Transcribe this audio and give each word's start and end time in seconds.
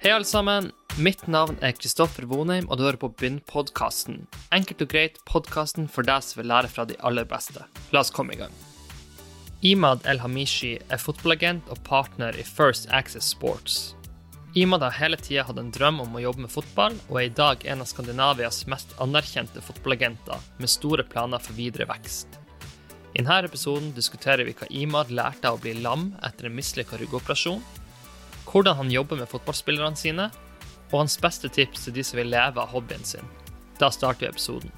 Hei, 0.00 0.14
alle 0.16 0.24
sammen. 0.24 0.70
Mitt 0.96 1.26
navn 1.28 1.58
er 1.60 1.74
Kristoffer 1.76 2.24
Vonheim, 2.24 2.64
og 2.72 2.78
du 2.78 2.86
hører 2.86 2.96
på 2.96 3.10
Begynn-podkasten. 3.20 4.22
Enkelt 4.56 4.80
og 4.80 4.88
greit 4.94 5.18
podkasten 5.28 5.90
for 5.92 6.08
deg 6.08 6.24
som 6.24 6.38
vil 6.40 6.48
lære 6.48 6.70
fra 6.72 6.86
de 6.88 6.94
aller 7.04 7.26
beste. 7.28 7.66
La 7.92 8.00
oss 8.00 8.08
komme 8.08 8.32
i 8.32 8.38
gang. 8.40 8.54
Imad 9.60 10.06
El 10.08 10.22
Hamishi 10.22 10.78
er 10.88 11.02
fotballagent 11.02 11.68
og 11.68 11.82
partner 11.84 12.32
i 12.32 12.46
First 12.48 12.88
Access 12.96 13.28
Sports. 13.34 13.76
Imad 14.56 14.80
har 14.86 14.96
hele 14.96 15.18
tida 15.20 15.44
hatt 15.44 15.60
en 15.60 15.68
drøm 15.76 16.00
om 16.06 16.16
å 16.16 16.24
jobbe 16.24 16.46
med 16.46 16.54
fotball, 16.54 16.96
og 17.10 17.20
er 17.20 17.26
i 17.26 17.34
dag 17.42 17.68
en 17.68 17.84
av 17.84 17.90
Skandinavias 17.92 18.62
mest 18.72 18.96
anerkjente 19.04 19.60
fotballagenter, 19.66 20.40
med 20.56 20.72
store 20.78 21.04
planer 21.12 21.44
for 21.44 21.60
videre 21.60 21.84
vekst. 21.92 22.40
I 23.12 23.20
denne 23.20 23.42
episoden 23.44 23.92
diskuterer 23.92 24.48
vi 24.48 24.56
hva 24.56 24.72
Imad 24.80 25.12
lærte 25.12 25.52
av 25.52 25.60
å 25.60 25.62
bli 25.66 25.76
lam 25.84 26.14
etter 26.24 26.48
en 26.48 26.56
mislykka 26.56 26.96
ryggoperasjon, 27.04 27.60
hvordan 28.50 28.76
han 28.76 28.90
jobber 28.90 29.16
med 29.16 29.30
fotballspillerne 29.30 29.96
sine, 29.96 30.30
og 30.90 30.98
hans 31.04 31.18
beste 31.22 31.48
tips 31.48 31.86
til 31.86 31.94
de 31.94 32.04
som 32.06 32.18
vil 32.18 32.32
leve 32.32 32.60
av 32.60 32.72
hobbyen 32.74 33.04
sin. 33.06 33.26
Da 33.78 33.90
starter 33.94 34.26
vi 34.26 34.32
episoden. 34.32 34.72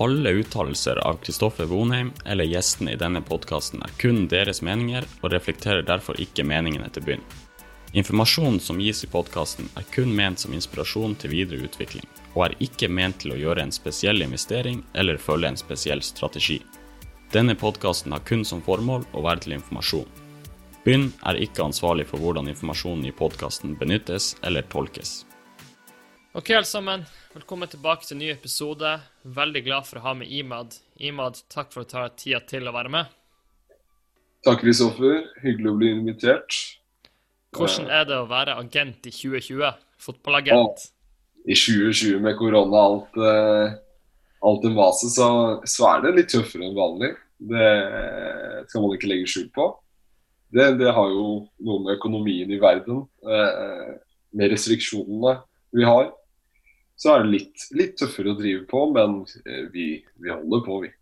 Alle 0.00 0.30
uttalelser 0.40 0.96
av 1.04 1.18
Kristoffer 1.20 1.68
Vonheim 1.68 2.12
eller 2.24 2.48
gjestene 2.48 2.94
i 2.94 3.00
denne 3.00 3.20
podkasten 3.20 3.82
er 3.84 3.92
kun 4.00 4.24
deres 4.30 4.62
meninger, 4.64 5.04
og 5.20 5.34
reflekterer 5.34 5.84
derfor 5.84 6.20
ikke 6.20 6.46
meningene 6.48 6.88
til 6.88 7.04
Begynn. 7.04 7.26
Informasjonen 7.92 8.56
som 8.60 8.80
gis 8.80 9.04
i 9.04 9.10
podkasten 9.12 9.68
er 9.76 9.84
kun 9.92 10.14
ment 10.16 10.40
som 10.40 10.54
inspirasjon 10.56 11.12
til 11.20 11.34
videre 11.34 11.66
utvikling, 11.66 12.06
og 12.32 12.46
er 12.46 12.56
ikke 12.64 12.88
ment 12.88 13.18
til 13.20 13.34
å 13.34 13.40
gjøre 13.42 13.66
en 13.66 13.74
spesiell 13.74 14.24
investering 14.24 14.80
eller 14.96 15.20
følge 15.20 15.52
en 15.52 15.60
spesiell 15.60 16.00
strategi. 16.00 16.62
Denne 17.36 17.52
podkasten 17.56 18.16
har 18.16 18.24
kun 18.24 18.46
som 18.48 18.64
formål 18.64 19.04
å 19.12 19.26
være 19.28 19.44
til 19.44 19.58
informasjon. 19.58 20.21
Begynn 20.82 21.12
er 21.22 21.38
ikke 21.38 21.62
ansvarlig 21.62 22.08
for 22.10 22.18
hvordan 22.18 22.48
informasjonen 22.50 23.04
i 23.06 23.12
podkasten 23.14 23.76
benyttes 23.78 24.32
eller 24.42 24.64
tolkes. 24.66 25.20
Ok, 26.34 26.48
alle 26.50 26.66
sammen. 26.66 27.04
Velkommen 27.36 27.70
tilbake 27.70 28.02
til 28.02 28.16
en 28.16 28.22
ny 28.24 28.30
episode. 28.32 28.90
Veldig 29.22 29.60
glad 29.62 29.86
for 29.86 30.00
å 30.00 30.02
ha 30.08 30.14
med 30.18 30.32
Imad. 30.34 30.74
Imad, 30.98 31.38
takk 31.54 31.70
for 31.70 31.84
å 31.84 31.86
ta 31.86 32.08
tida 32.18 32.40
til 32.50 32.66
å 32.66 32.72
være 32.74 32.90
med. 32.90 33.12
Takk, 34.42 34.64
Kristoffer. 34.64 35.20
Hyggelig 35.44 35.70
å 35.70 35.76
bli 35.78 35.92
invitert. 36.00 36.58
Hvordan 37.54 37.86
er 37.86 38.08
det 38.08 38.18
å 38.18 38.26
være 38.26 38.56
agent 38.58 39.06
i 39.06 39.14
2020? 39.14 39.78
Fotballagent? 40.02 40.88
I 41.46 41.54
2020 41.54 42.18
med 42.26 42.34
korona 42.40 42.66
og 42.72 42.80
alt, 42.82 43.22
eh, 43.22 43.78
alt 44.50 44.66
det 44.66 44.74
maset, 44.74 45.14
så, 45.14 45.30
så 45.62 45.86
er 45.92 46.02
det 46.08 46.16
litt 46.18 46.34
tøffere 46.34 46.66
enn 46.66 46.74
vanlig. 46.74 47.12
Det 47.38 47.70
skal 48.66 48.82
man 48.82 48.98
ikke 48.98 49.12
legge 49.14 49.30
skjul 49.30 49.46
på. 49.54 49.70
Det, 50.52 50.66
det 50.80 50.92
har 50.92 51.12
jo 51.12 51.26
noe 51.64 51.84
med 51.84 51.94
økonomien 51.96 52.50
i 52.52 52.60
verden, 52.60 53.06
eh, 53.24 53.94
med 54.36 54.52
restriksjonene 54.52 55.38
vi 55.72 55.86
har. 55.88 56.10
Så 56.96 57.14
er 57.14 57.22
det 57.22 57.32
litt, 57.32 57.68
litt 57.74 57.94
tøffere 57.98 58.34
å 58.34 58.38
drive 58.38 58.66
på, 58.68 58.84
men 58.92 59.22
eh, 59.46 59.64
vi, 59.72 59.86
vi 60.20 60.32
holder 60.32 60.66
på, 60.66 60.82
vi. 60.84 60.92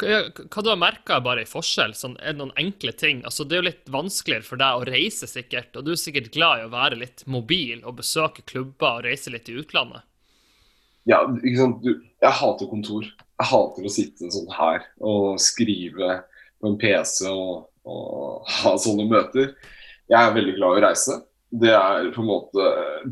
Hva, 0.00 0.20
hva 0.32 0.64
du 0.64 0.70
har 0.72 0.80
merka 0.80 1.20
bare 1.22 1.44
i 1.44 1.48
forskjell? 1.48 1.94
Sånn, 1.96 2.16
er 2.20 2.34
det 2.34 2.40
noen 2.40 2.54
enkle 2.58 2.92
ting? 2.96 3.22
Altså, 3.28 3.44
det 3.44 3.56
er 3.56 3.62
jo 3.62 3.68
litt 3.68 3.90
vanskeligere 3.92 4.46
for 4.46 4.60
deg 4.60 4.80
å 4.80 4.86
reise, 4.88 5.28
sikkert. 5.30 5.74
Og 5.76 5.86
du 5.86 5.94
er 5.94 6.00
sikkert 6.00 6.32
glad 6.34 6.60
i 6.60 6.66
å 6.66 6.72
være 6.72 7.00
litt 7.00 7.24
mobil 7.30 7.84
og 7.84 8.00
besøke 8.00 8.44
klubber 8.48 9.00
og 9.00 9.06
reise 9.06 9.32
litt 9.32 9.48
i 9.52 9.58
utlandet? 9.60 10.06
Ja, 11.08 11.22
ikke 11.40 11.56
sant. 11.58 11.80
Du, 11.84 11.94
jeg 12.20 12.38
hater 12.42 12.70
kontor. 12.70 13.06
Jeg 13.06 13.50
hater 13.54 13.86
å 13.86 13.92
sitte 13.92 14.32
sånn 14.32 14.50
her 14.52 14.84
og 14.98 15.40
skrive 15.40 16.20
på 16.60 16.68
en 16.68 16.78
PC 16.80 17.30
og, 17.30 17.69
og 17.88 18.48
ha 18.60 18.74
sånne 18.80 19.06
møter. 19.10 19.54
Jeg 20.10 20.18
er 20.20 20.34
veldig 20.34 20.56
glad 20.58 20.76
i 20.76 20.80
å 20.80 20.84
reise. 20.86 21.18
Det 21.50 21.72
er 21.74 22.10
på 22.14 22.22
en 22.22 22.28
måte 22.30 22.66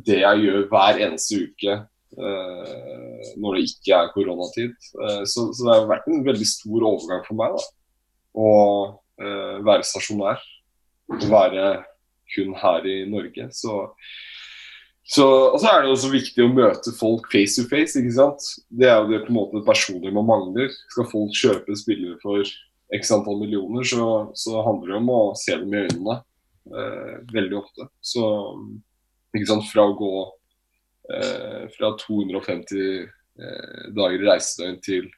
det 0.07 0.21
jeg 0.21 0.45
gjør 0.45 0.67
hver 0.71 1.01
eneste 1.07 1.41
uke 1.43 1.75
uh, 2.19 3.27
når 3.41 3.59
det 3.59 3.65
ikke 3.73 3.99
er 3.99 4.13
koronatid. 4.15 4.77
Uh, 4.95 5.25
så, 5.27 5.49
så, 5.51 5.65
det 5.65 5.75
har 5.75 5.91
vært 5.91 6.09
en 6.11 6.25
veldig 6.27 6.49
stor 6.49 6.89
overgang 6.93 7.25
for 7.27 7.41
meg 7.41 7.57
da. 7.57 7.67
å 8.39 8.51
uh, 9.23 9.57
være 9.67 9.87
stasjonær. 9.89 10.43
Være 11.09 11.69
kun 12.35 12.53
her 12.61 12.85
i 12.87 12.99
Norge. 13.09 13.49
Så 13.57 13.87
så, 15.09 15.25
og 15.25 15.57
så 15.57 15.71
er 15.71 15.85
det 15.85 15.89
også 15.89 16.11
viktig 16.13 16.43
å 16.45 16.51
møte 16.53 16.93
folk 16.93 17.31
face 17.33 17.57
to 17.57 17.65
face. 17.71 17.97
ikke 17.97 18.13
sant? 18.13 18.45
Det 18.69 18.91
er 18.91 18.99
jo 19.01 19.09
det 19.09 19.23
på 19.25 19.33
en 19.33 19.39
måte 19.39 19.63
personlig 19.65 20.13
man 20.13 20.29
mangler. 20.29 20.69
Skal 20.93 21.09
folk 21.09 21.33
kjøpe 21.33 21.77
spillere 21.81 22.19
for 22.21 22.45
x 22.95 23.11
antall 23.13 23.41
millioner, 23.41 23.85
så, 23.85 24.31
så 24.35 24.63
handler 24.65 24.95
det 24.95 24.99
om 25.01 25.11
å 25.13 25.21
se 25.37 25.57
dem 25.57 25.75
i 25.75 25.83
øynene 25.85 26.17
eh, 26.19 27.17
veldig 27.33 27.59
ofte. 27.61 27.89
Så 28.01 28.25
ikke 29.37 29.51
sant, 29.51 29.69
fra 29.69 29.85
å 29.89 29.97
gå 29.99 30.13
eh, 31.15 31.67
fra 31.75 31.93
250 32.01 32.79
eh, 32.79 33.83
dager 33.97 34.17
i 34.17 34.31
reisedøgn 34.31 34.81
til 34.85 35.11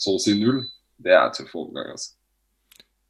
så 0.00 0.16
å 0.16 0.22
si 0.22 0.38
null, 0.38 0.62
det 1.00 1.12
er 1.12 1.28
tøff 1.36 1.52
overgang, 1.52 1.92
altså. 1.96 2.16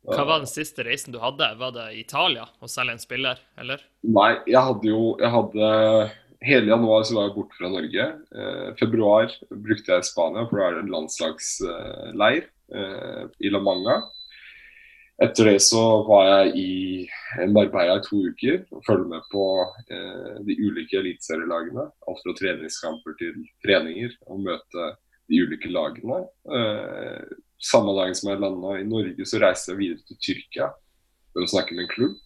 Hva 0.08 0.24
var 0.24 0.40
den 0.40 0.48
siste 0.48 0.84
reisen 0.86 1.12
du 1.12 1.18
hadde? 1.20 1.44
Var 1.60 1.74
det 1.76 1.86
Italia 2.00 2.46
å 2.64 2.68
selge 2.72 2.96
en 2.96 3.02
spiller, 3.02 3.40
eller? 3.60 3.82
Nei, 4.08 4.30
jeg 4.48 4.62
hadde 4.64 4.88
jo 4.88 5.02
jeg 5.20 5.32
hadde, 5.34 5.68
Hele 6.40 6.70
januar 6.70 7.02
så 7.04 7.18
var 7.18 7.26
jeg 7.26 7.34
borte 7.34 7.58
fra 7.58 7.68
Norge. 7.68 8.04
Eh, 8.32 8.68
februar 8.80 9.28
brukte 9.52 9.92
jeg 9.92 10.06
Spania, 10.08 10.46
for 10.48 10.56
da 10.56 10.70
er 10.70 10.78
det 10.78 10.84
en 10.86 10.94
landslagsleir 10.94 12.46
eh, 12.74 13.26
i 13.40 13.52
La 13.52 13.60
Manga. 13.62 14.00
Etter 15.20 15.50
det 15.50 15.58
så 15.60 15.82
var 16.08 16.28
jeg 16.30 16.52
i 16.56 17.48
Marbella 17.52 17.98
i 17.98 18.04
to 18.06 18.22
uker 18.30 18.62
og 18.72 18.84
følger 18.86 19.08
med 19.10 19.26
på 19.32 19.44
eh, 19.92 20.38
de 20.46 20.56
ulike 20.62 20.96
eliteserielagene. 20.96 21.84
Alt 22.08 22.22
fra 22.24 22.34
treningskamper 22.38 23.18
til 23.20 23.36
treninger, 23.64 24.14
og 24.30 24.40
møte 24.46 24.86
de 25.28 25.42
ulike 25.44 25.68
lagene. 25.72 26.22
Eh, 26.56 27.36
samme 27.60 27.92
dagen 27.98 28.16
som 28.16 28.32
jeg 28.32 28.40
landa 28.40 28.78
i 28.78 28.88
Norge, 28.88 29.26
så 29.28 29.42
reiste 29.42 29.74
jeg 29.74 29.80
videre 29.82 30.08
til 30.08 30.20
Tyrkia 30.24 30.70
for 31.34 31.44
å 31.44 31.50
snakke 31.52 31.76
med 31.76 31.84
en 31.84 31.92
klubb. 31.92 32.16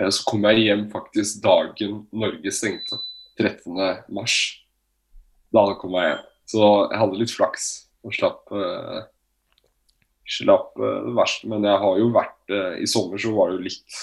Eh, 0.00 0.08
så 0.08 0.24
kom 0.28 0.48
jeg 0.48 0.64
hjem 0.64 0.86
faktisk 0.92 1.42
dagen 1.44 2.00
Norge 2.16 2.52
stengte, 2.54 2.96
13. 3.36 3.76
mars. 4.16 4.38
Da 5.52 5.68
kom 5.80 6.00
jeg 6.00 6.14
hjem. 6.14 6.24
Så 6.46 6.62
jeg 6.62 7.00
hadde 7.02 7.20
litt 7.20 7.34
flaks 7.34 7.66
og 8.06 8.14
slapp, 8.14 8.44
uh, 8.54 9.02
slapp 10.26 10.74
det 10.80 11.14
verste. 11.16 11.50
Men 11.50 11.66
jeg 11.66 11.82
har 11.82 12.00
jo 12.00 12.12
vært 12.14 12.54
uh, 12.54 12.74
I 12.82 12.88
sommer 12.90 13.20
så 13.22 13.32
var 13.36 13.50
det 13.50 13.58
jo 13.58 13.66
litt, 13.68 13.98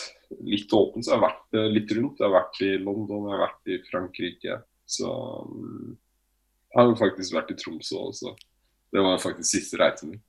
litt 0.56 0.76
åpent, 0.76 1.06
så 1.06 1.14
jeg 1.14 1.20
har 1.20 1.28
vært 1.28 1.58
litt 1.76 1.96
rundt. 1.98 2.22
Jeg 2.22 2.28
har 2.30 2.36
vært 2.40 2.62
i 2.66 2.72
London, 2.82 3.28
jeg 3.28 3.36
har 3.36 3.46
vært 3.46 3.74
i 3.74 3.80
Frankrike. 3.90 4.60
Så 4.98 5.10
um, 5.10 5.96
jeg 6.74 6.80
har 6.80 6.90
jo 6.90 7.00
faktisk 7.00 7.36
vært 7.38 7.54
i 7.54 7.58
Tromsø 7.60 8.00
også. 8.10 8.36
Det 8.94 9.02
var 9.02 9.22
faktisk 9.22 9.50
siste 9.50 9.82
reisen 9.82 10.14
min. 10.14 10.24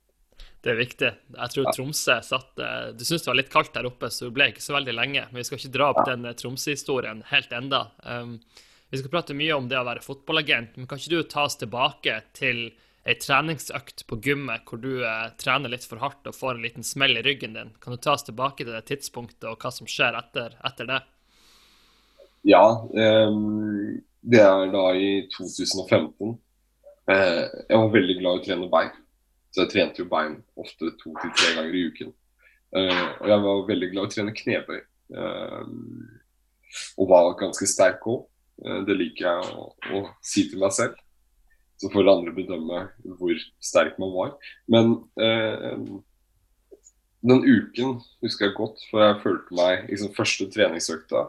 Det 0.65 0.71
er 0.73 0.77
viktig. 0.79 1.09
Jeg 1.37 1.53
tror 1.53 1.67
Tromsø 1.69 2.15
satt 2.25 2.57
Du 2.57 3.03
syntes 3.05 3.23
det 3.23 3.29
var 3.29 3.37
litt 3.37 3.51
kaldt 3.53 3.75
der 3.75 3.85
oppe, 3.85 4.09
så 4.09 4.27
du 4.27 4.33
ble 4.33 4.47
ikke 4.49 4.63
så 4.65 4.73
veldig 4.73 4.95
lenge. 4.97 5.25
Men 5.29 5.39
vi 5.39 5.45
skal 5.45 5.59
ikke 5.59 5.73
dra 5.75 5.89
opp 5.93 6.01
den 6.07 6.25
Tromsø-historien 6.37 7.21
helt 7.29 7.53
enda. 7.53 7.81
Um, 8.01 8.39
vi 8.89 9.01
skal 9.01 9.11
prate 9.11 9.35
mye 9.37 9.55
om 9.57 9.69
det 9.69 9.77
å 9.79 9.85
være 9.87 10.03
fotballagent, 10.05 10.77
men 10.77 10.87
kan 10.89 11.01
ikke 11.01 11.17
du 11.17 11.29
ta 11.29 11.45
oss 11.49 11.57
tilbake 11.59 12.19
til 12.37 12.67
ei 13.05 13.15
treningsøkt 13.21 14.05
på 14.09 14.17
gymmet 14.25 14.65
hvor 14.65 14.81
du 14.81 15.03
eh, 15.05 15.27
trener 15.41 15.69
litt 15.69 15.85
for 15.85 16.01
hardt 16.01 16.25
og 16.25 16.37
får 16.37 16.55
en 16.55 16.63
liten 16.65 16.85
smell 16.85 17.19
i 17.19 17.23
ryggen 17.25 17.53
din? 17.53 17.73
Kan 17.81 17.93
du 17.93 18.01
ta 18.01 18.15
oss 18.15 18.25
tilbake 18.25 18.63
til 18.63 18.73
det 18.73 18.85
tidspunktet 18.89 19.45
og 19.49 19.61
hva 19.61 19.71
som 19.73 19.89
skjer 19.89 20.17
etter, 20.17 20.57
etter 20.65 20.89
det? 20.89 21.01
Ja, 22.45 22.65
um, 22.81 24.01
det 24.25 24.41
er 24.41 24.67
da 24.73 24.83
i 24.97 25.09
2015. 25.33 26.35
Uh, 27.05 27.45
jeg 27.69 27.77
var 27.77 27.93
veldig 27.93 28.17
glad 28.19 28.37
i 28.37 28.41
å 28.41 28.45
trene 28.45 28.69
bein. 28.73 28.91
Så 29.53 29.63
jeg 29.63 29.71
trente 29.71 30.01
jo 30.01 30.09
bein 30.09 30.39
ofte 30.59 30.91
to 30.99 31.13
til 31.21 31.33
tre 31.37 31.53
ganger 31.55 31.77
i 31.77 31.85
uken. 31.89 32.13
Uh, 32.75 33.07
og 33.21 33.29
jeg 33.31 33.43
var 33.45 33.65
veldig 33.69 33.91
glad 33.93 34.01
i 34.01 34.09
å 34.09 34.13
trene 34.13 34.37
knebøy. 34.41 34.81
Uh, 35.15 35.65
og 36.99 37.09
var 37.13 37.37
ganske 37.39 37.69
sterk 37.69 38.05
òg. 38.09 38.25
Uh, 38.65 38.81
det 38.87 38.97
liker 38.97 39.29
jeg 39.29 39.53
å, 39.53 39.69
å, 39.93 40.05
si 40.25 40.47
til 40.49 40.61
meg 40.65 40.73
selv. 40.75 40.97
Så 41.81 41.91
får 41.91 42.07
andre 42.07 42.31
bedømme 42.35 42.85
hvor 43.19 43.41
sterk 43.59 43.97
man 43.99 44.13
var. 44.15 44.29
Men 44.71 44.93
den 47.25 47.41
uken 47.43 47.97
husker 48.23 48.47
jeg 48.47 48.55
godt, 48.55 48.79
for 48.87 49.03
jeg 49.03 49.17
følte 49.25 49.57
meg 49.59 49.89
liksom, 49.89 50.13
Første 50.15 50.47
treningsøkta 50.53 51.25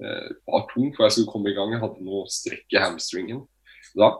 var 0.00 0.64
tung, 0.70 0.88
for 0.96 1.04
jeg 1.04 1.16
skulle 1.16 1.32
komme 1.34 1.52
i 1.52 1.56
gang. 1.58 1.74
Jeg 1.74 1.82
hadde 1.82 2.06
noe 2.06 2.24
strekk 2.32 2.72
i 2.72 2.80
hamstringen 2.80 3.44
da. 3.98 4.14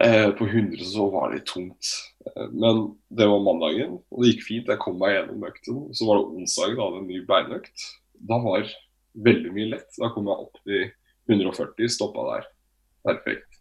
Eh, 0.00 0.30
på 0.30 0.46
100 0.46 0.84
så 0.84 1.10
var 1.10 1.32
det 1.32 1.46
tungt. 1.46 1.84
Eh, 2.26 2.48
men 2.48 2.94
det 3.08 3.28
var 3.28 3.44
mandagen, 3.44 3.98
og 4.10 4.22
det 4.22 4.32
gikk 4.32 4.46
fint. 4.46 4.72
Jeg 4.72 4.80
kom 4.80 4.98
meg 5.00 5.16
gjennom 5.16 5.44
økten. 5.48 5.82
Så 5.96 6.08
var 6.08 6.20
det 6.20 6.38
onsdag, 6.38 6.76
da 6.76 6.86
hadde 6.86 7.02
en 7.02 7.10
ny 7.10 7.20
beinøkt. 7.28 7.86
Da 8.30 8.40
var 8.40 8.68
veldig 9.28 9.52
mye 9.52 9.72
lett. 9.74 9.90
Da 9.98 10.12
kom 10.14 10.30
jeg 10.30 10.46
opp 10.46 10.60
til 10.64 10.86
140, 11.28 11.92
stoppa 11.92 12.28
der. 12.30 12.48
Perfekt. 13.04 13.51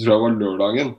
Så 0.00 0.06
tror 0.06 0.14
jeg 0.14 0.20
det 0.20 0.24
var 0.24 0.38
lørdagen. 0.40 0.94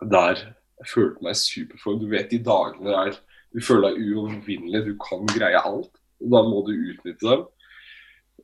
Der 0.00 0.38
jeg 0.80 0.88
følte 0.92 1.24
meg 1.24 1.36
superform. 1.36 2.00
Du 2.00 2.08
vet 2.08 2.30
de 2.32 2.40
dagene 2.44 2.92
der 2.92 3.18
du 3.56 3.62
føler 3.64 3.94
deg 3.94 4.08
uovervinnelig, 4.12 4.82
du 4.84 4.96
kan 5.00 5.22
greie 5.30 5.60
alt. 5.60 5.92
Og 6.20 6.32
da 6.32 6.42
må 6.44 6.62
du 6.66 6.72
utnytte 6.74 7.28
dem. 7.28 7.44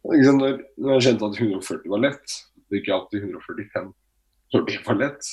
Når, 0.02 0.54
jeg 0.88 1.04
kjente 1.06 1.28
at 1.28 1.40
140 1.40 1.90
var 1.92 2.00
lett, 2.02 2.36
og 2.56 2.76
gikk 2.76 2.88
jeg 2.88 2.96
opp 2.96 3.10
til 3.12 3.24
145. 3.26 3.90
Når 4.52 4.64
det 4.68 4.78
var 4.86 4.98
lett, 5.00 5.28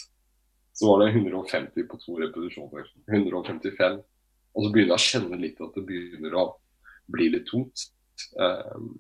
så 0.75 0.89
var 0.89 1.03
det 1.03 1.13
150 1.13 1.87
på 1.89 1.99
to 2.03 2.17
repetisjoner. 2.19 2.89
155. 3.07 4.01
Og 4.55 4.65
så 4.65 4.73
begynner 4.73 4.93
jeg 4.93 4.99
å 4.99 5.07
kjenne 5.07 5.39
litt 5.39 5.63
at 5.63 5.75
det 5.75 5.85
begynner 5.87 6.35
å 6.39 6.45
bli 7.11 7.31
litt 7.35 7.47
tungt. 7.49 7.87
Um, 8.35 8.91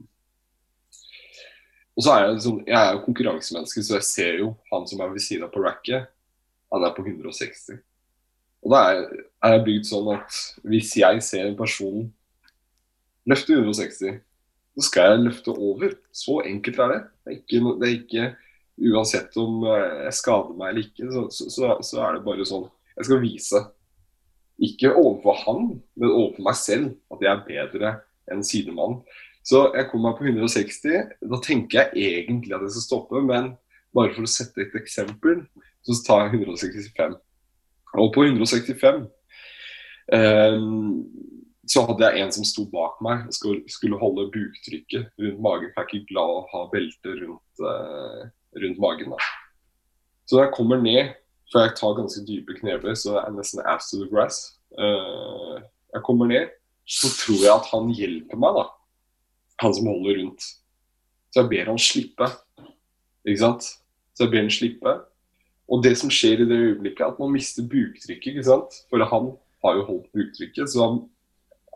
og 1.97 2.05
så 2.05 2.13
er 2.13 2.25
jeg, 2.25 2.39
sånn, 2.45 2.61
jeg 2.67 2.79
er 2.79 2.93
jo 2.95 3.03
konkurransemenneske, 3.03 3.83
så 3.83 3.97
jeg 3.97 4.07
ser 4.07 4.39
jo 4.43 4.53
han 4.71 4.85
som 4.87 5.01
er 5.03 5.11
ved 5.13 5.23
siden 5.23 5.47
av 5.47 5.53
på 5.53 5.63
racket, 5.63 6.09
han 6.69 6.85
er 6.85 6.93
på 6.95 7.03
160. 7.03 7.79
Og 8.63 8.73
da 8.73 8.81
er, 8.91 9.05
er 9.45 9.55
jeg 9.55 9.65
bygd 9.67 9.89
sånn 9.89 10.09
at 10.13 10.39
hvis 10.67 10.93
jeg 10.99 11.23
ser 11.25 11.47
en 11.47 11.57
person 11.59 12.07
løfte 13.29 13.55
160, 13.55 14.19
så 14.75 14.85
skal 14.85 15.13
jeg 15.13 15.23
løfte 15.25 15.55
over. 15.55 15.95
Så 16.15 16.39
enkelt 16.47 16.79
er 16.79 16.93
det. 16.93 17.01
Det 17.23 17.31
er 17.33 17.39
ikke, 17.39 17.73
det 17.79 17.89
er 17.89 17.97
ikke 17.97 18.29
Uansett 18.79 19.33
om 19.35 19.65
jeg 19.67 20.15
skader 20.15 20.55
meg 20.55 20.69
eller 20.71 20.85
ikke, 20.85 21.09
så, 21.11 21.25
så, 21.51 21.71
så, 21.83 21.97
er 21.99 22.15
det 22.15 22.21
bare 22.23 22.45
sånn 22.47 22.63
Jeg 22.93 23.07
skal 23.09 23.19
vise, 23.19 23.59
ikke 24.69 24.93
overfor 24.93 25.35
han, 25.41 25.65
men 25.99 26.13
overfor 26.13 26.45
meg 26.47 26.55
selv, 26.59 26.93
at 27.11 27.25
jeg 27.25 27.31
er 27.33 27.43
bedre 27.47 27.91
enn 28.31 28.43
sidemann. 28.45 29.01
Så 29.45 29.69
jeg 29.73 29.87
kom 29.89 30.03
meg 30.05 30.17
på 30.19 30.27
160. 30.27 31.15
Da 31.31 31.39
tenker 31.43 31.79
jeg 31.79 32.19
egentlig 32.19 32.55
at 32.55 32.65
jeg 32.67 32.75
skal 32.75 32.85
stoppe, 32.85 33.23
men 33.25 33.53
bare 33.95 34.13
for 34.13 34.27
å 34.27 34.29
sette 34.29 34.61
et 34.65 34.75
eksempel, 34.77 35.43
så 35.85 35.97
tar 36.05 36.27
jeg 36.27 36.43
165. 36.43 37.15
Og 37.97 38.11
på 38.13 38.25
165 38.27 39.07
um, 40.13 41.05
så 41.69 41.83
hadde 41.85 42.05
jeg 42.05 42.23
en 42.23 42.31
som 42.33 42.45
sto 42.47 42.65
bak 42.69 42.99
meg 43.05 43.27
og 43.29 43.35
skulle, 43.69 43.97
holde 44.01 44.29
buktrykket 44.33 45.09
rundt 45.21 45.41
magen. 45.45 45.71
For 45.73 45.81
jeg 45.81 45.85
er 45.85 45.89
ikke 45.89 46.13
glad 46.13 46.35
å 46.35 46.45
ha 46.53 46.61
belte 46.71 47.15
rundt, 47.21 47.63
uh, 47.63 48.23
rundt 48.63 48.81
magen. 48.81 49.13
da. 49.13 49.29
Så 50.25 50.37
når 50.37 50.47
jeg 50.47 50.55
kommer 50.57 50.81
ned, 50.81 51.11
for 51.49 51.65
jeg 51.65 51.75
tar 51.77 51.97
ganske 51.97 52.23
dype 52.25 52.57
knebøy, 52.59 52.93
så 52.97 53.15
det 53.15 53.21
er 53.21 53.37
nesten 53.37 53.61
ass 53.69 53.89
to 53.89 54.01
the 54.01 54.09
grass. 54.09 54.41
Uh, 54.77 55.61
jeg 55.93 56.05
kommer 56.05 56.29
ned, 56.29 56.53
så 56.89 57.09
tror 57.17 57.39
jeg 57.41 57.53
at 57.53 57.69
han 57.69 57.93
hjelper 57.93 58.41
meg, 58.41 58.57
da. 58.57 58.65
Han 59.59 59.75
som 59.75 59.89
holder 59.91 60.21
rundt. 60.21 60.47
Så 61.29 61.43
jeg 61.43 61.51
ber 61.51 61.69
han 61.71 61.79
slippe. 61.81 62.31
Ikke 63.27 63.43
sant? 63.43 63.69
Så 64.15 64.25
jeg 64.25 64.33
ber 64.33 64.45
han 64.45 64.53
slippe. 64.53 64.95
Og 65.69 65.83
det 65.85 65.93
som 65.99 66.09
skjer 66.09 66.41
i 66.41 66.49
det 66.49 66.57
øyeblikket, 66.57 67.03
er 67.05 67.13
at 67.13 67.19
man 67.21 67.33
mister 67.35 67.67
buktrykket. 67.69 68.31
ikke 68.33 68.47
sant? 68.47 68.81
For 68.89 69.03
han 69.03 69.31
har 69.65 69.77
jo 69.77 69.87
holdt 69.91 70.11
buktrykket. 70.15 70.71
så 70.71 70.87
han 70.87 71.01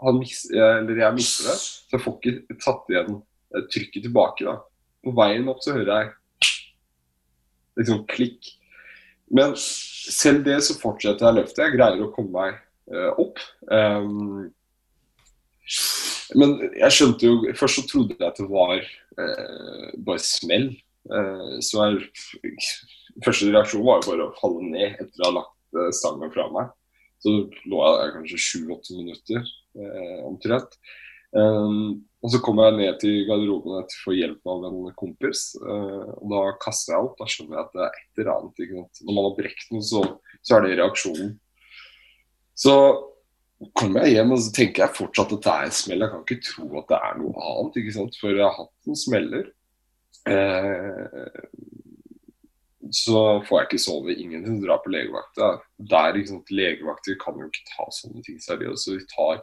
han 0.03 0.19
mis, 0.19 0.41
eller 0.51 0.99
jeg 0.99 1.15
mister 1.15 1.49
det, 1.51 1.59
så 1.61 1.95
jeg 1.95 2.03
får 2.03 2.17
ikke 2.17 2.57
tatt 2.63 2.91
igjen 2.91 3.13
eh, 3.55 3.63
trykket 3.71 4.05
tilbake. 4.07 4.47
da. 4.47 4.57
På 5.03 5.13
veien 5.15 5.47
opp 5.51 5.63
så 5.63 5.77
hører 5.77 5.93
jeg 5.93 6.11
liksom 7.79 8.03
klikk. 8.11 8.51
Men 9.33 9.55
selv 9.57 10.43
det 10.45 10.59
så 10.67 10.75
fortsetter 10.77 11.25
jeg 11.25 11.39
løftet. 11.39 11.63
Jeg 11.65 11.77
greier 11.77 12.03
å 12.05 12.11
komme 12.13 12.33
meg 12.35 12.59
uh, 12.93 13.11
opp. 13.17 13.39
Um, 13.65 14.51
men 16.39 16.55
jeg 16.79 16.95
skjønte 16.95 17.27
jo 17.27 17.53
Først 17.59 17.79
så 17.79 17.83
trodde 17.89 18.15
jeg 18.17 18.27
at 18.27 18.39
det 18.39 18.47
var 18.49 18.75
eh, 18.77 19.89
bare 20.05 20.23
smell. 20.23 20.69
Eh, 21.09 21.57
så 21.65 21.87
jeg, 21.87 22.53
første 23.25 23.51
reaksjon 23.51 23.85
var 23.85 24.01
jo 24.01 24.11
bare 24.11 24.29
å 24.29 24.37
falle 24.39 24.71
ned 24.71 24.97
etter 25.03 25.23
å 25.23 25.29
ha 25.29 25.35
lagt 25.41 25.83
stanga 25.97 26.29
fra 26.33 26.47
meg. 26.53 26.71
Så 27.23 27.31
lå 27.71 27.79
jeg 27.79 27.99
der 27.99 28.11
kanskje 28.17 28.41
sju-åtte 28.45 28.97
minutter 28.97 29.39
eh, 29.79 30.19
omtrent. 30.27 30.75
Um, 31.33 32.03
og 32.21 32.29
så 32.29 32.39
kommer 32.45 32.67
jeg 32.67 32.77
ned 32.77 32.99
til 33.01 33.23
garderoben 33.25 33.79
etter 33.79 33.97
å 33.97 34.03
få 34.03 34.13
hjelp 34.15 34.51
av 34.51 34.67
en 34.67 34.81
kompis. 34.99 35.45
Uh, 35.63 36.11
og 36.19 36.27
Da 36.33 36.41
kaster 36.61 36.93
jeg 36.93 37.07
opp. 37.07 37.15
Da 37.19 37.29
skjønner 37.31 37.57
jeg 37.57 37.63
at 37.63 37.73
det 37.73 37.85
er 37.85 37.95
et 37.97 38.21
eller 38.21 38.33
annet. 38.35 39.01
Når 39.01 39.17
man 39.17 39.27
har 39.29 39.39
brekt 39.39 39.73
noe, 39.73 39.85
så, 39.87 40.03
så, 40.41 40.57
er 40.57 40.67
det 40.67 40.77
reaksjonen. 40.81 41.33
Så 42.53 42.75
kommer 43.77 44.05
jeg 44.05 44.17
hjem 44.17 44.33
og 44.35 44.41
så 44.43 44.53
tenker 44.55 44.83
jeg 44.85 44.97
fortsatt 44.97 45.35
at 45.35 45.45
det 45.45 45.53
er 45.53 45.67
en 45.67 45.75
smell. 45.79 46.03
Jeg 46.03 46.13
kan 46.13 46.23
ikke 46.23 46.47
tro 46.47 46.67
at 46.79 46.89
det 46.89 46.99
er 46.99 47.19
noe 47.19 47.45
annet. 47.51 47.79
ikke 47.81 47.95
sant? 47.97 48.17
For 48.21 48.33
jeg 48.33 48.45
har 48.45 48.57
hatt 48.57 48.89
noen 48.89 48.99
smeller. 48.99 49.51
Eh, 50.29 51.37
så 52.93 53.19
får 53.47 53.59
jeg 53.59 53.69
ikke 53.69 53.83
sove. 53.85 54.15
Ingen 54.15 54.45
som 54.45 54.59
drar 54.63 54.81
på 54.83 54.91
legevakta. 54.93 55.49
Der, 55.79 56.15
liksom, 56.17 56.43
Legevakter 56.51 57.17
kan 57.21 57.39
jo 57.39 57.49
ikke 57.49 57.65
ta 57.71 57.87
sånne 57.95 58.23
ting 58.25 58.39
seriøst. 58.43 58.85
Så 58.85 58.97
de 58.97 59.07
tar 59.13 59.41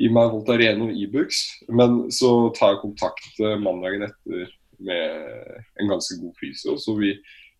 i 0.00 0.08
meg 0.12 0.32
Voltaren 0.32 0.86
og 0.86 0.96
Ibux. 0.96 1.44
E 1.68 1.76
Men 1.76 2.10
så 2.14 2.50
tar 2.56 2.74
jeg 2.74 2.84
kontakt 2.86 3.40
eh, 3.44 3.60
mandagen 3.60 4.08
etter 4.08 4.50
med 4.82 5.62
en 5.80 5.92
ganske 5.92 6.18
god 6.20 6.34
fysio. 6.40 6.76
Så 6.80 6.96
vi 6.98 7.14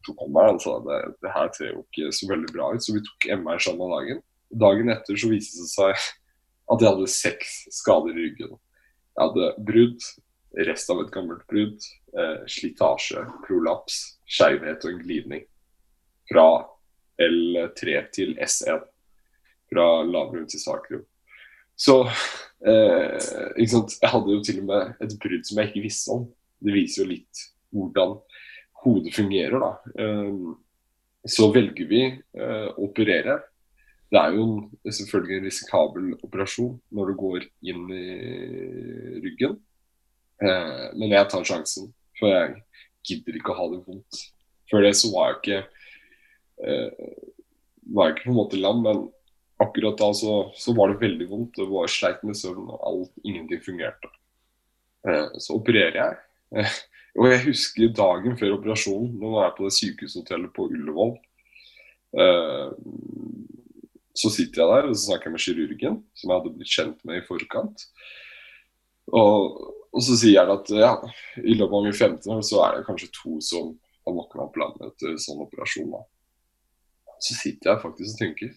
tok 0.07 0.25
om 0.25 0.33
meg 0.35 0.55
altså, 0.57 0.79
det, 0.87 1.01
det 1.23 1.35
her 1.35 1.53
ser 1.57 1.73
jo 1.75 1.85
ikke 1.85 2.13
så 2.17 2.29
veldig 2.33 2.53
bra 2.55 2.73
ut. 2.75 2.85
Så 2.85 2.97
vi 2.97 3.05
tok 3.07 3.29
MR 3.39 3.63
samme 3.63 3.91
dagen. 3.93 4.23
Dagen 4.53 4.93
etter 4.93 5.17
så 5.17 5.31
viste 5.33 5.63
det 5.63 5.71
seg 5.73 5.95
at 6.73 6.83
jeg 6.83 6.89
hadde 6.89 7.09
seks 7.11 7.55
skader 7.79 8.13
i 8.13 8.27
ryggen. 8.27 8.53
Jeg 9.13 9.27
hadde 9.27 9.49
brudd, 9.69 10.05
rest 10.69 10.93
av 10.93 11.01
et 11.03 11.13
gammelt 11.13 11.45
brudd, 11.51 11.81
eh, 12.17 12.45
slitasje, 12.49 13.25
prolaps, 13.47 13.99
skeivhet 14.29 14.85
og 14.85 14.93
en 14.93 15.03
glidning. 15.03 15.47
Fra 16.29 16.47
L3 17.21 17.97
til 18.13 18.37
S1. 18.41 18.85
Fra 19.73 19.87
lavrum 20.05 20.47
til 20.49 20.61
svakrum. 20.61 21.05
Så 21.77 22.03
eh, 22.05 23.19
Jeg 23.57 24.11
hadde 24.13 24.35
jo 24.35 24.43
til 24.45 24.61
og 24.63 24.69
med 24.69 25.03
et 25.03 25.17
brudd 25.21 25.47
som 25.49 25.61
jeg 25.61 25.73
ikke 25.73 25.87
visste 25.87 26.17
om. 26.17 26.27
Det 26.63 26.75
viser 26.77 27.03
jo 27.03 27.13
litt 27.15 27.47
hvordan 27.73 28.19
hodet 28.83 29.15
fungerer, 29.15 29.63
da. 29.63 29.73
Eh, 29.99 30.35
så 31.33 31.49
velger 31.55 31.89
vi 31.89 32.03
eh, 32.11 32.69
å 32.69 32.89
operere. 32.89 33.39
Det 34.13 34.21
er 34.21 34.37
jo 34.37 34.45
en, 34.45 34.93
selvfølgelig 34.93 35.39
en 35.39 35.47
risikabel 35.49 36.09
operasjon 36.21 36.75
når 36.93 37.11
du 37.11 37.15
går 37.23 37.47
inn 37.73 37.87
i 37.97 38.07
ryggen. 39.25 39.57
Eh, 40.43 40.87
men 41.01 41.15
jeg 41.15 41.31
tar 41.33 41.47
sjansen, 41.49 41.89
for 42.19 42.33
jeg 42.33 42.59
gidder 43.09 43.39
ikke 43.39 43.55
å 43.55 43.61
ha 43.61 43.69
det 43.73 43.81
vondt. 43.87 44.25
Før 44.71 44.85
det 44.85 44.93
så 45.01 45.11
var 45.15 45.31
jeg 45.31 45.39
ikke 45.41 45.61
eh, 46.67 47.15
var 47.93 48.09
jeg 48.09 48.17
ikke 48.17 48.29
på 48.29 48.33
en 48.33 48.39
måte 48.39 48.61
lam, 48.61 48.83
men 48.85 49.03
akkurat 49.63 49.99
da 49.99 50.11
så, 50.17 50.35
så, 50.59 50.75
var 50.77 50.93
det 50.93 51.03
veldig 51.03 51.29
vondt. 51.31 51.57
Det 51.59 51.69
var 51.71 51.91
sleit 51.91 52.23
med 52.27 52.39
søvn, 52.39 52.69
og 52.69 52.85
alt, 52.89 53.15
ingenting 53.25 53.63
fungerte. 53.65 54.11
Eh, 55.09 55.39
så 55.43 55.59
opererer 55.59 55.99
jeg. 55.99 56.21
Eh, 56.57 56.79
og 57.19 57.29
jeg 57.29 57.45
husker 57.49 57.97
dagen 57.97 58.39
før 58.41 58.57
operasjonen, 58.59 59.17
nå 59.21 59.35
var 59.35 59.49
jeg 59.49 59.57
på 59.59 59.67
det 59.67 59.75
sykehushotellet 59.79 60.55
på 60.57 60.69
Ullevål. 60.73 61.17
Eh, 62.23 62.69
så 64.17 64.31
sitter 64.33 64.63
jeg 64.63 64.73
der 64.73 64.89
og 64.89 64.97
så 64.97 65.07
snakker 65.07 65.31
jeg 65.31 65.35
med 65.37 65.45
kirurgen, 65.47 66.01
som 66.19 66.31
jeg 66.31 66.39
hadde 66.39 66.55
blitt 66.57 66.75
kjent 66.75 66.99
med 67.09 67.21
i 67.21 67.27
forkant. 67.27 67.87
Og, 69.13 69.57
og 69.93 70.05
så 70.05 70.17
sier 70.21 70.43
han 70.43 70.53
at 70.55 70.71
ja, 70.77 70.93
i 71.43 71.57
løpet 71.57 71.79
av 71.79 71.87
min 71.87 71.97
15 71.97 72.35
år 72.35 72.43
så 72.47 72.61
er 72.67 72.77
det 72.77 72.87
kanskje 72.89 73.13
to 73.17 73.39
som 73.45 73.73
har 74.07 74.17
våkna 74.17 74.47
opp 74.47 74.59
landet 74.61 74.91
etter 74.91 75.17
sånn 75.23 75.43
operasjon. 75.45 75.95
Så 77.23 77.39
sitter 77.39 77.73
jeg 77.73 77.83
faktisk 77.83 78.15
og 78.15 78.21
tenker 78.21 78.55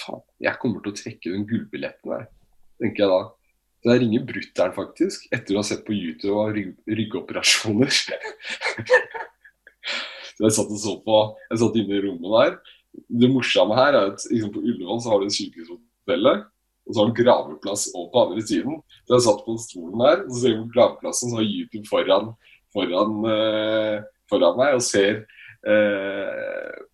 faen, 0.00 0.24
jeg 0.42 0.60
kommer 0.62 0.82
til 0.84 0.92
å 0.92 0.98
trekke 1.00 1.34
den 1.34 1.46
gullbilletten 1.48 2.14
der, 2.14 2.26
tenker 2.82 3.04
jeg 3.04 3.12
da. 3.12 3.22
Så 3.80 3.94
jeg 3.94 4.02
ringer 4.02 4.26
brutter'n 4.28 4.74
faktisk, 4.76 5.22
etter 5.32 5.56
å 5.56 5.62
ha 5.62 5.64
sett 5.64 5.86
på 5.86 5.96
YouTube 5.96 6.36
og 6.36 6.52
rygg, 6.52 6.74
ryggoperasjoner. 6.98 7.88
så 10.36 10.42
jeg 10.44 10.52
satt 10.56 10.74
og 10.74 10.80
så 10.82 10.92
på 11.06 11.20
Jeg 11.46 11.62
satt 11.62 11.78
inne 11.80 11.96
i 11.96 12.02
rommet 12.04 12.34
der. 12.34 12.76
Det 12.92 13.30
morsomme 13.30 13.76
her 13.78 13.94
er 13.94 14.12
at 14.12 14.24
liksom, 14.30 14.52
på 14.54 14.62
Ullevål 14.62 15.02
så 15.02 15.12
har 15.12 15.22
du 15.22 15.34
sykehushotellet. 15.34 16.46
Og 16.88 16.94
så 16.94 17.02
har 17.02 17.10
du 17.10 17.22
graveplass 17.22 17.88
over 17.94 18.08
på 18.10 18.22
andre 18.24 18.42
siden. 18.42 18.80
Så 19.04 19.14
jeg 19.14 19.26
satt 19.26 19.44
på 19.46 19.56
stolen 19.62 20.02
der, 20.02 20.24
og 20.24 20.32
så 20.32 20.40
ser 20.40 20.54
jeg 20.54 20.62
på 20.64 20.72
graveplassen, 20.74 21.30
så 21.30 21.38
har 21.38 21.46
YouTube 21.46 21.86
foran, 21.86 22.32
foran, 22.74 23.12
uh, 23.30 24.00
foran 24.30 24.58
meg 24.58 24.78
og 24.78 24.84
ser 24.86 25.22
uh, 25.68 26.86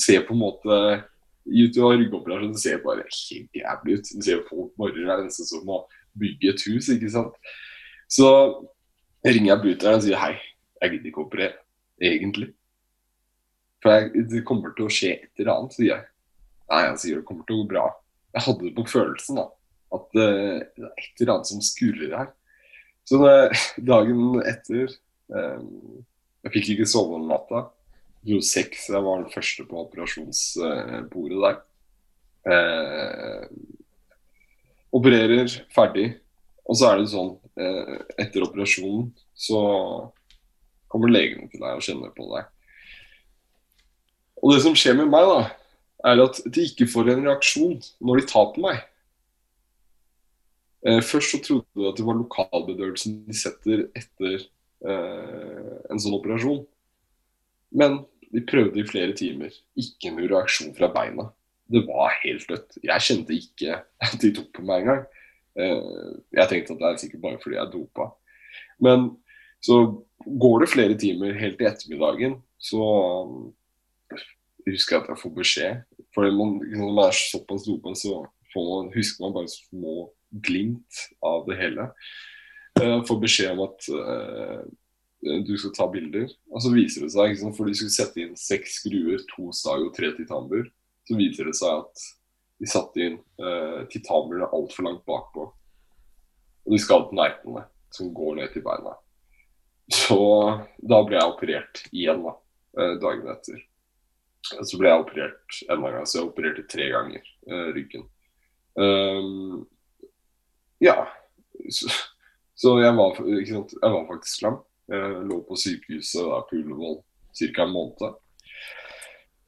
Ser 0.00 0.22
på 0.24 0.32
en 0.32 0.40
måte 0.40 0.76
YouTube 1.44 1.84
og 1.84 1.98
ryggoperasjon 2.00 2.54
ser 2.56 2.78
bare 2.80 3.02
helt 3.04 3.58
jævlig 3.58 3.98
ut. 3.98 4.10
Du 4.16 4.22
ser 4.24 4.44
folk 4.48 4.70
borer 4.80 5.10
er 5.12 5.24
nesten 5.26 5.44
som 5.44 5.68
å 5.68 5.82
bygge 6.18 6.54
et 6.54 6.64
hus, 6.68 6.88
ikke 6.94 7.10
sant. 7.12 7.34
Så 8.08 8.28
ringer 9.26 9.50
jeg 9.50 9.62
brutter'n 9.66 9.98
og 9.98 10.06
sier 10.06 10.20
hei, 10.22 10.32
jeg 10.80 10.94
gidder 10.94 11.10
ikke 11.10 11.24
operere, 11.26 11.58
egentlig. 12.00 12.52
For 13.82 13.94
jeg, 13.94 14.26
det 14.30 14.44
kommer 14.46 14.74
til 14.76 14.86
å 14.86 14.92
skje 14.92 15.16
et 15.16 15.42
eller 15.42 15.56
annet, 15.56 15.76
sier 15.76 15.90
jeg. 15.90 16.06
Nei, 16.70 16.84
han 16.86 17.00
sier 17.00 17.18
det 17.18 17.26
kommer 17.28 17.46
til 17.48 17.58
å 17.58 17.64
gå 17.64 17.72
bra. 17.74 17.88
Jeg 18.32 18.46
hadde 18.46 18.68
det 18.68 18.76
på 18.76 18.86
følelsen, 18.88 19.40
da. 19.40 19.48
At 19.92 20.06
uh, 20.16 20.62
det 20.62 20.86
er 20.86 21.02
et 21.02 21.22
eller 21.24 21.34
annet 21.34 21.50
som 21.50 21.64
skurrer 21.64 22.16
her. 22.16 22.32
Så 23.08 23.18
dagen 23.92 24.38
etter 24.46 24.86
um, 25.34 26.02
Jeg 26.46 26.54
fikk 26.54 26.72
ikke 26.76 26.88
sove 26.90 27.18
om 27.18 27.28
natta. 27.30 27.66
2006 28.22 28.86
jeg 28.94 29.02
var 29.02 29.18
den 29.18 29.34
første 29.34 29.66
på 29.66 29.80
operasjonsbordet 29.82 31.42
der. 31.42 31.62
Uh, 32.46 33.46
opererer 34.92 35.50
ferdig. 35.74 36.12
Og 36.68 36.78
så 36.78 36.92
er 36.92 37.00
det 37.00 37.10
sånn 37.10 37.32
eh, 37.58 37.94
etter 38.22 38.44
operasjonen 38.46 39.08
så 39.34 39.60
kommer 40.92 41.10
legene 41.10 41.48
til 41.50 41.62
deg 41.62 41.78
og 41.78 41.84
kjenner 41.84 42.12
på 42.14 42.28
deg. 42.30 42.50
Og 44.42 44.54
det 44.54 44.62
som 44.64 44.74
skjer 44.78 44.96
med 44.98 45.10
meg, 45.12 45.28
da, 45.28 45.42
er 46.10 46.24
at 46.24 46.40
de 46.50 46.64
ikke 46.66 46.88
får 46.90 47.12
en 47.12 47.28
reaksjon 47.28 47.76
når 48.02 48.20
de 48.20 48.30
tar 48.32 48.48
på 48.54 48.64
meg. 48.64 48.80
Eh, 50.82 50.98
først 51.06 51.36
så 51.36 51.42
trodde 51.44 51.78
de 51.78 51.86
at 51.88 51.98
det 51.98 52.06
var 52.06 52.18
lokalbedøvelsen 52.18 53.20
de 53.28 53.36
setter 53.38 53.84
etter 53.98 54.40
eh, 54.40 55.76
en 55.92 56.02
sånn 56.02 56.18
operasjon. 56.18 56.64
Men 57.78 58.02
de 58.32 58.42
prøvde 58.48 58.82
i 58.82 58.88
flere 58.88 59.14
timer. 59.16 59.54
Ikke 59.78 60.10
noe 60.10 60.26
reaksjon 60.30 60.74
fra 60.74 60.90
beina. 60.92 61.28
Det 61.72 61.84
var 61.86 62.18
helt 62.24 62.48
dødt. 62.50 62.80
Jeg 62.82 63.06
kjente 63.06 63.36
ikke 63.36 63.78
at 64.02 64.18
de 64.20 64.32
tok 64.34 64.50
på 64.58 64.66
meg 64.66 64.82
engang. 64.82 65.04
Eh, 65.54 66.18
jeg 66.34 66.50
tenkte 66.50 66.74
at 66.74 66.82
det 66.82 66.90
er 66.90 67.02
sikkert 67.04 67.24
bare 67.28 67.42
fordi 67.44 67.60
jeg 67.60 67.72
dopa. 67.76 68.10
Men 68.82 69.12
så 69.62 69.84
går 70.26 70.64
det 70.64 70.72
flere 70.72 70.98
timer 70.98 71.38
helt 71.38 71.60
til 71.60 71.68
ettermiddagen, 71.70 72.40
så 72.58 72.82
husker 74.66 75.00
at 75.00 75.10
jeg 75.10 75.20
får 75.22 75.34
beskjed. 75.36 75.82
For 76.14 76.28
når 76.28 76.92
man 76.92 77.00
er 77.06 77.16
såpass 77.16 77.64
dopa, 77.66 77.94
så 77.98 78.20
man, 78.56 78.92
husker 78.94 79.24
man 79.24 79.34
bare 79.36 79.50
små 79.52 80.10
glimt 80.44 81.02
av 81.24 81.46
det 81.48 81.58
hele. 81.60 81.88
Jeg 82.80 83.02
får 83.08 83.20
beskjed 83.20 83.52
om 83.52 83.64
at 83.66 83.88
uh, 83.92 84.62
du 85.46 85.52
skal 85.60 85.74
ta 85.76 85.88
bilder. 85.92 86.30
Og 86.52 86.64
så 86.64 86.72
viser 86.74 87.04
det 87.04 87.12
seg, 87.14 87.36
for 87.56 87.68
de 87.68 87.76
skulle 87.76 87.94
sette 87.94 88.22
inn 88.22 88.34
seks 88.38 88.80
skruer, 88.80 89.22
to 89.34 89.50
stag 89.56 89.84
og 89.86 89.94
tre 89.96 90.12
titanbur, 90.16 90.68
så 91.08 91.18
viser 91.18 91.50
det 91.50 91.56
seg 91.58 91.82
at 91.82 92.06
de 92.62 92.70
satte 92.70 93.02
inn 93.02 93.18
uh, 93.42 93.82
titanburene 93.92 94.50
altfor 94.54 94.88
langt 94.88 95.04
bakpå. 95.08 95.48
Og 96.62 96.76
de 96.76 96.80
skadet 96.80 97.16
neglene 97.18 97.66
som 97.92 98.12
går 98.14 98.38
ned 98.38 98.52
til 98.54 98.64
beina. 98.64 98.94
Så 99.92 100.22
da 100.78 101.02
ble 101.04 101.18
jeg 101.18 101.32
operert 101.34 101.82
igjen 101.90 102.22
da, 102.24 102.36
uh, 102.78 102.94
dagen 103.02 103.28
etter. 103.34 103.60
Så 104.42 104.78
ble 104.78 104.90
jeg 104.90 105.04
operert 105.04 105.60
enda 105.70 105.90
en 105.90 105.96
gang, 105.98 106.08
så 106.08 106.18
jeg 106.18 106.30
opererte 106.30 106.64
tre 106.70 106.88
ganger 106.90 107.28
uh, 107.50 107.68
ryggen. 107.76 108.08
Um, 108.74 109.62
ja. 110.82 110.96
Så, 111.70 111.92
så 112.58 112.74
jeg, 112.82 112.94
var, 112.98 113.20
jeg, 113.28 113.62
var, 113.62 114.02
faktisk 114.08 114.42
lam. 114.42 114.58
Jeg 114.90 115.22
lå 115.30 115.38
på 115.46 115.56
sykehuset 115.60 116.26
der 116.26 116.44
på 116.48 116.58
Ullevål 116.58 116.98
ca. 117.38 117.62
en 117.62 117.72
måned. 117.72 118.18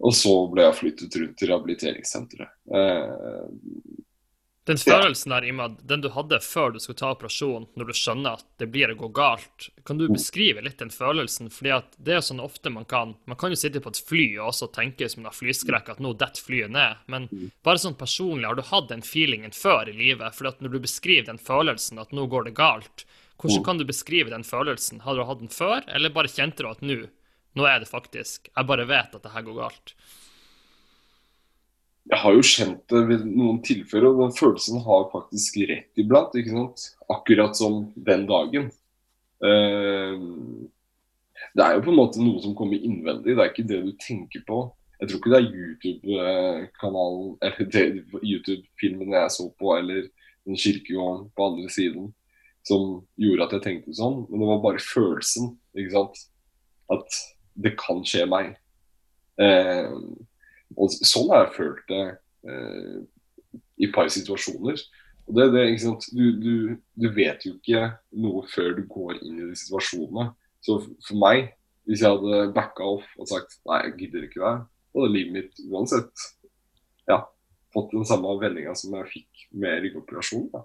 Og 0.05 0.15
så 0.17 0.33
ble 0.53 0.67
jeg 0.67 0.79
flyttet 0.79 1.17
rundt 1.21 1.37
til 1.39 1.51
rehabiliteringssenteret. 1.51 2.55
Eh, 2.75 3.45
den 4.65 4.79
følelsen 4.81 5.33
der, 5.35 5.45
Imad, 5.45 5.77
den 5.85 6.01
du 6.01 6.09
hadde 6.09 6.39
før 6.41 6.71
du 6.73 6.79
skulle 6.81 6.97
ta 6.97 7.11
operasjon, 7.13 7.67
når 7.77 7.91
du 7.91 7.97
skjønner 7.99 8.39
at 8.39 8.47
det 8.61 8.71
blir 8.73 8.95
å 8.95 8.97
gå 8.97 9.11
galt, 9.13 9.67
kan 9.85 9.99
du 10.01 10.07
mm. 10.09 10.15
beskrive 10.17 10.63
litt 10.65 10.79
den 10.81 10.93
følelsen? 10.93 11.51
Fordi 11.53 11.75
at 11.77 11.99
det 12.01 12.15
er 12.17 12.25
sånn 12.25 12.41
ofte 12.41 12.73
man 12.73 12.87
kan 12.89 13.13
Man 13.29 13.37
kan 13.41 13.53
jo 13.53 13.59
sitte 13.61 13.83
på 13.85 13.93
et 13.93 14.01
fly 14.09 14.25
og 14.39 14.49
også 14.55 14.71
tenke 14.73 15.09
som 15.13 15.27
en 15.27 15.37
flyskrekk 15.37 15.91
at 15.93 16.01
nå 16.01 16.15
detter 16.17 16.47
flyet 16.47 16.73
ned, 16.73 17.05
men 17.13 17.29
mm. 17.29 17.51
bare 17.67 17.83
sånn 17.83 17.99
personlig, 18.01 18.49
har 18.49 18.57
du 18.57 18.65
hatt 18.71 18.89
den 18.89 19.05
feelingen 19.05 19.53
før 19.53 19.91
i 19.93 19.97
livet? 19.99 20.33
Fordi 20.33 20.55
at 20.55 20.65
når 20.65 20.77
du 20.77 20.81
beskriver 20.87 21.29
den 21.29 21.43
følelsen 21.51 22.01
at 22.01 22.17
nå 22.17 22.25
går 22.33 22.49
det 22.49 22.57
galt, 22.57 23.05
hvordan 23.37 23.61
mm. 23.61 23.69
kan 23.69 23.83
du 23.83 23.89
beskrive 23.93 24.33
den 24.33 24.49
følelsen? 24.49 25.05
Hadde 25.05 25.21
du 25.21 25.29
hatt 25.29 25.45
den 25.45 25.53
før, 25.53 25.85
eller 25.93 26.15
bare 26.15 26.33
kjente 26.33 26.65
du 26.65 26.73
at 26.73 26.81
nå, 26.81 27.03
nå 27.53 27.69
er 27.69 27.85
det 27.85 27.93
faktisk 27.93 28.49
Jeg 28.49 28.71
bare 28.71 28.89
vet 28.89 29.13
at 29.13 29.27
det 29.27 29.37
her 29.37 29.45
går 29.45 29.61
galt 29.61 29.99
jeg 32.05 32.21
har 32.21 32.37
jo 32.37 32.45
kjent 32.45 32.83
det 32.93 33.03
ved 33.09 33.25
noen 33.25 33.61
tilfeller, 33.65 34.11
og 34.13 34.23
den 34.27 34.37
følelsen 34.37 34.83
har 34.85 35.07
faktisk 35.13 35.57
rett 35.71 36.01
iblant. 36.01 36.35
ikke 36.37 36.53
sant? 36.53 36.87
Akkurat 37.13 37.57
som 37.57 37.87
den 37.97 38.27
dagen. 38.29 38.71
Uh, 39.45 40.65
det 41.55 41.65
er 41.65 41.77
jo 41.77 41.85
på 41.87 41.93
en 41.93 42.01
måte 42.01 42.23
noe 42.23 42.43
som 42.43 42.57
kommer 42.57 42.81
innvendig, 42.81 43.35
det 43.35 43.41
er 43.41 43.53
ikke 43.53 43.69
det 43.69 43.81
du 43.87 43.93
tenker 44.03 44.45
på. 44.49 44.67
Jeg 45.01 45.09
tror 45.11 45.21
ikke 45.21 45.33
det 45.33 45.41
er 45.41 45.55
YouTube-kanalen 45.61 47.33
eller 47.45 48.21
YouTube-filmen 48.23 49.17
jeg 49.17 49.33
så 49.35 49.49
på, 49.59 49.73
eller 49.77 50.07
den 50.45 50.61
kirkegården 50.61 51.27
på 51.35 51.49
andre 51.49 51.73
siden 51.73 52.13
som 52.65 53.03
gjorde 53.21 53.45
at 53.45 53.57
jeg 53.57 53.65
tenkte 53.65 53.97
sånn, 53.97 54.23
men 54.29 54.41
det 54.41 54.49
var 54.49 54.63
bare 54.65 54.81
følelsen. 54.81 55.51
ikke 55.77 55.97
sant? 55.97 56.23
At 56.93 57.19
det 57.61 57.75
kan 57.81 58.01
skje 58.09 58.25
meg. 58.29 58.55
Uh, 59.41 59.93
og 60.77 60.93
sånn 60.95 61.31
har 61.33 61.47
jeg 61.47 61.57
følt 61.57 61.91
det 61.91 62.05
eh, 62.51 63.01
i 63.85 63.91
par 63.95 64.11
situasjoner. 64.13 64.81
Og 65.25 65.37
det, 65.39 65.47
det, 65.55 65.65
du, 66.13 66.25
du, 66.37 66.55
du, 67.01 67.09
vet 67.17 67.45
jo 67.47 67.55
ikke 67.57 67.87
noe 68.21 68.45
før 68.53 68.75
du 68.77 68.83
går 68.91 69.21
inn 69.23 69.39
i 69.41 69.49
de 69.49 69.59
situasjonene. 69.59 70.31
Så 70.65 70.79
for 71.07 71.21
meg, 71.21 71.55
hvis 71.89 72.05
jeg 72.05 72.13
hadde 72.13 72.53
backa 72.57 72.87
off 72.97 73.07
og 73.21 73.29
sagt 73.31 73.59
nei, 73.69 73.81
jeg 73.87 73.97
gidder 74.03 74.27
ikke 74.29 74.43
det, 74.43 74.55
så 74.93 75.01
hadde 75.01 75.15
livet 75.15 75.37
mitt 75.39 75.65
uansett 75.69 76.27
ja, 77.11 77.23
fått 77.75 77.93
den 77.93 78.07
samme 78.09 78.37
vendinga 78.41 78.77
som 78.79 78.95
jeg 79.01 79.11
fikk 79.13 79.47
med 79.57 79.83
ryggoperasjon. 79.85 80.49
Da. 80.53 80.65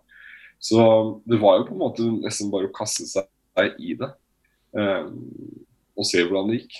Så 0.59 0.83
det 1.27 1.39
var 1.41 1.59
jo 1.59 1.69
på 1.69 1.75
en 1.75 1.83
måte 1.85 2.07
nesten 2.19 2.51
bare 2.51 2.69
å 2.69 2.75
kaste 2.75 3.07
seg 3.07 3.79
i 3.79 3.95
det 3.99 4.11
um, 4.75 5.15
og 5.99 6.07
se 6.07 6.23
hvordan 6.23 6.51
det 6.51 6.61
gikk. 6.61 6.77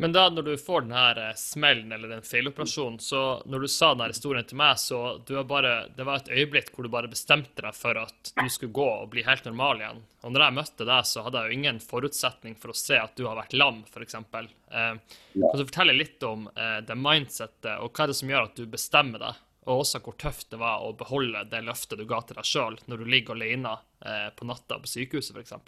Men 0.00 0.12
da 0.14 0.28
når 0.30 0.42
du 0.46 0.52
får 0.62 0.84
den 0.84 0.92
her 0.94 1.18
eh, 1.18 1.34
smellen 1.34 1.90
eller 1.92 2.12
den 2.12 2.22
feiloperasjonen, 2.22 3.00
så 3.02 3.42
når 3.50 3.64
du 3.64 3.68
sa 3.68 3.88
den 3.98 4.12
historien 4.12 4.46
til 4.46 4.60
meg, 4.60 4.78
så 4.78 5.00
du 5.26 5.34
bare, 5.42 5.88
det 5.96 6.06
var 6.06 6.20
et 6.20 6.30
øyeblikk 6.30 6.70
hvor 6.70 6.86
du 6.86 6.92
bare 6.92 7.10
bestemte 7.10 7.64
deg 7.64 7.74
for 7.74 7.98
at 7.98 8.30
du 8.36 8.46
skulle 8.46 8.76
gå 8.78 8.86
og 8.86 9.10
bli 9.10 9.24
helt 9.26 9.48
normal 9.50 9.82
igjen. 9.82 10.04
Og 10.22 10.34
når 10.36 10.44
jeg 10.44 10.56
møtte 10.60 10.86
deg, 10.86 11.10
så 11.10 11.26
hadde 11.26 11.42
jeg 11.42 11.50
jo 11.50 11.58
ingen 11.58 11.82
forutsetning 11.82 12.54
for 12.62 12.70
å 12.70 12.78
se 12.78 13.02
at 13.02 13.18
du 13.18 13.26
har 13.26 13.40
vært 13.40 13.58
lam, 13.58 13.82
f.eks. 13.90 14.14
Eh, 14.14 15.18
kan 15.34 15.58
du 15.58 15.66
fortelle 15.66 15.98
litt 15.98 16.22
om 16.30 16.46
eh, 16.54 16.78
det 16.86 17.00
mindsettet, 17.08 17.74
og 17.82 17.90
hva 17.90 18.06
er 18.06 18.14
det 18.14 18.18
som 18.22 18.34
gjør 18.36 18.50
at 18.52 18.56
du 18.62 18.70
bestemmer 18.70 19.26
deg? 19.26 19.44
Og 19.68 19.82
også 19.82 19.98
hvor 20.06 20.14
tøft 20.14 20.52
det 20.54 20.62
var 20.62 20.86
å 20.86 20.94
beholde 20.96 21.42
det 21.50 21.66
løftet 21.66 21.98
du 21.98 22.06
ga 22.08 22.22
til 22.22 22.38
deg 22.38 22.46
sjøl 22.46 22.78
når 22.86 23.02
du 23.02 23.10
ligger 23.18 23.34
alene 23.34 23.74
eh, 24.06 24.28
på 24.30 24.46
natta 24.46 24.78
på 24.78 24.94
sykehuset, 24.94 25.34
f.eks. 25.34 25.58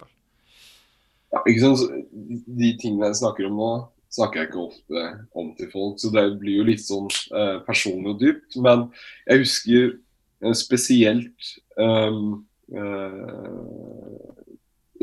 Ja, 1.35 1.43
ikke 1.43 1.61
sant? 1.67 2.05
De 2.11 2.77
tingene 2.79 3.11
jeg 3.11 3.25
snakker 3.25 3.51
om 3.51 3.59
nå, 3.59 3.73
snakker 4.11 4.41
jeg 4.41 4.49
ikke 4.49 4.63
ofte 4.65 5.03
om 5.37 5.51
til 5.57 5.69
folk, 5.71 5.99
så 6.01 6.11
det 6.13 6.25
blir 6.41 6.59
jo 6.59 6.67
litt 6.67 6.83
sånn 6.83 7.07
eh, 7.09 7.57
personlig 7.67 8.13
og 8.13 8.21
dypt. 8.21 8.57
Men 8.63 8.87
jeg 9.27 9.43
husker 9.43 9.85
eh, 9.93 10.55
spesielt 10.57 11.51
um, 11.79 12.41
eh, 12.75 13.61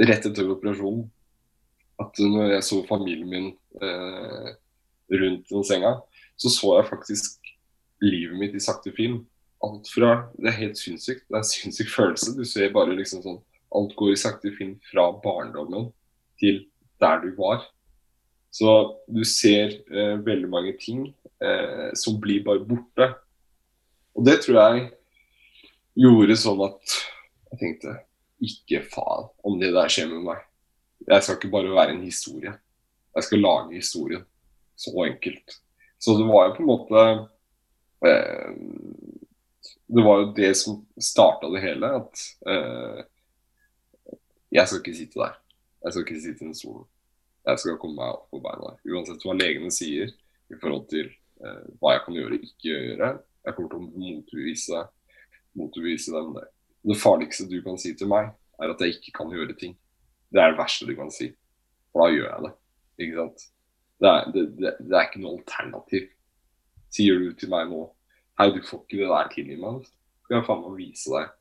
rett 0.08 0.28
etter 0.28 0.52
operasjonen 0.52 1.06
at 1.98 2.20
når 2.22 2.52
jeg 2.54 2.66
så 2.66 2.82
familien 2.86 3.30
min 3.32 3.48
eh, 3.82 4.50
rundt 5.18 5.48
den 5.50 5.64
senga, 5.66 5.96
så 6.38 6.52
så 6.52 6.76
jeg 6.78 6.90
faktisk 6.92 7.50
livet 8.04 8.38
mitt 8.38 8.54
i 8.54 8.62
sakte 8.62 8.92
film. 8.94 9.24
Alt 9.64 9.88
fra 9.90 10.28
Det 10.36 10.52
er 10.52 10.60
helt 10.60 10.78
sinnssykt. 10.78 11.24
Det 11.26 11.34
er 11.34 11.42
en 11.42 11.48
sinnssyk 11.48 11.88
følelse. 11.90 12.36
Du 12.38 12.44
ser 12.46 12.74
bare 12.74 12.94
liksom 12.94 13.24
sånn 13.24 13.40
Alt 13.74 13.92
går 13.98 14.14
i 14.14 14.20
sakte 14.20 14.52
film 14.56 14.78
fra 14.88 15.10
barndommen 15.20 15.90
til 16.40 16.62
der 17.02 17.18
du 17.20 17.34
var. 17.36 17.66
Så 18.58 18.70
du 19.06 19.22
ser 19.28 19.76
eh, 19.86 20.16
veldig 20.18 20.48
mange 20.50 20.72
ting 20.82 21.04
eh, 21.44 21.90
som 21.94 22.16
blir 22.18 22.42
bare 22.46 22.64
borte. 22.66 23.06
Og 24.18 24.24
det 24.26 24.40
tror 24.42 24.58
jeg 24.58 24.88
gjorde 26.02 26.36
sånn 26.40 26.64
at 26.66 26.96
jeg 27.52 27.60
tenkte 27.60 27.94
ikke 28.48 28.82
faen 28.90 29.30
om 29.46 29.60
det 29.62 29.70
der 29.76 29.92
skjer 29.92 30.10
med 30.10 30.26
meg. 30.26 30.42
Jeg 31.06 31.22
skal 31.22 31.38
ikke 31.38 31.52
bare 31.54 31.76
være 31.76 31.94
en 31.94 32.02
historie. 32.02 32.56
Jeg 33.14 33.28
skal 33.28 33.44
lage 33.46 33.78
historien. 33.78 34.26
Så 34.78 34.94
enkelt. 35.06 35.58
Så 36.02 36.18
det 36.18 36.26
var 36.26 36.48
jo 36.48 36.56
på 36.56 36.62
en 36.62 36.70
måte 36.72 37.06
eh, 38.06 38.52
Det 39.86 40.04
var 40.06 40.20
jo 40.20 40.28
det 40.34 40.52
som 40.58 40.82
starta 40.98 41.50
det 41.54 41.62
hele. 41.62 41.94
At 42.02 42.26
eh, 42.42 43.00
jeg 44.50 44.66
skal 44.66 44.82
ikke 44.82 44.98
sitte 44.98 45.22
der. 45.22 45.42
Jeg 45.84 45.94
skal 45.94 46.08
ikke 46.08 46.22
sitte 46.26 46.42
i 46.42 46.48
den 46.48 46.58
stolen 46.58 46.86
jeg 47.46 47.62
skal 47.62 47.78
komme 47.80 47.98
meg 48.00 48.16
opp 48.16 48.28
på 48.32 48.40
beina. 48.44 48.74
Uansett 48.88 49.24
hva 49.24 49.36
legene 49.36 49.70
sier 49.74 50.10
i 50.48 50.58
forhold 50.58 50.86
til 50.90 51.08
eh, 51.08 51.66
hva 51.80 51.96
jeg 51.96 52.04
kan 52.04 52.18
gjøre 52.18 52.38
og 52.38 52.46
ikke 52.48 52.70
gjøre. 52.70 53.10
Jeg 53.46 53.56
kommer 53.56 53.72
til 53.72 53.80
å 53.80 54.04
motbevise, 54.04 54.84
motbevise 55.58 56.14
dem 56.14 56.32
det. 56.36 56.46
Det 56.88 56.98
farligste 57.00 57.48
du 57.50 57.58
kan 57.64 57.78
si 57.80 57.94
til 57.98 58.10
meg, 58.10 58.32
er 58.58 58.72
at 58.72 58.82
jeg 58.82 58.98
ikke 58.98 59.14
kan 59.20 59.32
gjøre 59.34 59.56
ting. 59.58 59.76
Det 60.32 60.42
er 60.42 60.52
det 60.52 60.60
verste 60.60 60.88
du 60.88 60.94
kan 60.98 61.12
si. 61.14 61.30
For 61.92 62.04
da 62.04 62.14
gjør 62.14 62.28
jeg 62.28 62.44
det. 62.46 62.52
Ikke 63.04 63.20
sant? 63.22 63.46
Det 63.98 64.10
er, 64.10 64.28
det, 64.34 64.44
det, 64.58 64.74
det 64.86 64.94
er 64.94 65.08
ikke 65.08 65.22
noe 65.22 65.38
alternativ. 65.38 66.10
Sier 66.94 67.18
du 67.20 67.32
til 67.36 67.50
meg 67.52 67.70
nå 67.70 67.86
Hei, 68.38 68.52
du 68.54 68.60
får 68.62 68.84
ikke 68.84 69.00
det 69.00 69.08
der 69.10 69.30
til 69.32 69.48
i 69.50 69.56
meg. 69.58 69.86
Skal 70.22 70.36
jeg 70.36 70.46
faen 70.46 70.60
meg 70.62 70.76
vise 70.78 71.10
deg 71.10 71.32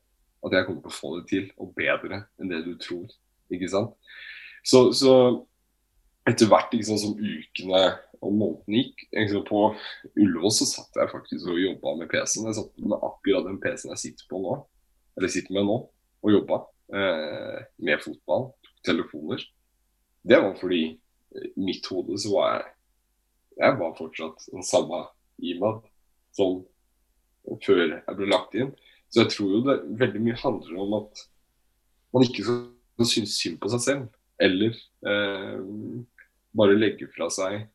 at 0.46 0.54
jeg 0.54 0.66
kommer 0.66 0.82
til 0.82 0.90
å 0.90 0.94
få 0.96 1.10
det 1.18 1.24
til, 1.30 1.46
og 1.58 1.74
bedre 1.76 2.20
enn 2.38 2.50
det 2.50 2.60
du 2.66 2.72
tror. 2.82 3.06
Ikke 3.54 3.70
sant? 3.70 3.94
Så, 4.66 4.80
så 4.94 5.12
etter 6.28 6.50
hvert 6.50 6.74
liksom, 6.74 6.98
som 7.00 7.16
ukene 7.16 7.82
og 8.18 8.32
månedene 8.34 8.80
gikk 8.82 9.04
liksom, 9.14 9.44
På 9.48 9.60
Ullevål 10.18 10.54
så 10.54 10.66
satt 10.68 10.98
jeg 10.98 11.12
faktisk 11.12 11.50
og 11.52 11.60
jobba 11.62 11.94
med 12.00 12.10
PC-en. 12.10 12.48
Jeg 12.50 12.58
satt 12.58 12.80
med 12.82 12.98
akkurat 12.98 13.46
den 13.46 13.60
PC-en 13.62 13.94
jeg 13.94 14.02
sitter 14.04 14.30
på 14.30 14.40
nå, 14.42 14.56
eller 15.18 15.32
sitter 15.32 15.54
med 15.56 15.68
nå, 15.68 15.78
og 16.24 16.34
jobba. 16.34 16.64
eh, 16.88 17.58
med 17.84 18.00
fotball, 18.00 18.46
telefoner, 18.86 19.42
det 20.24 20.38
var 20.40 20.54
fordi 20.56 20.82
i 21.36 21.60
mitt 21.60 21.86
hode 21.92 22.16
så 22.18 22.32
var 22.32 22.52
jeg 22.54 22.74
Jeg 23.58 23.74
var 23.78 23.96
fortsatt 23.98 24.44
den 24.52 24.62
samme 24.62 25.00
Imad 25.42 25.80
som 26.30 26.60
før 27.64 27.80
jeg 27.88 28.16
ble 28.16 28.28
lagt 28.30 28.54
inn. 28.54 28.70
Så 29.10 29.24
jeg 29.24 29.32
tror 29.32 29.50
jo 29.50 29.64
det 29.66 29.76
veldig 29.98 30.20
mye 30.22 30.38
handler 30.38 30.78
om 30.78 30.94
at 31.00 31.22
man 32.14 32.22
ikke 32.22 32.44
skal 32.46 33.08
synes 33.08 33.34
synd 33.34 33.58
på 33.58 33.70
seg 33.72 33.82
selv. 33.82 34.04
Eller 34.38 34.76
eh, 35.10 35.58
bare 36.58 36.78
legge 36.78 37.08
fra 37.14 37.28
seg 37.32 37.66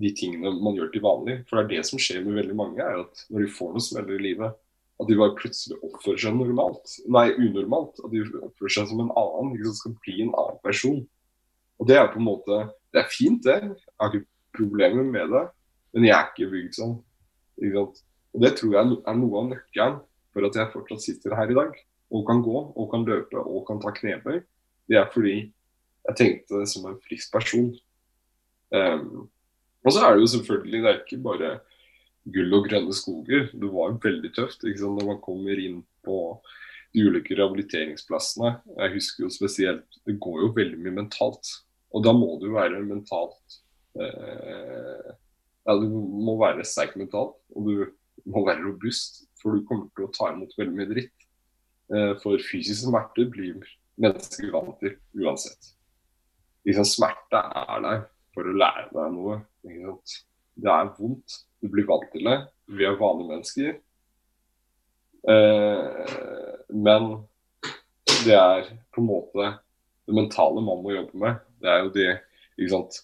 de 0.00 0.10
tingene 0.16 0.54
man 0.62 0.76
gjør 0.78 0.90
til 0.92 1.04
vanlig. 1.04 1.38
For 1.48 1.58
det 1.58 1.64
er 1.64 1.70
det 1.74 1.88
som 1.88 2.00
skjer 2.00 2.22
med 2.24 2.38
veldig 2.40 2.56
mange, 2.56 2.80
er 2.80 3.02
at 3.04 3.24
når 3.28 3.44
de 3.44 3.54
får 3.56 3.72
noe 3.74 3.84
smeller 3.84 4.16
i 4.16 4.26
livet, 4.30 4.58
at 5.00 5.08
de 5.08 5.18
bare 5.18 5.36
plutselig 5.38 5.78
oppfører 5.82 6.20
seg 6.22 6.36
normalt. 6.36 6.94
Nei, 7.10 7.26
unormalt. 7.34 7.98
At 8.04 8.12
de 8.12 8.22
oppfører 8.22 8.74
seg 8.76 8.90
som 8.90 9.02
en 9.02 9.10
annen. 9.18 9.54
Ikke 9.56 9.70
sant? 9.70 9.80
Skal 9.80 9.96
bli 10.04 10.16
en 10.22 10.34
annen 10.38 10.60
person. 10.62 11.00
Og 11.80 11.88
det 11.88 11.98
er 11.98 12.10
på 12.12 12.20
en 12.20 12.28
måte 12.28 12.60
Det 12.92 13.00
er 13.00 13.08
fint, 13.08 13.40
det. 13.42 13.56
Jeg 13.72 13.98
har 13.98 14.12
ikke 14.12 14.28
problemer 14.58 15.06
med 15.08 15.32
det. 15.32 15.46
Men 15.96 16.06
jeg 16.06 16.14
er 16.14 16.28
ikke 16.28 16.50
bygd 16.52 16.76
sånn. 16.76 16.98
Ikke 17.58 17.74
sant? 17.78 18.02
Og 18.32 18.44
det 18.44 18.52
tror 18.58 18.76
jeg 18.76 18.98
er 19.00 19.16
noe 19.18 19.40
av 19.40 19.48
nøkkelen 19.48 19.96
for 20.32 20.48
at 20.48 20.56
jeg 20.56 20.72
fortsatt 20.72 21.04
sitter 21.04 21.36
her 21.36 21.50
i 21.52 21.56
dag. 21.56 21.72
Og 22.12 22.26
kan 22.28 22.42
gå, 22.44 22.58
og 22.76 22.90
kan 22.92 23.06
løpe, 23.08 23.40
og 23.40 23.64
kan 23.68 23.80
ta 23.80 23.92
knebøy. 23.96 24.42
Det 24.88 24.98
er 25.00 25.08
fordi 25.12 25.34
jeg 25.42 26.18
tenkte 26.18 26.62
som 26.68 26.86
en 26.90 27.00
frisk 27.04 27.32
person. 27.32 27.72
Um, 28.72 29.28
og 29.82 29.92
så 29.92 30.04
er 30.06 30.14
det 30.14 30.24
jo 30.24 30.32
selvfølgelig, 30.36 30.82
det 30.82 30.90
er 30.90 31.00
ikke 31.00 31.22
bare 31.24 31.52
gull 32.32 32.54
og 32.56 32.68
grønne 32.68 32.94
skoger. 32.94 33.48
Det 33.52 33.70
var 33.72 33.96
veldig 34.02 34.30
tøft 34.36 34.64
ikke 34.64 34.82
sant? 34.84 34.98
når 35.00 35.08
man 35.10 35.22
kommer 35.24 35.58
inn 35.58 35.80
på 36.06 36.18
de 36.94 37.06
ulike 37.08 37.36
rehabiliteringsplassene. 37.38 38.54
Jeg 38.78 38.94
husker 38.96 39.26
jo 39.26 39.32
spesielt 39.32 39.98
Det 40.06 40.18
går 40.20 40.44
jo 40.44 40.52
veldig 40.56 40.78
mye 40.84 40.98
mentalt. 41.02 41.50
Og 41.92 42.04
da 42.04 42.14
må 42.16 42.36
du 42.40 42.52
være 42.54 42.82
mentalt 42.84 43.58
eh, 44.00 45.10
Ja, 45.66 45.76
du 45.78 45.88
må 45.88 46.36
være 46.40 46.64
sterk 46.66 46.96
mentalt, 46.98 47.36
og 47.54 47.68
du 47.68 47.84
må 48.30 48.44
være 48.46 48.64
robust. 48.64 49.24
For 49.42 49.56
du 49.56 49.66
kommer 49.66 49.90
til 49.96 50.06
å 50.06 50.14
ta 50.14 50.30
imot 50.30 50.54
veldig 50.58 50.78
mye 50.78 50.90
dritt. 50.90 51.28
Eh, 51.92 52.14
for 52.22 52.38
fysiske 52.50 52.86
smerter 52.86 53.28
blir 53.30 53.58
mennesker 54.00 54.52
vant 54.54 54.78
til 54.80 54.96
uansett. 55.18 55.72
Liksom, 56.66 56.86
smerte 56.86 57.40
er 57.42 57.82
der 57.82 58.04
for 58.34 58.48
å 58.48 58.56
lære 58.56 58.88
deg 58.92 59.16
noe. 59.16 59.40
Det 59.62 60.70
er 60.72 60.92
vondt. 60.98 61.38
Du 61.62 61.70
blir 61.72 61.86
vant 61.88 62.08
til 62.12 62.28
det. 62.28 62.38
Vi 62.72 62.86
er 62.88 62.98
vanlige 63.00 63.32
mennesker. 63.32 63.74
Eh, 65.32 66.14
men 66.74 67.10
det 68.24 68.34
er 68.34 68.72
på 68.90 69.02
en 69.02 69.08
måte 69.08 69.52
det 70.06 70.16
mentale 70.16 70.62
man 70.64 70.82
må 70.82 70.94
jobbe 70.96 71.18
med. 71.22 71.42
Det 71.62 71.70
er 71.70 71.82
jo 71.84 71.92
det 71.94 72.08
ikke 72.56 72.72
sant? 72.74 73.02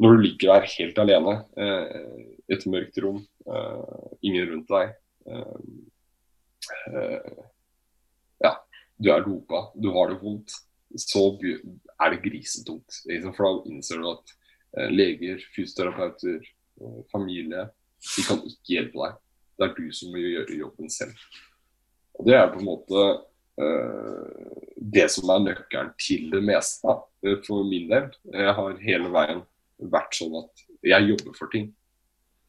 Når 0.00 0.16
du 0.16 0.24
ligger 0.24 0.54
der 0.54 0.68
helt 0.76 0.98
alene, 1.02 1.36
eh, 1.60 2.24
et 2.52 2.66
mørkt 2.68 2.98
rom, 3.04 3.20
eh, 3.46 4.10
ingen 4.22 4.48
rundt 4.52 4.70
deg 4.72 4.94
eh, 5.28 5.62
eh, 6.92 7.40
Ja, 8.40 8.54
du 8.96 9.10
er 9.12 9.24
dopa, 9.24 9.66
du 9.76 9.90
har 9.96 10.12
det 10.12 10.20
vondt. 10.22 10.56
Så 10.98 11.22
er 11.38 12.10
det 12.10 12.22
grisetungt. 12.24 13.02
For 13.36 13.44
da 13.44 13.50
innser 13.70 14.00
du 14.00 14.08
at 14.10 14.32
leger, 14.90 15.42
fysioterapeuter, 15.56 16.40
eh, 16.80 17.00
familie 17.12 17.68
de 18.16 18.24
kan 18.24 18.38
ikke 18.48 18.76
hjelpe 18.76 18.96
deg. 18.96 19.16
Det 19.58 19.66
er 19.66 19.74
du 19.76 19.88
som 19.92 20.12
må 20.12 20.22
gjøre 20.22 20.56
jobben 20.56 20.88
selv. 20.90 21.26
Og 22.16 22.26
Det 22.26 22.36
er 22.36 22.48
på 22.52 22.60
en 22.60 22.68
måte 22.68 23.02
det 24.80 25.04
som 25.12 25.28
er 25.34 25.42
nøkkelen 25.44 25.90
til 26.00 26.30
det 26.32 26.40
meste. 26.44 26.88
Da. 26.88 26.96
Eh, 27.26 27.38
for 27.46 27.64
min 27.64 27.88
del. 27.90 28.08
Jeg 28.32 28.54
har 28.56 28.78
hele 28.84 29.12
veien 29.12 29.42
vært 29.92 30.16
sånn 30.16 30.36
at 30.40 30.64
jeg 30.86 31.08
jobber 31.12 31.36
for 31.36 31.52
ting. 31.52 31.70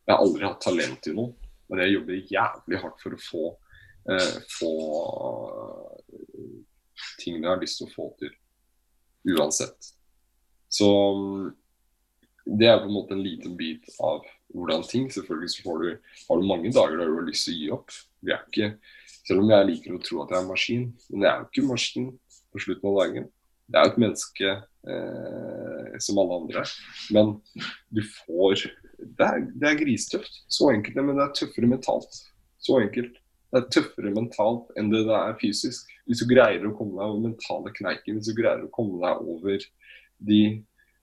Jeg 0.07 0.15
har 0.15 0.23
aldri 0.23 0.47
hatt 0.47 0.61
talent 0.63 1.01
til 1.03 1.17
noe, 1.17 1.33
men 1.69 1.83
jeg 1.83 1.95
jobber 1.95 2.31
jævlig 2.31 2.79
hardt 2.81 3.03
for 3.03 3.15
å 3.15 3.19
få, 3.21 3.43
uh, 4.09 4.37
få 4.57 4.71
ting 7.21 7.37
jeg 7.37 7.47
har 7.47 7.61
lyst 7.61 7.79
til 7.79 7.87
å 7.87 7.93
få 7.93 8.07
til. 8.19 8.33
Uansett. 9.35 9.91
Så 10.71 10.89
mm, 10.89 11.51
det 12.45 12.69
er 12.69 12.79
på 12.81 12.89
en 12.89 12.95
måte 12.95 13.15
en 13.15 13.23
liten 13.23 13.53
bit 13.57 13.85
av 14.01 14.23
hvordan 14.51 14.83
ting 14.87 15.05
Selvfølgelig 15.13 15.53
så 15.53 15.75
du, 15.79 15.91
har 16.27 16.39
du 16.39 16.47
mange 16.47 16.71
dager 16.73 16.97
der 16.97 17.11
du 17.11 17.19
har 17.19 17.27
lyst 17.27 17.47
til 17.47 17.53
å 17.53 17.59
gi 17.59 17.69
opp. 17.75 17.93
Vi 18.21 18.33
er 18.33 18.41
ikke, 18.47 18.71
selv 19.27 19.43
om 19.43 19.53
jeg 19.53 19.69
liker 19.69 19.95
å 19.95 20.01
tro 20.03 20.23
at 20.23 20.33
jeg 20.33 20.39
er 20.39 20.43
en 20.43 20.51
maskin, 20.51 20.89
men 21.11 21.25
jeg 21.25 21.31
er 21.31 21.39
jo 21.39 21.47
ikke 21.49 21.69
maskin 21.69 22.09
på 22.51 22.63
slutten 22.65 22.89
av 22.91 22.99
dagen. 22.99 23.29
Det 23.71 23.79
er 23.79 23.87
jo 23.87 23.93
et 23.93 24.01
menneske 24.03 24.49
eh, 24.51 25.97
som 26.03 26.19
alle 26.19 26.39
andre. 26.41 26.65
Men 27.15 27.33
du 27.93 28.01
får 28.03 28.67
Det 29.01 29.25
er, 29.25 29.45
det 29.57 29.69
er 29.69 29.79
gristøft. 29.79 30.43
Så 30.51 30.69
enkelt, 30.73 30.99
men 31.01 31.17
det 31.17 31.23
er 31.23 31.37
tøffere 31.39 31.69
mentalt. 31.69 32.19
Så 32.61 32.81
enkelt. 32.81 33.15
Det 33.51 33.59
er 33.59 33.71
tøffere 33.73 34.11
mentalt 34.13 34.69
enn 34.79 34.91
det 34.91 35.05
det 35.07 35.15
er 35.17 35.39
fysisk. 35.41 35.89
Hvis 36.05 36.21
du 36.21 36.27
greier 36.29 36.67
å 36.67 36.75
komme 36.75 36.99
deg 36.99 37.07
over 37.07 37.23
mentale 37.23 37.73
kneiken, 37.75 38.19
hvis 38.19 38.29
du 38.29 38.37
greier 38.37 38.61
å 38.63 38.69
komme 38.75 38.99
deg 39.01 39.25
over 39.33 39.65
de 40.29 40.41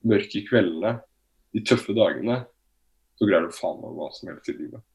mørke 0.07 0.45
kveldene, 0.47 0.95
de 1.55 1.63
tøffe 1.65 1.95
dagene, 1.97 2.43
så 3.19 3.27
greier 3.27 3.47
du 3.47 3.55
faen 3.55 3.81
meg 3.81 3.97
hva 3.97 4.09
som 4.15 4.31
helst 4.31 4.49
i 4.51 4.55
livet. 4.57 4.85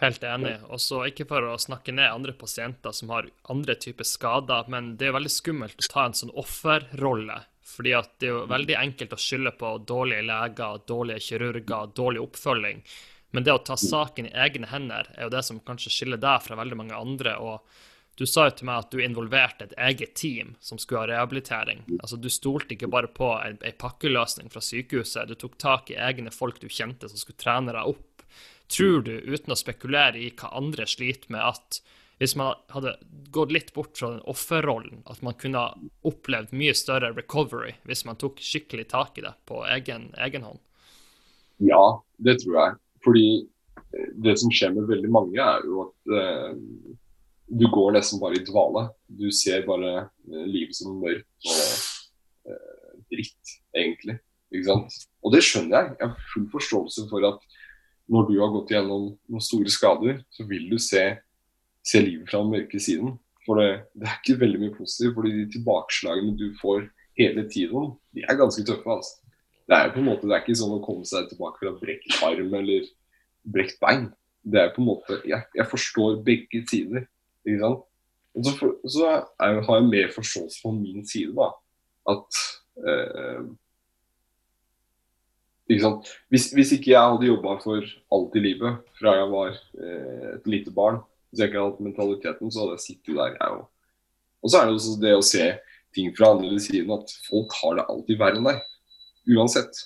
Helt 0.00 0.24
enig. 0.26 0.56
Og 0.74 0.80
så 0.82 1.04
Ikke 1.06 1.26
for 1.28 1.46
å 1.46 1.58
snakke 1.60 1.94
ned 1.94 2.10
andre 2.10 2.34
pasienter 2.34 2.92
som 2.96 3.12
har 3.14 3.28
andre 3.52 3.76
typer 3.78 4.06
skader, 4.08 4.66
men 4.68 4.96
det 4.98 5.08
er 5.08 5.16
veldig 5.16 5.30
skummelt 5.30 5.78
å 5.78 5.92
ta 5.92 6.06
en 6.08 6.16
sånn 6.18 6.34
offerrolle. 6.34 7.44
Fordi 7.64 7.94
at 7.96 8.10
det 8.20 8.28
er 8.28 8.34
jo 8.34 8.44
veldig 8.50 8.76
enkelt 8.76 9.14
å 9.14 9.20
skylde 9.20 9.54
på 9.58 9.70
dårlige 9.88 10.26
leger, 10.26 10.82
dårlige 10.90 11.22
kirurger, 11.28 11.94
dårlig 11.96 12.20
oppfølging. 12.26 12.82
Men 13.34 13.46
det 13.46 13.54
å 13.54 13.62
ta 13.66 13.78
saken 13.78 14.28
i 14.28 14.36
egne 14.44 14.68
hender 14.70 15.08
er 15.14 15.26
jo 15.26 15.32
det 15.32 15.42
som 15.46 15.62
kanskje 15.62 15.90
skiller 15.94 16.20
deg 16.22 16.42
fra 16.44 16.58
veldig 16.58 16.78
mange 16.82 16.98
andre. 16.98 17.38
og 17.38 17.62
du 18.14 18.26
sa 18.30 18.46
jo 18.46 18.54
til 18.58 18.68
meg 18.68 18.84
at 18.84 18.92
du 18.94 19.00
involverte 19.02 19.66
et 19.66 19.76
eget 19.90 20.14
team 20.14 20.54
som 20.62 20.78
skulle 20.78 21.02
ha 21.02 21.08
rehabilitering. 21.10 21.82
Altså, 21.98 22.16
Du 22.16 22.28
stolte 22.30 22.76
ikke 22.76 22.90
bare 22.90 23.10
på 23.10 23.32
ei 23.42 23.72
pakkeløsning 23.74 24.52
fra 24.52 24.62
sykehuset, 24.62 25.28
du 25.28 25.34
tok 25.34 25.58
tak 25.58 25.90
i 25.90 25.98
egne 25.98 26.30
folk 26.30 26.60
du 26.62 26.68
kjente 26.68 27.10
som 27.10 27.18
skulle 27.18 27.42
trene 27.42 27.74
deg 27.74 27.94
opp 27.94 28.14
Tror 28.72 29.02
du, 29.04 29.12
uten 29.20 29.52
å 29.52 29.58
spekulere 29.58 30.18
i 30.18 30.30
hva 30.32 30.48
andre 30.56 30.86
sliter 30.88 31.32
med, 31.34 31.42
at 31.44 31.80
hvis 32.22 32.36
man 32.38 32.54
hadde 32.72 32.94
gått 33.34 33.52
litt 33.52 33.72
bort 33.74 33.98
fra 33.98 34.12
den 34.14 34.22
offerrollen, 34.30 35.02
at 35.10 35.20
man 35.26 35.36
kunne 35.38 35.66
opplevd 36.06 36.54
mye 36.56 36.74
større 36.78 37.12
recovery 37.12 37.74
hvis 37.88 38.04
man 38.08 38.18
tok 38.20 38.40
skikkelig 38.40 38.86
tak 38.94 39.18
i 39.18 39.26
det 39.26 39.34
på 39.50 39.64
egen, 39.74 40.08
egen 40.26 40.46
hånd? 40.46 40.62
Ja, 41.62 41.82
det 42.16 42.38
tror 42.42 42.56
jeg. 42.60 42.78
Fordi 43.04 43.26
eh, 43.42 44.08
det 44.24 44.38
som 44.40 44.52
skjer 44.54 44.72
med 44.78 44.88
veldig 44.88 45.10
mange, 45.12 45.36
er 45.42 45.66
jo 45.68 45.84
at 45.88 46.14
eh, 46.20 46.54
du 47.46 47.66
går 47.70 47.96
nesten 47.96 48.20
bare 48.22 48.38
i 48.38 48.44
dvale. 48.44 48.88
Du 49.06 49.26
ser 49.34 49.66
bare 49.66 49.92
eh, 50.06 50.46
livet 50.48 50.76
som 50.76 50.96
mørkt 51.00 51.50
og 51.50 52.52
eh, 52.52 52.94
dritt, 53.12 53.56
egentlig. 53.76 54.18
Ikke 54.54 54.70
sant? 54.70 54.96
Og 55.24 55.34
det 55.34 55.42
skjønner 55.44 55.76
jeg. 55.76 55.96
Jeg 56.00 56.08
har 56.08 56.32
full 56.32 56.48
forståelse 56.52 57.06
for 57.10 57.28
at 57.28 57.44
når 58.12 58.26
du 58.28 58.34
har 58.40 58.52
gått 58.52 58.72
gjennom 58.74 59.06
noen 59.16 59.44
store 59.44 59.72
skader, 59.72 60.20
så 60.32 60.46
vil 60.48 60.66
du 60.70 60.78
se, 60.82 61.04
se 61.84 62.02
livet 62.04 62.28
fra 62.30 62.42
den 62.42 62.52
mørke 62.52 62.80
siden. 62.82 63.16
For 63.44 63.60
det, 63.60 63.70
det, 63.96 64.08
er 64.08 64.20
ikke 64.20 64.40
veldig 64.40 64.60
mye 64.62 64.76
positivt, 64.76 65.14
fordi 65.16 65.32
de 65.36 65.46
tilbakeslagene 65.52 66.36
du 66.40 66.46
får 66.60 66.86
hele 67.20 67.46
tiden, 67.50 67.94
de 68.16 68.24
er 68.24 68.40
ganske 68.40 68.64
tøffe. 68.66 68.90
altså. 68.90 69.20
Det 69.64 69.76
er 69.78 69.92
på 69.94 70.00
en 70.00 70.08
måte, 70.10 70.28
det 70.28 70.36
er 70.36 70.44
ikke 70.44 70.58
sånn 70.60 70.76
å 70.76 70.84
komme 70.84 71.08
seg 71.08 71.30
tilbake 71.30 71.60
fra 71.60 71.72
brekt 71.80 72.20
arm 72.24 72.56
eller 72.60 72.88
brekt 73.54 73.80
bein. 73.80 74.10
Det 74.44 74.60
er 74.60 74.72
på 74.74 74.82
en 74.82 74.90
måte, 74.90 75.20
Jeg, 75.24 75.48
jeg 75.56 75.66
forstår 75.70 76.20
begge 76.24 76.64
sider. 76.68 77.06
Ikke 77.44 77.60
sant? 77.62 77.84
Og 78.34 78.46
så, 78.46 78.70
så 78.90 79.10
er, 79.10 79.60
har 79.62 79.76
jeg 79.78 79.90
mer 79.90 80.08
forståelse 80.14 80.62
på 80.64 80.72
min 80.74 81.04
side. 81.06 81.34
da, 81.36 81.52
At 82.10 82.40
eh, 82.82 83.44
hvis, 85.70 86.50
hvis, 86.52 86.72
ikke 86.76 86.92
jeg 86.92 87.12
hadde 87.12 87.30
jobba 87.30 87.56
for 87.62 87.86
alt 88.12 88.34
i 88.36 88.42
livet 88.42 88.82
fra 88.98 89.14
jeg 89.20 89.30
var 89.30 89.54
eh, 89.54 90.26
et 90.34 90.50
lite 90.50 90.74
barn, 90.74 90.98
hvis 91.30 91.40
jeg 91.40 91.50
ikke 91.50 91.60
hadde 91.60 91.70
hatt 91.70 91.86
mentaliteten, 91.86 92.50
så 92.50 92.64
hadde 92.64 92.76
jeg 92.76 92.84
sittet 92.84 93.16
der, 93.16 93.38
jeg 93.38 93.54
òg. 93.60 93.64
Og 94.44 94.50
så 94.50 94.60
er 94.60 94.66
det 94.68 94.76
også 94.76 94.98
det 95.00 95.14
å 95.16 95.24
se 95.24 95.46
ting 95.94 96.12
fra 96.16 96.34
andre 96.34 96.58
siden, 96.60 96.90
at 96.92 97.12
folk 97.28 97.54
har 97.62 97.78
det 97.78 97.88
alltid 97.88 98.20
verre 98.20 98.40
enn 98.40 98.48
deg. 98.50 98.62
Uansett. 99.34 99.84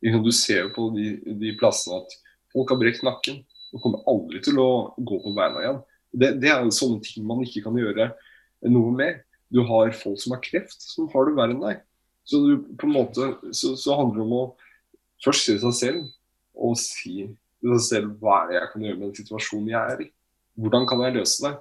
Du 0.00 0.30
ser 0.32 0.66
jo 0.66 0.74
på 0.76 0.86
de, 0.94 1.14
de, 1.40 1.54
plassene 1.60 1.98
at 2.00 2.14
folk 2.54 2.70
har 2.72 2.78
brekt 2.80 3.02
nakken 3.04 3.42
og 3.74 3.82
kommer 3.82 4.06
aldri 4.08 4.40
til 4.44 4.60
å 4.62 4.70
gå 4.96 5.18
på 5.24 5.34
beina 5.36 5.64
igjen. 5.64 5.80
Det, 6.10 6.32
det 6.42 6.50
er 6.50 6.70
sånne 6.74 7.02
ting 7.04 7.26
man 7.26 7.42
ikke 7.44 7.62
kan 7.66 7.76
gjøre 7.78 8.10
noe 8.70 8.94
med. 8.94 9.20
Du 9.50 9.62
har 9.66 9.92
folk 9.96 10.20
som 10.22 10.34
har 10.34 10.42
kreft, 10.44 10.82
som 10.82 11.08
har 11.12 11.26
det 11.26 11.36
verre 11.38 11.56
enn 11.56 11.62
deg. 11.62 11.84
Så, 12.26 12.40
du, 12.44 12.66
på 12.78 12.86
en 12.86 12.94
måte, 12.94 13.30
så, 13.56 13.74
så 13.78 13.96
handler 13.98 14.20
det 14.20 14.26
om 14.26 14.36
å 14.36 14.44
først 15.24 15.48
si 15.48 15.56
seg 15.62 15.76
selv 15.76 16.04
og 16.60 16.76
si 16.78 17.24
til 17.60 17.74
seg 17.74 17.86
selv 17.86 18.12
hva 18.20 18.42
er 18.42 18.50
det 18.50 18.58
jeg 18.58 18.70
kan 18.72 18.84
gjøre 18.84 18.98
med 18.98 19.06
den 19.08 19.18
situasjonen 19.18 19.72
jeg 19.72 19.94
er 19.94 20.04
i. 20.04 20.08
Hvordan 20.60 20.86
kan 20.88 21.02
jeg 21.04 21.16
løse 21.16 21.42
det? 21.46 21.54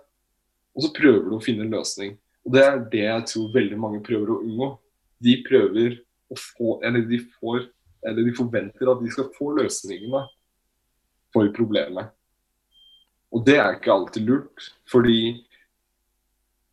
Og 0.76 0.86
så 0.86 0.92
prøver 0.96 1.26
du 1.26 1.38
å 1.38 1.44
finne 1.44 1.66
en 1.66 1.74
løsning. 1.74 2.14
Og 2.46 2.54
det 2.56 2.64
er 2.66 2.78
det 2.92 3.04
jeg 3.06 3.26
tror 3.32 3.56
veldig 3.56 3.80
mange 3.80 4.04
prøver 4.06 4.32
å 4.34 4.40
unngå. 4.44 4.70
De 5.24 5.36
prøver 5.48 5.98
å 6.32 6.38
få 6.40 6.78
Eller 6.86 7.04
de 7.10 7.18
får 7.40 7.66
Eller 8.06 8.24
de 8.24 8.36
forventer 8.38 8.88
at 8.88 9.02
de 9.04 9.10
skal 9.12 9.28
få 9.36 9.50
løsningene 9.58 10.22
for 11.34 11.50
problemet. 11.56 12.14
Og 13.36 13.46
det 13.46 13.60
er 13.62 13.76
ikke 13.76 13.94
alltid 13.94 14.26
lurt, 14.26 14.70
fordi 14.90 15.20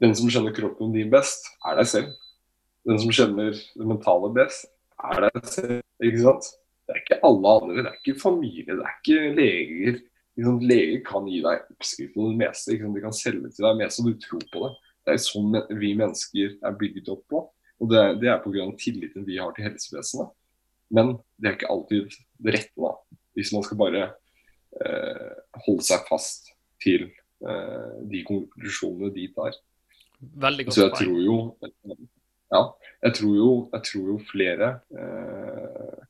den 0.02 0.14
som 0.16 0.30
kjenner 0.32 0.54
kroppen 0.56 0.94
din 0.94 1.12
best, 1.12 1.48
er 1.64 1.78
deg 1.80 1.88
selv. 1.90 2.14
Den 2.86 3.00
som 3.02 3.12
kjenner 3.12 3.52
det 3.56 3.88
mentale 3.88 4.30
best, 4.36 4.68
er 5.04 5.26
deg 5.26 5.50
selv. 5.50 5.80
Ikke 6.04 6.22
sant? 6.24 6.50
Det 6.86 6.94
er 6.94 7.02
ikke 7.02 7.22
alle 7.26 7.52
andre, 7.60 7.82
det 7.82 7.90
er 7.90 7.98
ikke 7.98 8.20
familie, 8.20 8.76
det 8.76 8.84
er 8.84 8.98
ikke 9.00 9.32
leger. 9.36 10.00
Liksom, 10.36 10.58
leger 10.68 11.00
kan 11.06 11.28
gi 11.30 11.40
deg 11.42 11.70
oppskriften 11.72 12.20
på 12.20 12.28
det 12.30 12.40
meste. 12.44 12.72
Liksom, 12.72 12.94
de 12.94 13.04
kan 13.04 13.16
selge 13.16 13.52
til 13.56 13.66
deg 13.66 13.80
mest, 13.80 14.00
og 14.00 14.08
du 14.08 14.20
tror 14.22 14.44
på 14.52 14.64
det. 14.64 14.72
Det 15.06 15.14
er 15.14 15.22
sånn 15.22 15.56
vi 15.80 15.92
mennesker 15.98 16.56
er 16.66 16.78
bygget 16.80 17.10
opp 17.14 17.24
på. 17.32 17.42
Og 17.82 17.90
det, 17.92 18.02
det 18.22 18.30
er 18.32 18.40
pga. 18.44 18.66
tilliten 18.80 19.26
vi 19.26 19.40
har 19.40 19.52
til 19.56 19.66
helsevesenet. 19.68 20.32
Men 20.94 21.16
det 21.36 21.50
er 21.50 21.56
ikke 21.58 21.72
alltid 21.72 22.14
det 22.44 22.54
rette, 22.54 22.78
da. 22.78 22.92
Hvis 23.36 23.52
man 23.52 23.64
skal 23.66 23.80
bare 23.80 24.04
holde 25.66 25.84
seg 25.86 26.02
fast 26.08 26.50
til 26.82 27.08
eh, 27.08 27.94
de 28.10 28.22
konklusjonene 28.26 29.12
de 29.14 29.28
tar. 29.36 29.56
Veldig 30.46 30.66
godt 30.66 30.74
Så 30.74 30.86
jeg 30.86 30.96
tror 31.00 31.20
jo 31.20 31.38
Ja, 32.46 32.60
jeg 33.02 33.14
tror 33.18 33.34
jo, 33.36 33.50
jeg 33.72 33.82
tror 33.88 34.10
jo 34.12 34.18
flere 34.30 34.68
eh, 34.94 36.02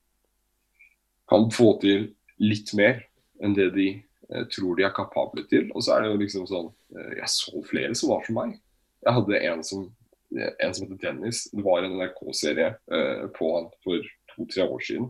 kan 1.31 1.49
få 1.51 1.71
til 1.83 2.11
litt 2.39 2.75
mer 2.77 3.01
enn 3.43 3.57
det 3.57 3.71
de 3.75 3.87
eh, 3.97 4.45
tror 4.53 4.77
de 4.77 4.85
er 4.87 4.95
kapable 4.95 5.47
til. 5.51 5.71
Og 5.73 5.83
så 5.83 5.97
er 5.97 6.05
det 6.05 6.13
jo 6.13 6.21
liksom 6.21 6.49
sånn 6.51 6.69
eh, 6.97 7.15
Jeg 7.23 7.31
så 7.33 7.63
flere 7.67 7.95
som 7.97 8.13
var 8.13 8.27
som 8.27 8.39
meg. 8.39 8.59
Jeg 9.07 9.17
hadde 9.17 9.41
en 9.49 9.65
som, 9.65 9.89
en 10.37 10.77
som 10.77 10.87
heter 10.87 11.01
Dennis. 11.03 11.47
Det 11.53 11.65
var 11.65 11.87
en 11.87 11.97
NRK-serie 11.97 12.75
eh, 12.93 13.25
på 13.37 13.53
han 13.57 13.71
for 13.85 14.13
to-tre 14.35 14.69
år 14.69 14.85
siden. 14.85 15.09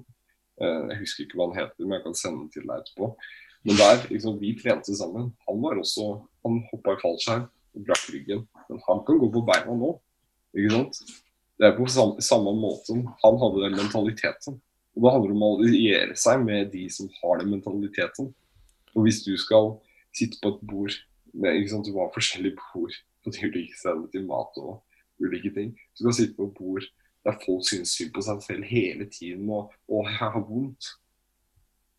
Eh, 0.63 0.83
jeg 0.93 1.03
husker 1.03 1.27
ikke 1.27 1.41
hva 1.41 1.51
han 1.51 1.59
heter, 1.59 1.83
men 1.85 1.99
jeg 1.99 2.07
kan 2.07 2.19
sende 2.23 2.45
den 2.45 2.55
til 2.55 2.71
deg 2.71 2.85
etterpå. 2.85 3.11
Men 3.67 3.79
der, 3.81 4.03
liksom, 4.13 4.39
vi 4.39 4.55
trente 4.55 4.95
sammen. 4.95 5.33
Han 5.49 5.63
var 5.63 5.81
også, 5.81 6.05
han 6.47 6.61
hoppa 6.71 6.95
i 6.95 7.01
fallskjerm 7.01 7.47
og 7.75 7.87
brakk 7.89 8.05
ryggen. 8.15 8.45
Men 8.69 8.83
han 8.85 9.01
kan 9.07 9.19
gå 9.19 9.31
på 9.35 9.43
beina 9.49 9.75
nå. 9.75 9.97
ikke 10.55 10.75
sant? 10.77 11.01
Det 11.57 11.67
er 11.67 11.75
på 11.75 11.87
samme, 11.91 12.23
samme 12.23 12.53
måte 12.55 12.95
han 13.23 13.39
hadde 13.41 13.65
den 13.65 13.79
mentaliteten. 13.81 14.61
Og 14.95 15.03
Da 15.05 15.13
handler 15.13 15.33
det 15.33 15.37
om 15.37 15.45
å 15.45 15.57
alliere 15.57 16.17
seg 16.17 16.45
med 16.45 16.71
de 16.73 16.85
som 16.93 17.09
har 17.19 17.41
den 17.41 17.51
mentaliteten. 17.53 18.31
Og 18.95 19.05
hvis 19.05 19.23
du 19.25 19.33
skal 19.41 19.75
sitte 20.17 20.39
på 20.43 20.55
et 20.55 20.63
bord 20.71 20.95
med 21.35 21.59
ikke 21.59 21.75
sant, 21.75 21.89
Du 21.89 21.99
har 21.99 22.15
forskjellige 22.15 22.57
bord 22.73 22.95
på 23.25 23.33
de 23.35 23.49
ulike 23.49 23.77
stedene 23.77 24.09
til 24.13 24.25
mat 24.29 24.57
og 24.63 24.79
ulike 25.21 25.51
ting. 25.53 25.75
Du 25.97 26.07
skal 26.07 26.17
sitte 26.21 26.37
på 26.39 26.49
et 26.49 26.55
bord 26.61 26.87
der 27.27 27.41
folk 27.43 27.67
synes 27.67 27.97
synd 27.97 28.15
på 28.15 28.23
seg 28.23 28.43
selv 28.47 28.65
hele 28.71 29.09
tiden 29.11 29.51
og 29.51 29.73
'Å, 29.91 30.07
har 30.07 30.39
vondt'. 30.39 30.95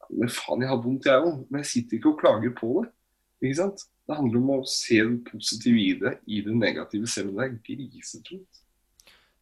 Men 0.09 0.29
faen, 0.31 0.61
jeg 0.63 0.69
har 0.71 0.81
vondt, 0.83 1.05
jeg 1.09 1.23
òg. 1.25 1.41
Men 1.51 1.63
jeg 1.63 1.69
sitter 1.73 1.97
ikke 1.99 2.13
og 2.13 2.21
klager 2.21 2.53
på 2.57 2.69
det. 2.81 2.91
Ikke 3.43 3.59
sant? 3.59 3.83
Det 4.07 4.15
handler 4.15 4.39
om 4.39 4.53
å 4.55 4.61
se 4.71 5.01
det 5.03 5.17
positive 5.27 5.81
i 5.83 5.89
det, 5.99 6.13
i 6.31 6.39
det 6.45 6.53
negative, 6.55 7.09
selv 7.11 7.33
om 7.33 7.41
det 7.41 7.47
er 7.49 7.57
grisetungt. 7.67 8.61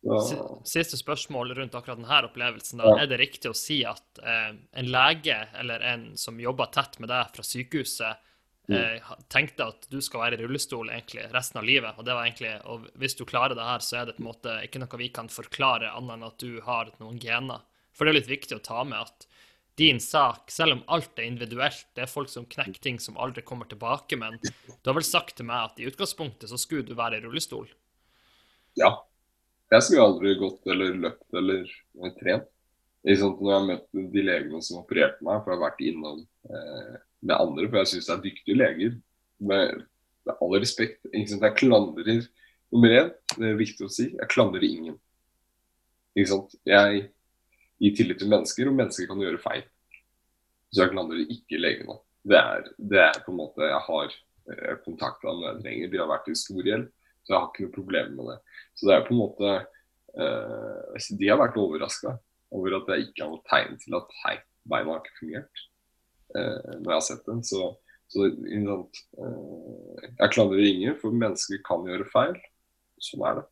Si- 0.06 0.38
Siste 0.70 0.98
spørsmål 1.00 1.54
rundt 1.58 1.74
akkurat 1.78 1.98
denne 1.98 2.20
opplevelsen. 2.28 2.78
Da. 2.82 2.92
Er 3.02 3.08
det 3.10 3.18
riktig 3.22 3.50
å 3.50 3.58
si 3.58 3.80
at 3.90 4.20
eh, 4.22 4.52
en 4.82 4.90
lege 4.94 5.38
eller 5.58 5.82
en 5.94 6.04
som 6.18 6.38
jobber 6.42 6.70
tett 6.76 7.00
med 7.02 7.10
deg 7.10 7.32
fra 7.34 7.46
sykehuset, 7.46 8.18
eh, 8.70 9.00
ha- 9.02 9.18
tenkte 9.34 9.66
at 9.72 9.88
du 9.90 9.98
skal 10.02 10.22
være 10.26 10.38
i 10.38 10.44
rullestol 10.44 10.90
egentlig 10.94 11.26
resten 11.34 11.58
av 11.62 11.66
livet? 11.66 11.98
Og 11.98 12.06
det 12.06 12.14
var 12.14 12.26
egentlig, 12.28 12.54
og 12.70 12.86
hvis 13.02 13.18
du 13.18 13.26
klarer 13.26 13.56
det 13.58 13.66
her, 13.66 13.80
så 13.86 14.02
er 14.02 14.06
det 14.12 14.18
på 14.18 14.22
en 14.26 14.30
måte 14.30 14.58
ikke 14.68 14.82
noe 14.84 15.02
vi 15.02 15.10
kan 15.10 15.28
forklare 15.30 15.90
annet 15.96 16.18
enn 16.20 16.28
at 16.30 16.38
du 16.38 16.62
har 16.68 16.92
noen 17.02 17.18
gener. 17.22 17.62
For 17.96 18.06
det 18.06 18.14
er 18.14 18.20
litt 18.20 18.30
viktig 18.34 18.60
å 18.60 18.66
ta 18.66 18.84
med 18.84 19.00
at 19.08 19.26
din 19.78 20.00
sak, 20.00 20.52
selv 20.52 20.78
om 20.78 20.84
alt 20.96 21.20
er 21.20 21.28
individuelt, 21.28 21.88
det 21.96 22.06
er 22.06 22.12
folk 22.12 22.30
som 22.32 22.48
knekker 22.48 22.80
ting 22.84 23.00
som 23.02 23.18
aldri 23.20 23.44
kommer 23.44 23.68
tilbake, 23.68 24.18
men 24.20 24.38
du 24.40 24.90
har 24.90 24.96
vel 24.96 25.08
sagt 25.08 25.36
til 25.40 25.48
meg 25.50 25.72
at 25.72 25.82
i 25.82 25.88
utgangspunktet 25.90 26.52
så 26.52 26.60
skulle 26.60 26.88
du 26.88 26.96
være 26.96 27.20
i 27.20 27.26
rullestol? 27.26 27.68
Ja. 28.80 28.94
Jeg 29.74 29.84
skulle 29.84 30.06
aldri 30.06 30.36
gått 30.40 30.68
eller 30.70 30.96
løpt 31.08 31.40
eller 31.40 31.66
trent. 32.20 32.48
Ikke? 33.06 33.28
Når 33.28 33.50
jeg 33.50 33.58
har 33.58 33.68
møtt 33.68 34.14
de 34.14 34.24
legene 34.24 34.62
som 34.64 34.82
opererte 34.82 35.26
meg, 35.26 35.42
for 35.42 35.52
jeg 35.52 35.58
har 35.58 35.66
vært 35.66 35.84
innom 35.86 36.22
eh, 36.22 36.96
med 37.26 37.36
andre, 37.36 37.68
for 37.68 37.82
jeg 37.82 37.92
syns 37.92 38.10
det 38.10 38.16
er 38.16 38.24
dyktige 38.24 38.60
leger. 38.62 38.96
Med, 39.46 39.82
med 40.26 40.42
all 40.46 40.56
respekt. 40.56 41.02
Ikke 41.12 41.34
sant? 41.34 41.44
Jeg 41.46 41.60
klandrer 41.60 42.22
nummer 42.74 42.96
én, 42.96 43.12
det 43.36 43.50
er 43.50 43.60
viktig 43.60 43.88
å 43.88 43.92
si, 43.92 44.08
jeg 44.16 44.32
klandrer 44.32 44.64
ingen. 44.68 44.96
Ikke 46.16 46.32
sant? 46.32 46.56
Jeg 46.68 47.10
gir 47.82 47.96
tillit 47.98 48.22
til 48.22 48.32
mennesker, 48.32 48.70
og 48.70 48.78
mennesker 48.78 49.10
kan 49.10 49.24
gjøre 49.24 49.42
feil. 49.44 49.64
Så 50.72 50.84
jeg 50.84 50.94
klandrer 50.94 51.34
ikke 51.36 51.62
legene. 51.62 51.98
Det 52.26 52.42
det 52.78 53.02
er 53.04 53.20
på 53.22 53.32
en 53.32 53.38
måte 53.38 53.62
Jeg 53.62 53.82
har 53.88 54.06
eh, 54.52 54.76
kontakta 54.86 55.34
trenger. 55.62 55.92
De 55.92 56.02
har 56.02 56.10
vært 56.10 56.26
til 56.26 56.38
stor 56.40 56.64
hjelp, 56.66 56.92
så 57.24 57.34
jeg 57.34 57.40
har 57.40 57.50
ikke 57.52 57.66
noe 57.66 57.76
problem 57.76 58.12
med 58.18 58.32
det. 58.32 58.38
Så 58.76 58.90
det 58.90 58.96
er 58.96 59.06
på 59.06 59.14
en 59.16 59.22
måte 59.22 59.54
eh, 59.56 61.08
De 61.22 61.30
har 61.30 61.42
vært 61.42 61.62
overraska 61.62 62.18
over 62.56 62.78
at 62.80 62.92
jeg 62.94 63.08
ikke 63.08 63.24
har 63.24 63.32
noe 63.32 63.48
tegn 63.50 63.80
til 63.82 63.98
at 63.98 64.14
hei, 64.24 64.36
beina 64.70 64.94
har 64.94 65.02
ikke 65.02 65.20
fungert 65.20 65.66
eh, 66.38 66.76
når 66.82 66.92
jeg 66.92 66.98
har 66.98 67.08
sett 67.10 67.26
dem. 67.30 67.42
Så, 67.44 67.72
så 68.12 68.28
eh, 68.30 70.06
jeg 70.20 70.34
klandrer 70.36 70.70
ingen, 70.70 70.98
for 71.02 71.16
mennesker 71.26 71.64
kan 71.68 71.86
gjøre 71.88 72.10
feil. 72.14 72.40
Sånn 73.04 73.26
er 73.28 73.42
det. 73.42 73.50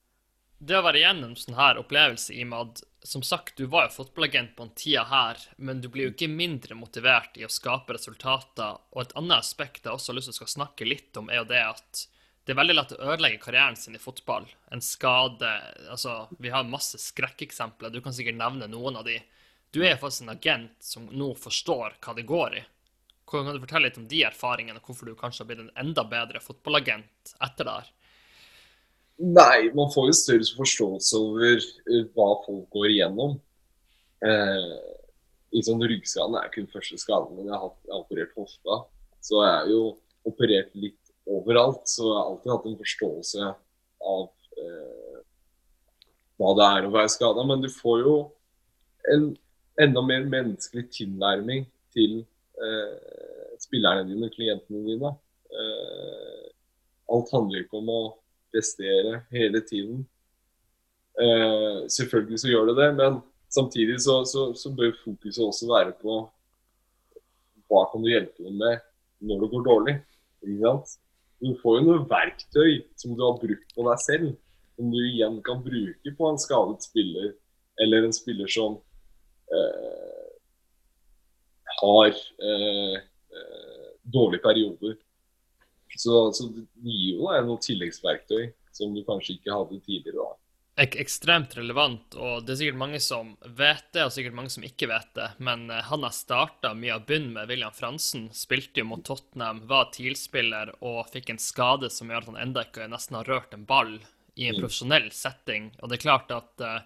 Det 0.64 0.78
å 0.80 0.84
være 0.86 1.02
igjennom 1.02 1.34
sånn 1.36 1.58
her 1.58 1.80
opplevelse, 1.82 2.32
Imad 2.40 2.80
Som 3.04 3.24
sagt, 3.26 3.58
du 3.60 3.66
var 3.68 3.90
jo 3.90 3.98
fotballagent 3.98 4.54
på 4.56 4.64
en 4.64 4.76
tida 4.80 5.02
her, 5.10 5.40
men 5.58 5.82
du 5.84 5.90
blir 5.92 6.08
jo 6.08 6.12
ikke 6.14 6.30
mindre 6.32 6.78
motivert 6.80 7.36
i 7.36 7.44
å 7.44 7.52
skape 7.52 7.98
resultater. 7.98 8.78
Og 8.96 9.02
et 9.02 9.16
annet 9.20 9.44
aspekt 9.44 9.84
jeg 9.84 9.92
også 9.92 10.14
har 10.14 10.18
lyst 10.22 10.32
til 10.32 10.46
å 10.46 10.54
snakke 10.54 10.88
litt 10.88 11.20
om, 11.20 11.28
er 11.28 11.42
jo 11.42 11.50
det 11.50 11.60
at 11.66 12.04
det 12.46 12.54
er 12.54 12.60
veldig 12.62 12.76
lett 12.78 12.94
å 12.96 13.00
ødelegge 13.12 13.42
karrieren 13.44 13.76
sin 13.80 13.98
i 13.98 14.00
fotball. 14.00 14.48
En 14.72 14.84
skade 14.84 15.52
Altså, 15.92 16.30
vi 16.40 16.54
har 16.54 16.64
masse 16.68 17.00
skrekkeksempler. 17.00 17.92
Du 17.92 18.00
kan 18.04 18.16
sikkert 18.16 18.40
nevne 18.40 18.70
noen 18.72 19.02
av 19.02 19.08
de. 19.08 19.18
Du 19.76 19.82
er 19.84 20.00
faktisk 20.00 20.24
en 20.24 20.36
agent 20.38 20.78
som 20.84 21.10
nå 21.12 21.34
forstår 21.40 21.98
hva 22.00 22.16
det 22.16 22.28
går 22.30 22.58
i. 22.62 22.64
Kan 23.28 23.52
du 23.52 23.60
fortelle 23.60 23.90
litt 23.90 24.00
om 24.00 24.08
de 24.08 24.24
erfaringene, 24.28 24.80
og 24.80 24.88
hvorfor 24.88 25.12
du 25.12 25.20
kanskje 25.20 25.44
har 25.44 25.52
blitt 25.52 25.66
en 25.66 25.76
enda 25.84 26.08
bedre 26.08 26.40
fotballagent 26.44 27.36
etter 27.44 27.68
det 27.68 27.76
her? 27.82 27.92
Nei, 29.24 29.70
man 29.72 29.92
får 29.94 30.10
jo 30.10 30.16
større 30.18 30.48
forståelse 30.58 31.20
over 31.20 31.54
eh, 31.56 32.08
hva 32.12 32.30
folk 32.44 32.66
går 32.76 32.90
igjennom. 32.92 33.38
Eh, 34.26 34.74
liksom, 35.56 35.80
Ryggskaden 35.80 36.36
er 36.40 36.50
den 36.52 36.68
første 36.72 36.98
skaden, 37.00 37.38
men 37.38 37.48
jeg 37.48 37.60
har, 37.62 37.72
jeg 37.86 37.94
har 37.94 38.02
operert 38.02 38.34
hofta. 38.36 38.80
Så 39.24 39.40
jeg 39.40 39.54
er 39.54 39.70
jo 39.72 39.84
operert 40.28 40.74
litt 40.76 41.14
overalt, 41.30 41.86
så 41.88 42.04
jeg 42.04 42.18
har 42.18 42.32
alltid 42.32 42.52
hatt 42.52 42.68
en 42.68 42.80
forståelse 42.82 43.52
av 44.14 44.26
eh, 44.64 45.22
hva 46.42 46.52
det 46.60 46.68
er 46.68 46.88
å 46.88 46.94
være 46.98 47.14
skada. 47.14 47.46
Men 47.48 47.64
du 47.64 47.70
får 47.72 48.04
jo 48.04 48.16
en 49.14 49.30
enda 49.84 50.04
mer 50.06 50.28
menneskelig 50.34 50.90
tilnærming 50.98 51.64
til 51.96 52.20
eh, 52.60 53.56
spillerne 53.64 54.04
dine, 54.10 54.28
klientene 54.36 54.84
dine. 54.90 55.14
Eh, 55.54 56.44
alt 57.14 57.32
handler 57.36 57.64
ikke 57.64 57.80
om 57.80 57.94
å 57.94 58.02
prestere 58.54 59.24
hele 59.34 59.62
tiden. 59.66 60.04
Eh, 61.20 61.84
selvfølgelig 61.90 62.40
så 62.42 62.52
gjør 62.52 62.72
det 62.72 62.78
det, 62.80 62.90
men 63.02 63.20
samtidig 63.54 64.00
så, 64.02 64.22
så, 64.26 64.52
så 64.58 64.72
bør 64.74 64.96
fokuset 65.04 65.44
også 65.46 65.70
være 65.70 65.94
på 66.02 66.22
hva 67.70 67.86
kan 67.90 68.04
du 68.04 68.12
hjelpe 68.12 68.46
dem 68.46 68.58
med 68.62 68.82
når 69.24 69.44
det 69.44 69.52
går 69.54 69.66
dårlig. 69.68 69.96
Du 70.44 71.52
får 71.62 71.78
jo 71.78 71.86
noen 71.86 72.08
verktøy 72.10 72.82
som 73.00 73.16
du 73.16 73.24
har 73.24 73.40
brukt 73.42 73.76
på 73.76 73.86
deg 73.88 74.02
selv, 74.04 74.34
som 74.78 74.90
du 74.92 75.00
igjen 75.02 75.40
kan 75.46 75.62
bruke 75.64 76.16
på 76.18 76.30
en 76.30 76.42
skadet 76.42 76.86
spiller, 76.86 77.32
eller 77.82 78.06
en 78.06 78.16
spiller 78.16 78.50
som 78.52 78.78
eh, 79.54 80.30
har 81.80 82.12
eh, 82.12 82.98
eh, 83.38 83.90
dårlige 84.04 84.44
perioder. 84.44 84.98
Så, 85.98 86.32
så 86.34 86.48
det 86.54 86.66
gir 86.82 87.18
jo 87.18 87.28
deg 87.32 87.46
noen 87.48 87.62
tilleggsverktøy 87.62 88.48
som 88.74 88.96
du 88.96 89.04
kanskje 89.06 89.36
ikke 89.38 89.54
hadde 89.54 89.82
tidligere. 89.86 90.24
da. 90.24 90.38
ek 90.84 90.96
ekstremt 90.98 91.52
relevant, 91.54 92.16
og 92.18 92.48
det 92.48 92.56
er 92.56 92.60
sikkert 92.64 92.80
mange 92.82 93.00
som 93.06 93.36
vet 93.46 93.84
det, 93.94 94.08
og 94.08 94.14
sikkert 94.16 94.34
mange 94.34 94.50
som 94.50 94.64
ikke 94.66 94.88
vet 94.90 95.12
det. 95.14 95.28
Men 95.38 95.68
eh, 95.70 95.84
han 95.86 96.02
har 96.02 96.16
starta 96.18 96.72
mye 96.74 96.96
av 96.96 97.06
bunnen 97.06 97.36
med 97.36 97.52
William 97.52 97.76
Fransen. 97.78 98.30
Spilte 98.34 98.82
jo 98.82 98.88
mot 98.90 99.04
Tottenham, 99.06 99.62
var 99.70 99.92
TIL-spiller 99.94 100.74
og 100.82 101.12
fikk 101.14 101.30
en 101.30 101.42
skade 101.44 101.92
som 101.94 102.10
gjør 102.10 102.26
at 102.26 102.32
han 102.34 102.42
enda 102.48 102.66
ikke 102.66 102.90
nesten 102.90 103.20
har 103.20 103.30
rørt 103.30 103.54
en 103.54 103.68
ball 103.70 104.00
i 104.36 104.48
en 104.50 104.56
Mm. 104.58 104.62
profesjonell 104.64 105.12
setting. 105.14 105.72
Og 105.84 105.90
det 105.90 106.00
er 106.00 106.06
klart 106.08 106.32
at 106.34 106.62
eh, 106.66 106.80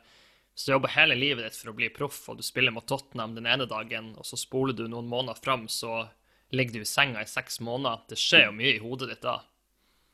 hvis 0.51 0.65
du 0.67 0.71
jobber 0.73 0.89
hele 0.89 1.15
livet 1.15 1.45
ditt 1.45 1.55
for 1.55 1.71
å 1.71 1.77
bli 1.77 1.87
proff, 1.93 2.17
og 2.27 2.37
du 2.37 2.43
spiller 2.43 2.73
mot 2.75 2.85
Tottenham 2.89 3.35
den 3.37 3.47
ene 3.47 3.67
dagen, 3.69 4.15
og 4.17 4.25
så 4.25 4.35
spoler 4.35 4.73
du 4.75 4.87
noen 4.89 5.07
måneder 5.07 5.39
fram, 5.39 5.67
så 5.71 6.09
ligger 6.51 6.79
du 6.79 6.81
i 6.81 6.89
senga 6.89 7.21
i 7.21 7.29
seks 7.29 7.59
måneder. 7.63 8.03
Det 8.09 8.19
skjer 8.19 8.47
jo 8.47 8.55
mye 8.55 8.75
i 8.75 8.81
hodet 8.83 9.11
ditt 9.11 9.23
da. 9.25 9.39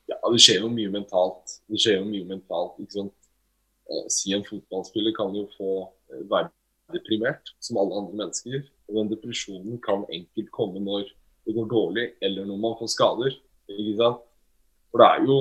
Ja, 0.10 0.18
det 0.28 0.42
skjer 0.44 0.66
jo 0.66 0.72
mye 0.74 0.92
mentalt. 0.94 1.58
Det 1.70 1.80
skjer 1.80 2.00
jo 2.02 2.10
mye 2.10 2.28
mentalt, 2.28 2.80
ikke 2.82 2.98
sant. 2.98 3.16
Eh, 3.90 4.06
si 4.12 4.34
en 4.36 4.46
fotballspiller 4.48 5.16
kan 5.16 5.36
jo 5.36 5.46
få 5.58 5.72
eh, 6.14 6.24
være 6.32 6.52
deprimert, 6.96 7.54
som 7.64 7.80
alle 7.82 8.00
andre 8.02 8.20
mennesker. 8.24 8.64
Og 8.90 9.00
den 9.00 9.12
depresjonen 9.14 9.80
kan 9.84 10.06
enkelt 10.10 10.52
komme 10.56 10.84
når 10.84 11.08
det 11.44 11.56
går 11.56 11.68
dårlig, 11.72 12.08
eller 12.24 12.48
når 12.48 12.62
man 12.66 12.78
får 12.80 12.94
skader. 12.96 13.36
ikke 13.72 13.98
sant? 14.00 14.24
For 14.92 15.02
det 15.02 15.10
er 15.10 15.28
jo, 15.28 15.38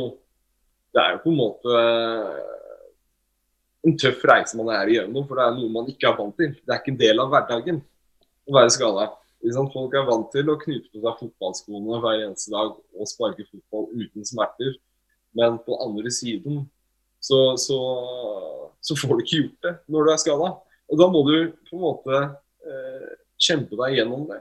det 0.92 1.02
er 1.02 1.14
jo 1.14 1.22
på 1.24 1.32
en 1.32 1.40
måte 1.40 1.80
en 3.82 3.96
tøff 3.98 4.22
reise 4.28 4.56
man 4.58 4.70
er 4.72 4.90
igjennom, 4.90 5.26
for 5.26 5.38
det 5.38 5.44
er 5.44 5.56
noe 5.56 5.72
man 5.74 5.90
ikke 5.90 6.08
er 6.08 6.18
vant 6.18 6.36
til. 6.38 6.54
Det 6.54 6.70
er 6.70 6.80
ikke 6.80 6.94
en 6.94 7.02
del 7.02 7.22
av 7.22 7.32
hverdagen 7.32 7.82
å 8.46 8.54
være 8.56 8.72
skada. 8.74 9.08
Folk 9.42 9.94
er 9.98 10.06
vant 10.06 10.28
til 10.30 10.50
å 10.52 10.58
knyte 10.60 10.86
på 10.92 11.00
seg 11.02 11.18
fotballskoene 11.18 11.98
hver 12.02 12.20
eneste 12.28 12.52
dag 12.52 12.76
og 12.76 13.08
sparke 13.10 13.42
fotball 13.48 13.88
uten 13.90 14.26
smerter. 14.26 14.76
Men 15.34 15.56
på 15.64 15.78
andre 15.82 16.10
siden 16.14 16.60
så, 17.18 17.56
så, 17.58 17.78
så 18.78 18.96
får 18.98 19.16
du 19.16 19.22
ikke 19.24 19.40
gjort 19.40 19.66
det 19.66 19.72
når 19.90 20.04
du 20.06 20.12
er 20.12 20.20
skada. 20.22 20.50
Og 20.92 21.00
da 21.00 21.08
må 21.10 21.24
du 21.26 21.34
på 21.70 21.74
en 21.74 21.82
måte 21.82 22.20
eh, 22.22 23.08
kjempe 23.40 23.78
deg 23.80 23.96
gjennom 23.98 24.28
det. 24.30 24.38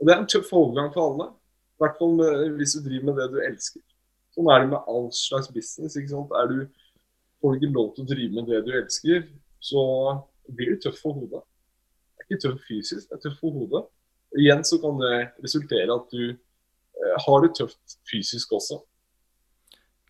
Og 0.00 0.08
det 0.08 0.14
er 0.14 0.20
en 0.20 0.28
tøff 0.28 0.50
overgang 0.56 0.90
for 0.92 1.06
alle. 1.06 1.28
I 1.30 1.84
hvert 1.84 1.96
fall 2.00 2.12
med, 2.18 2.58
hvis 2.58 2.74
du 2.76 2.82
driver 2.84 3.06
med 3.08 3.20
det 3.22 3.28
du 3.32 3.38
elsker. 3.46 3.84
Sånn 4.36 4.50
er 4.52 4.64
det 4.64 4.72
med 4.74 4.90
all 4.90 5.08
slags 5.16 5.48
business. 5.54 5.96
ikke 5.96 6.12
sant? 6.12 6.34
Er 6.36 6.50
du, 6.50 6.58
får 7.40 7.54
du 7.54 7.60
ikke 7.60 7.72
lov 7.78 7.94
til 7.94 8.04
å 8.04 8.10
drive 8.10 8.36
med 8.36 8.52
det 8.52 8.60
du 8.66 8.74
elsker, 8.82 9.24
så 9.64 9.86
blir 10.50 10.74
det 10.74 10.82
tøff 10.84 11.00
for 11.00 11.16
hodet. 11.16 11.40
Det 11.40 12.20
er 12.20 12.28
ikke 12.28 12.42
tøff 12.44 12.68
fysisk, 12.68 13.08
det 13.08 13.16
er 13.16 13.24
tøff 13.24 13.40
for 13.40 13.56
hodet 13.56 13.86
igjen 14.38 14.64
så 14.64 14.78
kan 14.82 15.00
det 15.00 15.16
resultere 15.42 15.94
at 15.94 16.12
du 16.14 16.30
eh, 16.30 17.16
har 17.26 17.42
det 17.44 17.54
tøft 17.58 17.98
fysisk 18.10 18.52
også. 18.58 18.80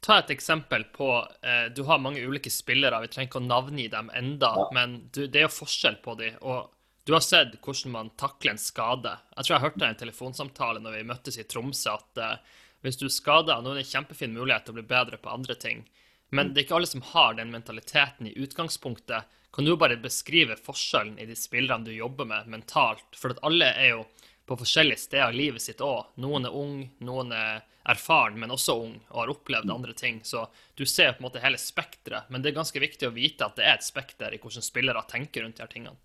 Ta 0.00 0.18
et 0.22 0.32
eksempel 0.32 0.86
på 0.94 1.10
eh, 1.44 1.66
Du 1.76 1.82
har 1.88 2.00
mange 2.00 2.22
ulike 2.24 2.50
spillere, 2.52 3.02
vi 3.04 3.10
trenger 3.12 3.28
ikke 3.28 3.42
å 3.42 3.48
navngi 3.48 3.88
dem 3.92 4.10
enda, 4.16 4.54
ja. 4.62 4.68
men 4.76 5.00
du, 5.12 5.26
det 5.26 5.42
er 5.42 5.48
jo 5.48 5.58
forskjell 5.60 6.00
på 6.04 6.16
dem. 6.20 6.38
Og 6.40 6.70
du 7.04 7.14
har 7.16 7.24
sett 7.24 7.56
hvordan 7.64 7.92
man 7.92 8.12
takler 8.20 8.54
en 8.54 8.60
skade. 8.60 9.12
Jeg 9.36 9.46
tror 9.46 9.54
jeg 9.56 9.64
hørte 9.66 9.86
en 9.88 10.02
telefonsamtale 10.04 10.82
når 10.84 10.98
vi 10.98 11.06
møttes 11.08 11.40
i 11.40 11.46
Tromsø, 11.48 11.96
at 11.96 12.20
eh, 12.20 12.60
hvis 12.84 13.00
du 13.00 13.08
skader 13.12 13.60
noen, 13.60 13.76
er 13.76 13.82
det 13.82 13.88
en 13.88 13.94
kjempefin 13.98 14.36
mulighet 14.36 14.68
til 14.68 14.74
å 14.74 14.78
bli 14.80 14.86
bedre 14.88 15.20
på 15.20 15.32
andre 15.32 15.56
ting. 15.60 15.84
Men 16.30 16.48
mm. 16.48 16.54
det 16.54 16.60
er 16.60 16.66
ikke 16.68 16.78
alle 16.78 16.88
som 16.88 17.04
har 17.12 17.36
den 17.36 17.52
mentaliteten 17.52 18.30
i 18.30 18.36
utgangspunktet. 18.40 19.36
Kan 19.50 19.66
du 19.66 19.76
bare 19.76 19.96
beskrive 19.98 20.56
forskjellen 20.56 21.18
i 21.18 21.26
de 21.26 21.36
spillerne 21.36 21.84
du 21.84 21.92
jobber 21.92 22.28
med 22.28 22.46
mentalt? 22.52 23.16
For 23.18 23.34
at 23.34 23.42
alle 23.46 23.72
er 23.72 23.96
jo 23.96 24.04
på 24.46 24.58
forskjellige 24.60 25.04
steder 25.06 25.34
i 25.34 25.40
livet 25.44 25.62
sitt 25.62 25.82
òg. 25.82 26.12
Noen 26.22 26.46
er 26.46 26.54
ung, 26.54 26.84
noen 27.06 27.34
er 27.34 27.64
erfaren, 27.90 28.38
men 28.38 28.52
også 28.54 28.76
ung 28.82 28.94
og 29.08 29.18
har 29.22 29.32
opplevd 29.32 29.72
andre 29.72 29.94
ting. 29.96 30.20
Så 30.26 30.44
du 30.78 30.84
ser 30.86 31.12
på 31.14 31.22
en 31.22 31.28
måte 31.28 31.42
hele 31.42 31.58
spekteret. 31.58 32.30
Men 32.30 32.42
det 32.42 32.52
er 32.52 32.60
ganske 32.60 32.82
viktig 32.82 33.08
å 33.08 33.14
vite 33.14 33.46
at 33.46 33.58
det 33.58 33.66
er 33.66 33.78
et 33.78 33.86
spekter 33.86 34.34
i 34.34 34.40
hvordan 34.42 34.66
spillere 34.66 35.02
tenker 35.10 35.46
rundt 35.46 35.58
de 35.58 35.64
her 35.64 35.72
tingene. 35.72 35.96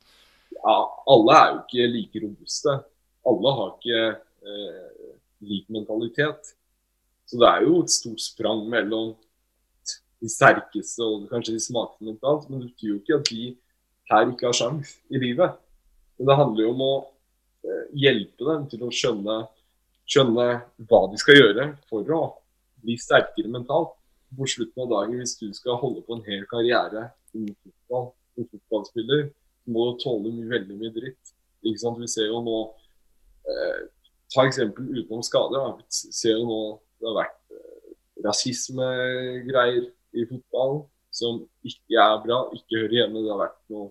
Ja, 0.56 0.78
alle 1.12 1.38
er 1.40 1.52
jo 1.52 1.62
ikke 1.64 1.90
like 1.92 2.24
robuste. 2.24 2.78
Alle 3.26 3.56
har 3.60 3.74
ikke 3.76 4.04
eh, 4.46 5.12
lik 5.46 5.70
mentalitet. 5.74 6.54
Så 7.26 7.42
det 7.42 7.50
er 7.50 7.66
jo 7.66 7.82
et 7.82 7.94
stort 7.94 8.22
sprang 8.22 8.66
mellom 8.70 9.16
de 10.24 10.32
sterkeste 10.32 11.04
og 11.04 11.28
kanskje 11.32 11.56
de 11.56 11.64
smakene 11.64 12.14
mentalt. 12.14 12.48
Men 12.50 12.62
det 12.62 12.72
betyr 12.74 12.92
jo 12.94 13.02
ikke 13.02 13.20
at 13.20 13.30
de 13.32 13.44
her 14.12 14.32
ikke 14.32 14.50
har 14.50 14.58
sjans 14.58 14.96
i 15.10 15.22
livet. 15.22 15.60
Men 16.18 16.30
det 16.30 16.40
handler 16.40 16.66
jo 16.66 16.72
om 16.74 16.84
å 16.86 16.94
eh, 17.66 17.86
hjelpe 18.06 18.48
dem 18.50 18.66
til 18.72 18.86
å 18.86 18.92
skjønne, 18.94 19.38
skjønne, 20.08 20.48
hva 20.90 21.02
de 21.12 21.22
skal 21.22 21.40
gjøre 21.40 21.70
for 21.90 22.16
å 22.16 22.22
bli 22.84 22.98
sterkere 23.02 23.52
mentalt. 23.52 23.96
På 24.36 24.48
slutten 24.50 24.84
av 24.84 24.90
dagen, 24.92 25.20
hvis 25.22 25.38
du 25.40 25.48
skal 25.56 25.78
holde 25.80 26.02
på 26.04 26.18
en 26.18 26.24
hel 26.26 26.42
karriere 26.50 27.06
innen 27.36 27.54
fotball, 27.62 28.10
fotballspiller, 28.36 29.30
må 29.72 29.86
du 29.92 30.02
tåle 30.02 30.32
mye, 30.34 30.50
veldig 30.50 30.80
mye 30.80 30.94
dritt. 30.96 31.36
Ikke 31.64 31.82
sant? 31.82 32.02
Vi 32.02 32.10
ser 32.12 32.30
jo 32.32 32.42
nå 32.46 32.64
eh, 33.50 33.84
Ta 34.34 34.42
eksempel 34.50 34.88
utenom 34.90 35.22
skader. 35.24 35.76
Vi 35.78 36.14
ser 36.18 36.34
jo 36.34 36.48
nå 36.50 36.60
det 37.00 37.08
har 37.08 37.18
vært 37.20 37.54
eh, 37.54 37.92
rasismegreier 38.26 39.86
i 40.16 40.26
fotball 40.30 40.84
som 41.16 41.44
ikke 41.66 42.00
er 42.02 42.18
bra, 42.24 42.42
ikke 42.56 42.82
hører 42.82 42.98
hjemme. 43.00 43.24
Det 43.24 43.32
har 43.32 43.42
vært 43.44 43.62
noe 43.72 43.90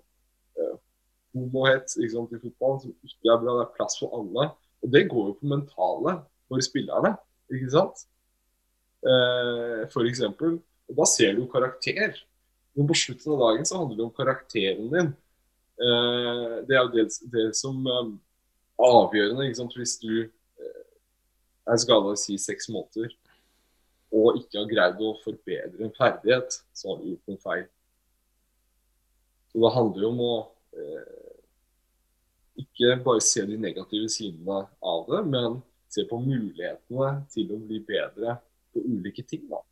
eh, 0.61 0.77
homohet 1.35 1.97
i 2.01 2.11
fotball 2.13 2.81
som 2.83 2.93
ikke 3.07 3.33
er 3.33 3.41
bra. 3.43 3.57
Det 3.59 3.65
er 3.65 3.75
plass 3.79 3.99
for 4.01 4.17
alle. 4.19 4.51
Og 4.85 4.93
det 4.93 5.07
går 5.11 5.31
jo 5.31 5.39
på 5.41 5.51
mentale 5.55 6.19
for 6.51 6.65
spillerne, 6.65 7.15
ikke 7.53 7.73
sant? 7.73 8.05
Eh, 9.05 9.83
for 9.93 10.09
eksempel. 10.09 10.59
Og 10.91 11.01
da 11.01 11.09
ser 11.09 11.37
du 11.37 11.47
karakter. 11.51 12.17
Men 12.75 12.89
på 12.91 12.97
slutten 12.99 13.37
av 13.37 13.43
dagen 13.45 13.69
så 13.69 13.81
handler 13.81 14.01
det 14.01 14.07
om 14.09 14.15
karakteren 14.15 14.89
din. 14.93 15.13
Eh, 15.75 16.55
det 16.69 16.77
er 16.77 16.83
jo 16.83 16.93
det, 16.95 17.07
det 17.33 17.49
som 17.59 17.79
eh, 17.87 18.15
avgjørende. 18.81 19.47
ikke 19.47 19.61
sant? 19.63 19.77
Hvis 19.79 19.99
du 20.03 20.27
uh, 20.27 20.85
er 21.71 21.81
skada 21.81 22.15
i 22.15 22.21
si 22.21 22.39
seks 22.41 22.69
måneder, 22.73 23.13
og 24.15 24.39
ikke 24.39 24.61
har 24.61 24.71
greid 24.71 25.03
å 25.03 25.15
forbedre 25.25 25.87
en 25.87 25.95
ferdighet, 25.97 26.61
så 26.77 26.93
har 26.93 27.01
du 27.01 27.11
gjort 27.11 27.33
noe 27.33 27.43
feil. 27.43 27.67
Så 29.51 29.63
det 29.63 29.75
handler 29.75 30.07
jo 30.07 30.11
om 30.13 30.23
å 30.25 30.35
eh, 30.79 31.35
ikke 32.65 32.97
bare 33.05 33.23
se 33.25 33.45
de 33.49 33.59
negative 33.59 34.11
sidene 34.13 34.65
av 34.95 35.07
det, 35.11 35.23
men 35.31 35.61
se 35.91 36.07
på 36.11 36.19
mulighetene 36.23 37.13
til 37.35 37.55
å 37.55 37.61
bli 37.63 37.81
bedre 37.87 38.39
på 38.75 38.83
ulike 38.83 39.23
ting. 39.27 39.47
da. 39.51 39.63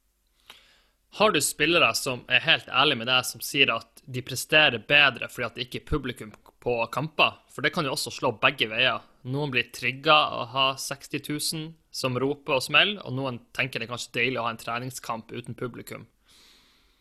Har 1.18 1.34
du 1.34 1.40
spillere 1.44 1.90
som 1.98 2.22
er 2.30 2.40
helt 2.46 2.70
ærlige 2.72 3.02
med 3.02 3.10
deg, 3.10 3.26
som 3.28 3.42
sier 3.44 3.74
at 3.74 4.02
de 4.06 4.22
presterer 4.24 4.80
bedre 4.88 5.28
fordi 5.28 5.48
at 5.48 5.58
det 5.58 5.66
ikke 5.66 5.82
er 5.82 5.90
publikum 5.90 6.30
på 6.62 6.78
kamper? 6.94 7.36
For 7.52 7.62
det 7.62 7.74
kan 7.74 7.84
jo 7.84 7.92
også 7.92 8.14
slå 8.14 8.32
begge 8.42 8.70
veier. 8.70 9.02
Noen 9.28 9.52
blir 9.52 9.68
trigga 9.74 10.16
av 10.30 10.38
å 10.40 10.50
ha 10.54 10.66
60 10.80 11.26
000 11.28 11.66
som 11.92 12.16
roper 12.18 12.56
og 12.56 12.64
smeller, 12.64 13.02
og 13.04 13.14
noen 13.16 13.38
tenker 13.56 13.80
det 13.80 13.86
er 13.86 13.92
kanskje 13.92 14.16
deilig 14.16 14.40
å 14.40 14.46
ha 14.46 14.52
en 14.54 14.60
treningskamp 14.60 15.32
uten 15.32 15.56
publikum. 15.58 16.06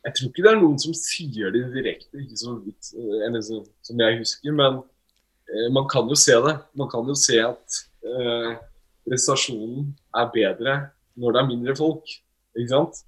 Jeg 0.02 0.18
tror 0.18 0.32
ikke 0.32 0.44
det 0.44 0.52
er 0.52 0.60
noen 0.60 0.80
som 0.82 0.96
sier 0.98 1.54
det 1.54 1.62
direkte, 1.76 2.24
ikke 2.24 2.40
så 2.40 2.56
vidt 2.58 2.90
eller 3.28 3.44
så, 3.46 3.60
som 3.86 4.02
jeg 4.02 4.18
husker. 4.18 4.56
Men 4.58 4.82
eh, 5.46 5.68
man 5.76 5.86
kan 5.92 6.10
jo 6.10 6.18
se 6.18 6.36
det. 6.48 6.56
Man 6.78 6.90
kan 6.92 7.08
jo 7.08 7.16
se 7.18 7.38
at 7.46 7.78
eh, 8.10 8.56
prestasjonen 9.06 9.92
er 10.18 10.34
bedre 10.34 10.76
når 11.22 11.36
det 11.36 11.42
er 11.42 11.50
mindre 11.52 11.78
folk. 11.78 12.16
ikke 12.58 12.72
sant? 12.74 13.04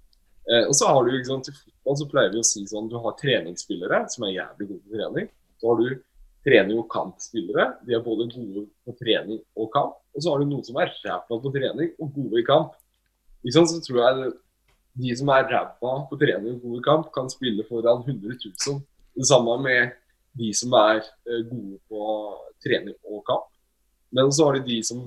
Eh, 0.45 0.67
og 0.67 0.75
så 0.77 0.91
har 0.91 1.01
du, 1.01 1.15
ikke 1.17 1.31
sant, 1.31 1.49
I 1.49 1.55
fotball 1.57 1.99
så 1.99 2.09
pleier 2.11 2.33
vi 2.35 2.43
å 2.43 2.47
si 2.47 2.63
sånn 2.69 2.91
du 2.91 2.99
har 3.01 3.17
treningsspillere 3.19 4.03
som 4.13 4.27
er 4.27 4.37
jævlig 4.37 4.69
gode 4.69 4.83
på 4.85 4.99
trening. 4.99 5.33
Så 5.57 5.71
har 5.71 5.81
du 5.81 5.89
trening- 6.45 6.83
og 6.83 6.89
kampspillere. 6.93 7.67
De 7.87 7.97
er 7.97 8.05
både 8.05 8.29
gode 8.35 8.67
på 8.85 8.97
trening 9.01 9.41
og 9.57 9.73
kamp. 9.73 9.97
Og 10.13 10.21
så 10.23 10.31
har 10.31 10.41
du 10.41 10.49
noen 10.49 10.65
som 10.65 10.77
er 10.81 10.93
ræva 11.03 11.39
på 11.41 11.51
trening 11.53 11.93
og 11.99 12.13
gode 12.15 12.41
i 12.41 12.47
kamp. 12.47 12.75
Ikke 13.43 13.55
sant, 13.57 13.71
så 13.71 13.81
tror 13.83 14.01
jeg 14.03 14.33
de 15.03 15.15
som 15.17 15.31
er 15.33 15.49
ræva 15.49 15.95
på 16.09 16.19
trening 16.21 16.57
og 16.57 16.67
gode 16.67 16.81
i 16.81 16.85
kamp, 16.85 17.09
kan 17.15 17.31
spille 17.31 17.65
foran 17.69 18.05
100 18.05 18.37
000. 18.67 18.81
Det 19.17 19.27
samme 19.29 19.57
med 19.63 19.97
de 20.37 20.53
som 20.57 20.73
er 20.77 21.01
eh, 21.01 21.41
gode 21.49 21.79
på 21.89 22.05
trening 22.65 22.95
og 23.09 23.25
kamp. 23.29 23.49
Men 24.13 24.31
så 24.33 24.45
har 24.45 24.57
du 24.57 24.69
de 24.69 24.79
som 24.85 25.03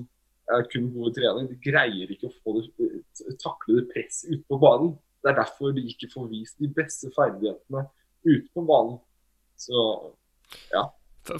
er 0.51 0.67
kun 0.71 0.91
gode 0.93 1.11
i 1.11 1.17
trening. 1.19 1.49
De 1.51 1.57
greier 1.63 2.11
ikke 2.11 2.29
å 2.29 2.55
det, 2.59 2.99
takle 3.43 3.79
det 3.79 3.87
presset 3.93 4.33
ute 4.33 4.43
på 4.47 4.59
banen. 4.61 4.93
Det 5.23 5.31
er 5.31 5.39
derfor 5.41 5.73
de 5.75 5.83
ikke 5.91 6.11
får 6.13 6.29
vist 6.31 6.59
de 6.61 6.69
beste 6.71 7.11
ferdighetene 7.15 7.87
ute 8.27 8.47
på 8.53 8.63
banen. 8.67 8.99
Så 9.59 9.83
ja. 10.71 10.85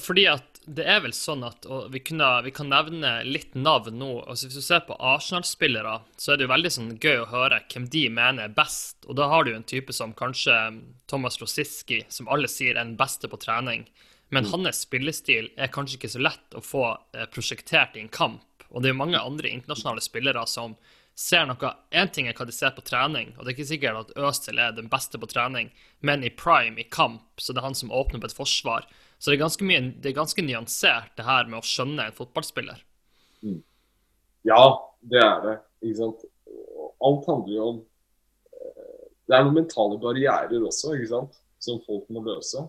Fordi 0.01 0.25
at 0.29 0.57
det 0.67 0.83
er 0.83 0.99
vel 1.05 1.13
sånn 1.15 1.45
at 1.47 1.63
vi, 1.93 2.01
kunne, 2.03 2.27
vi, 2.43 2.51
kan 2.55 2.67
nevne 2.71 3.11
litt 3.23 3.53
navn 3.55 3.95
nå. 4.01 4.09
altså 4.27 4.49
Hvis 4.49 4.59
du 4.59 4.65
ser 4.65 4.81
på 4.87 4.97
Arsenal-spillere, 4.99 6.01
så 6.19 6.33
er 6.33 6.39
det 6.39 6.47
jo 6.47 6.51
veldig 6.51 6.71
sånn 6.75 6.89
gøy 6.99 7.21
å 7.21 7.29
høre 7.31 7.61
hvem 7.71 7.87
de 7.93 8.03
mener 8.11 8.49
er 8.49 8.57
best. 8.57 8.99
Og 9.07 9.15
da 9.19 9.29
har 9.31 9.45
du 9.45 9.53
jo 9.53 9.61
en 9.61 9.69
type 9.69 9.95
som 9.95 10.15
kanskje 10.17 10.57
Thomas 11.07 11.39
Rosiski, 11.39 12.01
som 12.11 12.27
alle 12.33 12.51
sier 12.51 12.75
er 12.75 12.83
den 12.83 12.97
beste 12.99 13.31
på 13.31 13.39
trening. 13.39 13.87
Men 14.27 14.43
mm. 14.43 14.51
hans 14.51 14.83
spillestil 14.83 15.53
er 15.55 15.71
kanskje 15.71 16.01
ikke 16.01 16.13
så 16.17 16.23
lett 16.25 16.59
å 16.59 16.63
få 16.63 16.83
eh, 17.15 17.27
prosjektert 17.31 17.95
i 17.95 18.03
en 18.03 18.11
kamp. 18.11 18.43
Og 18.67 18.83
det 18.83 18.89
er 18.89 18.95
jo 18.97 19.03
mange 19.05 19.23
andre 19.23 19.51
internasjonale 19.55 20.03
spillere 20.03 20.43
som 20.51 20.75
ser 21.17 21.47
noe 21.49 21.71
Én 21.95 22.11
ting 22.13 22.27
er 22.29 22.35
hva 22.37 22.45
de 22.45 22.53
ser 22.53 22.75
på 22.75 22.83
trening, 22.85 23.31
og 23.35 23.45
det 23.45 23.51
er 23.51 23.55
ikke 23.55 23.71
sikkert 23.71 24.01
at 24.03 24.17
Øzil 24.19 24.59
er 24.61 24.75
den 24.75 24.89
beste 24.91 25.17
på 25.17 25.29
trening, 25.31 25.71
men 26.05 26.23
i 26.23 26.29
prime, 26.29 26.77
i 26.77 26.85
kamp, 26.93 27.23
så 27.41 27.55
det 27.55 27.63
er 27.63 27.69
han 27.71 27.77
som 27.77 27.93
åpner 27.95 28.21
på 28.21 28.29
et 28.29 28.37
forsvar. 28.37 28.85
Så 29.17 29.31
det 29.31 29.37
er 29.37 29.43
ganske, 29.45 29.65
mye, 29.65 29.81
det 29.97 30.11
er 30.11 30.17
ganske 30.17 30.43
nyansert, 30.45 31.13
det 31.17 31.25
her 31.25 31.47
med 31.49 31.59
å 31.59 31.65
skjønne 31.65 32.05
en 32.05 32.17
fotballspiller. 32.17 32.83
Mm. 33.41 33.61
Ja, 34.47 34.63
det 35.01 35.21
er 35.23 35.39
det. 35.45 35.55
Ikke 35.83 35.99
sant. 36.03 36.25
Alt 37.07 37.29
handler 37.29 37.53
jo 37.53 37.67
om 37.71 37.79
eh, 38.57 39.07
Det 39.27 39.35
er 39.35 39.45
noen 39.45 39.57
mentale 39.59 39.97
barrierer 40.01 40.65
også, 40.65 40.93
ikke 40.95 41.11
sant, 41.11 41.39
som 41.61 41.81
folk 41.85 42.05
må 42.13 42.23
løse. 42.25 42.61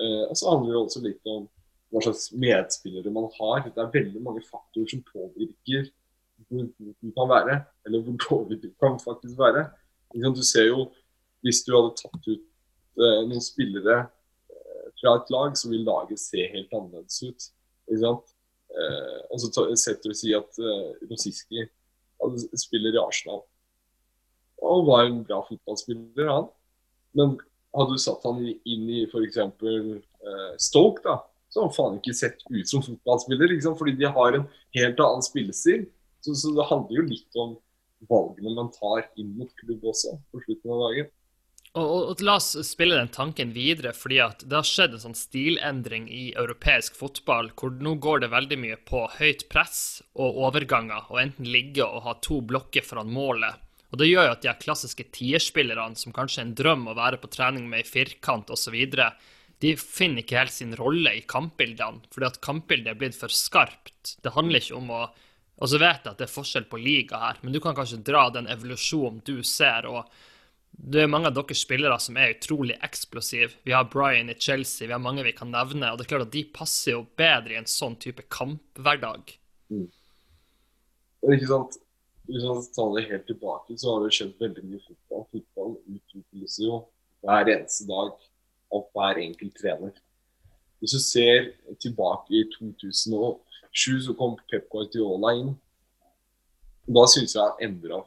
Eh, 0.00 0.22
og 0.28 0.36
så 0.38 0.54
handler 0.54 0.74
det 0.74 0.80
også 0.80 1.04
litt 1.04 1.32
om 1.32 1.44
hva 1.92 2.02
slags 2.06 2.30
medspillere 2.32 3.12
man 3.12 3.28
har. 3.36 3.68
Det 3.68 3.80
er 3.80 3.92
veldig 3.92 4.24
mange 4.24 4.44
faktorer 4.48 4.88
som 4.88 5.04
påvirker 5.12 5.90
hvor 6.48 6.64
god 6.66 6.94
du 7.00 7.12
kan 7.14 7.28
være, 7.30 7.58
eller 7.86 8.02
hvor 8.04 8.16
dårlig 8.24 8.58
du 8.64 8.70
kan 8.80 8.98
faktisk 9.00 9.38
være. 9.38 9.68
Du 10.12 10.42
ser 10.44 10.68
jo 10.68 10.88
hvis 11.44 11.62
du 11.66 11.72
hadde 11.76 11.94
tatt 12.00 12.26
ut 12.28 12.42
eh, 12.42 13.20
noen 13.28 13.44
spillere 13.44 14.02
fra 15.02 15.16
et 15.18 15.32
lag, 15.34 15.56
så 15.58 15.70
vil 15.72 15.84
laget 15.86 16.22
se 16.22 16.46
helt 16.54 16.72
annerledes 16.72 17.18
ut. 17.26 17.48
Ikke 17.90 18.02
sant? 18.04 18.34
Eh, 18.72 19.18
og 19.28 19.40
så 19.42 19.66
setter 19.76 20.12
du 20.12 20.16
si 20.16 20.32
at 20.36 20.60
eh, 20.62 20.92
Rosiski 21.10 21.66
spiller 22.56 22.94
i 22.94 23.02
Arsenal. 23.02 23.42
Og 24.62 24.86
var 24.86 25.08
en 25.08 25.24
bra 25.26 25.42
fotballspiller, 25.48 26.30
han. 26.30 26.46
Men 27.18 27.34
hadde 27.74 27.96
du 27.96 28.00
satt 28.00 28.24
han 28.28 28.40
inn 28.46 28.86
i 28.88 29.02
f.eks. 29.08 29.40
Eh, 29.42 30.54
Stoke, 30.62 31.02
da, 31.04 31.18
så 31.50 31.60
hadde 31.60 31.68
han 31.68 31.76
faen 31.76 31.98
ikke 31.98 32.16
sett 32.16 32.46
ut 32.48 32.70
som 32.70 32.84
fotballspiller. 32.86 33.52
Ikke 33.52 33.66
sant? 33.66 33.80
Fordi 33.80 33.96
de 33.98 34.14
har 34.16 34.38
en 34.38 34.46
helt 34.78 35.02
annen 35.02 35.26
spillestil. 35.26 35.88
Så, 36.22 36.36
så 36.38 36.54
det 36.54 36.68
handler 36.70 37.00
jo 37.00 37.08
litt 37.10 37.42
om 37.42 37.56
valgene 38.08 38.54
man 38.56 38.70
tar 38.74 39.08
inn 39.18 39.34
mot 39.38 39.50
klubb 39.58 39.84
også, 39.92 40.16
på 40.30 40.42
slutten 40.46 40.74
av 40.74 40.86
dagen. 40.86 41.10
Og, 41.72 41.84
og, 41.88 42.02
og 42.12 42.22
la 42.26 42.34
oss 42.36 42.50
spille 42.68 42.98
den 42.98 43.08
tanken 43.12 43.54
videre, 43.56 43.94
fordi 43.96 44.18
at 44.20 44.42
det 44.44 44.58
har 44.58 44.68
skjedd 44.68 44.96
en 44.96 45.04
sånn 45.06 45.16
stilendring 45.16 46.04
i 46.12 46.24
europeisk 46.36 46.98
fotball, 46.98 47.48
hvor 47.56 47.72
nå 47.72 47.94
går 48.02 48.24
det 48.24 48.32
veldig 48.34 48.58
mye 48.60 48.78
på 48.88 49.06
høyt 49.14 49.46
press 49.52 50.02
og 50.12 50.40
overganger, 50.48 51.08
og 51.08 51.22
enten 51.22 51.48
ligge 51.48 51.86
og 51.86 52.04
ha 52.04 52.18
to 52.20 52.42
blokker 52.44 52.84
foran 52.84 53.12
målet. 53.12 53.56
Og 53.92 54.00
Det 54.00 54.08
gjør 54.08 54.26
jo 54.26 54.34
at 54.34 54.44
de 54.44 54.52
klassiske 54.60 55.04
tierspillerne, 55.16 55.96
som 56.00 56.12
kanskje 56.16 56.42
er 56.42 56.46
en 56.46 56.56
drøm 56.56 56.86
å 56.88 56.96
være 56.96 57.20
på 57.20 57.30
trening 57.32 57.68
med 57.68 57.84
i 57.84 57.88
firkant 57.88 58.52
osv., 58.52 58.76
de 59.62 59.76
finner 59.78 60.24
ikke 60.24 60.40
helt 60.40 60.52
sin 60.52 60.72
rolle 60.74 61.12
i 61.14 61.20
kampbildene, 61.28 62.02
fordi 62.10 62.26
at 62.26 62.40
kampbildet 62.42 62.90
er 62.90 62.98
blitt 62.98 63.14
for 63.14 63.30
skarpt. 63.30 64.16
Det 64.24 64.32
handler 64.34 64.58
ikke 64.58 64.80
om 64.80 64.90
å 64.90 65.04
Og 65.62 65.68
så 65.70 65.78
vet 65.78 66.02
jeg 66.02 66.10
at 66.10 66.18
det 66.18 66.24
er 66.24 66.32
forskjell 66.32 66.64
på 66.66 66.78
liga 66.80 67.18
her, 67.20 67.36
men 67.44 67.52
du 67.54 67.60
kan 67.62 67.76
kanskje 67.76 68.00
dra 68.02 68.24
den 68.34 68.48
evolusjonen 68.50 69.20
du 69.22 69.44
ser. 69.46 69.86
og 69.86 70.08
det 70.72 71.02
er 71.02 71.10
mange 71.10 71.28
av 71.28 71.36
deres 71.36 71.62
spillere 71.62 71.98
som 72.00 72.16
er 72.18 72.34
utrolig 72.34 72.74
eksplosive. 72.82 73.52
Vi 73.66 73.74
har 73.76 73.90
Brian 73.92 74.30
i 74.32 74.38
Chelsea, 74.38 74.86
vi 74.88 74.94
har 74.94 75.02
mange 75.02 75.24
vi 75.26 75.34
kan 75.36 75.52
nevne. 75.52 75.92
Og 75.92 75.98
det 75.98 76.06
er 76.06 76.12
klart 76.14 76.26
at 76.26 76.34
de 76.34 76.44
passer 76.54 76.96
jo 76.96 77.04
bedre 77.18 77.54
i 77.54 77.60
en 77.60 77.68
sånn 77.70 77.98
type 78.02 78.24
kamphverdag. 78.32 79.34
Mm. 79.72 79.88
ikke 81.32 81.48
sant, 81.48 81.78
hvis 82.28 82.44
man 82.48 82.64
tar 82.74 82.90
det 82.96 83.04
helt 83.10 83.26
tilbake, 83.28 83.76
så 83.78 83.94
har 83.94 84.04
det 84.04 84.14
skjedd 84.16 84.32
veldig 84.40 84.64
mye 84.68 84.82
fotball. 84.86 85.26
Fotball 85.34 85.76
utvikles 85.94 86.58
jo 86.64 86.80
hver 87.22 87.52
eneste 87.52 87.86
dag 87.88 88.14
av 88.72 88.86
hver 88.96 89.20
enkelt 89.22 89.58
trener. 89.60 89.98
Hvis 90.82 90.96
du 90.96 91.02
ser 91.04 91.52
tilbake 91.84 92.34
i 92.34 92.46
2007, 92.56 94.00
så 94.06 94.16
kom 94.18 94.34
Pep 94.50 94.66
Guardiola 94.72 95.36
inn. 95.38 95.52
Da 96.90 97.04
syns 97.06 97.36
jeg 97.36 97.44
han 97.44 97.62
endra 97.68 98.00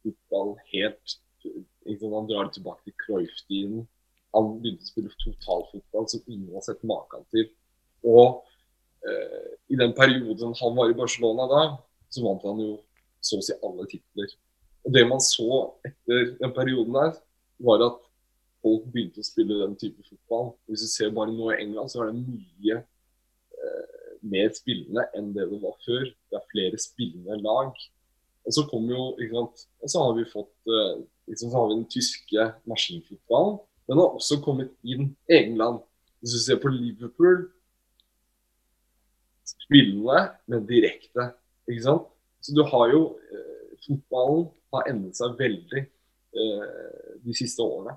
fotball 0.00 0.54
helt 0.72 1.18
Han 1.86 2.28
drar 2.28 2.48
det 2.48 2.56
tilbake 2.58 2.86
til 2.86 2.96
Cruyff-tiden. 3.04 3.82
Han 4.36 4.54
begynte 4.62 4.86
å 4.86 4.90
spille 4.90 5.12
totalfotball 5.22 6.08
som 6.08 6.22
ingen 6.26 6.54
har 6.56 6.64
sett 6.64 6.84
maken 6.88 7.26
til. 7.34 7.50
Og 8.08 8.42
eh, 9.06 9.50
i 9.72 9.78
den 9.78 9.92
perioden 9.96 10.54
han 10.58 10.78
var 10.78 10.90
i 10.90 10.96
Barcelona 10.96 11.48
da, 11.50 11.64
så 12.12 12.24
vant 12.24 12.46
han 12.48 12.62
jo 12.62 12.76
så 13.22 13.38
å 13.38 13.44
si 13.44 13.56
alle 13.62 13.86
titler. 13.90 14.32
Og 14.82 14.94
det 14.96 15.04
man 15.06 15.22
så 15.22 15.48
etter 15.86 16.32
den 16.40 16.54
perioden 16.56 16.96
der, 16.96 17.12
var 17.62 17.84
at 17.86 18.00
folk 18.62 18.86
begynte 18.94 19.22
å 19.22 19.26
spille 19.26 19.60
den 19.60 19.76
type 19.78 20.02
fotball. 20.08 20.54
Hvis 20.70 20.86
du 20.86 20.90
ser 20.90 21.14
bare 21.14 21.34
nå 21.34 21.52
i 21.52 21.60
England, 21.60 21.92
så 21.92 22.02
er 22.02 22.10
det 22.10 22.22
mye 22.24 22.78
eh, 22.80 24.16
mer 24.32 24.52
spillende 24.54 25.06
enn 25.18 25.32
det 25.36 25.48
det 25.50 25.60
var 25.62 25.76
før. 25.84 26.06
Det 26.08 26.38
er 26.38 26.50
flere 26.50 26.80
spillende 26.82 27.38
lag. 27.42 27.76
Og 28.42 28.54
så 28.56 28.64
kom 28.70 28.88
jo, 28.90 29.12
ikke 29.22 29.38
sant, 29.38 29.66
og 29.82 29.92
så 29.92 30.02
har 30.02 30.14
vi 30.18 30.28
fått 30.30 30.70
eh, 30.70 30.94
liksom, 31.30 31.50
så 31.50 31.56
har 31.58 31.68
vi 31.70 31.76
den 31.78 31.88
tyske 31.92 32.46
maskinfotballen. 32.70 33.58
Den 33.90 34.00
har 34.00 34.16
også 34.16 34.40
kommet 34.42 34.72
inn 34.82 35.12
England. 35.30 35.82
Hvis 36.22 36.36
du 36.36 36.40
ser 36.42 36.62
på 36.62 36.70
Liverpool 36.70 37.48
Spillende, 39.42 40.18
men 40.46 40.66
direkte. 40.68 41.32
Ikke 41.70 41.84
sant? 41.84 42.08
Så 42.42 42.54
du 42.54 42.62
har 42.66 42.90
jo 42.92 43.02
eh, 43.30 43.76
Fotballen 43.82 44.46
har 44.74 44.88
endret 44.90 45.18
seg 45.18 45.34
veldig 45.38 45.82
eh, 45.82 46.66
de 47.22 47.34
siste 47.36 47.62
årene. 47.64 47.96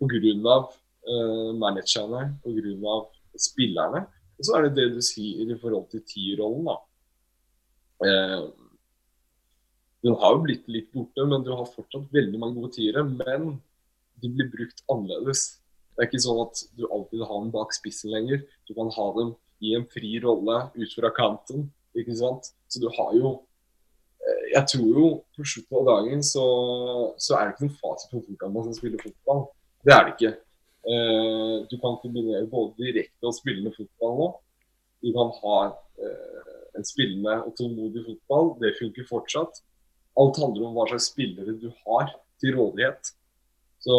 Pga. 0.00 0.56
Eh, 1.00 1.50
managerne, 1.56 2.24
pga. 2.44 2.96
spillerne. 3.38 4.04
Og 4.38 4.46
så 4.46 4.56
er 4.56 4.66
det 4.66 4.76
det 4.78 4.88
du 4.96 5.00
sier 5.04 5.48
i 5.52 5.58
forhold 5.60 5.86
til 5.92 6.02
tierrollen, 6.08 6.66
da. 6.66 6.76
Eh, 8.06 8.42
den 10.04 10.16
har 10.16 10.36
jo 10.36 10.44
blitt 10.46 10.68
litt 10.72 10.88
borte, 10.94 11.24
men 11.28 11.44
du 11.44 11.50
har 11.52 11.68
fortsatt 11.68 12.08
veldig 12.14 12.38
mange 12.40 12.56
gode 12.60 12.72
tiere. 12.78 13.04
Men 13.04 13.58
de 14.20 14.30
blir 14.32 14.48
brukt 14.52 14.80
annerledes. 14.92 15.60
Det 15.92 16.04
er 16.04 16.08
ikke 16.08 16.22
sånn 16.24 16.40
at 16.46 16.62
du 16.78 16.86
alltid 16.88 17.24
har 17.26 17.42
dem 17.42 17.52
bak 17.52 17.74
spissen 17.76 18.12
lenger. 18.14 18.42
Du 18.68 18.72
kan 18.76 18.88
ha 18.96 19.06
dem 19.18 19.34
i 19.60 19.74
en 19.76 19.84
fri 19.92 20.14
rolle 20.24 20.62
ut 20.76 20.96
fra 20.96 21.12
kanten. 21.16 21.68
ikke 21.98 22.16
sant? 22.16 22.52
Så 22.70 22.80
du 22.80 22.88
har 22.96 23.12
jo 23.18 23.32
eh, 24.24 24.44
Jeg 24.54 24.64
tror 24.72 25.00
jo 25.02 25.08
på 25.36 25.44
slutten 25.44 25.80
av 25.80 25.88
dagen 25.90 26.22
så, 26.24 26.46
så 27.18 27.36
er 27.36 27.48
det 27.48 27.54
ikke 27.54 27.66
noen 27.66 27.80
fasit 27.82 28.12
på 28.14 28.22
hvordan 28.24 28.54
man 28.54 28.68
skal 28.68 28.78
spille 28.78 29.02
fotball. 29.02 29.48
Det 29.84 29.96
er 29.96 30.06
det 30.06 30.14
ikke. 30.16 30.32
Eh, 30.90 31.56
du 31.68 31.76
kan 31.82 32.00
kombinere 32.00 32.46
både 32.48 32.86
direkte 32.86 33.28
og 33.28 33.36
spillende 33.36 33.74
fotball 33.76 34.16
nå. 34.22 34.30
Du 35.04 35.12
kan 35.16 35.32
ha 35.42 35.56
eh, 36.00 36.54
en 36.78 36.86
spillende 36.86 37.42
og 37.44 37.52
tålmodig 37.58 38.06
fotball. 38.06 38.54
Det 38.62 38.78
funker 38.80 39.08
fortsatt. 39.08 39.60
Alt 40.18 40.40
handler 40.42 40.66
om 40.66 40.74
hva 40.78 40.88
slags 40.90 41.10
spillere 41.12 41.54
du 41.60 41.68
har 41.86 42.14
til 42.40 42.56
rådighet. 42.56 43.12
Så 43.80 43.96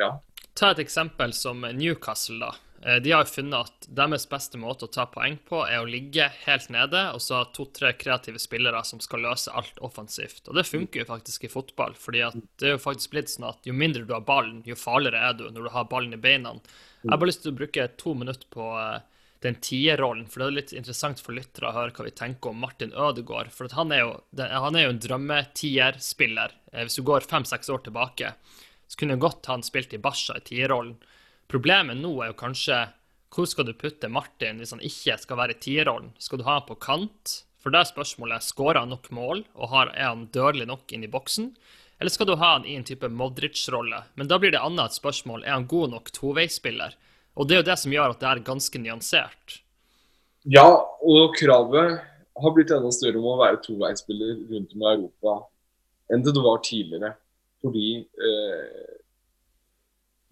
ja. 0.00 0.18
Ta 0.54 0.72
et 0.74 0.82
eksempel 0.82 1.32
som 1.36 1.62
Newcastle, 1.62 2.38
da. 2.42 2.54
Eh, 2.82 2.96
De 3.02 3.12
har 3.12 3.24
funnet 3.28 3.66
at 3.68 3.88
deres 3.88 4.26
beste 4.28 4.58
måte 4.60 4.86
å 4.86 4.92
ta 4.92 5.06
poeng 5.10 5.36
på, 5.48 5.62
er 5.68 5.82
å 5.82 5.88
ligge 5.88 6.30
helt 6.46 6.70
nede 6.72 7.02
og 7.14 7.20
så 7.24 7.40
ha 7.40 7.48
to-tre 7.54 7.92
kreative 7.98 8.40
spillere 8.40 8.80
som 8.88 9.02
skal 9.04 9.24
løse 9.26 9.52
alt 9.52 9.80
offensivt. 9.84 10.46
Og 10.48 10.56
det 10.56 10.66
funker 10.68 11.02
jo 11.02 11.10
faktisk 11.10 11.44
i 11.44 11.52
fotball, 11.52 11.94
fordi 11.98 12.24
det 12.60 12.70
er 12.70 12.76
jo 12.76 12.82
faktisk 12.82 13.12
blitt 13.14 13.32
sånn 13.32 13.50
at 13.50 13.68
jo 13.68 13.76
mindre 13.76 14.06
du 14.08 14.14
har 14.16 14.24
ballen, 14.26 14.62
jo 14.66 14.78
farligere 14.78 15.30
er 15.30 15.36
du 15.38 15.46
når 15.50 15.68
du 15.68 15.72
har 15.76 15.90
ballen 15.92 16.16
i 16.16 16.20
beina. 16.20 16.56
Jeg 17.02 17.12
har 17.12 17.20
bare 17.20 17.32
lyst 17.32 17.44
til 17.44 17.52
å 17.54 17.60
bruke 17.60 17.88
to 18.00 18.14
minutter 18.16 18.48
på 18.52 18.70
eh, 18.80 19.00
den 19.40 19.56
tierrollen, 19.64 20.26
for 20.28 20.42
det 20.42 20.46
er 20.46 20.56
litt 20.58 20.72
interessant 20.76 21.20
for 21.24 21.32
lyttere 21.36 21.70
å 21.70 21.76
høre 21.76 21.94
hva 21.96 22.04
vi 22.04 22.12
tenker 22.16 22.52
om 22.52 22.60
Martin 22.60 22.92
Ødegaard. 22.92 23.48
For 23.54 23.72
han, 23.72 23.92
er 23.96 24.02
jo, 24.02 24.10
han 24.36 24.76
er 24.76 24.84
jo 24.84 24.92
en 24.94 25.00
drømmetierspiller. 25.00 26.56
Eh, 26.72 26.84
Hvis 26.84 26.98
du 27.00 27.04
går 27.08 27.28
fem-seks 27.28 27.72
år 27.72 27.84
tilbake, 27.86 28.34
så 28.90 29.00
kunne 29.00 29.20
godt 29.22 29.48
han 29.48 29.64
spilt 29.64 29.94
i 29.96 30.02
Basha 30.02 30.36
i 30.36 30.44
tierrollen. 30.44 30.96
Problemet 31.50 31.98
nå 31.98 32.12
er 32.22 32.32
jo 32.32 32.40
kanskje 32.42 32.82
hvor 33.30 33.46
skal 33.46 33.68
du 33.68 33.76
putte 33.78 34.10
Martin 34.10 34.58
hvis 34.58 34.72
han 34.74 34.82
ikke 34.82 35.16
skal 35.22 35.38
være 35.38 35.54
i 35.54 35.60
tierrollen? 35.62 36.10
Skal 36.18 36.40
du 36.40 36.44
ha 36.48 36.58
han 36.58 36.66
på 36.66 36.76
kant? 36.82 37.36
For 37.60 37.70
det 37.72 37.82
er 37.82 37.90
spørsmålet 37.92 38.42
skårer 38.42 38.80
han 38.82 38.90
nok 38.90 39.10
mål, 39.14 39.44
og 39.54 39.74
er 39.76 39.92
han 40.00 40.26
dødelig 40.32 40.66
nok 40.70 40.92
inn 40.96 41.04
i 41.04 41.10
boksen? 41.12 41.52
Eller 42.00 42.12
skal 42.12 42.26
du 42.26 42.34
ha 42.40 42.54
han 42.56 42.64
i 42.64 42.74
en 42.78 42.86
type 42.88 43.08
Modric-rolle? 43.12 44.02
Men 44.16 44.30
da 44.30 44.38
blir 44.40 44.54
det 44.54 44.62
annet 44.64 44.90
et 44.90 44.98
spørsmål, 44.98 45.44
er 45.44 45.58
han 45.58 45.68
god 45.68 45.92
nok 45.92 46.10
toveispiller? 46.16 46.96
Og 47.38 47.46
det 47.48 47.56
er 47.56 47.60
jo 47.62 47.68
det 47.70 47.78
som 47.78 47.92
gjør 47.94 48.14
at 48.14 48.20
det 48.22 48.28
er 48.30 48.44
ganske 48.46 48.78
nyansert. 48.82 49.60
Ja, 50.48 50.66
og 51.04 51.34
kravet 51.36 52.00
har 52.40 52.54
blitt 52.56 52.72
enda 52.72 52.90
større 52.94 53.20
om 53.20 53.28
å 53.34 53.40
være 53.42 53.60
toveispiller 53.64 54.38
rundt 54.50 54.72
om 54.74 54.84
i 54.86 54.92
Europa 54.94 55.34
enn 56.10 56.24
det 56.24 56.32
det 56.34 56.42
var 56.42 56.62
tidligere. 56.64 57.12
Fordi 57.60 57.88
eh, 58.00 58.96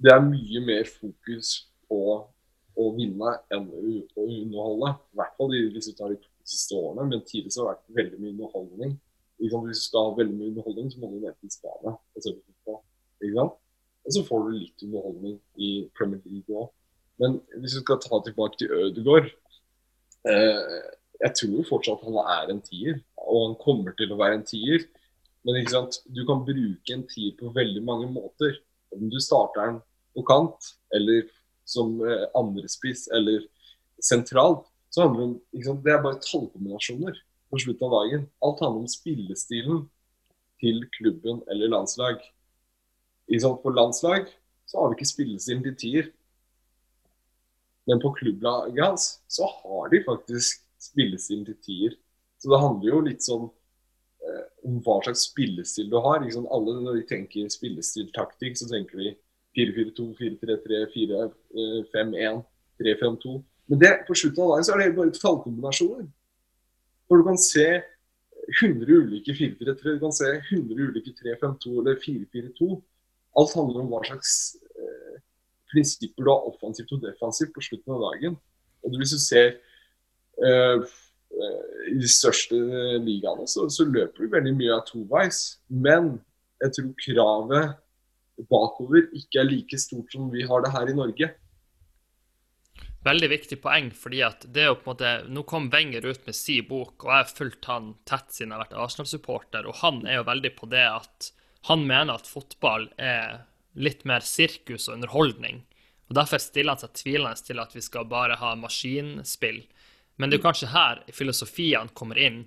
det 0.01 0.13
er 0.15 0.25
mye 0.25 0.63
mer 0.65 0.89
fokus 0.89 1.53
på 1.91 1.99
å 2.79 2.87
vinne 2.97 3.35
enn 3.53 3.67
å 3.69 4.25
underholde. 4.25 4.95
I 5.13 5.19
hvert 5.21 5.37
fall 5.37 5.55
i- 5.55 5.69
hvis 5.75 5.91
du 5.91 5.93
tar 5.99 6.09
de 6.15 6.19
siste 6.47 6.75
årene, 6.79 7.09
men 7.11 7.21
tidligere 7.21 7.53
så 7.53 7.67
har 7.67 7.75
det 7.75 7.83
vært 7.83 7.99
veldig 8.01 8.21
mye 8.23 8.33
underholdning. 8.37 8.99
Hvis 9.39 9.53
du 9.53 9.75
skal 9.75 10.09
ha 10.09 10.17
veldig 10.17 10.35
mye 10.39 10.51
underholdning, 10.53 10.91
så 10.91 10.99
må 10.99 11.11
du 11.13 11.21
ned 11.27 11.35
til 11.41 11.51
Spania 11.51 11.95
og. 12.67 13.57
Og 14.07 14.13
så 14.15 14.23
får 14.25 14.45
du 14.47 14.51
litt 14.57 14.83
underholdning 14.83 15.41
i 15.59 15.91
Premier 15.95 16.21
League 16.25 16.55
òg. 16.57 16.71
Men 17.19 17.41
hvis 17.57 17.77
vi 17.79 17.83
skal 17.83 18.01
ta 18.03 18.21
tilbake 18.23 18.61
til 18.61 18.73
Ødegaard 18.73 19.27
eh, 20.29 20.79
Jeg 21.19 21.35
tror 21.35 21.57
jo 21.57 21.67
fortsatt 21.67 22.05
han 22.07 22.19
er 22.23 22.53
en 22.53 22.63
tier, 22.63 23.01
og 23.19 23.39
han 23.43 23.57
kommer 23.63 23.97
til 23.99 24.13
å 24.15 24.21
være 24.21 24.39
en 24.39 24.47
tier. 24.47 24.87
Men 25.43 25.59
ikke 25.59 25.75
sant? 25.75 26.01
du 26.07 26.23
kan 26.29 26.45
bruke 26.47 26.95
en 26.95 27.07
tier 27.11 27.35
på 27.39 27.51
veldig 27.55 27.83
mange 27.83 28.07
måter. 28.13 28.61
Om 28.95 29.09
du 29.11 29.19
starter 29.23 29.65
den 29.65 29.81
på 30.15 30.25
kant, 30.29 30.73
eller 30.95 31.27
som 31.69 31.99
eh, 32.07 32.27
andrespiss, 32.39 33.09
eller 33.15 33.43
sentralt, 33.99 34.67
så 34.95 35.05
handler 35.05 35.21
det 35.21 35.29
om 35.29 35.35
ikke 35.53 35.69
sant? 35.69 35.85
Det 35.85 35.93
er 35.93 36.05
bare 36.05 36.23
tallkombinasjoner 36.25 37.19
på 37.51 37.61
slutten 37.65 37.89
av 37.89 37.97
dagen. 37.97 38.27
Alt 38.45 38.63
handler 38.65 38.85
om 38.85 38.93
spillestilen 38.93 39.83
til 40.63 40.85
klubben 40.97 41.43
eller 41.51 41.73
landslag. 41.75 42.23
Ikke 43.29 43.45
sant? 43.45 43.63
På 43.65 43.75
landslag 43.75 44.31
så 44.69 44.81
har 44.81 44.91
vi 44.91 44.99
ikke 44.99 45.13
spillestilen 45.13 45.65
til 45.67 45.77
tier. 45.83 46.11
Men 47.89 48.03
på 48.03 48.13
klubblaget 48.19 48.83
hans 48.85 49.07
så 49.33 49.49
har 49.49 49.89
de 49.93 50.03
faktisk 50.05 50.61
spillestilen 50.83 51.47
til 51.49 51.57
tier. 51.65 51.97
Så 52.39 52.53
det 52.53 52.61
handler 52.63 52.93
jo 52.93 53.01
litt 53.07 53.25
sånn 53.25 53.47
eh, 53.49 54.45
om 54.69 54.79
hva 54.85 54.99
slags 55.07 55.25
spillestil 55.31 55.89
du 55.91 55.97
har. 56.05 56.21
Liksom? 56.23 56.47
Alle 56.53 56.77
når 56.83 57.01
de 57.01 57.07
tenker 57.09 57.49
spillestiltaktikk, 57.53 58.59
så 58.61 58.69
tenker 58.71 59.01
de 59.03 59.15
4-4-2, 59.59 60.11
4-3-3, 60.21 60.83
4-5-1, 60.95 62.43
3-5-2. 62.83 63.39
Men 63.69 63.83
det, 63.83 63.93
på 64.07 64.17
slutten 64.17 64.45
av 64.45 64.53
dagen 64.53 64.67
så 64.69 64.75
er 64.75 64.85
det 64.85 64.97
bare 64.97 65.17
tallkombinasjoner. 65.17 66.07
For 67.09 67.21
du 67.21 67.27
kan 67.27 67.41
se 67.41 67.67
100 68.63 68.87
ulike 68.89 69.35
4-3-3, 69.35 69.97
du 69.97 70.01
kan 70.05 70.15
se 70.15 70.29
100 70.37 70.87
ulike 70.89 71.13
3-5-2 71.17 71.75
eller 71.81 71.99
4-4-2. 72.05 72.71
Alt 73.39 73.55
handler 73.57 73.83
om 73.83 73.91
hva 73.93 74.01
slags 74.07 74.33
prinsipper 75.73 76.25
du 76.25 76.31
har 76.33 76.47
offensivt 76.49 76.95
og 76.97 77.03
defensivt 77.05 77.55
på 77.55 77.65
slutten 77.65 77.97
av 77.97 78.07
dagen. 78.07 78.39
Og 78.85 78.97
hvis 78.97 79.15
du 79.17 79.21
ser 79.23 79.51
uh, 80.43 80.81
i 81.89 81.99
de 81.99 82.09
største 82.11 82.57
ligaene, 83.05 83.45
så, 83.51 83.67
så, 83.73 83.85
løper 83.85 84.25
du 84.25 84.33
veldig 84.33 84.55
mye 84.57 84.79
av 84.79 84.87
toveis. 84.89 85.43
Men 85.69 86.17
jeg 86.63 86.75
tror 86.77 86.95
kravet 87.05 87.77
bakover 88.49 89.09
ikke 89.19 89.43
er 89.43 89.49
like 89.49 89.79
stort 89.81 90.15
som 90.15 90.31
vi 90.33 90.47
har 90.47 90.63
det 90.65 90.73
her 90.75 90.91
i 90.91 90.97
Norge. 90.97 91.31
Veldig 93.07 93.29
viktig 93.31 93.61
poeng, 93.63 93.91
fordi 93.95 94.23
at 94.27 94.45
det 94.53 94.65
er 94.65 94.73
jo 94.73 94.79
på 94.81 94.89
en 94.89 94.93
måte 94.93 95.11
Nå 95.31 95.45
kom 95.49 95.69
Wenger 95.73 96.07
ut 96.07 96.25
med 96.27 96.37
sin 96.37 96.67
bok, 96.69 96.97
og 97.05 97.13
jeg 97.13 97.21
har 97.23 97.35
fulgt 97.41 97.69
han 97.71 97.93
tett 98.09 98.35
siden 98.35 98.53
jeg 98.53 98.59
har 98.59 98.65
vært 98.67 98.81
Arsenal-supporter, 98.85 99.69
og 99.71 99.79
han 99.83 100.03
er 100.07 100.19
jo 100.19 100.27
veldig 100.29 100.53
på 100.59 100.71
det 100.71 100.87
at 100.87 101.31
han 101.69 101.87
mener 101.87 102.19
at 102.19 102.29
fotball 102.31 102.89
er 103.03 103.45
litt 103.75 104.05
mer 104.09 104.25
sirkus 104.25 104.89
og 104.89 104.99
underholdning. 104.99 105.65
Og 106.09 106.17
Derfor 106.17 106.41
stiller 106.41 106.75
han 106.75 106.81
seg 106.81 106.95
tvilende 106.97 107.45
til 107.45 107.61
at 107.61 107.75
vi 107.77 107.83
skal 107.85 108.09
bare 108.09 108.39
ha 108.41 108.55
maskinspill. 108.57 109.61
Men 110.19 110.31
det 110.31 110.39
er 110.39 110.47
kanskje 110.47 110.73
her 110.73 111.03
filosofiene 111.15 111.95
kommer 111.95 112.19
inn. 112.19 112.47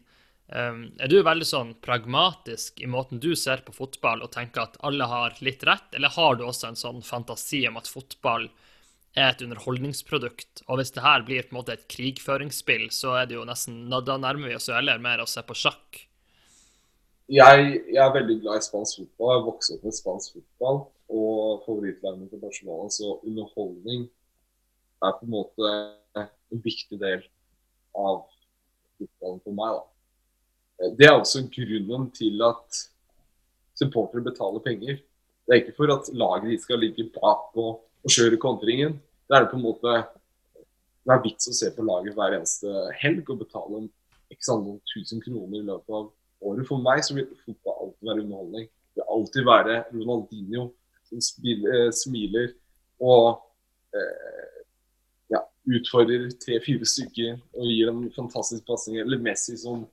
Um, 0.52 0.90
er 1.00 1.08
du 1.08 1.22
veldig 1.24 1.48
sånn 1.48 1.70
pragmatisk 1.80 2.82
i 2.84 2.90
måten 2.92 3.22
du 3.24 3.30
ser 3.40 3.62
på 3.64 3.72
fotball 3.72 4.26
og 4.26 4.34
tenker 4.34 4.66
at 4.66 4.76
alle 4.84 5.08
har 5.08 5.38
litt 5.40 5.64
rett, 5.64 5.94
eller 5.96 6.12
har 6.12 6.36
du 6.36 6.44
også 6.44 6.68
en 6.68 6.80
sånn 6.80 7.00
fantasi 7.08 7.62
om 7.70 7.80
at 7.80 7.88
fotball 7.88 8.50
er 9.16 9.30
et 9.30 9.46
underholdningsprodukt? 9.46 10.66
Og 10.68 10.82
hvis 10.82 10.92
det 10.98 11.06
her 11.06 11.24
blir 11.28 11.48
på 11.48 11.56
en 11.56 11.62
måte 11.62 11.78
et 11.78 11.88
krigføringsspill, 11.92 12.90
så 12.92 13.16
er 13.22 13.30
det 13.30 13.38
jo 13.38 13.48
nesten, 13.48 13.86
da 13.88 14.18
nærmer 14.20 14.52
vi 14.52 14.58
oss 14.58 14.68
jo 14.68 14.76
heller 14.76 15.00
mer 15.00 15.24
å 15.24 15.30
se 15.30 15.46
på 15.48 15.56
sjakk. 15.56 16.04
Jeg, 17.32 17.68
jeg, 17.88 18.02
er 18.04 18.12
veldig 18.12 18.42
glad 18.44 18.60
i 18.60 18.66
spansk 18.66 18.98
fotball. 19.00 19.30
Jeg 19.32 19.40
har 19.40 19.46
vokst 19.48 19.74
opp 19.78 19.88
med 19.88 19.96
spansk 19.96 20.34
fotball. 20.36 20.82
Og 21.12 21.64
favorittlaget 21.66 22.30
til 22.32 22.40
Barcelona, 22.40 22.90
så 22.90 23.18
underholdning 23.20 24.06
er 25.02 25.16
på 25.18 25.26
en 25.26 25.34
måte 25.34 25.72
en 26.16 26.64
viktig 26.64 27.00
del 27.02 27.26
av 27.98 28.24
fotballen 28.98 29.42
for 29.44 29.58
meg. 29.58 29.76
Da. 29.76 30.92
Det 30.98 31.08
er 31.08 31.18
også 31.18 31.44
grunnen 31.52 32.10
til 32.16 32.42
at 32.46 32.82
supportere 33.78 34.24
betaler 34.24 34.64
penger. 34.64 35.02
Det 35.46 35.54
er 35.54 35.62
ikke 35.64 35.78
for 35.78 35.94
at 35.94 36.10
laget 36.16 36.52
ditt 36.54 36.66
skal 36.66 36.82
ligge 36.82 37.10
bak 37.18 37.58
og, 37.60 37.88
kjøre 38.10 38.40
kontringen. 38.42 38.96
Det 39.30 39.36
er 39.38 39.44
på 39.46 39.60
en 39.60 39.62
måte 39.62 39.92
det 41.06 41.14
er 41.14 41.22
vits 41.22 41.50
å 41.50 41.54
se 41.54 41.70
på 41.74 41.84
laget 41.86 42.16
hver 42.18 42.34
eneste 42.38 42.72
helg 43.02 43.30
og 43.30 43.42
betale 43.42 43.82
x 44.34 44.50
antall 44.54 44.80
tusen 44.90 45.22
kroner 45.22 45.60
i 45.60 45.66
løpet 45.68 45.96
av 45.98 46.10
året. 46.46 46.66
For 46.66 46.82
meg 46.82 47.02
så 47.06 47.16
vil 47.18 47.28
fotball 47.46 47.78
alltid 47.86 48.10
være 48.10 48.24
underholdning. 48.26 48.68
Det 48.70 49.02
vil 49.02 49.14
alltid 49.16 49.48
være 49.48 49.78
Ronaldinho 49.94 50.66
smiler 51.20 52.54
og 53.02 53.42
eh, 53.98 54.52
utfordrer 55.70 56.30
tre-fire 56.42 56.88
stykker 56.88 57.36
og 57.58 57.68
gir 57.70 57.92
en 57.92 58.06
fantastisk 58.16 58.66
pasning. 58.68 59.00
Eller 59.02 59.22
Messi 59.22 59.58
som 59.60 59.84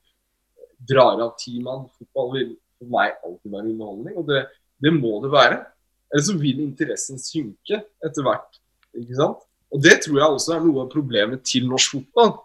drar 0.89 1.21
av 1.25 1.35
ti 1.41 1.59
mann. 1.65 1.87
Fotball 1.99 2.33
vil 2.37 2.55
for 2.79 2.93
meg 2.95 3.17
alltid 3.27 3.53
være 3.53 3.73
underholdning, 3.73 4.17
og 4.21 4.29
det, 4.29 4.45
det 4.83 4.95
må 4.95 5.19
det 5.25 5.33
være. 5.35 5.61
Eller 6.13 6.25
så 6.25 6.37
vil 6.41 6.63
interessen 6.65 7.21
synke 7.21 7.83
etter 8.05 8.25
hvert. 8.25 8.61
ikke 8.97 9.19
sant? 9.19 9.45
Og 9.69 9.83
Det 9.85 9.99
tror 10.05 10.21
jeg 10.21 10.37
også 10.37 10.55
er 10.55 10.63
noe 10.65 10.85
av 10.87 10.93
problemet 10.93 11.43
til 11.45 11.67
norsk 11.69 11.99
fotball. 11.99 12.39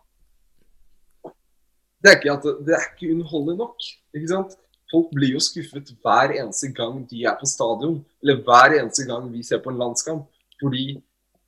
Det 2.04 2.12
er 2.12 2.18
ikke, 2.18 2.34
at 2.34 2.44
det, 2.44 2.56
det 2.68 2.76
er 2.76 2.90
ikke 2.90 3.14
underholdende 3.14 3.62
nok. 3.62 3.86
ikke 4.12 4.32
sant? 4.34 4.58
Folk 4.94 5.10
blir 5.16 5.34
jo 5.34 5.42
skuffet 5.42 5.90
hver 6.06 6.36
eneste 6.38 6.70
gang 6.76 7.00
de 7.10 7.24
er 7.26 7.34
på 7.40 7.50
stadion, 7.50 7.98
eller 8.22 8.44
hver 8.46 8.76
eneste 8.78 9.08
gang 9.10 9.26
vi 9.34 9.42
ser 9.46 9.62
på 9.64 9.72
en 9.74 9.82
landskamp. 9.82 10.28
Fordi 10.62 11.00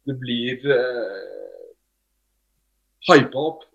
det 0.05 0.15
blir 0.17 0.65
eh, 0.73 1.67
hypa 3.09 3.43
opp 3.51 3.67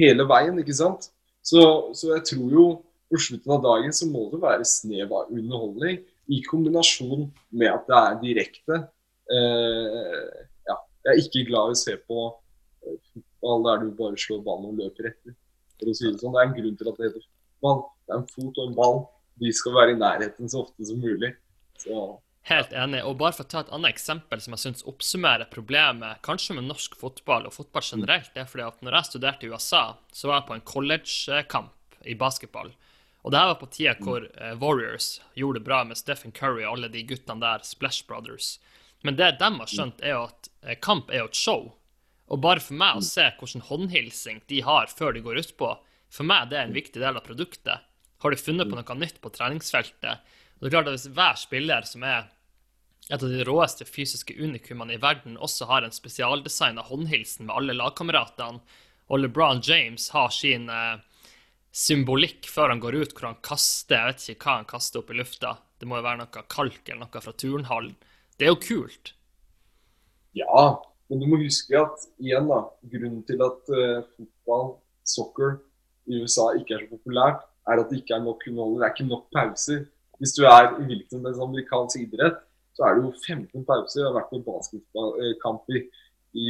hele 0.00 0.24
veien, 0.28 0.56
ikke 0.60 0.76
sant. 0.76 1.10
Så, 1.44 1.60
så, 1.92 2.14
jeg 2.14 2.24
tror 2.30 2.56
jo 2.56 2.64
på 3.12 3.20
slutten 3.20 3.52
av 3.52 3.60
dagen 3.66 3.92
så 3.92 4.08
må 4.08 4.24
det 4.32 4.40
være 4.42 4.64
snev 4.68 5.12
av 5.12 5.28
underholdning 5.28 6.00
i 6.32 6.40
kombinasjon 6.46 7.28
med 7.52 7.70
at 7.74 7.84
det 7.90 8.00
er 8.00 8.18
direkte. 8.22 8.80
Eh, 9.28 10.40
ja, 10.70 10.78
jeg 11.04 11.12
er 11.12 11.22
ikke 11.26 11.46
glad 11.50 11.74
i 11.74 11.76
å 11.76 11.82
se 11.84 11.98
på 12.00 12.26
eh, 12.30 12.96
fotball 13.12 13.68
der 13.68 13.84
du 13.84 13.94
bare 14.00 14.20
slår 14.20 14.40
ballen 14.48 14.72
og 14.72 14.80
løper 14.80 15.12
etter. 15.12 15.36
For 15.76 15.92
å 15.92 15.96
si 15.96 16.08
Det 16.08 16.22
sånn. 16.22 16.32
Det 16.32 16.40
er 16.40 16.48
en 16.48 16.56
grunn 16.56 16.80
til 16.80 16.90
at 16.90 17.00
det 17.00 17.10
heter 17.10 17.28
fotball. 17.64 17.88
Det 18.04 18.12
er 18.12 18.20
en 18.20 18.28
fot 18.28 18.60
og 18.60 18.68
en 18.68 18.76
ball. 18.76 19.00
De 19.40 19.50
skal 19.52 19.74
være 19.74 19.94
i 19.94 19.98
nærheten 19.98 20.50
så 20.50 20.62
ofte 20.64 20.86
som 20.86 21.00
mulig. 21.00 21.34
Så 21.80 22.20
Helt 22.44 22.72
enig. 22.76 23.00
Og 23.08 23.16
bare 23.16 23.32
for 23.32 23.46
å 23.46 23.48
ta 23.48 23.62
et 23.64 23.70
annet 23.72 23.94
eksempel 23.94 24.40
som 24.44 24.52
jeg 24.52 24.60
syns 24.60 24.84
oppsummerer 24.84 25.48
problemet 25.48 26.20
kanskje 26.26 26.58
med 26.58 26.66
norsk 26.68 26.92
fotball 27.00 27.46
og 27.48 27.54
fotball 27.56 27.86
generelt, 27.86 28.34
det 28.34 28.42
er 28.42 28.50
fordi 28.50 28.66
at 28.66 28.82
når 28.84 28.98
jeg 28.98 29.08
studerte 29.08 29.46
i 29.46 29.52
USA, 29.54 29.84
så 30.12 30.28
var 30.28 30.42
jeg 30.42 30.48
på 30.50 30.56
en 30.58 30.66
collegekamp 30.68 31.96
i 32.04 32.16
basketball. 32.20 32.68
Og 33.24 33.32
det 33.32 33.40
her 33.40 33.48
var 33.48 33.56
på 33.62 33.70
tida 33.72 33.94
hvor 34.04 34.26
uh, 34.28 34.52
Warriors 34.60 35.22
gjorde 35.32 35.62
det 35.62 35.64
bra 35.70 35.80
med 35.88 35.96
Stephen 35.96 36.36
Curry 36.36 36.66
og 36.66 36.74
alle 36.74 36.92
de 36.92 37.06
guttene 37.08 37.40
der, 37.40 37.64
Splash 37.64 38.04
Brothers. 38.04 38.58
Men 39.00 39.16
det 39.16 39.38
de 39.40 39.48
har 39.56 39.72
skjønt, 39.72 40.04
er 40.04 40.12
jo 40.12 40.26
at 40.26 40.52
uh, 40.68 40.76
kamp 40.84 41.08
er 41.08 41.24
jo 41.24 41.30
et 41.32 41.40
show. 41.40 41.64
Og 42.28 42.44
bare 42.44 42.60
for 42.60 42.76
meg 42.76 43.00
å 43.00 43.08
se 43.08 43.24
hvordan 43.40 43.64
håndhilsing 43.70 44.44
de 44.52 44.60
har 44.68 44.92
før 44.92 45.16
de 45.16 45.24
går 45.24 45.40
utpå, 45.40 45.72
for 46.14 46.26
meg 46.28 46.50
det 46.50 46.60
er 46.60 46.68
en 46.68 46.76
viktig 46.76 47.02
del 47.02 47.18
av 47.18 47.26
produktet. 47.26 47.82
Har 48.22 48.30
du 48.30 48.40
funnet 48.40 48.70
på 48.70 48.78
noe 48.78 48.96
nytt 49.00 49.18
på 49.20 49.32
treningsfeltet? 49.34 50.22
Og 50.56 50.62
det 50.62 50.70
er 50.70 50.76
klart 50.76 50.88
at 50.88 50.96
Hvis 50.96 51.10
hver 51.16 51.36
spiller 51.40 51.88
som 51.88 52.06
er 52.06 52.30
et 53.10 53.20
av 53.20 53.28
de 53.28 53.44
råeste 53.44 53.84
fysiske 53.84 54.36
unikumene 54.38 54.94
i 54.94 55.00
verden, 55.00 55.36
også 55.36 55.66
har 55.68 55.84
en 55.84 55.92
spesialdesigna 55.92 56.86
håndhilsen 56.88 57.48
med 57.48 57.56
alle 57.56 57.74
lagkameratene, 57.76 58.62
og 59.12 59.20
LeBron 59.20 59.60
James 59.60 60.06
har 60.14 60.30
sin 60.32 60.70
eh, 60.72 61.02
symbolikk 61.74 62.48
før 62.48 62.72
han 62.72 62.80
går 62.80 62.96
ut, 63.02 63.12
hvor 63.12 63.28
han 63.28 63.42
kaster 63.44 63.98
Jeg 63.98 64.08
vet 64.08 64.24
ikke 64.32 64.48
hva 64.48 64.56
han 64.62 64.70
kaster 64.70 65.02
opp 65.02 65.12
i 65.12 65.18
lufta. 65.18 65.52
Det 65.76 65.88
må 65.90 65.98
jo 65.98 66.06
være 66.06 66.22
noe 66.22 66.46
kalk 66.48 66.88
eller 66.88 67.02
noe 67.04 67.24
fra 67.26 67.36
turnhallen. 67.36 67.98
Det 68.38 68.46
er 68.46 68.54
jo 68.54 68.62
kult. 68.62 69.12
Ja, 70.38 70.64
men 71.10 71.20
du 71.20 71.28
må 71.28 71.42
huske 71.42 71.76
at 71.78 72.08
igjen 72.22 72.48
da, 72.48 72.62
grunnen 72.94 73.20
til 73.28 73.44
at 73.44 73.68
uh, 73.74 74.00
fotball, 74.16 74.70
soccer, 75.04 75.58
i 76.06 76.22
USA 76.22 76.50
ikke 76.58 76.76
er 76.76 76.84
så 76.84 76.96
populært, 76.96 77.44
er 77.68 77.80
at 77.80 77.90
det 77.90 78.00
ikke 78.02 78.16
er 78.16 78.24
nok 78.24 78.42
underholdning. 78.48 78.80
Det 78.80 78.86
er 78.86 78.94
ikke 78.94 79.12
nok 79.12 79.24
pauser. 79.34 79.84
Hvis 80.20 80.34
du 80.36 80.42
er 80.46 80.66
i 80.78 80.86
hvilken 80.88 81.10
som 81.10 81.26
helst 81.26 81.44
amerikansk 81.46 82.02
idrett, 82.04 82.40
så 82.74 82.86
er 82.86 82.96
det 82.96 83.04
jo 83.04 83.12
15 83.26 83.64
pauser. 83.68 84.00
Jeg 84.00 84.08
har 84.08 84.16
vært 84.18 84.32
på 84.32 84.42
basketballkamp 84.48 85.70
i, 85.76 85.84
i 86.44 86.48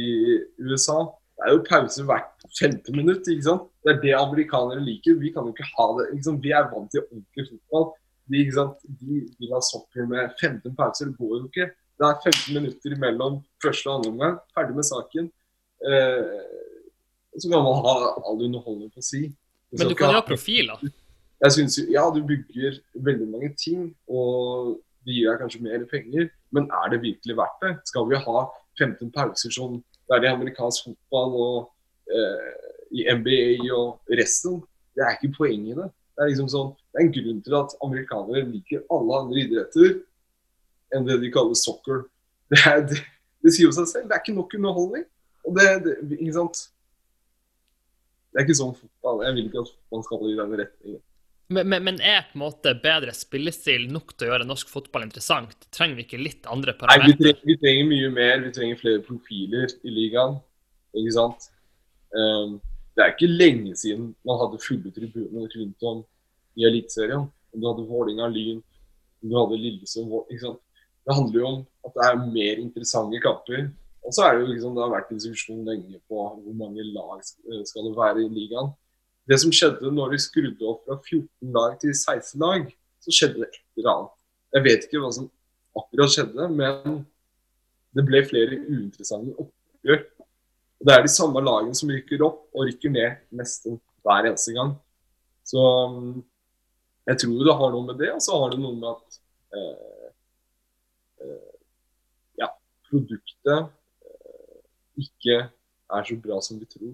USA. 0.65 0.97
Det 1.35 1.45
er 1.45 1.53
jo 1.53 1.63
pauser 1.69 2.07
hvert 2.09 2.45
femte 2.59 2.95
minutt. 2.95 3.27
ikke 3.31 3.47
sant? 3.47 3.69
Det 3.83 3.93
er 3.93 4.01
det 4.03 4.13
amerikanere 4.17 4.83
liker. 4.83 5.19
Vi 5.21 5.31
kan 5.33 5.47
jo 5.47 5.53
ikke 5.55 5.71
ha 5.75 5.87
det. 5.99 6.09
Liksom, 6.15 6.41
vi 6.43 6.53
er 6.55 6.69
vant 6.73 6.91
til 6.91 7.03
ordentlig 7.05 7.47
fotball. 7.51 7.89
De, 8.25 8.41
ikke 8.41 8.57
sant? 8.59 8.85
de 9.01 9.23
vil 9.39 9.55
ha 9.55 9.61
soccer 9.71 10.07
med 10.09 10.37
15 10.41 10.77
pauser. 10.77 11.11
Det 11.11 11.17
går 11.19 11.33
jo 11.39 11.49
ikke. 11.49 11.69
Det 11.95 12.07
er 12.09 12.21
15 12.23 12.57
minutter 12.57 12.95
mellom 12.99 13.41
første 13.63 13.89
og 13.89 13.97
andre 13.97 14.13
omgang. 14.13 14.37
Ferdig 14.55 14.77
med 14.79 14.87
saken. 14.87 15.29
Eh, 15.85 16.23
så 17.39 17.51
kan 17.51 17.63
man 17.67 17.83
ha 17.85 17.95
all 18.27 18.41
underholdning 18.47 18.91
på 18.95 19.03
si. 19.03 19.27
Men 19.73 19.89
du 19.89 19.95
kan 19.97 20.13
jo 20.13 20.19
ha 20.19 20.25
profiler. 20.25 20.81
Jeg 21.43 21.51
synes, 21.51 21.79
Ja, 21.91 22.05
du 22.13 22.21
bygger 22.23 22.79
veldig 22.93 23.27
mange 23.27 23.51
ting. 23.59 23.95
Og 24.07 24.77
det 25.05 25.13
gir 25.13 25.29
deg 25.29 25.41
kanskje 25.43 25.61
mer 25.61 25.83
penger, 25.89 26.29
men 26.55 26.69
er 26.73 26.93
det 26.93 27.01
virkelig 27.03 27.35
verdt 27.37 27.59
det? 27.61 27.73
Skal 27.85 28.07
vi 28.09 28.17
ha 28.17 28.45
15 28.79 29.11
pauser 29.13 29.53
som 29.53 29.77
det 30.05 30.17
er 30.17 30.25
i 30.25 30.31
amerikansk 30.33 30.87
fotball 30.87 31.35
og 31.45 31.57
eh, 32.09 32.55
i 32.97 33.05
NBA 33.13 33.69
og 33.75 34.15
resten? 34.19 34.63
Det 34.97 35.05
er 35.05 35.17
ikke 35.17 35.35
poenget 35.37 35.75
i 35.75 35.77
det. 35.77 35.89
Det 36.15 36.23
er, 36.23 36.31
liksom 36.31 36.49
sånn, 36.49 36.71
det 36.89 37.01
er 37.01 37.05
en 37.05 37.15
grunn 37.17 37.41
til 37.45 37.57
at 37.59 37.73
amerikanere 37.85 38.45
liker 38.47 38.85
alle 38.95 39.17
andre 39.19 39.41
idretter 39.43 39.97
enn 40.95 41.07
det 41.07 41.19
de 41.21 41.31
kaller 41.33 41.57
soccer. 41.59 42.05
Det, 42.49 42.61
er, 42.69 42.83
det, 42.87 43.01
det 43.43 43.51
sier 43.55 43.67
jo 43.67 43.75
seg 43.75 43.89
selv. 43.89 44.07
Det 44.09 44.15
er 44.15 44.23
ikke 44.23 44.35
nok 44.37 44.53
underholdning. 44.57 45.05
Og 45.45 45.57
det, 45.57 45.65
det, 45.85 45.95
ikke 46.17 46.35
sant? 46.37 46.59
Det 48.35 48.41
er 48.41 48.49
ikke 48.49 48.57
sånn 48.59 48.73
fotball. 48.75 49.21
Jeg 49.23 49.35
vil 49.37 49.45
ikke 49.47 49.61
at 49.63 49.69
man 49.95 50.01
skal 50.03 50.25
i 50.27 50.33
den 50.35 50.55
retningen. 50.59 51.03
Men, 51.55 51.69
men, 51.69 51.83
men, 51.85 51.99
er 52.03 52.25
på 52.25 52.35
en 52.35 52.41
måte 52.41 52.73
bedre 52.83 53.13
spillestil 53.15 53.85
nok 53.93 54.11
til 54.17 54.27
å 54.27 54.31
gjøre 54.33 54.47
norsk 54.49 54.67
fotball 54.73 55.05
interessant? 55.05 55.55
Trenger 55.71 56.01
vi 56.01 56.03
ikke 56.03 56.19
litt 56.19 56.49
andre 56.51 56.73
parametere? 56.75 57.05
Nei, 57.05 57.13
vi 57.13 57.21
trenger, 57.21 57.45
vi 57.47 57.55
trenger, 57.61 57.87
mye 57.93 58.09
mer. 58.17 58.43
Vi 58.43 58.51
trenger 58.57 58.81
flere 58.81 59.03
profiler 59.05 59.71
i 59.87 59.93
ligaen. 59.93 60.35
Ikke 60.99 61.13
sant? 61.15 61.47
Um, 62.11 62.57
det 62.97 63.05
er 63.05 63.15
ikke 63.15 63.31
lenge 63.31 63.77
siden 63.79 64.11
man 64.27 64.41
hadde 64.41 64.59
fulle 64.65 64.91
tribuner 64.95 65.47
rundt 65.55 65.87
om 65.93 66.03
i 66.59 66.67
Eliteserien. 66.67 67.23
Om 67.55 67.63
du 67.63 67.69
hadde 67.69 67.87
Vålinga 67.87 68.27
Lyn, 68.35 68.59
om 69.23 69.31
du 69.31 69.39
hadde 69.39 69.61
Lillesund? 69.63 70.11
Det 70.27 71.15
handler 71.15 71.39
jo 71.39 71.47
om 71.53 71.57
at 71.87 71.95
det 71.95 72.09
er 72.09 72.21
mer 72.25 72.61
interessante 72.67 73.23
kamper. 73.23 73.69
Og 74.05 74.13
så 74.13 74.25
er 74.25 74.35
det 74.35 74.43
jo 74.43 74.51
liksom, 74.53 74.75
det 74.75 74.83
har 74.83 74.91
vært 74.93 75.13
diskusjon 75.13 75.63
lenge 75.65 75.99
på 76.05 76.17
hvor 76.17 76.57
mange 76.57 76.83
lag 76.93 77.23
skal 77.25 77.87
det 77.87 77.95
være 77.97 78.25
i 78.25 78.29
ligaen. 78.29 78.69
Det 79.25 79.39
som 79.41 79.53
skjedde 79.53 79.89
når 79.93 80.13
de 80.13 80.19
skrudde 80.21 80.67
opp 80.69 80.83
fra 80.85 80.99
14 80.99 81.55
lag 81.55 81.79
til 81.81 81.93
16 81.95 82.43
lag, 82.43 82.67
så 83.01 83.13
skjedde 83.13 83.41
det 83.41 83.47
et 83.49 83.61
eller 83.79 83.91
annet. 83.95 84.13
Jeg 84.55 84.65
vet 84.67 84.85
ikke 84.85 85.01
hva 85.01 85.11
som 85.15 85.29
akkurat 85.75 86.13
skjedde, 86.13 86.49
men 86.53 86.99
det 87.95 88.05
ble 88.05 88.21
flere 88.27 88.59
uinteressante 88.67 89.33
oppgjør. 89.41 90.05
Og 90.75 90.87
Det 90.87 90.93
er 90.93 91.03
de 91.05 91.11
samme 91.11 91.41
lagene 91.41 91.77
som 91.77 91.91
rykker 91.91 92.23
opp 92.27 92.45
og 92.53 92.67
rykker 92.69 92.93
ned 92.93 93.25
nesten 93.33 93.79
hver 94.05 94.29
eneste 94.29 94.53
gang. 94.53 94.75
Så 95.45 95.61
mm, 95.91 96.19
jeg 97.09 97.21
tror 97.21 97.47
det 97.47 97.57
har 97.61 97.73
noe 97.73 97.87
med 97.87 97.97
det, 98.01 98.11
og 98.13 98.21
så 98.21 98.37
har 98.41 98.53
det 98.53 98.61
noe 98.61 98.77
med 98.77 98.91
at 98.91 99.17
eh, 99.57 100.07
eh, 101.25 101.57
ja, 102.41 102.51
produktet 102.89 103.53
eh, 103.55 103.67
ikke 104.99 105.37
er 105.45 106.09
så 106.09 106.17
bra 106.21 106.41
som 106.43 106.59
vi 106.59 106.67
tror. 106.69 106.93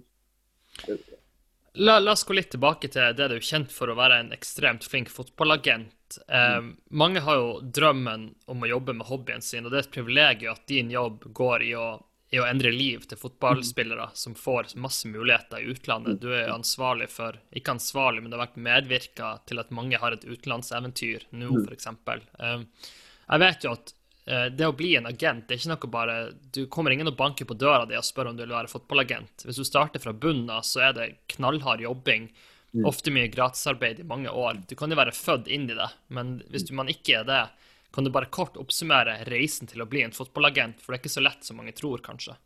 La, 1.74 1.99
la, 1.99 2.12
oss 2.12 2.26
gå 2.28 2.36
litt 2.36 2.52
tilbake 2.52 2.89
til 2.91 3.16
det 3.16 3.30
du 3.32 3.38
er 3.38 3.47
kjent 3.47 3.72
for 3.72 3.91
å 3.91 3.95
være 3.95 4.18
en 4.20 4.32
ekstremt 4.36 4.84
flink 4.84 5.12
fotballagent. 5.12 6.18
Eh, 6.28 6.58
mm. 6.60 6.72
Mange 6.99 7.24
har 7.24 7.39
jo 7.39 7.52
drømmen 7.64 8.26
om 8.52 8.64
å 8.66 8.72
jobbe 8.74 8.95
med 8.97 9.08
hobbyen 9.08 9.45
sin, 9.45 9.66
og 9.66 9.72
det 9.72 9.80
er 9.80 9.86
et 9.88 9.93
privilegium 9.95 10.58
at 10.58 10.66
din 10.68 10.91
jobb 10.91 11.30
går 11.32 11.68
i 11.70 11.76
å 11.80 11.91
i 12.32 12.39
å 12.39 12.45
endre 12.47 12.72
liv 12.72 13.04
til 13.12 13.20
fotballspillere 13.20 14.06
som 14.16 14.36
får 14.39 14.72
masse 14.80 15.08
muligheter 15.12 15.60
i 15.60 15.74
utlandet. 15.74 16.22
Du 16.24 16.30
er 16.32 16.54
ansvarlig 16.54 17.10
for 17.12 17.36
Ikke 17.52 17.76
ansvarlig, 17.76 18.22
men 18.22 18.32
det 18.32 18.38
har 18.38 18.45
vært 18.45 18.62
medvirka 18.68 19.32
til 19.49 19.60
at 19.60 19.74
mange 19.76 19.99
har 19.99 20.16
et 20.16 20.24
utenlandseventyr 20.24 21.28
nå, 21.36 21.49
mm. 21.52 21.66
f.eks. 21.68 21.89
Eh, 22.39 22.93
jeg 23.28 23.43
vet 23.43 23.68
jo 23.68 23.74
at 23.76 23.91
det 24.26 24.67
å 24.67 24.76
bli 24.78 24.91
en 24.95 25.07
agent, 25.09 25.47
det 25.47 25.55
er 25.55 25.59
ikke 25.59 25.69
noe 25.72 25.89
bare 25.89 26.15
Du 26.53 26.59
kommer 26.69 26.93
ingen 26.93 27.09
og 27.09 27.15
banker 27.17 27.47
på 27.49 27.55
døra 27.57 27.88
di 27.89 27.95
og 27.97 28.05
spør 28.05 28.30
om 28.30 28.36
du 28.38 28.43
vil 28.43 28.53
være 28.53 28.69
fotballagent. 28.69 29.47
Hvis 29.47 29.57
du 29.57 29.65
starter 29.65 30.03
fra 30.03 30.13
bunnen 30.13 30.51
av, 30.53 30.61
så 30.67 30.84
er 30.88 30.93
det 30.97 31.07
knallhard 31.34 31.82
jobbing. 31.82 32.30
Mm. 32.72 32.86
Ofte 32.88 33.11
mye 33.11 33.32
gratisarbeid 33.34 33.99
i 33.99 34.07
mange 34.07 34.30
år. 34.30 34.61
Du 34.69 34.78
kan 34.80 34.93
jo 34.93 34.99
være 34.99 35.15
født 35.15 35.49
inn 35.51 35.65
i 35.67 35.76
det, 35.76 35.89
men 36.13 36.38
hvis 36.53 36.69
du, 36.69 36.76
man 36.78 36.91
ikke 36.91 37.17
er 37.19 37.26
det, 37.28 37.41
kan 37.91 38.05
du 38.07 38.11
bare 38.13 38.30
kort 38.32 38.55
oppsummere 38.59 39.17
reisen 39.28 39.67
til 39.67 39.84
å 39.84 39.89
bli 39.89 40.05
en 40.05 40.15
fotballagent? 40.15 40.80
For 40.80 40.93
det 40.93 40.99
er 40.99 41.03
ikke 41.03 41.17
så 41.17 41.26
lett 41.26 41.43
som 41.43 41.59
mange 41.59 41.76
tror, 41.76 41.99
kanskje. 42.05 42.38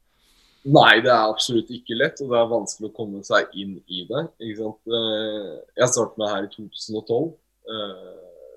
Nei, 0.65 0.97
det 1.05 1.11
er 1.13 1.29
absolutt 1.29 1.69
ikke 1.69 1.97
lett, 1.99 2.21
og 2.23 2.31
det 2.31 2.39
er 2.39 2.47
vanskelig 2.49 2.89
å 2.89 2.95
komme 2.95 3.21
seg 3.25 3.51
inn 3.53 3.75
i 3.85 4.01
det. 4.09 4.23
ikke 4.41 4.63
sant? 4.63 4.81
Eh, 4.89 5.51
jeg 5.77 5.91
startet 5.93 6.17
med 6.17 6.31
her 6.31 6.47
i 6.47 6.49
2012. 6.55 7.27
Eh, 7.69 8.15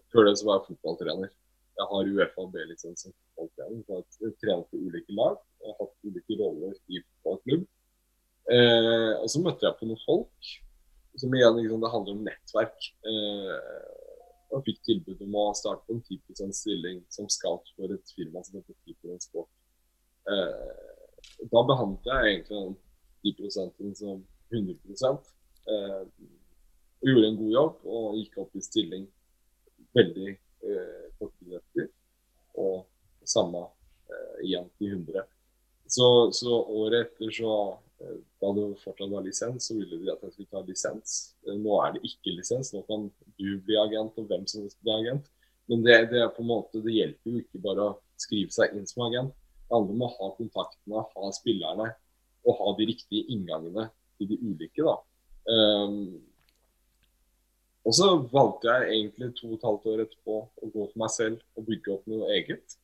før 0.09 0.25
det 0.25 0.39
så 0.41 0.49
var 0.49 0.57
jeg 0.57 0.71
fotballtrener. 0.71 1.35
Jeg 1.79 1.87
har 1.93 2.13
Uefa 2.13 2.47
B-lisens 2.53 3.05
som 3.05 3.15
fotballtrener. 3.15 3.83
Jeg 3.87 4.31
har 4.31 4.39
trent 4.43 4.71
på 4.71 4.81
ulike 4.83 5.15
lag. 5.15 5.37
og 5.59 5.75
hatt 5.81 6.07
ulike 6.07 6.37
roller 6.39 6.75
i 6.87 7.01
fotballklubb. 7.03 7.65
Eh, 8.55 9.15
og 9.19 9.27
så 9.31 9.43
møtte 9.43 9.67
jeg 9.67 9.77
på 9.79 9.89
noen 9.89 10.05
folk 10.05 10.51
som 11.19 11.35
igjen 11.35 11.57
liksom, 11.59 11.83
det 11.83 11.91
handler 11.91 12.15
om 12.15 12.27
nettverk 12.29 12.87
og 14.55 14.65
fikk 14.65 14.81
tilbud 14.87 15.23
om 15.27 15.37
å 15.37 15.47
starte 15.57 15.85
på 15.87 15.97
en 15.97 16.03
10 16.05 16.53
stilling 16.57 17.01
som 17.13 17.29
scout 17.33 17.69
for 17.77 17.93
et 17.93 18.15
firma 18.17 18.43
som 18.47 18.59
heter 18.59 18.77
10 18.89 19.19
Sport. 19.27 19.51
Eh, 20.29 21.45
da 21.53 21.63
behandlet 21.69 22.09
jeg 22.09 22.33
egentlig 22.33 22.63
den 22.63 23.73
10 23.75 23.95
som 24.01 24.25
100 24.55 25.11
eh, 25.69 26.03
og 26.99 27.11
gjorde 27.11 27.29
en 27.29 27.41
god 27.43 27.53
jobb 27.53 27.89
og 27.95 28.19
gikk 28.19 28.39
opp 28.43 28.57
i 28.57 28.65
stilling 28.65 29.09
veldig 29.97 30.35
eh. 30.65 31.91
Og 32.59 32.87
samme 33.29 33.67
eh, 34.11 34.47
igjen 34.47 34.71
til 34.79 34.97
100. 34.97 35.27
Så, 35.89 36.09
så 36.37 36.63
året 36.75 37.07
etter 37.07 37.31
så 37.33 37.53
da 38.39 38.51
det 38.55 38.67
fortsatt 38.79 39.11
var 39.11 39.25
lisens, 39.27 39.67
så 39.67 39.75
ville 39.75 39.99
de 39.99 40.11
at 40.13 40.23
jeg 40.23 40.35
skulle 40.35 40.53
ta 40.53 40.63
lisens. 40.67 41.17
Eh, 41.47 41.57
nå 41.59 41.81
er 41.83 41.97
det 41.97 42.05
ikke 42.07 42.37
lisens, 42.37 42.71
nå 42.75 42.85
kan 42.87 43.09
du 43.39 43.49
bli 43.65 43.79
agent 43.81 44.19
og 44.21 44.29
hvem 44.31 44.47
som 44.51 44.63
helst 44.63 44.79
bli 44.85 44.95
agent. 44.95 45.27
Men 45.69 45.83
det, 45.85 45.97
det, 46.13 46.23
er 46.23 46.31
på 46.33 46.45
en 46.45 46.51
måte, 46.53 46.83
det 46.85 46.95
hjelper 46.95 47.35
jo 47.35 47.43
ikke 47.43 47.63
bare 47.65 47.89
å 47.91 47.97
skrive 48.21 48.55
seg 48.55 48.77
inn 48.77 48.87
som 48.89 49.05
agent. 49.09 49.35
Det 49.67 49.75
handler 49.75 49.97
om 49.97 50.07
å 50.07 50.13
ha 50.15 50.31
kontaktene, 50.39 51.05
ha 51.15 51.33
spillerne 51.37 51.91
og 52.47 52.61
ha 52.61 52.71
de 52.79 52.87
riktige 52.89 53.35
inngangene 53.35 53.89
til 54.17 54.31
de 54.31 54.39
ulike. 54.47 54.87
da. 54.87 54.95
Um, 55.49 55.99
og 57.87 57.95
så 57.95 58.09
valgte 58.33 58.73
jeg 58.75 58.91
egentlig 58.97 59.31
to 59.39 59.49
og 59.49 59.57
et 59.57 59.67
halvt 59.69 59.89
år 59.93 60.05
etterpå 60.05 60.37
å 60.39 60.69
gå 60.75 60.85
for 60.91 61.01
meg 61.01 61.13
selv 61.15 61.43
og 61.57 61.67
bygge 61.69 61.95
opp 61.95 62.09
noe 62.11 62.31
eget. 62.37 62.77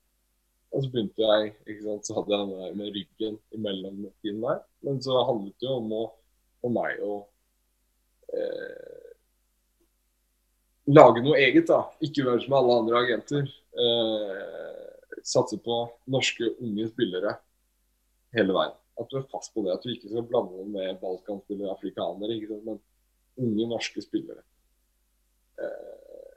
Og 0.75 0.83
så 0.83 0.91
begynte 0.91 1.23
jeg, 1.23 1.53
ikke 1.69 1.85
sant, 1.85 2.07
så 2.07 2.17
hadde 2.17 2.35
jeg 2.35 2.47
den 2.51 2.79
med 2.81 2.97
ryggen 2.97 3.39
imellom 3.55 3.99
tiden 4.25 4.41
der. 4.43 4.63
Men 4.87 4.99
så 5.05 5.21
handlet 5.29 5.55
det 5.63 5.69
jo 5.69 5.77
om 5.79 5.93
å, 5.95 6.05
for 6.63 6.75
meg 6.75 7.03
å 7.05 7.19
eh, 8.35 9.11
lage 10.91 11.23
noe 11.23 11.39
eget. 11.43 11.69
da. 11.71 11.85
Ikke 12.03 12.27
være 12.27 12.43
som 12.47 12.57
alle 12.59 12.79
andre 12.83 13.03
agenter. 13.05 13.53
Eh, 13.85 15.21
satse 15.25 15.61
på 15.63 15.79
norske 16.11 16.51
unge 16.57 16.89
spillere 16.91 17.37
hele 18.35 18.57
veien. 18.57 18.75
At 18.99 19.11
du 19.11 19.21
er 19.21 19.31
fast 19.31 19.55
på 19.55 19.63
det. 19.63 19.77
At 19.77 19.87
du 19.87 19.93
ikke 19.95 20.11
skal 20.11 20.27
blande 20.27 20.59
dem 20.59 20.75
med 20.75 20.99
balkanspillere, 21.03 21.77
afrikanere, 21.77 22.35
ikke 22.35 22.51
sant? 22.51 22.67
men 22.67 23.47
unge 23.47 23.71
norske 23.77 24.03
spillere. 24.03 24.43
Eh, 25.61 26.31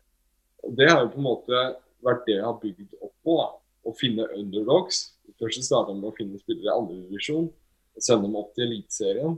det 0.77 0.89
har 0.91 1.05
jo 1.05 1.13
på 1.13 1.21
en 1.21 1.29
måte 1.29 1.63
vært 2.03 2.25
det 2.27 2.37
jeg 2.37 2.45
har 2.45 2.59
bygd 2.61 2.99
opp 2.99 3.15
på. 3.23 3.37
da 3.39 3.47
å 3.87 3.95
finne 3.95 4.27
underdogs. 4.35 5.13
Først 5.39 5.65
starta 5.65 5.95
med 5.95 6.09
å 6.09 6.15
finne 6.17 6.39
spillere 6.41 6.71
i 6.71 6.75
andredivisjon. 6.75 7.49
Sende 7.97 8.27
dem 8.27 8.37
opp 8.39 8.53
til 8.55 8.67
Eliteserien, 8.67 9.37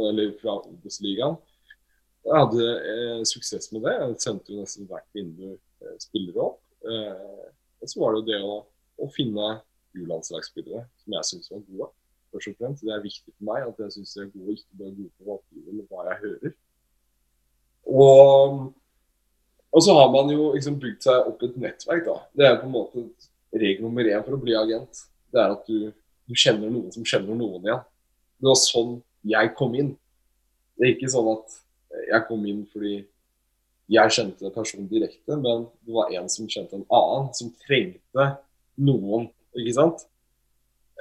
eller 0.00 0.32
fra 0.40 0.58
Obos-ligaen. 0.62 1.36
Jeg 2.26 2.40
hadde 2.42 2.64
eh, 2.92 3.20
suksess 3.28 3.70
med 3.72 3.84
det. 3.86 3.94
Jeg 4.00 4.16
sendte 4.24 4.52
jo 4.52 4.62
nesten 4.62 4.88
hvert 4.90 5.06
vindu 5.14 5.52
eh, 5.52 5.98
spillere 6.02 6.48
opp. 6.48 6.58
Eh, 6.86 7.44
og 7.82 7.90
så 7.90 8.02
var 8.02 8.14
det 8.14 8.22
jo 8.22 8.26
det 8.30 8.40
å, 8.42 8.56
å 9.04 9.08
finne 9.14 9.50
U-landslagsspillere 9.96 10.82
som 11.02 11.16
jeg 11.16 11.28
syns 11.30 11.52
var 11.52 11.62
gode. 11.68 11.90
Først 12.34 12.50
og 12.50 12.58
fremst. 12.58 12.82
Det 12.82 12.96
er 12.96 13.04
viktig 13.04 13.30
for 13.30 13.50
meg 13.50 13.68
at 13.68 13.84
jeg 13.84 13.94
syns 13.98 14.16
de 14.16 14.24
er 14.24 14.32
gode, 14.32 14.56
ikke 14.56 14.80
bare 14.80 14.96
gode 14.96 15.12
på 15.12 15.28
papiret, 15.30 15.70
men 15.70 15.86
hva 15.92 16.08
jeg 16.08 16.22
hører. 16.24 16.56
Og, 17.86 18.58
og 19.76 19.84
så 19.84 19.92
har 19.92 20.08
man 20.12 20.30
jo 20.32 20.54
liksom 20.54 20.78
bygd 20.80 21.04
seg 21.04 21.26
opp 21.28 21.42
et 21.44 21.56
nettverk. 21.60 22.06
da. 22.06 22.16
Det 22.32 22.46
er 22.48 22.54
på 22.62 22.68
en 22.68 22.72
måte 22.72 23.02
regel 23.52 23.84
nummer 23.84 24.08
én 24.08 24.24
for 24.24 24.36
å 24.36 24.40
bli 24.40 24.56
agent, 24.56 25.02
det 25.32 25.42
er 25.42 25.52
at 25.52 25.68
du, 25.68 25.90
du, 25.92 26.34
kjenner 26.34 26.72
noen 26.72 26.88
som 26.94 27.04
kjenner 27.04 27.36
noen 27.36 27.66
igjen. 27.66 27.84
Det 28.40 28.48
var 28.48 28.58
sånn 28.62 28.96
jeg 29.26 29.52
kom 29.58 29.76
inn. 29.76 29.92
Det 30.76 30.86
er 30.86 30.94
ikke 30.94 31.12
sånn 31.12 31.28
at 31.34 31.58
jeg 32.06 32.24
kom 32.28 32.48
inn 32.48 32.64
fordi 32.72 32.96
jeg 33.92 34.14
kjente 34.16 34.50
personen 34.54 34.88
direkte, 34.90 35.36
men 35.38 35.68
det 35.86 35.94
var 35.94 36.12
en 36.16 36.28
som 36.32 36.48
kjente 36.50 36.78
en 36.78 36.88
annen, 36.96 37.28
som 37.36 37.52
trengte 37.62 38.26
noen, 38.82 39.28
ikke 39.56 39.76
sant. 39.76 40.06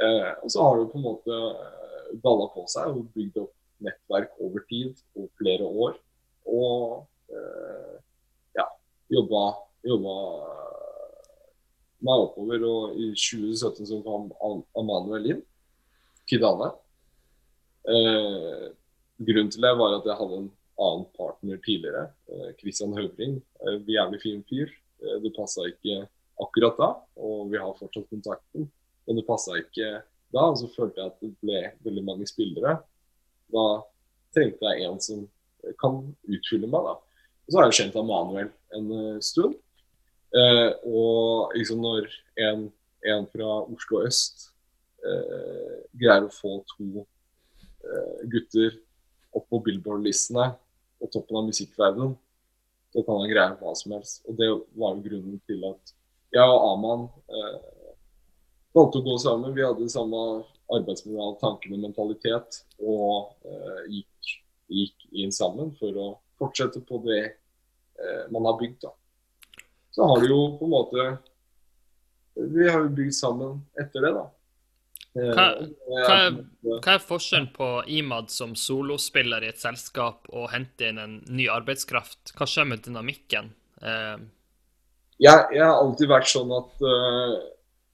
Eh, 0.03 0.31
og 0.43 0.51
så 0.51 0.67
har 0.67 0.77
du 0.77 0.89
på 0.91 0.99
en 0.99 1.07
måte 1.07 1.31
dalla 1.31 2.19
balla 2.23 2.49
på 2.53 2.65
seg 2.69 2.91
og 2.91 3.07
bygd 3.15 3.39
opp 3.41 3.53
nettverk 3.85 4.35
over 4.43 4.63
tid, 4.69 4.99
over 5.15 5.31
flere 5.39 5.69
år. 5.85 5.95
Og 6.51 7.33
eh, 7.33 7.95
jobba, 9.15 9.43
jobba 9.87 10.15
meg 12.05 12.25
oppover. 12.27 12.65
Og 12.67 12.97
i 12.99 13.11
2017 13.15 13.89
så 13.89 14.01
kom 14.05 14.29
Amanuel 14.77 15.31
inn. 15.33 15.41
Kidane. 16.29 16.71
Eh, 17.85 18.67
grunnen 19.21 19.51
til 19.53 19.65
det 19.65 19.73
var 19.77 19.99
at 19.99 20.07
jeg 20.09 20.19
hadde 20.19 20.39
en 20.41 20.49
annen 20.81 21.05
partner 21.15 21.61
tidligere. 21.65 22.09
Eh, 22.29 22.51
Christian 22.59 22.95
Høvring. 22.97 23.39
Eh, 23.61 23.79
jævlig 23.87 24.21
fin 24.21 24.43
fyr. 24.49 24.73
Eh, 25.01 25.17
det 25.23 25.35
passa 25.37 25.67
ikke 25.69 26.07
akkurat 26.41 26.77
da, 26.77 26.89
og 27.15 27.51
vi 27.51 27.61
har 27.61 27.77
fortsatt 27.77 28.09
kontakten. 28.09 28.67
Men 29.05 29.15
det 29.19 29.27
passa 29.27 29.55
ikke 29.59 30.01
da, 30.33 30.49
og 30.49 30.57
så 30.59 30.67
følte 30.73 30.99
jeg 30.99 31.13
at 31.13 31.21
det 31.21 31.31
ble 31.39 31.61
veldig 31.85 32.03
mange 32.03 32.27
spillere. 32.27 32.79
Da 33.53 33.65
trengte 34.35 34.73
jeg 34.73 34.89
en 34.89 34.99
som 34.99 35.27
kan 35.79 36.01
utfylle 36.27 36.67
meg. 36.67 36.89
da. 36.89 36.95
Og 37.45 37.53
så 37.53 37.59
har 37.59 37.69
jeg 37.69 37.77
kjent 37.79 37.99
Manuel 38.01 38.49
en 38.75 38.91
uh, 38.91 39.21
stund. 39.23 39.55
Eh, 40.35 40.71
og 40.89 41.53
liksom 41.55 41.79
når 41.79 42.09
en, 42.43 42.65
en, 43.07 43.27
fra 43.31 43.51
Oslo 43.71 44.01
øst 44.03 44.49
eh, 45.05 45.75
greier 45.95 46.25
å 46.25 46.33
få 46.33 46.57
to 46.73 47.05
eh, 47.85 48.25
gutter 48.33 48.75
opp 49.35 49.45
på 49.51 49.61
Billboard-listene 49.63 50.49
og 50.99 51.11
toppen 51.13 51.39
av 51.39 51.47
musikkverdenen, 51.47 52.17
så 52.91 53.03
kan 53.03 53.21
han 53.21 53.31
greie 53.31 53.55
hva 53.61 53.71
som 53.79 53.95
helst. 53.95 54.23
Og 54.27 54.35
det 54.39 54.49
var 54.75 54.97
jo 54.97 55.05
grunnen 55.05 55.39
til 55.47 55.63
at 55.69 55.95
jeg 56.35 56.51
og 56.51 56.67
Aman 56.73 57.07
eh, 57.31 57.55
valgte 58.75 58.99
å 58.99 59.07
gå 59.07 59.15
sammen. 59.23 59.55
Vi 59.55 59.63
hadde 59.63 59.87
samme 59.91 60.21
arbeidsmoral, 60.75 61.37
tankene, 61.39 61.79
mentalitet, 61.79 62.61
og 62.81 63.35
eh, 63.47 63.81
gikk, 63.99 64.35
gikk, 64.81 65.09
inn 65.15 65.31
sammen 65.35 65.71
for 65.79 66.01
å 66.01 66.09
fortsette 66.39 66.81
på 66.87 67.01
det 67.05 67.23
eh, 67.25 68.23
man 68.33 68.45
har 68.49 68.59
bygd. 68.59 68.81
da. 68.85 68.93
Så 69.95 70.07
har 70.09 70.21
du 70.21 70.27
jo 70.29 70.39
på 70.59 70.67
en 70.67 70.73
måte 70.73 71.05
Vi 72.35 72.65
har 72.67 72.81
jo 72.83 72.89
bygd 72.97 73.15
sammen 73.15 73.61
etter 73.79 74.03
det, 74.03 74.11
da. 74.17 74.25
Eh, 75.15 75.31
Hva, 75.31 75.45
hva, 75.87 76.15
er 76.19 76.33
hva 76.83 76.95
er 76.97 77.03
forskjellen 77.03 77.47
på 77.55 77.69
Imad 77.95 78.33
som 78.33 78.55
solospiller 78.59 79.45
i 79.45 79.53
et 79.53 79.61
selskap 79.61 80.27
og 80.33 80.49
hente 80.51 80.89
inn 80.89 80.99
en 80.99 81.13
ny 81.31 81.47
arbeidskraft? 81.51 82.33
Hva 82.35 82.47
skjer 82.49 82.67
med 82.67 82.83
dynamikken? 82.83 83.53
Eh, 83.79 84.17
jeg, 85.23 85.47
jeg 85.55 85.63
har 85.63 85.79
alltid 85.79 86.11
vært 86.11 86.27
sånn 86.27 86.51
at 86.51 86.83
eh, 86.83 87.35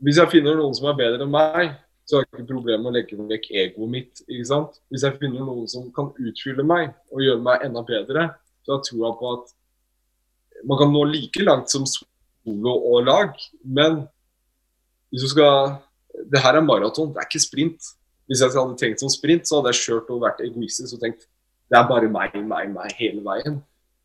hvis 0.02 0.18
jeg 0.18 0.32
finner 0.34 0.58
noen 0.58 0.74
som 0.74 0.90
er 0.90 0.98
bedre 0.98 1.28
enn 1.28 1.34
meg, 1.36 1.76
så 2.06 2.18
har 2.18 2.26
jeg 2.26 2.32
ikke 2.34 2.50
problemer 2.54 2.84
med 2.84 2.92
å 2.92 2.96
legge 2.98 3.18
vekk 3.30 3.48
egoet 3.64 3.92
mitt. 3.92 4.24
ikke 4.28 4.48
sant? 4.50 4.80
Hvis 4.92 5.06
jeg 5.08 5.18
finner 5.22 5.46
noen 5.46 5.68
som 5.72 5.88
kan 5.96 6.12
utfylle 6.20 6.66
meg 6.68 6.92
og 7.14 7.24
gjøre 7.24 7.44
meg 7.46 7.66
enda 7.68 7.84
bedre, 7.88 8.28
så 8.66 8.78
jeg 8.78 8.88
troa 8.90 9.14
på 9.20 9.36
at 9.38 9.54
man 10.68 10.78
kan 10.82 10.92
nå 10.94 11.06
like 11.10 11.46
langt 11.46 11.72
som 11.74 11.88
solo 11.90 12.74
og 12.92 13.08
lag, 13.08 13.38
men 13.64 14.04
hvis 15.12 15.26
du 15.28 15.34
skal 15.36 15.80
Det 16.12 16.42
her 16.44 16.58
er 16.60 16.62
maraton, 16.62 17.14
det 17.16 17.22
er 17.22 17.26
ikke 17.30 17.40
sprint. 17.40 17.86
Hvis 18.28 18.42
jeg 18.44 18.52
hadde 18.52 18.76
tenkt 18.76 19.00
som 19.00 19.10
sprint, 19.10 19.48
så 19.48 19.58
hadde 19.58 19.72
jeg 19.72 19.80
kjørt 19.80 20.10
og 20.12 20.20
vært 20.26 20.42
egoistisk 20.44 20.98
og 20.98 21.00
tenkt 21.00 21.24
det 21.72 21.80
er 21.80 21.88
bare 21.88 22.10
meg, 22.12 22.36
meg, 22.44 22.68
meg 22.74 22.92
hele 23.00 23.24
veien. 23.24 23.62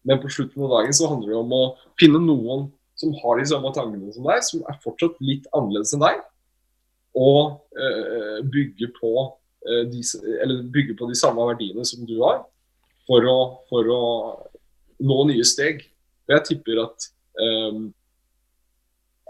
Men 0.07 0.21
på 0.23 0.31
slutten 0.31 0.63
av 0.63 0.71
dagen 0.77 0.95
så 0.95 1.09
handler 1.11 1.33
det 1.33 1.39
om 1.41 1.55
å 1.57 1.63
finne 1.99 2.21
noen 2.23 2.69
som 2.95 3.11
har 3.19 3.41
de 3.41 3.47
samme 3.51 3.73
tankene 3.75 4.15
som 4.15 4.29
deg, 4.31 4.45
som 4.47 4.63
er 4.71 4.79
fortsatt 4.85 5.19
litt 5.19 5.49
annerledes 5.51 5.97
enn 5.97 6.05
deg, 6.05 6.23
og 7.17 7.67
eh, 7.81 8.41
bygge, 8.53 8.91
på, 9.01 9.13
eh, 9.67 9.85
de, 9.89 10.03
bygge 10.73 10.97
på 10.99 11.09
de 11.09 11.17
samme 11.19 11.45
verdiene 11.49 11.85
som 11.89 12.05
du 12.09 12.19
har, 12.21 12.43
for 13.09 13.29
å, 13.31 13.39
for 13.71 13.93
å 13.93 14.03
nå 15.07 15.19
nye 15.31 15.47
steg. 15.47 15.87
Og 16.27 16.37
jeg 16.37 16.47
tipper 16.51 16.83
at, 16.85 17.09
eh, 17.41 17.79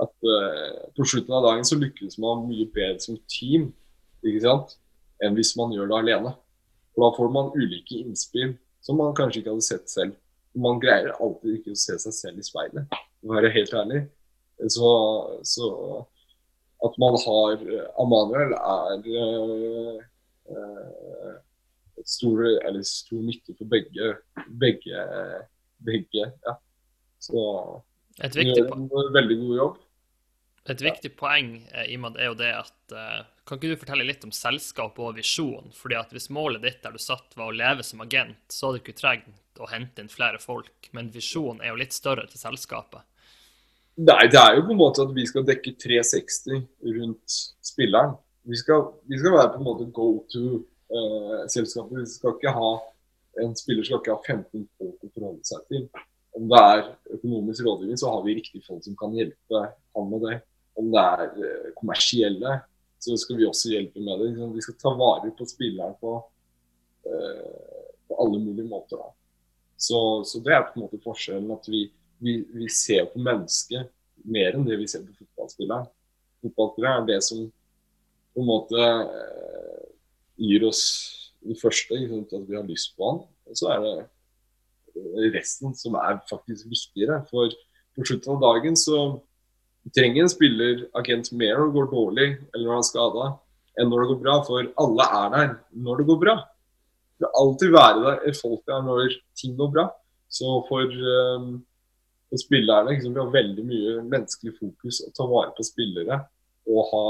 at 0.02 0.16
på 0.96 1.06
slutten 1.08 1.38
av 1.38 1.46
dagen 1.46 1.64
så 1.64 1.78
lykkes 1.80 2.18
man 2.20 2.44
mye 2.50 2.66
bedre 2.74 3.00
som 3.00 3.16
team 3.30 3.70
ikke 4.26 4.42
sant? 4.44 4.76
enn 5.24 5.32
hvis 5.32 5.54
man 5.56 5.70
gjør 5.72 5.88
det 5.88 5.96
alene. 5.96 6.34
For 6.92 7.06
da 7.06 7.16
får 7.16 7.30
man 7.32 7.54
ulike 7.56 8.02
innspill 8.02 8.50
som 8.84 8.98
man 9.00 9.14
kanskje 9.16 9.40
ikke 9.40 9.54
hadde 9.54 9.64
sett 9.64 9.88
selv. 9.88 10.18
Man 10.56 10.80
greier 10.80 11.14
alltid 11.16 11.58
ikke 11.58 11.72
å 11.72 11.78
se 11.80 11.96
seg 12.02 12.14
selv 12.16 12.42
i 12.42 12.44
speilet, 12.44 12.92
for 13.20 13.30
å 13.30 13.38
være 13.38 13.52
helt 13.54 13.72
ærlig. 13.76 14.02
Så, 14.72 14.90
så 15.44 15.70
at 16.84 16.98
man 17.00 17.16
har 17.24 17.62
Amanuel 18.02 18.52
er 18.56 19.06
eh, 19.08 20.00
eh, 20.52 21.34
stor, 22.04 22.44
eller 22.44 22.84
stor 22.86 23.22
nytte 23.24 23.56
for 23.56 23.70
begge, 23.70 24.12
begge, 24.60 25.06
begge 25.86 26.26
ja. 26.28 26.56
Så 27.18 27.40
et, 28.20 28.36
viktig, 28.36 28.62
gjør 28.62 28.76
en 28.76 29.14
veldig 29.14 29.38
god 29.40 29.56
jobb. 29.60 29.80
et 30.72 30.84
viktig 30.84 31.12
poeng 31.18 31.56
eh, 31.72 31.88
Imad, 31.94 32.20
er 32.20 32.30
jo 32.30 32.38
det 32.38 32.52
at 32.58 32.94
eh, 32.94 33.24
Kan 33.46 33.60
ikke 33.60 33.72
du 33.72 33.80
fortelle 33.80 34.06
litt 34.06 34.24
om 34.26 34.34
selskap 34.34 35.00
og 35.02 35.16
visjon? 35.18 35.72
Fordi 35.74 35.98
at 35.98 36.12
Hvis 36.14 36.30
målet 36.34 36.64
ditt 36.64 36.80
der 36.84 36.94
du 36.94 37.02
satt 37.02 37.36
var 37.38 37.52
å 37.52 37.56
leve 37.56 37.84
som 37.86 38.04
agent, 38.04 38.44
så 38.52 38.68
hadde 38.68 38.80
du 38.80 38.84
ikke 38.84 39.00
trengt 39.00 39.60
å 39.62 39.68
hente 39.70 40.02
inn 40.02 40.12
flere 40.12 40.40
folk. 40.42 40.90
Men 40.92 41.12
visjonen 41.14 41.62
er 41.62 41.72
jo 41.72 41.80
litt 41.80 41.96
større 41.96 42.26
til 42.28 42.40
selskapet. 42.40 43.06
Nei, 43.96 44.26
det 44.28 44.36
er 44.36 44.58
jo 44.58 44.66
på 44.66 44.74
en 44.74 44.80
måte 44.80 45.04
at 45.06 45.12
vi 45.16 45.24
skal 45.24 45.44
dekke 45.48 45.72
360 45.80 46.66
rundt 46.98 47.36
spilleren. 47.64 48.12
Vi 48.46 48.58
skal, 48.60 48.90
vi 49.08 49.18
skal 49.18 49.32
være 49.32 49.54
på 49.54 49.62
en 49.62 49.66
måte 49.66 49.86
go 49.96 50.10
to-selskapet. 50.32 52.02
vi 52.02 52.10
skal 52.10 52.36
ikke 52.36 52.52
ha 52.58 52.74
En 53.36 53.50
spiller 53.52 53.84
skal 53.84 53.98
ikke 54.00 54.14
ha 54.14 54.22
15 54.32 54.62
folk 54.80 55.02
å 55.04 55.08
forholde 55.12 55.44
seg 55.44 55.64
til. 55.68 55.82
Om 56.36 56.46
det 56.48 56.60
er 56.60 56.78
økonomisk 57.18 57.66
rådgivning, 57.66 57.98
så 58.00 58.08
har 58.14 58.22
vi 58.24 58.36
riktige 58.38 58.64
folk 58.64 58.80
som 58.84 58.94
kan 58.96 59.12
hjelpe 59.12 59.60
han 59.92 60.06
med 60.08 60.24
det. 60.24 60.38
Om 60.80 60.88
det 60.94 61.02
er 61.02 61.24
eh, 61.44 61.66
kommersielle, 61.76 62.54
så 62.96 63.16
skal 63.20 63.36
vi 63.36 63.44
også 63.44 63.74
hjelpe 63.74 64.00
med 64.00 64.22
det. 64.22 64.30
Vi 64.54 64.64
skal 64.64 64.78
ta 64.80 64.94
vare 64.96 65.34
på 65.36 65.44
spilleren 65.48 65.92
på, 66.00 66.14
eh, 67.12 67.84
på 68.08 68.18
alle 68.24 68.40
mulige 68.40 68.64
måter. 68.70 69.04
Så, 69.76 70.00
så 70.24 70.40
det 70.40 70.56
er 70.56 70.64
på 70.70 70.78
en 70.80 70.86
måte 70.86 71.02
forskjellen. 71.04 71.52
At 71.52 71.68
vi, 71.68 71.84
vi, 72.22 72.40
vi 72.54 72.68
ser 72.72 73.06
på 73.12 73.20
mennesket 73.22 73.90
mer 74.26 74.56
enn 74.56 74.66
det 74.66 74.78
vi 74.80 74.88
ser 74.90 75.04
på 75.04 75.14
fotballspilleren. 75.20 75.86
Fotballspilleren 76.44 77.04
er 77.04 77.10
det 77.10 77.20
som 77.26 77.44
på 78.36 78.42
en 78.42 78.48
måte 78.48 78.82
eh, 78.82 79.86
gir 80.36 80.66
oss 80.68 80.82
det 81.46 81.56
første, 81.60 81.96
at 81.96 82.34
vi 82.48 82.56
har 82.56 82.66
lyst 82.66 82.96
på 82.96 83.08
han. 83.08 83.22
Og 83.46 83.58
så 83.58 83.70
er 83.74 83.84
det 83.84 83.94
eh, 84.02 85.30
resten 85.36 85.76
som 85.78 85.96
er 86.00 86.18
faktisk 86.28 86.68
viktigere. 86.72 87.22
For 87.30 87.52
på 87.96 88.04
slutten 88.04 88.36
av 88.36 88.42
dagen 88.44 88.76
så 88.78 89.00
trenger 89.94 90.24
en 90.24 90.32
spiller 90.32 90.86
agent 90.98 91.30
mer 91.32 91.60
når 91.60 91.68
det 91.68 91.76
går 91.76 91.92
dårlig 91.92 92.28
eller 92.50 92.64
når 92.64 92.74
han 92.74 92.84
er 92.84 92.90
skada, 92.90 93.28
enn 93.76 93.90
når 93.92 94.02
det 94.02 94.10
går 94.10 94.20
bra. 94.24 94.36
For 94.48 94.72
alle 94.82 95.08
er 95.20 95.32
der 95.36 95.54
når 95.86 96.02
det 96.02 96.08
går 96.10 96.20
bra. 96.24 96.36
Det 97.16 97.24
vil 97.24 97.38
alltid 97.40 97.72
være 97.72 98.02
der 98.04 98.36
folk 98.36 98.60
der 98.68 98.84
når 98.84 99.16
ting 99.40 99.56
går 99.56 99.72
bra. 99.72 99.86
Så 100.28 100.58
for, 100.68 100.84
eh, 100.84 101.48
for 102.28 102.40
spillerne 102.40 102.90
liksom, 102.90 103.14
Vi 103.14 103.20
har 103.20 103.30
veldig 103.32 103.64
mye 103.66 103.94
menneskelig 104.02 104.56
fokus 104.58 105.02
å 105.06 105.12
ta 105.14 105.26
vare 105.30 105.54
på 105.56 105.66
spillere 105.66 106.20
og 106.66 106.90
ha 106.90 107.06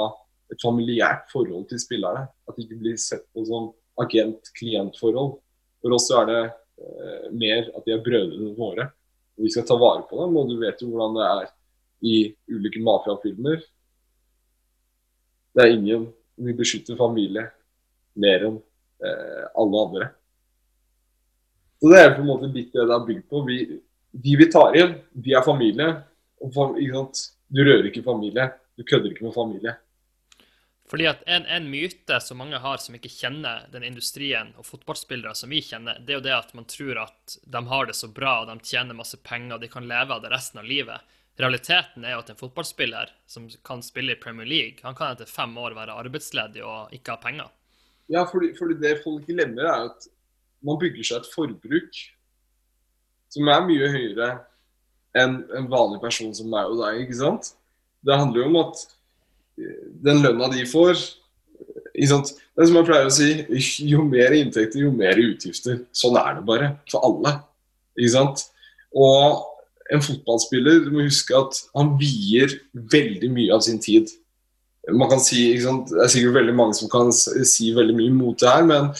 et 0.52 0.62
familiært 0.62 1.30
forhold 1.32 1.66
til 1.70 1.80
spillere. 1.80 2.26
At 2.46 2.56
det 2.56 2.66
ikke 2.66 2.80
blir 2.82 2.98
sett 3.00 3.24
på 3.34 3.44
som 3.48 3.70
agent-klient-forhold. 4.02 5.38
For 5.82 5.96
oss 5.96 6.10
er 6.14 6.28
det 6.28 6.42
eh, 6.44 7.24
mer 7.32 7.70
at 7.72 7.86
de 7.86 7.94
er 7.94 8.04
brødrene 8.04 8.52
våre. 8.58 8.90
Og 9.36 9.46
vi 9.46 9.52
skal 9.52 9.66
ta 9.68 9.78
vare 9.80 10.04
på 10.08 10.20
dem. 10.20 10.36
Og 10.36 10.52
du 10.52 10.58
vet 10.60 10.82
jo 10.82 10.90
hvordan 10.92 11.16
det 11.16 11.26
er 11.30 11.48
i 12.06 12.16
ulike 12.52 12.82
mafiafilmer. 12.84 13.64
Det 15.56 15.64
er 15.64 15.74
ingen 15.78 16.10
Vi 16.36 16.52
beskytter 16.52 16.98
familie 17.00 17.46
mer 18.20 18.42
enn 18.44 18.56
eh, 19.00 19.44
alle 19.56 19.84
andre. 19.86 20.08
Så 21.80 21.88
Det 21.88 22.00
er 22.00 22.12
på 22.12 22.20
en 22.20 22.28
måte 22.28 22.50
litt 22.52 22.74
det 22.74 22.84
det 22.84 22.92
er 22.92 23.06
bygd 23.08 23.24
på. 23.30 23.40
Vi, 23.48 23.56
de 24.22 24.36
vi 24.40 24.46
tar 24.52 24.76
inn, 24.78 24.94
de 25.12 25.34
er 25.36 25.44
familie. 25.44 25.88
Og? 26.44 27.18
Du 27.48 27.60
rører 27.62 27.88
ikke 27.90 28.04
familie. 28.04 28.48
Du 28.76 28.84
kødder 28.84 29.12
ikke 29.12 29.26
med 29.26 29.34
familie. 29.34 29.76
Fordi 30.86 31.08
at 31.10 31.22
en, 31.26 31.46
en 31.50 31.66
myte 31.70 32.18
som 32.22 32.38
mange 32.38 32.58
har 32.62 32.78
som 32.78 32.94
ikke 32.94 33.10
kjenner 33.10 33.64
den 33.72 33.82
industrien 33.88 34.52
og 34.54 34.68
fotballspillere 34.68 35.34
som 35.34 35.50
vi 35.50 35.58
kjenner, 35.64 35.98
det 35.98 36.14
er 36.14 36.20
jo 36.20 36.26
det 36.28 36.34
at 36.36 36.52
man 36.54 36.68
tror 36.70 37.00
at 37.02 37.36
de 37.42 37.62
har 37.72 37.88
det 37.88 37.96
så 37.98 38.08
bra, 38.14 38.38
og 38.42 38.50
de 38.52 38.56
tjener 38.62 38.94
masse 38.94 39.18
penger, 39.18 39.56
og 39.56 39.64
de 39.64 39.70
kan 39.72 39.88
leve 39.88 40.14
av 40.14 40.22
det 40.22 40.30
resten 40.30 40.62
av 40.62 40.68
livet. 40.68 41.16
Realiteten 41.42 42.06
er 42.06 42.14
jo 42.14 42.22
at 42.22 42.30
en 42.32 42.38
fotballspiller 42.38 43.10
som 43.28 43.48
kan 43.66 43.82
spille 43.84 44.14
i 44.14 44.20
Premier 44.20 44.46
League, 44.48 44.78
han 44.86 44.94
kan 44.96 45.16
etter 45.16 45.28
fem 45.28 45.56
år 45.58 45.74
være 45.76 45.96
arbeidsledig 46.04 46.62
og 46.64 46.94
ikke 46.94 47.16
ha 47.16 47.22
penger. 47.24 47.50
Ja, 48.12 48.22
fordi, 48.30 48.52
fordi 48.54 48.78
det 48.78 49.00
folk 49.02 49.26
glemmer, 49.26 49.66
er 49.66 49.88
at 49.90 50.06
man 50.64 50.78
bygger 50.80 51.04
seg 51.04 51.24
et 51.24 51.34
forbruk 51.34 51.98
som 53.32 53.50
er 53.52 53.66
mye 53.66 53.92
høyere 53.92 54.30
enn 55.16 55.38
en 55.56 55.68
vanlig 55.72 56.02
person 56.02 56.32
som 56.36 56.50
meg 56.52 56.68
og 56.70 56.82
deg, 56.82 57.04
ikke 57.04 57.20
sant? 57.20 57.54
Det 58.04 58.16
handler 58.16 58.42
jo 58.42 58.48
om 58.50 58.58
at 58.60 58.82
eh, 59.60 59.86
den 60.04 60.22
lønna 60.24 60.50
de 60.52 60.66
får 60.68 61.00
ikke 61.96 62.10
sant? 62.10 62.32
Det 62.52 62.62
er 62.62 62.68
som 62.68 62.78
jeg 62.78 62.88
pleier 62.90 63.08
å 63.08 63.14
si, 63.14 63.30
jo 63.92 64.04
mer 64.06 64.36
inntekter, 64.36 64.82
jo 64.84 64.92
mer 64.94 65.18
utgifter. 65.20 65.80
Sånn 65.96 66.18
er 66.20 66.38
det 66.38 66.46
bare 66.48 66.70
for 66.92 67.04
alle. 67.08 67.38
Ikke 67.96 68.12
sant? 68.12 68.44
Og 68.96 69.44
en 69.92 70.02
fotballspiller, 70.02 70.84
du 70.84 70.92
må 70.92 71.06
huske 71.06 71.36
at 71.36 71.60
han 71.76 71.94
vier 72.00 72.52
veldig 72.92 73.30
mye 73.32 73.54
av 73.54 73.64
sin 73.64 73.80
tid. 73.82 74.10
Man 74.92 75.10
kan 75.10 75.22
si, 75.22 75.48
ikke 75.52 75.66
sant? 75.66 75.92
Det 75.92 76.02
er 76.04 76.12
sikkert 76.12 76.38
veldig 76.40 76.56
mange 76.58 76.76
som 76.78 76.90
kan 76.92 77.12
si 77.14 77.72
veldig 77.74 77.96
mye 77.96 78.14
mot 78.14 78.38
det 78.40 78.50
her, 78.50 78.66
men 78.68 78.92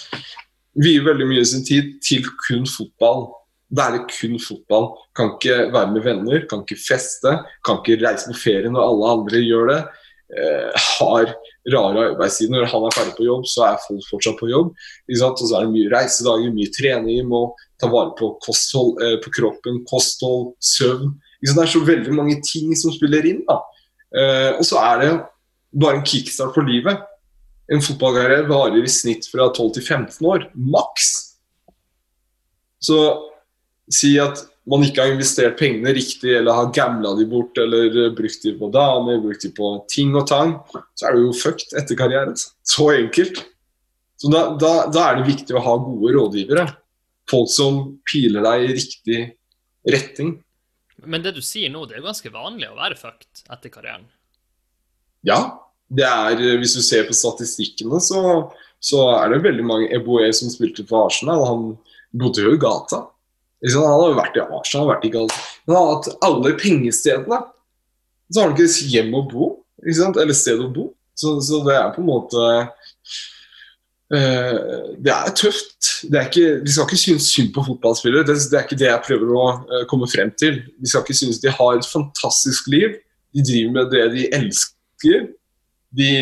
vier 0.83 1.05
veldig 1.07 1.29
mye 1.29 1.45
av 1.45 1.51
sin 1.51 1.67
tid 1.67 1.97
til 2.05 2.27
kun 2.47 2.67
fotball. 2.71 3.29
Da 3.69 3.89
er 3.89 3.97
det 3.97 4.15
kun 4.15 4.39
fotball. 4.39 4.93
Kan 5.17 5.35
ikke 5.35 5.71
være 5.75 5.93
med 5.93 6.05
venner, 6.07 6.45
kan 6.51 6.63
ikke 6.63 6.79
feste, 6.79 7.33
kan 7.67 7.81
ikke 7.83 7.99
reise 8.05 8.31
på 8.31 8.39
ferie 8.39 8.71
når 8.71 8.91
alle 8.91 9.15
andre 9.17 9.43
gjør 9.43 9.73
det. 9.73 9.81
Eh, 10.27 10.71
har 10.99 11.33
rare 11.75 12.05
arbeidstider. 12.13 12.55
Når 12.55 12.71
han 12.73 12.87
er 12.87 12.95
ferdig 12.95 13.15
på 13.19 13.27
jobb, 13.27 13.47
så 13.51 13.67
er 13.69 13.83
folk 13.85 14.09
fortsatt 14.11 14.39
på 14.41 14.51
jobb. 14.51 14.73
Og 14.75 15.21
så 15.21 15.53
er 15.55 15.67
det 15.67 15.75
mye 15.75 15.93
reisedager, 15.93 16.55
mye 16.55 16.73
trening, 16.75 17.29
må 17.31 17.43
ta 17.81 17.91
vare 17.91 18.15
på 18.19 18.33
kosthold, 18.43 18.97
eh, 19.03 19.19
på 19.23 19.31
kroppen, 19.39 19.85
kosthold, 19.91 20.55
søvn. 20.63 21.15
Det 21.43 21.53
er 21.53 21.71
så 21.71 21.85
veldig 21.85 22.15
mange 22.15 22.41
ting 22.43 22.75
som 22.75 22.95
spiller 22.95 23.27
inn. 23.27 23.43
Eh, 23.47 24.53
og 24.57 24.65
så 24.67 24.81
er 24.83 25.03
det 25.03 25.13
bare 25.79 26.01
en 26.01 26.07
kickstart 26.07 26.55
for 26.55 26.67
livet. 26.67 27.03
En 27.71 27.83
fotballkarriere 27.83 28.49
varer 28.49 28.83
i 28.83 28.91
snitt 28.91 29.27
fra 29.31 29.51
12 29.51 29.75
til 29.75 29.83
15 29.83 30.27
år, 30.27 30.51
maks. 30.55 31.37
Så 32.81 32.99
si 33.93 34.17
at 34.21 34.43
man 34.67 34.83
ikke 34.83 35.05
har 35.05 35.13
investert 35.15 35.59
pengene 35.61 35.93
riktig, 35.95 36.33
eller 36.35 36.57
har 36.59 36.73
gambla 36.75 37.13
de 37.19 37.27
bort, 37.31 37.59
eller 37.63 37.87
eh, 38.07 38.15
brukt 38.15 38.43
de 38.43 38.55
på 38.59 38.71
damer, 38.75 39.21
brukt 39.23 39.45
de 39.47 39.53
på 39.55 39.69
ting 39.93 40.17
og 40.19 40.27
tang, 40.31 40.57
så 40.99 41.07
er 41.07 41.15
du 41.15 41.29
jo 41.29 41.37
fucked 41.39 41.77
etter 41.79 41.99
karrieren. 41.99 42.35
Så 42.67 42.89
enkelt. 42.97 43.45
Så 44.19 44.33
da, 44.33 44.49
da, 44.59 44.73
da 44.91 45.07
er 45.07 45.21
det 45.21 45.29
viktig 45.31 45.55
å 45.55 45.63
ha 45.63 45.77
gode 45.85 46.17
rådgivere. 46.17 46.67
Folk 47.31 47.51
som 47.53 47.81
piler 48.09 48.43
deg 48.47 48.65
i 48.65 48.75
riktig 48.75 49.21
retning. 49.87 50.37
Men 51.07 51.23
det 51.23 51.37
du 51.37 51.43
sier 51.45 51.71
nå, 51.71 51.85
det 51.87 51.99
er 51.99 52.07
ganske 52.07 52.33
vanlig 52.35 52.71
å 52.71 52.79
være 52.79 52.99
fucked 52.99 53.47
etter 53.47 53.71
karrieren. 53.71 54.09
Ja. 55.27 55.63
Det 55.87 56.03
er, 56.03 56.41
hvis 56.59 56.73
du 56.75 56.81
ser 56.83 57.05
på 57.07 57.15
statistikkene, 57.15 58.01
så, 58.03 58.21
så 58.83 59.05
er 59.21 59.31
det 59.31 59.45
veldig 59.45 59.67
mange 59.69 59.91
Eboe 59.95 60.27
som 60.35 60.51
spilte 60.51 60.83
for 60.89 61.07
Arsenal. 61.07 61.45
Han 61.47 61.69
bodde 62.11 62.43
jo 62.43 62.57
i 62.57 62.59
gata. 62.59 63.05
Han 63.67 63.87
har 63.89 64.11
jo 64.11 64.19
vært 64.19 64.37
i 64.39 64.45
Arsenal, 64.45 64.91
vært 64.93 65.07
i 65.09 65.13
Galt. 65.15 65.39
Han 65.67 65.77
har 65.79 65.89
hatt 65.95 66.11
alle 66.27 66.53
pengestedene. 66.61 67.41
Så 68.31 68.41
har 68.41 68.51
han 68.51 68.57
ikke 68.59 68.91
hjem 68.93 69.15
å 69.15 69.25
bo, 69.31 69.49
eller 69.83 70.35
sted 70.37 70.63
å 70.63 70.69
bo. 70.75 70.91
Så, 71.17 71.39
så 71.43 71.63
det 71.67 71.75
er 71.79 71.95
på 71.95 72.03
en 72.03 72.11
måte 72.11 72.45
Uh, 74.07 74.95
det 75.03 75.11
er 75.11 75.33
tøft. 75.35 75.89
Det 76.07 76.19
er 76.19 76.29
ikke, 76.29 76.61
vi 76.63 76.71
skal 76.71 76.87
ikke 76.87 77.01
synes 77.01 77.31
synd 77.35 77.49
på 77.55 77.65
fotballspillere. 77.67 78.27
Det, 78.29 78.37
det, 78.53 78.59
er 78.59 78.67
ikke 78.67 78.79
det 78.79 78.87
jeg 78.87 79.03
prøver 79.09 79.33
å 79.35 79.47
uh, 79.67 79.81
komme 79.91 80.07
frem 80.11 80.31
til. 80.39 80.61
Vi 80.79 80.91
skal 80.91 81.03
ikke 81.03 81.17
synes 81.19 81.41
de 81.43 81.51
har 81.51 81.75
et 81.75 81.89
fantastisk 81.91 82.69
liv. 82.71 82.95
De 83.35 83.43
driver 83.43 83.75
med 83.75 83.91
det 83.91 84.05
de 84.15 84.29
elsker. 84.37 85.27
De 85.99 86.13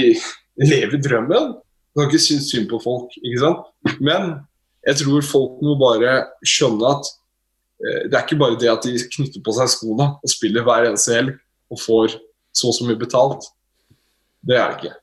lever 0.64 1.02
drømmen. 1.04 1.52
Vi 1.58 2.00
skal 2.00 2.08
ikke 2.08 2.24
synes 2.24 2.48
synd 2.54 2.70
på 2.72 2.80
folk. 2.86 3.12
ikke 3.20 3.42
sant? 3.44 3.68
Men 4.00 4.32
jeg 4.88 5.02
tror 5.02 5.28
folk 5.28 5.60
må 5.64 5.76
bare 5.80 6.16
skjønne 6.40 6.96
at 6.96 7.12
det 7.84 8.14
er 8.14 8.22
ikke 8.22 8.38
bare 8.40 8.56
det 8.60 8.70
at 8.70 8.86
de 8.86 8.94
knytter 9.16 9.42
på 9.44 9.52
seg 9.56 9.68
skoene 9.72 10.06
og 10.16 10.30
spiller 10.32 10.64
hver 10.64 10.88
eneste 10.88 11.18
helg 11.18 11.34
og 11.72 11.80
får 11.82 12.14
så 12.54 12.70
og 12.70 12.76
så 12.76 12.86
mye 12.88 13.00
betalt. 13.00 13.48
Det 14.44 14.56
er 14.56 14.70
det 14.70 14.78
ikke. 14.78 14.94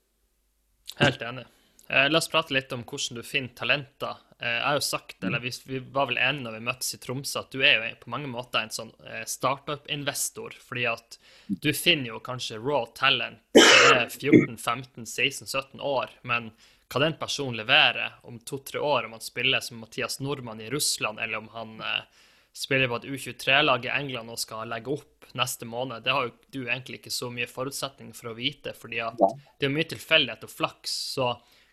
Helt 1.01 1.25
enig. 1.27 1.45
Eh, 1.91 2.09
la 2.09 2.21
oss 2.21 2.29
prate 2.31 2.53
litt 2.55 2.71
om 2.71 2.85
hvordan 2.87 3.19
du 3.19 3.25
finner 3.27 3.51
talenter. 3.57 4.19
Eh, 4.39 4.53
jeg 4.53 4.63
har 4.63 4.77
jo 4.77 4.83
sagt, 4.85 5.17
eller 5.27 5.43
vi, 5.43 5.51
vi 5.67 5.81
var 5.93 6.07
vel 6.07 6.21
enige 6.21 6.45
når 6.45 6.55
vi 6.55 6.65
møttes 6.69 6.95
i 6.95 6.99
Tromsø, 7.03 7.41
at 7.41 7.51
du 7.51 7.59
er 7.59 7.81
jo 7.81 7.89
på 8.05 8.11
mange 8.13 8.29
måter 8.31 8.61
en 8.61 8.71
sånn 8.71 8.93
eh, 9.03 9.25
startup-investor. 9.27 10.55
Fordi 10.69 10.85
at 10.91 11.17
du 11.51 11.71
finner 11.75 12.13
jo 12.13 12.21
kanskje 12.23 12.61
raw 12.61 12.87
talent 12.95 13.59
er 13.91 14.07
14-15-16-17 14.07 15.83
år, 15.83 16.15
men 16.23 16.53
hva 16.91 17.03
den 17.03 17.17
personen 17.19 17.59
leverer 17.59 18.17
om 18.27 18.39
to-tre 18.43 18.79
år, 18.79 19.07
om 19.07 19.15
han 19.15 19.23
spiller 19.23 19.63
som 19.63 19.79
Mathias 19.83 20.19
Nordmann 20.23 20.63
i 20.63 20.69
Russland, 20.71 21.19
eller 21.19 21.43
om 21.43 21.51
han 21.55 21.77
eh, 21.83 22.27
spiller 22.53 22.89
på 22.91 22.99
et 22.99 23.07
U23-lag 23.07 23.85
i 23.87 23.93
England 23.93 24.31
og 24.33 24.39
skal 24.39 24.69
legge 24.69 24.91
opp 24.91 25.31
neste 25.37 25.67
måned, 25.69 26.03
det 26.03 26.11
har 26.11 26.27
jo 26.27 26.33
du 26.51 26.59
egentlig 26.65 26.99
ikke 26.99 27.13
så 27.13 27.29
mye 27.31 27.47
forutsetning 27.47 28.11
for 28.15 28.31
å 28.31 28.35
vite, 28.35 28.73
fordi 28.75 28.99
at 29.03 29.19
det 29.21 29.69
er 29.69 29.73
mye 29.73 29.87
tilfeldighet 29.87 30.43
og 30.47 30.51
flaks. 30.51 30.95
så 31.15 31.31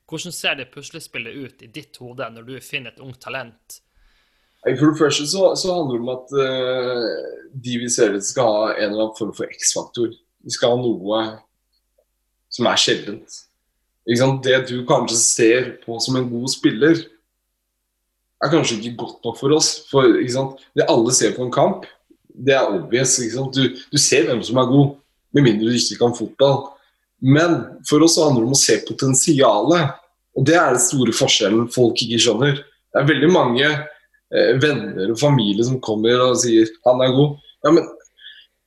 hvordan 0.08 0.32
ser 0.32 0.54
det 0.56 0.70
puslespillet 0.72 1.36
ut 1.36 1.62
i 1.62 1.68
ditt 1.68 1.98
hode 2.00 2.30
når 2.32 2.46
du 2.46 2.54
finner 2.64 2.94
et 2.94 3.02
ungt 3.04 3.20
talent? 3.20 3.80
For 4.64 4.90
det 4.90 4.98
første 4.98 5.26
så, 5.28 5.50
så 5.58 5.74
handler 5.74 5.98
det 5.98 6.06
om 6.06 6.14
at 6.14 6.32
uh, 6.34 7.50
de 7.52 7.74
vi 7.82 7.90
ser 7.92 8.16
ut 8.16 8.24
skal 8.24 8.48
ha 8.48 8.62
en 8.72 8.88
eller 8.88 9.04
annen 9.04 9.18
form 9.18 9.34
for 9.36 9.52
X-faktor. 9.52 10.14
De 10.16 10.54
skal 10.54 10.74
ha 10.74 10.80
noe 10.80 11.20
som 12.52 12.66
er 12.70 12.80
sjeldent. 12.80 13.44
Det 14.08 14.58
du 14.70 14.80
kanskje 14.88 15.20
ser 15.20 15.70
på 15.82 15.98
som 16.00 16.16
en 16.16 16.30
god 16.30 16.48
spiller, 16.50 17.04
er 18.44 18.52
kanskje 18.52 18.78
ikke 18.78 18.96
godt 19.02 19.24
nok 19.26 19.38
for 19.38 19.54
oss. 19.56 19.70
For 19.90 20.06
Det 20.06 20.88
alle 20.88 21.14
ser 21.14 21.34
på 21.36 21.44
en 21.46 21.54
kamp, 21.54 21.86
det 22.28 22.54
er 22.54 22.70
obvious. 22.70 23.18
Du, 23.52 23.62
du, 23.66 23.98
ser 23.98 24.28
hvem 24.28 24.42
som 24.46 24.60
er 24.60 24.70
god, 24.70 24.96
med 25.34 25.44
mindre 25.44 25.68
du 25.68 25.76
ikke 25.76 25.98
kan 26.00 26.16
fotball. 26.16 26.68
Men 27.20 27.58
for 27.88 28.02
oss 28.06 28.18
handler 28.20 28.44
det 28.44 28.50
om 28.50 28.56
å 28.56 28.60
se 28.60 28.78
potensialet. 28.86 29.94
Og 30.38 30.46
det 30.46 30.54
er 30.54 30.74
den 30.74 30.82
store 30.82 31.14
forskjellen 31.16 31.70
folk 31.74 31.98
ikke 32.04 32.20
skjønner. 32.22 32.60
Det 32.88 33.00
er 33.00 33.08
veldig 33.08 33.30
mange 33.34 33.66
eh, 33.68 34.52
venner 34.62 35.10
og 35.10 35.18
familie 35.20 35.66
som 35.66 35.80
kommer 35.82 36.28
og 36.28 36.38
sier 36.40 36.70
han 36.86 37.02
er 37.04 37.14
god. 37.16 37.40
Ja, 37.66 37.72
men 37.74 37.88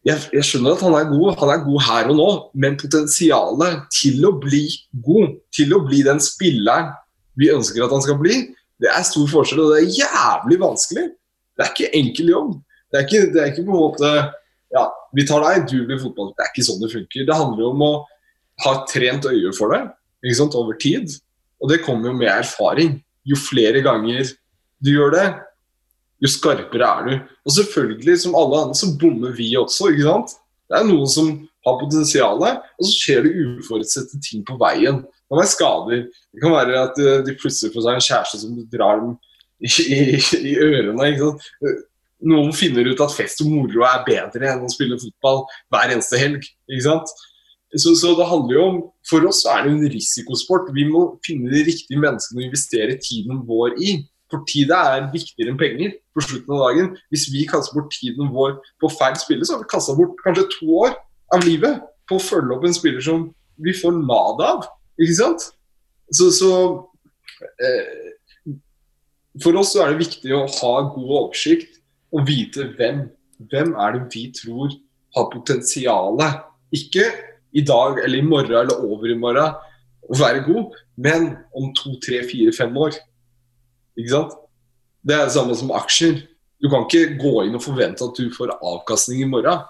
jeg, 0.08 0.18
jeg, 0.34 0.44
skjønner 0.46 0.76
at 0.76 0.84
han 0.84 0.98
er 0.98 1.10
god, 1.10 1.36
han 1.40 1.54
er 1.54 1.64
god 1.64 1.84
her 1.88 2.10
og 2.12 2.18
nå, 2.18 2.30
men 2.60 2.78
potensialet 2.82 3.86
til 3.94 4.26
å 4.28 4.34
bli 4.42 4.66
god, 5.06 5.38
til 5.54 5.76
å 5.78 5.84
bli 5.86 6.02
den 6.08 6.20
spilleren 6.24 6.92
vi 7.40 7.52
ønsker 7.54 7.86
at 7.86 7.94
han 7.94 8.04
skal 8.04 8.18
bli, 8.20 8.42
det 8.82 8.90
er 8.92 9.08
stor 9.08 9.28
forskjell, 9.30 9.64
og 9.64 9.74
det 9.74 9.82
er 9.82 9.98
jævlig 10.02 10.58
vanskelig. 10.62 11.08
Det 11.56 11.66
er 11.66 11.74
ikke 11.74 11.92
enkel 12.00 12.32
jobb. 12.34 12.54
Det 12.92 13.00
er 13.00 13.08
ikke, 13.08 13.26
det 13.34 13.42
er 13.42 13.52
ikke 13.52 13.66
på 13.68 13.74
en 13.74 13.78
måte 13.78 14.12
ja, 14.72 14.86
vi 15.16 15.26
tar 15.28 15.44
deg, 15.44 15.68
du 15.70 15.84
blir 15.88 16.00
fotball. 16.02 16.32
Det 16.36 16.46
er 16.46 16.52
ikke 16.54 16.66
sånn 16.66 16.82
det 16.82 16.92
funker. 16.94 17.28
Det 17.28 17.38
handler 17.38 17.66
jo 17.66 17.72
om 17.76 17.86
å 17.86 17.94
har 18.62 18.84
trent 18.90 19.26
øye 19.26 19.52
for 19.58 19.74
det 19.74 19.82
ikke 20.22 20.38
sant, 20.38 20.58
over 20.58 20.78
tid. 20.82 21.14
Og 21.62 21.70
det 21.72 21.82
kommer 21.86 22.12
jo 22.12 22.18
med 22.18 22.30
erfaring. 22.30 23.00
Jo 23.28 23.38
flere 23.38 23.82
ganger 23.86 24.30
du 24.82 24.92
gjør 24.96 25.14
det, 25.14 25.26
jo 26.22 26.30
skarpere 26.30 26.88
er 26.88 27.08
du. 27.08 27.14
Og 27.46 27.56
selvfølgelig, 27.58 28.18
som 28.24 28.38
alle 28.38 28.64
andre, 28.64 28.78
så 28.78 28.90
bommer 29.02 29.34
vi 29.38 29.52
også. 29.58 29.92
ikke 29.92 30.08
sant? 30.08 30.36
Det 30.70 30.78
er 30.80 30.88
noen 30.88 31.10
som 31.10 31.32
har 31.66 31.78
potensial, 31.82 32.42
og 32.42 32.86
så 32.88 32.94
skjer 32.96 33.26
det 33.28 33.34
uforutsette 33.38 34.22
ting 34.26 34.46
på 34.48 34.58
veien. 34.62 35.04
Kan 35.32 35.40
være 35.40 35.48
skader. 35.48 36.06
Det 36.36 36.44
kan 36.44 36.52
være 36.52 36.80
at 36.90 36.98
eh, 37.00 37.22
de 37.24 37.38
plutselig 37.40 37.72
får 37.72 37.86
seg 37.86 37.98
en 37.98 38.08
kjæreste 38.10 38.40
som 38.42 38.58
drar 38.74 39.00
dem 39.00 39.14
i, 39.64 39.70
i, 39.70 40.00
i 40.52 40.56
ørene. 40.60 41.32
Noen 42.28 42.52
finner 42.54 42.90
ut 42.92 43.02
at 43.02 43.14
fest 43.16 43.42
og 43.42 43.50
moro 43.50 43.86
er 43.88 44.04
bedre 44.06 44.52
enn 44.52 44.66
å 44.68 44.72
spille 44.74 45.00
fotball 45.00 45.46
hver 45.74 45.96
eneste 45.96 46.20
helg. 46.20 46.44
ikke? 46.68 46.98
Så, 47.80 47.94
så, 47.96 48.12
det 48.20 48.28
handler 48.28 48.58
jo 48.58 48.64
om 48.68 48.80
For 49.08 49.24
oss 49.30 49.46
er 49.48 49.64
det 49.64 49.72
en 49.72 49.94
risikosport. 49.94 50.74
Vi 50.76 50.84
må 50.90 51.06
finne 51.26 51.52
de 51.54 51.64
riktige 51.70 52.00
menneskene 52.02 52.44
å 52.44 52.48
investere 52.50 53.00
tiden 53.00 53.40
vår 53.48 53.80
i. 53.80 53.96
For 54.32 54.44
tid 54.48 54.72
er 54.76 55.08
viktigere 55.12 55.54
enn 55.54 55.60
penger 55.60 55.96
på 56.16 56.26
slutten 56.28 56.58
av 56.58 56.66
dagen. 56.66 56.92
Hvis 57.12 57.30
vi 57.32 57.48
kaster 57.48 57.76
bort 57.76 57.96
tiden 57.96 58.32
vår 58.36 58.60
på 58.84 58.92
feil 59.00 59.16
spiller, 59.20 59.48
så 59.48 59.56
har 59.56 59.64
vi 59.64 59.72
kasta 59.72 59.96
bort 59.96 60.20
kanskje 60.26 60.50
to 60.58 60.70
år 60.84 60.94
av 61.36 61.48
livet 61.48 61.80
på 62.12 62.20
å 62.20 62.24
følge 62.24 62.56
opp 62.56 62.68
en 62.68 62.76
spiller 62.76 63.04
som 63.04 63.26
vi 63.64 63.76
får 63.76 63.96
nada 64.04 64.54
av. 64.58 64.70
Ikke 65.00 65.18
sant? 65.18 65.48
Så, 66.12 66.28
så 66.36 66.52
eh, 67.64 68.54
For 69.42 69.56
oss 69.60 69.74
så 69.76 69.86
er 69.86 69.94
det 69.94 70.04
viktig 70.04 70.34
å 70.36 70.46
ha 70.46 70.74
god 70.92 71.12
oversikt 71.22 71.80
og 72.12 72.26
vite 72.28 72.68
hvem, 72.76 73.06
hvem 73.52 73.76
er 73.80 73.96
det 73.96 74.02
vi 74.12 74.26
tror 74.36 74.74
har 75.16 75.30
potensialet. 75.32 76.42
Ikke 76.76 77.06
i 77.56 77.64
dag 77.68 78.00
eller 78.04 78.20
i 78.20 78.28
morgen 78.28 78.58
eller 78.64 78.84
over 78.84 79.12
i 79.12 79.20
morgen 79.20 79.56
å 80.12 80.18
være 80.20 80.44
god, 80.44 80.76
men 81.00 81.32
om 81.56 81.72
to, 81.78 81.96
tre, 82.04 82.22
fire, 82.28 82.52
fem 82.56 82.76
år. 82.80 82.98
Ikke 84.00 84.12
sant? 84.12 84.36
Det 85.02 85.16
er 85.16 85.28
det 85.28 85.36
samme 85.36 85.56
som 85.58 85.72
aksjer. 85.76 86.20
Du 86.62 86.70
kan 86.70 86.86
ikke 86.86 87.18
gå 87.22 87.46
inn 87.46 87.58
og 87.58 87.64
forvente 87.64 88.06
at 88.06 88.18
du 88.18 88.28
får 88.34 88.54
avkastning 88.58 89.24
i 89.24 89.30
morgen. 89.30 89.64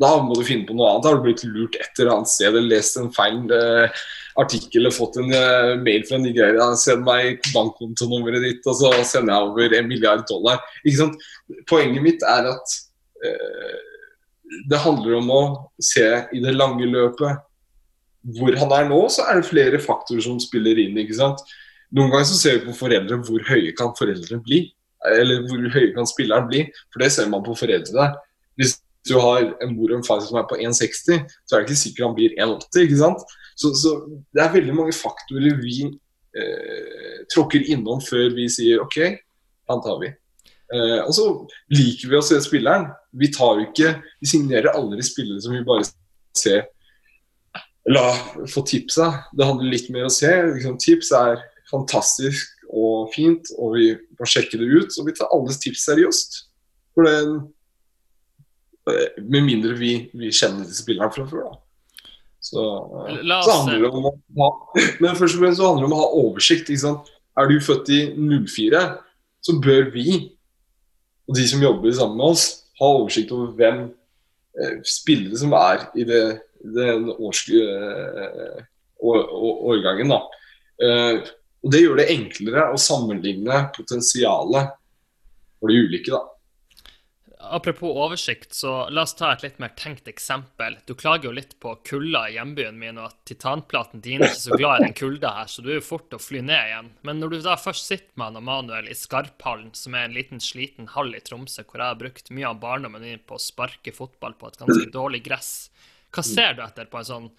Da 0.00 0.14
må 0.24 0.36
du 0.36 0.46
finne 0.46 0.64
på 0.68 0.76
noe 0.76 0.94
annet. 0.94 1.08
Har 1.08 1.18
du 1.18 1.26
blitt 1.26 1.44
lurt 1.44 1.76
et 1.76 2.00
eller 2.00 2.14
annet 2.16 2.32
sted 2.32 2.54
eller 2.54 2.70
lest 2.72 2.96
en 3.00 3.10
feil 3.12 3.42
eh, 3.52 4.02
artikkel 4.40 4.82
eller 4.82 4.94
fått 4.94 5.18
en 5.20 5.32
eh, 5.36 5.74
mail 5.82 6.06
fra 6.08 6.20
Nigeria. 6.22 6.70
Send 6.80 7.04
meg 7.06 7.42
bankkontonummeret 7.52 8.46
ditt, 8.46 8.66
og 8.70 8.78
så 8.80 8.92
sender 9.04 9.34
jeg 9.34 9.50
over 9.50 9.76
en 9.76 9.90
milliard 9.90 10.24
dollar. 10.30 10.64
Ikke 10.84 11.02
sant? 11.02 11.28
Poenget 11.70 12.04
mitt 12.06 12.26
er 12.26 12.48
at 12.54 12.76
eh, 13.26 13.78
det 14.70 14.82
handler 14.82 15.20
om 15.20 15.30
å 15.34 15.42
se 15.82 16.06
i 16.32 16.42
det 16.42 16.56
lange 16.56 16.88
løpet 16.90 17.46
hvor 18.36 18.56
han 18.60 18.72
er 18.76 18.88
nå, 18.90 18.98
så 19.08 19.24
er 19.30 19.38
det 19.38 19.48
flere 19.48 19.78
faktorer 19.80 20.20
som 20.24 20.40
spiller 20.42 20.76
inn. 20.82 20.98
ikke 21.00 21.16
sant? 21.16 21.40
Noen 21.96 22.12
ganger 22.12 22.28
så 22.28 22.36
ser 22.36 22.58
vi 22.58 22.68
på 22.68 22.76
foreldre 22.76 23.16
hvor 23.24 23.46
høye 23.48 23.72
kan 23.76 23.94
foreldre 23.96 24.40
bli. 24.44 24.66
Eller 25.08 25.46
hvor 25.48 25.62
høye 25.72 25.94
kan 25.96 26.08
spilleren 26.08 26.48
bli. 26.50 26.66
For 26.92 27.02
det 27.02 27.08
ser 27.14 27.30
man 27.32 27.44
på 27.46 27.56
foreldre. 27.56 28.10
Hvis 28.60 28.76
du 29.08 29.16
har 29.16 29.46
en 29.62 29.74
mor 29.74 29.90
og 29.90 29.98
en 29.98 30.06
far 30.06 30.20
som 30.24 30.38
er 30.40 30.46
på 30.48 30.58
1,60, 30.60 31.24
så 31.48 31.56
er 31.56 31.62
det 31.62 31.68
ikke 31.68 31.82
sikkert 31.82 32.06
han 32.06 32.16
blir 32.18 32.34
1,80. 32.36 32.84
ikke 32.84 33.00
sant? 33.00 33.24
Så, 33.56 33.72
så, 33.76 33.94
det 34.34 34.42
er 34.44 34.54
veldig 34.54 34.76
mange 34.76 34.96
faktorer 34.96 35.56
vi 35.60 35.86
eh, 35.88 37.20
tråkker 37.32 37.64
innom 37.72 38.02
før 38.04 38.28
vi 38.36 38.48
sier 38.52 38.82
OK, 38.84 38.98
han 39.70 39.84
tar 39.84 40.00
vi. 40.02 40.10
Eh, 40.70 40.98
og 41.02 41.14
så 41.16 41.26
liker 41.72 42.12
vi 42.12 42.18
å 42.18 42.24
se 42.24 42.38
spilleren. 42.44 42.90
Vi 43.16 43.30
tar 43.34 43.58
jo 43.58 43.64
ikke 43.66 43.96
Vi 44.22 44.28
signerer 44.30 44.70
aldri 44.76 45.02
spillere 45.02 45.42
som 45.42 45.56
vi 45.56 45.64
bare 45.66 45.88
ser 46.36 46.68
La 47.90 48.12
få 48.46 48.62
tipsa. 48.68 49.08
Det 49.34 49.46
handler 49.48 49.72
litt 49.72 49.88
mer 49.90 50.04
om 50.04 50.10
å 50.10 50.14
se. 50.14 50.28
Liksom, 50.28 50.76
tips 50.82 51.10
er 51.16 51.40
fantastisk 51.70 52.68
og 52.68 53.08
fint, 53.14 53.48
og 53.56 53.72
vi 53.78 53.86
må 54.18 54.28
sjekke 54.28 54.60
det 54.60 54.68
ut. 54.68 54.98
Og 55.00 55.08
vi 55.08 55.14
tar 55.16 55.32
alles 55.34 55.58
tips 55.62 55.86
seriøst. 55.88 56.36
For 56.94 57.08
det 57.08 57.16
Med 59.22 59.46
mindre 59.46 59.76
vi, 59.78 59.94
vi 60.16 60.32
kjenner 60.32 60.64
disse 60.64 60.84
spillerne 60.84 61.12
fra 61.14 61.26
før, 61.30 61.50
da. 61.50 61.56
Så, 62.40 62.62
så, 63.44 63.52
handler 63.52 63.82
det 63.84 63.88
om 63.92 64.06
å 64.08 64.12
ha 64.40 64.46
Men 65.02 65.16
først 65.18 65.36
og 65.36 65.42
fremst 65.42 65.60
så 65.60 65.68
handler 65.68 65.84
det 65.84 65.90
om 65.90 65.96
å 65.98 66.00
ha 66.00 66.10
oversikt. 66.22 66.70
Er 66.72 67.50
du 67.50 67.56
født 67.62 67.90
i 67.92 68.00
04, 68.16 68.84
så 69.44 69.56
bør 69.60 69.90
vi 69.92 70.06
og 71.30 71.36
de 71.38 71.46
som 71.46 71.62
jobber 71.62 71.92
sammen 71.94 72.18
med 72.18 72.32
oss, 72.32 72.44
ha 72.80 72.88
oversikt 72.90 73.30
over 73.34 73.52
hvem 73.54 73.84
eh, 74.58 74.80
spillere 74.82 75.38
som 75.38 75.54
er 75.54 75.84
i 75.94 76.06
det, 76.08 76.24
den 76.74 77.06
årske, 77.12 77.60
eh, 78.24 78.64
årgangen. 78.98 80.10
Da. 80.10 80.18
Eh, 80.82 81.20
og 81.62 81.70
Det 81.70 81.84
gjør 81.84 82.00
det 82.00 82.08
enklere 82.16 82.66
å 82.72 82.80
sammenligne 82.82 83.62
potensialet 83.76 84.74
for 85.60 85.70
de 85.70 85.78
ulike. 85.84 86.10
da. 86.10 86.24
Apropos 87.40 87.96
oversikt, 87.96 88.54
så 88.54 88.88
la 88.90 89.02
oss 89.02 89.14
ta 89.18 89.32
et 89.32 89.42
litt 89.44 89.58
mer 89.62 89.72
tenkt 89.78 90.08
eksempel. 90.10 90.76
Du 90.86 90.94
klager 90.98 91.30
jo 91.30 91.34
litt 91.36 91.56
på 91.62 91.72
kulda 91.86 92.26
i 92.28 92.36
hjembyen 92.36 92.78
min, 92.78 92.98
og 93.00 93.10
at 93.10 93.18
titanplaten 93.28 94.02
din 94.04 94.22
er 94.22 94.30
ikke 94.30 94.42
så 94.42 94.58
glad 94.60 94.80
i 94.80 94.86
den 94.88 94.96
kulda 94.98 95.32
her, 95.38 95.50
så 95.50 95.64
du 95.64 95.70
er 95.70 95.78
jo 95.78 95.86
fort 95.86 96.16
å 96.16 96.20
fly 96.20 96.42
ned 96.46 96.70
igjen. 96.70 96.90
Men 97.06 97.22
når 97.22 97.34
du 97.34 97.38
da 97.46 97.56
først 97.60 97.88
sitter 97.90 98.12
med 98.14 98.28
han 98.30 98.40
og 98.40 98.46
Manuel 98.48 98.90
i 98.90 98.96
Skarphallen, 98.98 99.72
som 99.78 99.96
er 99.96 100.08
en 100.08 100.16
liten 100.16 100.42
sliten 100.44 100.90
hall 100.94 101.14
i 101.16 101.22
Tromsø, 101.24 101.64
hvor 101.64 101.82
jeg 101.82 101.94
har 101.94 102.00
brukt 102.00 102.32
mye 102.34 102.50
av 102.50 102.60
barndommen 102.62 103.06
min 103.06 103.24
på 103.26 103.38
å 103.38 103.42
sparke 103.42 103.94
fotball 103.96 104.36
på 104.40 104.50
et 104.50 104.60
ganske 104.60 104.90
dårlig 104.94 105.24
gress, 105.28 105.54
hva 106.10 106.26
ser 106.26 106.56
du 106.58 106.64
etter 106.64 106.90
på 106.90 106.98
en 106.98 107.06
sånn 107.06 107.30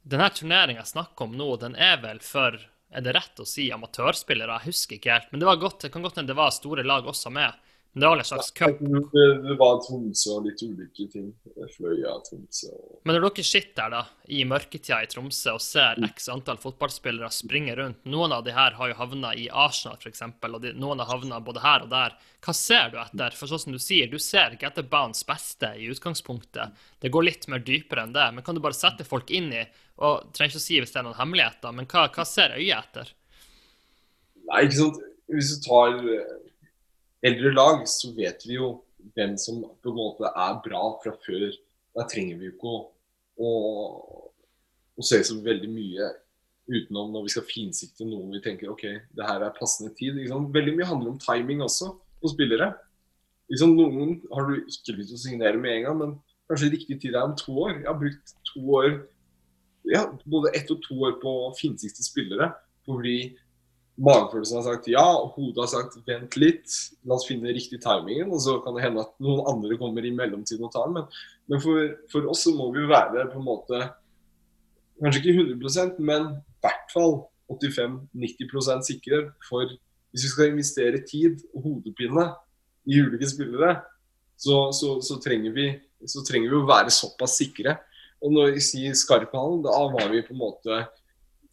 Denne 0.00 0.30
turneringa 0.32 0.80
jeg 0.80 0.94
snakker 0.94 1.26
om 1.26 1.34
nå, 1.36 1.46
den 1.60 1.74
er 1.76 1.98
vel 2.00 2.22
for 2.24 2.54
er 2.90 3.04
det 3.04 3.12
rett 3.14 3.40
å 3.42 3.46
si 3.46 3.68
amatørspillere? 3.70 4.56
Jeg 4.58 4.72
husker 4.72 4.96
ikke 4.96 5.12
helt. 5.12 5.28
Men 5.30 5.42
det, 5.42 5.46
var 5.46 5.60
godt, 5.62 5.82
det 5.84 5.90
kan 5.94 6.02
godt 6.02 6.16
hende 6.18 6.32
det 6.32 6.38
var 6.38 6.54
store 6.54 6.82
lag 6.82 7.06
også 7.06 7.30
med. 7.34 7.68
Men 7.92 8.00
det 8.00 8.06
var 8.06 8.16
en 8.16 8.24
slags 8.24 8.50
cup. 8.50 8.78
Det, 8.78 9.22
det 9.42 9.54
var 9.58 9.80
Tromsø 9.82 10.36
og 10.36 10.44
litt 10.46 10.60
ulike 10.62 11.06
ting. 11.10 11.32
Fløya, 11.74 12.12
Tromsø 12.22 12.68
og 12.70 13.00
Men 13.02 13.16
når 13.16 13.24
dere 13.26 13.44
sitter 13.48 13.74
der 13.80 13.94
da, 13.96 14.02
i 14.30 14.44
mørketida 14.46 15.00
i 15.02 15.08
Tromsø 15.10 15.56
og 15.56 15.64
ser 15.64 15.98
x 16.06 16.28
antall 16.30 16.60
fotballspillere 16.62 17.32
springe 17.34 17.74
rundt, 17.74 18.04
noen 18.06 18.36
av 18.36 18.44
de 18.46 18.54
her 18.54 18.76
har 18.78 18.92
jo 18.92 18.98
havna 19.00 19.32
i 19.34 19.48
Arsenal 19.50 19.98
f.eks., 19.98 20.22
og 20.22 20.60
de, 20.62 20.70
noen 20.78 21.02
har 21.02 21.10
havna 21.10 21.40
både 21.42 21.64
her 21.64 21.86
og 21.88 21.90
der. 21.90 22.14
Hva 22.46 22.54
ser 22.54 22.92
du 22.92 23.00
etter? 23.02 23.34
For 23.34 23.50
sånn 23.50 23.64
som 23.64 23.74
du 23.74 23.80
sier, 23.82 24.06
du 24.06 24.22
ser 24.22 24.54
ikke 24.54 24.70
etter 24.70 24.86
banens 24.86 25.26
beste 25.26 25.72
i 25.74 25.88
utgangspunktet. 25.90 26.78
Det 27.02 27.10
går 27.10 27.26
litt 27.26 27.48
mer 27.50 27.64
dypere 27.66 28.06
enn 28.06 28.14
det. 28.14 28.28
Men 28.36 28.46
kan 28.46 28.54
du 28.54 28.62
bare 28.62 28.78
sette 28.78 29.08
folk 29.08 29.34
inn 29.34 29.50
i, 29.50 29.64
og 29.98 30.30
trenger 30.30 30.54
ikke 30.54 30.62
å 30.62 30.68
si 30.68 30.78
hvis 30.78 30.94
det 30.94 31.02
er 31.02 31.08
noen 31.08 31.18
hemmeligheter, 31.18 31.74
men 31.74 31.90
hva, 31.90 32.06
hva 32.14 32.28
ser 32.28 32.54
øyet 32.54 32.78
etter? 32.78 33.10
Nei, 34.46 34.62
ikke 34.68 34.78
sant. 34.78 35.02
Hvis 35.30 35.50
du 35.52 35.66
tar 35.66 35.98
eldre 37.26 37.52
lag, 37.54 37.84
så 37.88 38.12
vet 38.16 38.46
vi 38.46 38.56
jo 38.56 38.72
hvem 39.16 39.36
som 39.40 39.60
på 39.82 39.92
en 39.92 39.98
måte 39.98 40.30
er 40.30 40.58
bra 40.64 40.82
fra 41.02 41.12
før. 41.24 41.50
Da 41.96 42.06
trenger 42.08 42.38
vi 42.40 42.48
jo 42.48 42.54
ikke 42.54 42.72
å, 42.72 42.80
å, 43.40 43.52
å 44.96 45.06
se 45.06 45.20
så 45.26 45.38
veldig 45.44 45.70
mye 45.72 46.10
utenom 46.70 47.10
når 47.14 47.26
vi 47.26 47.32
skal 47.34 47.48
finsikte 47.48 48.06
noen 48.06 48.30
vi 48.36 48.42
tenker 48.44 48.70
OK, 48.70 48.84
det 49.16 49.26
her 49.26 49.42
er 49.42 49.56
passende 49.56 49.92
tid. 49.98 50.20
Veldig 50.30 50.76
mye 50.76 50.88
handler 50.88 51.14
om 51.14 51.20
timing 51.22 51.64
også 51.66 51.92
på 52.20 52.32
spillere. 52.32 52.72
Liksom, 53.50 53.74
noen 53.74 54.20
har 54.30 54.46
du 54.46 54.60
ikke 54.60 54.94
lyst 54.94 55.10
til 55.10 55.18
å 55.18 55.22
signere 55.24 55.58
med 55.58 55.74
en 55.74 55.86
gang, 55.88 55.96
men 55.98 56.12
kanskje 56.50 56.70
riktig 56.76 57.00
tid 57.02 57.16
er 57.16 57.26
om 57.26 57.34
to 57.38 57.56
år. 57.64 57.80
Jeg 57.80 57.88
har 57.88 57.98
brukt 57.98 58.34
to 58.52 58.62
år, 58.78 58.90
ja, 59.90 60.04
både 60.22 60.52
ett 60.54 60.70
og 60.70 60.82
to 60.84 60.98
år 61.08 61.16
på 61.22 61.32
å 61.48 61.54
finsikte 61.58 62.06
spillere. 62.06 62.52
Fordi 62.86 63.16
magefølelsen 64.00 64.60
har 64.60 64.66
sagt 64.66 64.88
ja, 64.90 65.04
og 65.04 65.34
hodet 65.36 65.64
har 65.64 65.70
sagt 65.72 65.98
vent 66.08 66.36
litt, 66.40 66.76
la 67.04 67.16
oss 67.16 67.26
finne 67.28 67.52
riktig 67.52 67.82
timingen. 67.84 68.30
Og 68.32 68.42
så 68.44 68.56
kan 68.64 68.76
det 68.76 68.84
hende 68.86 69.04
at 69.04 69.12
noen 69.22 69.44
andre 69.50 69.78
kommer 69.80 70.06
i 70.06 70.14
mellomtiden 70.14 70.66
og 70.66 70.72
tar 70.74 70.88
den. 70.88 71.00
Men, 71.00 71.20
men 71.50 71.62
for, 71.64 71.90
for, 72.12 72.28
oss 72.32 72.46
så 72.46 72.54
må 72.56 72.70
vi 72.74 72.86
være 72.90 73.28
på 73.32 73.40
en 73.40 73.48
måte 73.48 73.88
Kanskje 75.00 75.22
ikke 75.22 75.46
100 75.56 75.94
men 76.04 76.26
i 76.28 76.60
hvert 76.60 76.90
fall 76.92 77.14
85-90 77.48 78.82
sikre. 78.84 79.20
For 79.46 79.64
hvis 80.12 80.26
vi 80.26 80.32
skal 80.34 80.50
investere 80.50 81.00
tid 81.08 81.40
og 81.54 81.64
hodepine 81.64 82.26
i 82.84 82.98
ulike 83.00 83.28
spillere, 83.30 83.78
så, 84.36 84.66
så, 84.76 84.98
så, 85.04 85.16
trenger 85.24 85.54
vi, 85.56 85.70
så 86.04 86.20
trenger 86.26 86.52
vi 86.52 86.58
å 86.58 86.68
være 86.68 86.92
såpass 86.92 87.38
sikre. 87.40 87.78
Og 88.20 88.32
når 88.36 88.52
vi 88.58 88.64
sier 88.64 88.96
Skarphallen, 88.96 89.62
da 89.64 89.72
var 89.72 90.12
vi 90.12 90.20
på 90.26 90.36
en 90.36 90.42
måte 90.42 90.82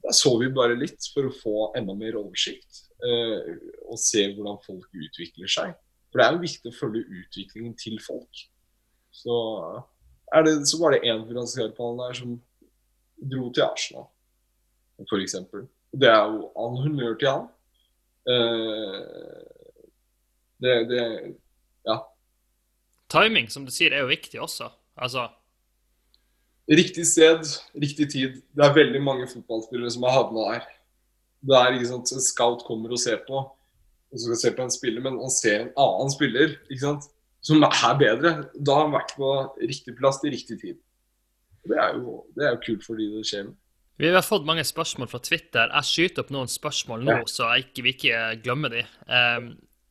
da 0.08 0.14
så 0.16 0.34
vi 0.39 0.49
bare 0.53 0.78
litt 0.80 1.10
for 1.14 1.28
å 1.28 1.36
få 1.36 1.55
enda 1.78 1.95
mer 1.97 2.18
oversikt 2.20 2.86
uh, 3.03 3.55
og 3.88 3.99
se 3.99 4.24
hvordan 4.34 4.60
folk 4.66 4.88
utvikler 4.95 5.51
seg. 5.51 5.74
For 6.08 6.20
det 6.20 6.28
er 6.28 6.36
jo 6.36 6.43
viktig 6.45 6.72
å 6.72 6.78
følge 6.78 7.22
utviklingen 7.22 7.76
til 7.80 7.97
folk. 8.03 8.43
Så, 9.12 9.36
det, 10.45 10.53
så 10.70 10.80
var 10.80 10.95
det 10.95 11.03
én 11.10 11.26
finansierpallen 11.28 12.03
der 12.05 12.20
som 12.20 12.38
dro 13.18 13.49
til 13.51 13.66
Arsenal, 13.66 14.08
f.eks. 15.03 15.36
Det 15.97 16.10
er 16.10 16.32
jo 16.32 16.51
all 16.60 16.80
honnør 16.84 17.18
til 17.20 17.32
han. 17.34 17.47
Uh, 18.28 19.43
det, 20.64 20.78
det 20.91 21.03
Ja. 21.88 22.01
Timing, 23.12 23.47
som 23.47 23.64
du 23.64 23.72
sier, 23.72 23.93
er 23.95 24.03
jo 24.03 24.12
viktig 24.12 24.39
også. 24.43 24.68
Altså, 24.99 25.30
Riktig 26.68 27.05
sted, 27.07 27.45
riktig 27.80 28.09
tid. 28.11 28.41
Det 28.51 28.65
er 28.65 28.76
veldig 28.76 28.99
mange 29.03 29.28
fotballspillere 29.32 29.91
som 29.93 30.03
har 30.03 30.18
havna 30.18 30.47
der. 30.51 30.65
Det 31.47 31.55
er 31.55 31.78
ikke 31.78 31.91
sant, 31.93 32.11
En 32.11 32.24
scout 32.26 32.65
kommer 32.68 32.91
og 32.91 32.99
ser 32.99 33.22
på, 33.28 33.43
og 34.11 34.20
så 34.20 34.26
skal 34.26 34.41
se 34.41 34.51
på 34.57 34.65
en 34.65 34.74
spiller, 34.74 35.03
men 35.05 35.20
han 35.22 35.32
ser 35.32 35.61
en 35.61 35.72
annen 35.80 36.11
spiller 36.11 36.57
ikke 36.68 36.82
sant, 36.82 37.07
som 37.45 37.63
er 37.63 38.01
bedre. 38.01 38.34
Da 38.57 38.76
har 38.76 38.88
han 38.88 38.97
vært 38.97 39.15
på 39.15 39.32
riktig 39.61 39.95
plass 39.99 40.20
til 40.20 40.36
riktig 40.36 40.59
tid. 40.59 40.82
Det 41.68 41.80
er 41.80 41.95
jo, 41.99 42.20
det 42.36 42.47
er 42.47 42.55
jo 42.55 42.63
kult 42.65 42.84
fordi 42.88 43.07
det 43.15 43.24
skjer. 43.28 43.47
Vi 43.97 44.11
har 44.13 44.26
fått 44.26 44.45
mange 44.45 44.65
spørsmål 44.68 45.09
fra 45.09 45.20
Twitter. 45.24 45.72
Jeg 45.72 45.89
skyter 45.89 46.26
opp 46.26 46.34
noen 46.36 46.51
spørsmål 46.51 47.05
nå, 47.05 47.15
ja. 47.22 47.30
så 47.32 47.47
jeg 47.55 47.70
ikke, 47.70 47.86
vi 47.86 47.93
ikke 47.95 48.20
glemmer 48.43 48.76
de. 48.76 48.84
Um, 49.07 49.47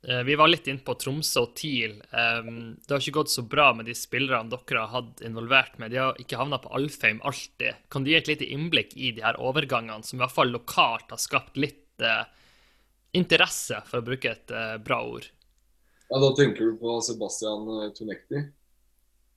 vi 0.07 0.37
var 0.39 0.47
litt 0.47 0.69
inne 0.71 0.85
på 0.87 0.95
Tromsø 0.95 1.41
og 1.43 1.55
TIL. 1.59 1.97
Det 1.99 2.93
har 2.93 3.01
ikke 3.03 3.17
gått 3.17 3.33
så 3.33 3.43
bra 3.43 3.73
med 3.75 3.89
de 3.89 3.95
spillerne 3.99 4.53
dere 4.53 4.85
har 4.85 4.93
hatt 4.93 5.23
involvert 5.27 5.81
med. 5.83 5.91
De 5.91 5.99
har 5.99 6.21
ikke 6.23 6.39
havna 6.39 6.61
på 6.63 6.71
Alfheim 6.79 7.19
alltid. 7.27 7.81
Kan 7.91 8.07
du 8.07 8.13
gi 8.13 8.19
et 8.21 8.31
lite 8.31 8.47
innblikk 8.55 8.95
i 8.95 9.11
de 9.17 9.25
her 9.25 9.41
overgangene, 9.43 10.07
som 10.07 10.21
i 10.21 10.23
hvert 10.23 10.35
fall 10.37 10.53
lokalt 10.55 11.11
har 11.11 11.19
skapt 11.19 11.59
litt 11.59 12.05
eh, 12.07 12.23
interesse, 13.19 13.81
for 13.89 13.99
å 13.99 14.07
bruke 14.07 14.31
et 14.31 14.55
eh, 14.55 14.77
bra 14.83 15.01
ord? 15.09 15.27
Ja, 16.07 16.21
Da 16.23 16.31
tenker 16.39 16.71
du 16.71 16.77
på 16.79 17.01
Sebastian 17.03 17.67
Tonekti. 17.97 18.45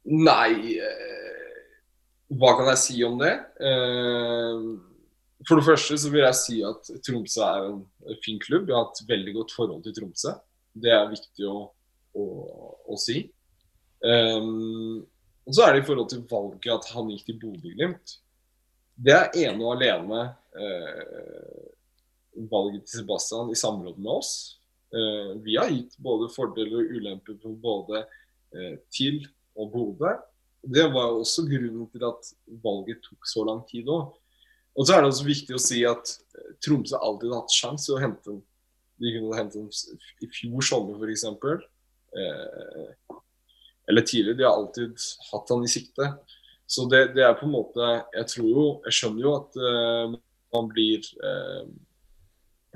Nei 0.10 0.78
eh, 0.78 1.56
Hva 2.38 2.54
kan 2.60 2.70
jeg 2.72 2.82
si 2.84 3.00
om 3.06 3.18
det? 3.22 3.34
Eh, 3.58 4.68
for 5.48 5.60
det 5.60 5.66
første 5.66 5.98
så 5.98 6.12
vil 6.12 6.26
jeg 6.26 6.38
si 6.38 6.60
at 6.68 6.92
Tromsø 7.06 7.42
er 7.48 7.68
en 7.72 7.82
fin 8.26 8.38
klubb. 8.44 8.68
Jeg 8.70 8.76
har 8.76 8.86
hatt 8.90 9.02
veldig 9.08 9.34
godt 9.40 9.56
forhold 9.56 9.84
til 9.86 9.96
Tromsø. 9.96 10.36
Det 10.74 10.92
er 10.94 11.10
viktig 11.12 11.48
å, 11.50 11.70
å, 12.16 12.26
å 12.90 13.00
si. 13.00 13.24
Um, 14.04 15.02
og 15.50 15.56
så 15.56 15.66
er 15.66 15.76
det 15.76 15.84
i 15.84 15.88
forhold 15.88 16.12
til 16.12 16.24
valget 16.30 16.72
at 16.76 16.92
han 16.94 17.10
gikk 17.12 17.26
til 17.28 17.40
Bodø-Glimt. 17.42 18.16
Det 19.00 19.16
er 19.16 19.36
ene 19.48 19.66
og 19.66 19.78
alene 19.78 20.22
uh, 20.60 21.68
valget 22.52 22.86
til 22.86 23.02
Sebastian 23.02 23.52
i 23.52 23.58
samråd 23.60 23.98
med 23.98 24.14
oss. 24.20 24.34
Uh, 24.94 25.36
vi 25.44 25.58
har 25.58 25.72
gitt 25.74 25.98
både 26.04 26.30
fordeler 26.34 26.84
og 26.84 26.96
ulemper 26.98 27.40
på 27.42 27.54
både 27.64 28.04
uh, 28.06 28.76
TIL 28.94 29.24
og 29.58 29.72
Bodø. 29.74 30.16
Det 30.62 30.86
var 30.94 31.16
også 31.16 31.48
grunnen 31.48 31.88
til 31.92 32.04
at 32.08 32.34
valget 32.64 33.02
tok 33.06 33.28
så 33.32 33.46
lang 33.48 33.64
tid 33.70 33.90
òg. 33.90 34.14
Og 34.80 34.86
så 34.86 34.96
er 34.96 35.02
det 35.02 35.12
også 35.12 35.28
viktig 35.28 35.56
å 35.56 35.62
si 35.62 35.82
at 35.88 36.12
Tromsø 36.64 37.00
alltid 37.00 37.34
har 37.34 37.42
hatt 37.42 37.56
sjanse 37.56 37.92
å 37.92 38.00
hente 38.00 38.32
en 38.32 38.44
de 39.00 39.14
kunne 39.16 39.38
hente 39.38 39.60
dem 39.60 39.70
i 40.24 40.30
fjor 40.34 40.66
sommer, 40.66 41.00
f.eks. 41.00 41.26
Eh, 42.20 43.18
eller 43.90 44.02
tidligere. 44.02 44.38
De 44.38 44.44
har 44.44 44.58
alltid 44.58 44.96
hatt 45.32 45.54
han 45.54 45.64
i 45.66 45.72
sikte. 45.72 46.10
Så 46.70 46.86
det, 46.90 47.14
det, 47.16 47.24
er 47.26 47.38
på 47.38 47.48
en 47.48 47.56
måte 47.56 47.86
Jeg 48.14 48.28
tror 48.30 48.50
jo 48.50 48.66
Jeg 48.86 48.94
skjønner 48.94 49.24
jo 49.24 49.32
at 49.40 49.56
uh, 49.58 50.12
man 50.54 50.68
blir 50.70 51.02
uh, 51.18 51.64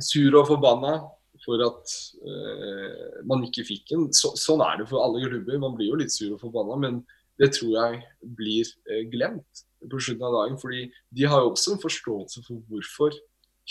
sur 0.02 0.40
og 0.40 0.48
forbanna 0.50 0.96
for 1.44 1.62
at 1.62 1.94
uh, 2.24 3.20
man 3.30 3.44
ikke 3.46 3.66
fikk 3.68 3.94
en. 3.94 4.08
Så, 4.16 4.32
sånn 4.40 4.64
er 4.66 4.80
det 4.80 4.88
for 4.90 5.04
alle 5.04 5.22
klubber. 5.28 5.60
Man 5.62 5.76
blir 5.78 5.92
jo 5.92 6.00
litt 6.00 6.14
sur 6.14 6.32
og 6.32 6.42
forbanna, 6.42 6.80
men 6.80 7.04
det 7.42 7.52
tror 7.58 7.74
jeg 7.76 8.02
blir 8.38 8.70
glemt 9.12 9.64
på 9.90 10.00
slutten 10.00 10.26
av 10.30 10.36
dagen. 10.38 10.58
fordi 10.62 10.86
de 11.18 11.26
har 11.28 11.42
jo 11.44 11.52
også 11.52 11.74
en 11.74 11.82
forståelse 11.82 12.44
for 12.46 12.62
hvorfor 12.70 13.18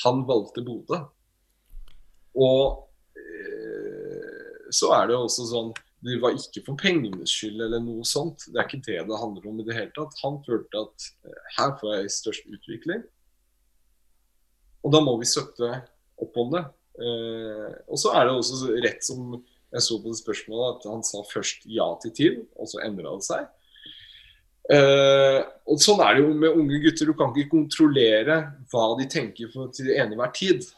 han 0.04 0.24
valgte 0.28 0.64
Bodø. 0.66 0.98
Og 2.38 2.88
eh, 3.18 4.68
så 4.72 4.92
er 4.96 5.08
det 5.08 5.16
jo 5.16 5.24
også 5.26 5.48
sånn 5.50 5.72
Det 6.02 6.16
var 6.22 6.34
ikke 6.34 6.64
for 6.66 6.80
pengenes 6.80 7.30
skyld 7.30 7.60
eller 7.62 7.82
noe 7.84 8.06
sånt. 8.08 8.48
Det 8.48 8.58
er 8.58 8.66
ikke 8.66 8.84
det 8.88 9.00
det 9.08 9.20
handler 9.20 9.48
om 9.50 9.60
i 9.62 9.66
det 9.68 9.76
hele 9.76 9.92
tatt. 9.94 10.16
Han 10.24 10.40
følte 10.46 10.86
at 10.86 11.08
eh, 11.28 11.42
her 11.58 11.74
får 11.80 11.96
jeg 11.96 12.14
størst 12.16 12.48
utvikling. 12.50 13.04
Og 14.82 14.94
da 14.94 15.02
må 15.04 15.14
vi 15.20 15.28
støtte 15.30 15.70
opp 16.22 16.38
om 16.42 16.50
det. 16.56 16.64
Eh, 16.98 17.70
og 17.86 18.00
så 18.02 18.16
er 18.18 18.26
det 18.26 18.34
også 18.34 18.74
rett 18.82 19.06
som 19.06 19.36
jeg 19.72 19.84
så 19.86 19.98
på 20.02 20.10
det 20.10 20.18
spørsmålet, 20.18 20.74
at 20.74 20.90
han 20.90 21.04
sa 21.06 21.22
først 21.24 21.64
ja 21.70 21.86
til 22.02 22.12
TIL, 22.16 22.38
og 22.60 22.68
så 22.68 22.82
endra 22.84 23.14
det 23.16 23.24
seg. 23.24 23.46
Uh, 24.70 25.40
og 25.66 25.80
Sånn 25.82 26.00
er 26.04 26.14
det 26.14 26.22
jo 26.22 26.34
med 26.38 26.54
unge 26.54 26.78
gutter. 26.84 27.08
Du 27.08 27.16
kan 27.18 27.32
ikke 27.32 27.56
kontrollere 27.56 28.36
hva 28.70 28.84
de 29.00 29.08
tenker 29.10 29.50
for, 29.50 29.72
til 29.74 29.90
enhver 29.96 30.30
tid 30.36 30.68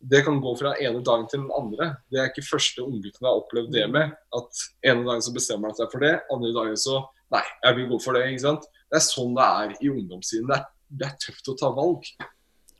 det 0.00 0.22
kan 0.26 0.40
gå 0.40 0.54
fra 0.58 0.74
ene 0.78 1.02
dagen 1.04 1.26
til 1.30 1.42
den 1.42 1.52
andre. 1.56 1.90
Det 2.10 2.20
er 2.20 2.30
ikke 2.30 2.46
første 2.46 2.84
unggutten 2.84 3.26
har 3.26 3.40
opplevd 3.40 3.72
det 3.74 3.86
med. 3.90 4.14
At 4.36 4.64
ene 4.86 5.06
dagen 5.06 5.24
så 5.24 5.34
bestemmer 5.34 5.72
han 5.72 5.78
seg 5.78 5.90
for 5.92 6.06
det, 6.06 6.16
andre 6.32 6.52
dagen 6.56 6.80
så 6.80 7.04
Nei, 7.28 7.42
jeg 7.60 7.76
vil 7.76 7.88
gå 7.90 7.96
for 8.00 8.16
det. 8.16 8.22
ikke 8.30 8.40
sant? 8.40 8.62
Det 8.88 8.96
er 8.96 9.02
sånn 9.04 9.34
det 9.36 9.46
er 9.60 9.72
i 9.84 9.88
ungdomstiden. 9.92 10.46
Det 10.48 10.56
er, 10.56 10.62
det 10.88 11.08
er 11.10 11.18
tøft 11.20 11.50
å 11.52 11.54
ta 11.60 11.68
valg. 11.76 12.06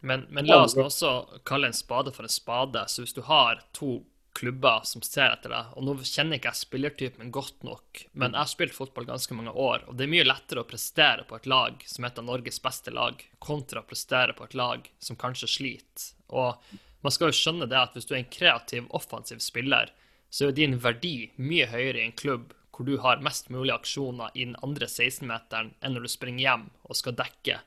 Men, 0.00 0.22
men, 0.32 0.46
la 0.48 0.62
oss 0.64 0.72
også 0.78 1.10
kalle 1.44 1.68
en 1.68 1.76
spade 1.76 2.14
for 2.16 2.24
en 2.24 2.32
spade. 2.32 2.86
Så 2.88 3.04
hvis 3.04 3.12
du 3.12 3.20
har 3.28 3.60
to 3.76 3.98
klubber 4.38 4.84
som 4.86 5.02
ser 5.02 5.32
etter 5.32 5.52
deg. 5.52 5.70
Og 5.76 5.84
nå 5.84 5.96
kjenner 6.06 6.38
ikke 6.38 6.52
jeg 6.52 6.62
spillertypen 6.62 7.32
godt 7.34 7.64
nok, 7.66 8.04
men 8.12 8.34
jeg 8.34 8.40
har 8.40 8.50
spilt 8.50 8.76
fotball 8.76 9.08
ganske 9.08 9.34
mange 9.34 9.50
år, 9.50 9.86
og 9.88 9.98
det 9.98 10.06
er 10.06 10.12
mye 10.12 10.26
lettere 10.26 10.62
å 10.62 10.68
prestere 10.68 11.24
på 11.28 11.38
et 11.38 11.48
lag 11.50 11.82
som 11.90 12.06
heter 12.06 12.26
Norges 12.26 12.60
beste 12.62 12.94
lag, 12.94 13.18
kontra 13.42 13.82
å 13.82 13.88
prestere 13.88 14.36
på 14.38 14.46
et 14.46 14.54
lag 14.58 14.86
som 15.02 15.18
kanskje 15.18 15.50
sliter. 15.50 16.12
Og 16.28 16.78
man 17.04 17.14
skal 17.14 17.30
jo 17.30 17.38
skjønne 17.38 17.68
det 17.70 17.78
at 17.78 17.96
hvis 17.96 18.08
du 18.08 18.14
er 18.14 18.22
en 18.22 18.32
kreativ, 18.32 18.86
offensiv 18.94 19.42
spiller, 19.44 19.92
så 20.30 20.48
er 20.48 20.56
din 20.56 20.76
verdi 20.82 21.30
mye 21.40 21.68
høyere 21.70 22.02
i 22.02 22.06
en 22.08 22.16
klubb 22.18 22.52
hvor 22.74 22.86
du 22.86 22.98
har 23.02 23.22
mest 23.24 23.48
mulig 23.50 23.72
aksjoner 23.74 24.34
i 24.38 24.44
den 24.44 24.58
andre 24.62 24.86
16-meteren 24.86 25.72
enn 25.82 25.96
når 25.96 26.06
du 26.06 26.12
springer 26.12 26.44
hjem 26.44 26.68
og 26.86 26.98
skal 26.98 27.16
dekke. 27.18 27.58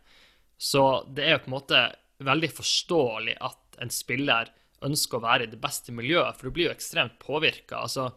Så 0.62 0.84
det 1.12 1.26
er 1.26 1.36
jo 1.36 1.44
på 1.44 1.52
en 1.52 1.58
måte 1.58 1.82
veldig 2.24 2.52
forståelig 2.54 3.36
at 3.44 3.82
en 3.84 3.92
spiller 3.92 4.52
ønsker 4.86 5.20
å 5.20 5.26
være 5.26 5.46
i 5.46 5.52
det 5.52 5.60
beste 5.62 5.94
miljøet, 5.94 6.38
for 6.38 6.48
du 6.48 6.56
blir 6.56 6.70
jo 6.70 6.76
ekstremt 6.76 7.18
påvirka. 7.22 7.82
Altså, 7.84 8.12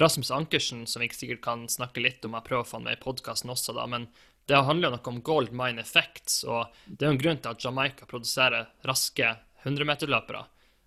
Rasmus 0.00 0.32
Ankersen, 0.34 0.84
som 0.90 1.04
vi 1.04 1.10
sikkert 1.14 1.44
kan 1.44 1.66
snakke 1.70 2.02
litt 2.02 2.24
om, 2.26 2.34
jeg 2.34 2.48
prøver 2.48 2.64
å 2.64 2.68
få 2.68 2.80
han 2.80 2.88
med 2.88 2.98
i 2.98 3.02
podkasten 3.04 3.52
også, 3.54 3.76
da, 3.76 3.86
men 3.90 4.08
det 4.50 4.60
handler 4.66 4.90
jo 4.90 4.96
noe 4.96 5.12
om 5.12 5.22
gold 5.24 5.54
mine 5.56 5.80
effects, 5.80 6.42
og 6.44 6.72
det 6.86 7.06
er 7.06 7.12
jo 7.12 7.16
en 7.16 7.22
grunn 7.22 7.40
til 7.40 7.54
at 7.54 7.64
Jamaica 7.64 8.08
produserer 8.10 8.66
raske 8.84 9.30
100-meterløpere. 9.64 10.44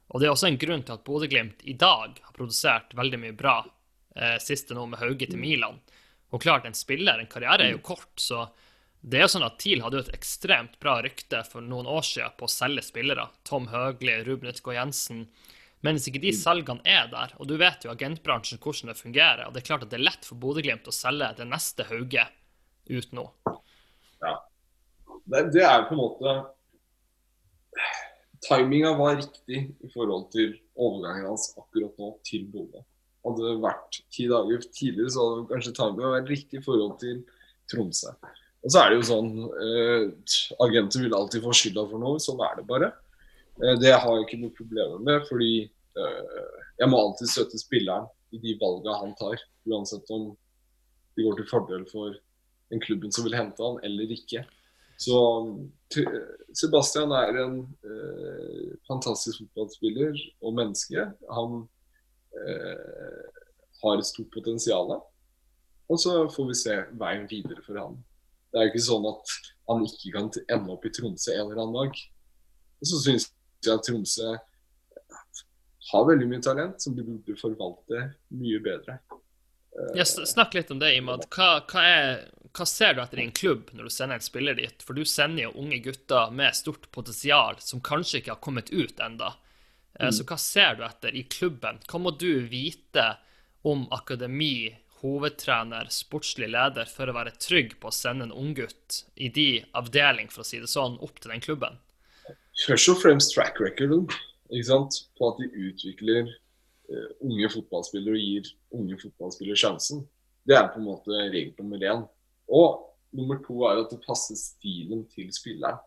Og 0.07 0.21
det 0.21 0.28
er 0.28 0.34
også 0.34 0.47
en 0.51 0.59
grunn 0.61 0.86
til 0.86 0.95
at 0.95 1.03
Bodø-Glimt 1.07 1.65
i 1.67 1.75
dag 1.75 2.21
har 2.23 2.36
produsert 2.36 2.95
veldig 2.95 3.19
mye 3.19 3.36
bra 3.36 3.57
eh, 4.15 4.38
siste 4.43 4.78
nå 4.78 4.86
med 4.88 5.01
Hauge 5.01 5.28
til 5.28 5.41
Milan. 5.41 5.82
Og 6.32 6.43
klart, 6.43 6.67
en 6.67 6.75
spiller, 6.75 7.19
en 7.19 7.30
karriere, 7.32 7.67
er 7.67 7.75
jo 7.75 7.84
kort, 7.84 8.13
så 8.19 8.45
det 8.99 9.19
er 9.19 9.28
jo 9.28 9.34
sånn 9.36 9.45
at 9.47 9.59
TIL 9.61 9.84
hadde 9.84 9.99
jo 9.99 10.05
et 10.05 10.15
ekstremt 10.17 10.80
bra 10.84 10.97
rykte 11.03 11.43
for 11.47 11.63
noen 11.63 11.88
år 11.91 12.03
siden 12.07 12.34
på 12.39 12.47
å 12.47 12.51
selge 12.51 12.84
spillere. 12.88 13.28
Tom 13.47 13.69
Høgli, 13.71 14.17
Ruben 14.28 14.51
Utgaard 14.51 14.80
Jensen. 14.80 15.28
Men 15.86 15.95
hvis 15.95 16.09
ikke 16.09 16.23
de 16.23 16.34
salgene 16.36 16.84
er 16.88 17.07
der, 17.11 17.36
og 17.38 17.47
du 17.47 17.55
vet 17.61 17.86
jo 17.86 17.93
agentbransjen 17.93 18.59
hvordan 18.63 18.91
det 18.91 18.99
fungerer, 18.99 19.45
og 19.45 19.53
det 19.53 19.61
er 19.61 19.69
klart 19.69 19.86
at 19.86 19.93
det 19.93 19.99
er 19.99 20.07
lett 20.07 20.28
for 20.28 20.39
Bodø-Glimt 20.41 20.89
å 20.89 20.95
selge 20.95 21.30
det 21.38 21.47
neste 21.47 21.86
Hauge 21.91 22.25
ut 22.89 23.15
nå. 23.15 23.28
Ja. 24.23 24.36
Det, 25.28 25.43
det 25.53 25.63
er 25.67 25.86
på 25.88 25.95
en 25.95 26.01
måte 26.01 26.36
Timinga 28.45 28.93
var 28.99 29.17
riktig 29.17 29.63
i 29.81 29.89
forhold 29.93 30.27
til 30.33 30.53
overgangen 30.77 31.31
hans 31.31 31.49
akkurat 31.57 31.97
nå 31.97 32.11
til 32.27 32.45
Bodø 32.51 32.83
hadde 33.27 33.43
det 33.43 33.63
vært 33.63 33.99
ti 34.13 34.27
dager 34.29 34.65
tidligere, 34.71 35.11
så 35.13 35.25
hadde 35.25 35.47
kanskje 35.51 35.73
timinga 35.77 36.13
vært 36.15 36.31
riktig 36.31 36.59
i 36.59 36.65
forhold 36.65 36.97
til 37.01 37.23
Tromsø. 37.71 38.13
Og 38.63 38.73
så 38.73 38.81
er 38.81 38.91
det 38.91 38.99
jo 38.99 39.07
sånn 39.07 39.31
eh, 39.63 40.05
Agenter 40.63 41.03
vil 41.03 41.15
alltid 41.15 41.43
få 41.43 41.53
skylda 41.55 41.85
for 41.88 42.01
noe. 42.01 42.21
Sånn 42.23 42.41
er 42.43 42.57
det 42.57 42.65
bare. 42.67 42.91
Eh, 43.61 43.75
det 43.79 43.93
har 43.93 44.15
jeg 44.15 44.25
ikke 44.25 44.39
noe 44.41 44.55
problemer 44.57 45.03
med, 45.03 45.27
fordi 45.29 45.51
eh, 45.63 46.55
jeg 46.81 46.91
må 46.91 46.99
alltid 47.01 47.31
støtte 47.31 47.61
spilleren 47.61 48.09
i 48.35 48.41
de 48.43 48.55
valgene 48.59 48.97
han 49.03 49.13
tar. 49.19 49.43
Uansett 49.69 50.09
om 50.15 50.31
de 51.15 51.25
går 51.25 51.39
til 51.39 51.49
fordel 51.51 51.85
for 51.91 52.17
den 52.71 52.83
klubben 52.83 53.13
som 53.15 53.27
vil 53.27 53.38
hente 53.38 53.63
han, 53.63 53.79
eller 53.88 54.11
ikke. 54.15 54.43
Så 54.97 55.17
Sebastian 56.57 57.11
er 57.13 57.41
en 57.43 57.57
eh, 57.85 58.75
fantastisk 58.89 59.43
fotballspiller 59.43 60.17
og 60.41 60.55
menneske. 60.57 61.05
Han 61.31 61.65
Eh, 62.45 63.25
har 63.83 63.99
et 63.99 64.05
stort 64.05 64.31
potensial. 64.33 64.91
Og 65.87 65.99
så 66.01 66.13
får 66.33 66.47
vi 66.49 66.57
se 66.57 66.75
veien 66.99 67.27
videre 67.29 67.63
for 67.65 67.79
han. 67.79 67.97
Det 68.51 68.59
er 68.59 68.69
ikke 68.71 68.83
sånn 68.87 69.05
at 69.09 69.33
han 69.69 69.85
ikke 69.85 70.13
kan 70.15 70.29
ende 70.55 70.73
opp 70.73 70.87
i 70.87 70.91
Tromsø 70.93 71.33
en 71.33 71.45
eller 71.45 71.61
annen 71.61 71.77
dag. 71.77 72.01
Og 72.81 72.89
så 72.89 73.01
syns 73.03 73.29
jeg 73.65 73.73
at 73.73 73.85
Tromsø 73.85 74.33
har 75.91 76.07
veldig 76.09 76.27
mye 76.27 76.43
talent 76.43 76.83
som 76.83 76.97
de 76.97 77.05
burde 77.05 77.37
forvalte 77.39 78.09
mye 78.33 78.59
bedre. 78.63 78.97
Ja, 79.95 80.03
snakk 80.07 80.57
litt 80.57 80.73
om 80.73 80.81
det, 80.81 80.95
Imad. 80.97 81.27
Hva, 81.31 81.61
hva, 81.69 81.83
er, 81.85 82.25
hva, 82.57 82.65
ser 82.65 82.95
du 82.95 83.01
etter 83.03 83.21
i 83.21 83.27
en 83.27 83.35
klubb 83.35 83.69
når 83.73 83.87
du 83.87 83.93
sender 83.93 84.19
en 84.19 84.25
spiller 84.25 84.57
dit? 84.57 84.81
For 84.83 84.97
du 84.97 85.05
sender 85.05 85.47
jo 85.47 85.53
unge 85.63 85.79
gutter 85.85 86.33
med 86.33 86.57
stort 86.57 86.89
potensial 86.95 87.59
som 87.63 87.83
kanskje 87.83 88.21
ikke 88.21 88.33
har 88.35 88.43
kommet 88.43 88.73
ut 88.73 88.99
enda. 89.03 89.35
Mm. 89.97 90.11
så 90.13 90.25
hva 90.29 90.37
ser 90.37 90.75
du 90.77 90.83
etter 90.85 91.15
i 91.17 91.23
klubben? 91.25 91.79
Hva 91.89 91.99
må 92.01 92.11
du 92.13 92.43
vite 92.45 93.15
om 93.65 93.87
akademi, 93.91 94.75
hovedtrener, 95.01 95.89
sportslig 95.93 96.51
leder 96.53 96.89
for 96.89 97.09
å 97.09 97.15
være 97.17 97.33
trygg 97.41 97.77
på 97.81 97.89
å 97.89 97.95
sende 97.95 98.27
en 98.27 98.35
unggutt 98.35 99.03
i 99.15 99.29
de 99.33 99.63
avdeling, 99.77 100.29
for 100.29 100.43
å 100.43 100.47
si 100.47 100.61
det 100.61 100.69
sånn, 100.69 100.99
opp 101.01 101.17
til 101.21 101.33
den 101.33 101.43
klubben? 101.43 101.79
Først 102.65 102.93
og 102.93 103.01
fremst 103.01 103.33
track 103.35 103.59
recorden 103.61 104.07
på 104.07 105.29
at 105.29 105.41
de 105.41 105.47
utvikler 105.67 106.29
uh, 106.29 107.09
unge 107.25 107.49
fotballspillere 107.53 108.15
og 108.15 108.21
gir 108.21 108.53
unge 108.77 108.99
fotballspillere 109.01 109.59
sjansen. 109.59 110.05
Det 110.47 110.55
er 110.55 110.69
på 110.71 110.79
en 110.79 110.87
måte 110.87 111.25
regel 111.33 111.51
nummer 111.59 111.81
én. 111.83 112.05
Og 112.47 112.83
nummer 113.17 113.39
to 113.43 113.61
er 113.67 113.81
at 113.81 113.91
det 113.91 114.03
passer 114.05 114.37
stilen 114.39 115.05
til 115.11 115.29
spilleren. 115.35 115.79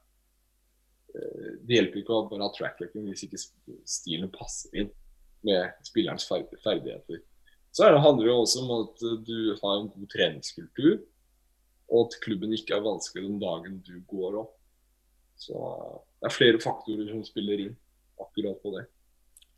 Eh, 1.14 1.52
det 1.66 1.78
hjelper 1.78 2.02
ikke 2.02 2.16
å 2.16 2.28
bare 2.30 2.46
ha 2.46 2.54
track 2.54 2.80
record 2.82 3.08
hvis 3.08 3.26
ikke 3.26 3.40
stilen 3.88 4.30
passer 4.34 4.82
inn 4.82 4.92
med 5.46 5.72
spillerens 5.86 6.28
ferdigheter. 6.28 7.22
Så 7.72 7.86
det 7.86 8.02
handler 8.02 8.26
det 8.26 8.34
også 8.34 8.64
om 8.64 8.72
at 8.80 9.04
eh, 9.06 9.18
du 9.26 9.36
har 9.62 9.76
en 9.78 9.90
god 9.92 10.12
treningskultur, 10.14 11.00
og 11.90 12.06
at 12.06 12.20
klubben 12.22 12.54
ikke 12.54 12.76
er 12.76 12.86
vanskelig 12.86 13.26
den 13.26 13.42
dagen 13.42 13.80
du 13.86 13.96
går 14.11 14.40
opp. 14.44 14.56
Så 15.40 15.56
det 16.20 16.28
er 16.28 16.36
flere 16.36 16.62
faktorer 16.62 17.08
som 17.08 17.24
spiller 17.24 17.64
inn 17.64 17.76
akkurat 18.20 18.58
på 18.62 18.74
det. 18.76 18.84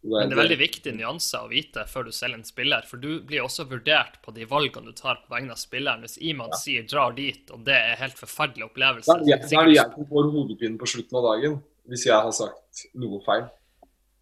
Men 0.02 0.32
det 0.32 0.34
er 0.34 0.40
veldig 0.40 0.58
viktig 0.58 0.92
nyanser 0.98 1.44
å 1.46 1.48
vite 1.52 1.84
før 1.86 2.08
du 2.08 2.12
selger 2.14 2.40
en 2.40 2.46
spiller, 2.46 2.82
for 2.90 2.98
du 2.98 3.20
blir 3.26 3.44
også 3.44 3.68
vurdert 3.70 4.16
på 4.24 4.34
de 4.34 4.46
valgene 4.50 4.90
du 4.90 4.98
tar 4.98 5.20
på 5.22 5.30
vegne 5.30 5.54
av 5.54 5.60
spilleren. 5.60 6.02
Hvis 6.02 6.18
Iman 6.18 6.50
ja. 6.50 6.58
sier 6.58 6.86
'drar 6.90 7.14
dit', 7.14 7.52
og 7.54 7.62
det 7.68 7.76
er 7.78 8.00
helt 8.00 8.18
forferdelig 8.18 8.66
opplevelse 8.66 9.06
Da 9.06 9.20
er 9.22 9.68
det 9.68 9.76
jeg 9.76 9.92
som 9.94 10.08
får 10.10 10.30
hodepinen 10.34 10.78
på 10.80 10.90
slutten 10.90 11.20
av 11.20 11.28
dagen, 11.30 11.60
hvis 11.86 12.06
jeg 12.08 12.18
har 12.18 12.34
sagt 12.34 12.82
noe 12.98 13.22
feil. 13.22 13.46